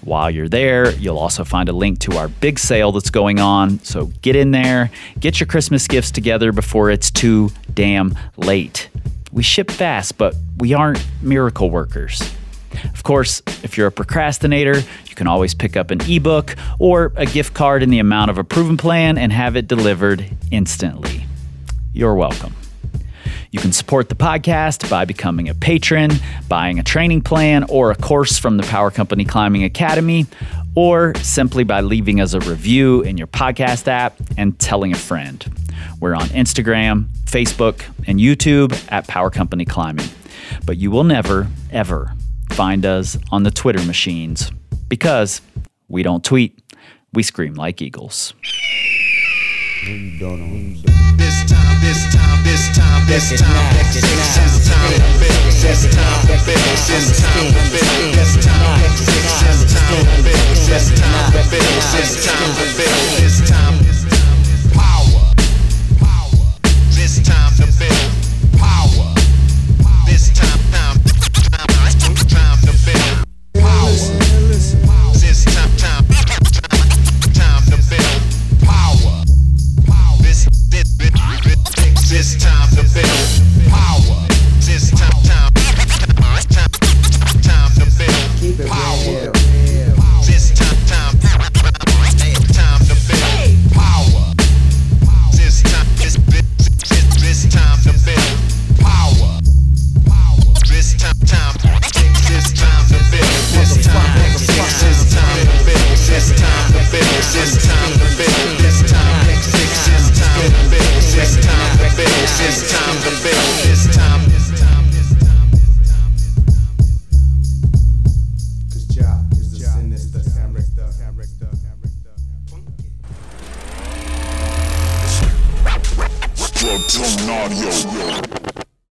While 0.00 0.32
you're 0.32 0.48
there, 0.48 0.90
you'll 0.96 1.18
also 1.18 1.44
find 1.44 1.68
a 1.68 1.72
link 1.72 2.00
to 2.00 2.16
our 2.16 2.26
big 2.26 2.58
sale 2.58 2.90
that's 2.90 3.10
going 3.10 3.38
on. 3.38 3.78
So 3.84 4.06
get 4.20 4.34
in 4.34 4.50
there, 4.50 4.90
get 5.20 5.38
your 5.38 5.46
Christmas 5.46 5.86
gifts 5.86 6.10
together 6.10 6.50
before 6.50 6.90
it's 6.90 7.12
too 7.12 7.52
damn 7.72 8.18
late. 8.36 8.88
We 9.34 9.42
ship 9.42 9.68
fast, 9.68 10.16
but 10.16 10.36
we 10.58 10.74
aren't 10.74 11.04
miracle 11.20 11.68
workers. 11.68 12.22
Of 12.84 13.02
course, 13.02 13.42
if 13.64 13.76
you're 13.76 13.88
a 13.88 13.92
procrastinator, 13.92 14.76
you 14.78 15.14
can 15.16 15.26
always 15.26 15.54
pick 15.54 15.76
up 15.76 15.90
an 15.90 16.00
ebook 16.08 16.54
or 16.78 17.12
a 17.16 17.26
gift 17.26 17.52
card 17.52 17.82
in 17.82 17.90
the 17.90 17.98
amount 17.98 18.30
of 18.30 18.38
a 18.38 18.44
proven 18.44 18.76
plan 18.76 19.18
and 19.18 19.32
have 19.32 19.56
it 19.56 19.66
delivered 19.66 20.24
instantly. 20.52 21.26
You're 21.92 22.14
welcome. 22.14 22.54
You 23.50 23.58
can 23.58 23.72
support 23.72 24.08
the 24.08 24.14
podcast 24.14 24.88
by 24.88 25.04
becoming 25.04 25.48
a 25.48 25.54
patron, 25.54 26.12
buying 26.48 26.78
a 26.78 26.84
training 26.84 27.22
plan 27.22 27.64
or 27.68 27.90
a 27.90 27.96
course 27.96 28.38
from 28.38 28.56
the 28.56 28.62
Power 28.62 28.92
Company 28.92 29.24
Climbing 29.24 29.64
Academy, 29.64 30.26
or 30.74 31.14
simply 31.16 31.64
by 31.64 31.80
leaving 31.80 32.20
us 32.20 32.34
a 32.34 32.40
review 32.40 33.02
in 33.02 33.16
your 33.16 33.26
podcast 33.26 33.88
app 33.88 34.16
and 34.36 34.58
telling 34.58 34.92
a 34.92 34.96
friend. 34.96 35.44
We're 36.00 36.14
on 36.14 36.26
Instagram, 36.28 37.06
Facebook, 37.26 37.82
and 38.06 38.18
YouTube 38.18 38.76
at 38.90 39.06
Power 39.06 39.30
Company 39.30 39.64
Climbing. 39.64 40.08
But 40.66 40.76
you 40.76 40.90
will 40.90 41.04
never, 41.04 41.46
ever 41.70 42.12
find 42.50 42.84
us 42.84 43.16
on 43.30 43.42
the 43.42 43.50
Twitter 43.50 43.82
machines 43.84 44.50
because 44.88 45.40
we 45.88 46.02
don't 46.02 46.24
tweet, 46.24 46.60
we 47.12 47.22
scream 47.22 47.54
like 47.54 47.80
eagles. 47.80 48.34
No, 49.84 49.90
you 49.90 50.18
don't. 50.18 50.40
No, 50.40 50.46
you 50.56 50.80
don't. 50.80 51.16
This 51.18 51.44
time, 51.44 51.76
this 51.84 52.08
time, 52.16 52.40
this 52.42 52.72
time, 52.72 53.04
this 53.06 53.36
time, 53.36 53.76
this 53.76 54.00
time 54.64 54.88
to 54.96 55.04
build. 55.20 55.52
This 55.60 55.84
time 55.92 56.24
to 56.24 56.40
build. 56.40 56.64
This 56.88 57.20
time 57.20 57.52
to 57.52 57.60
build. 57.68 58.16
This 58.16 58.32
time, 58.40 58.80
this 58.80 59.68
time 59.68 60.00
to 60.00 60.22
build. 60.24 60.56
This 60.64 60.88
time 60.88 61.32
to 61.32 61.42
build. 61.52 61.84
This 61.92 62.24
time 62.24 62.48
to 62.54 62.64
build. 62.80 63.12
This 63.20 63.36
time, 63.44 63.76
power, 63.76 63.93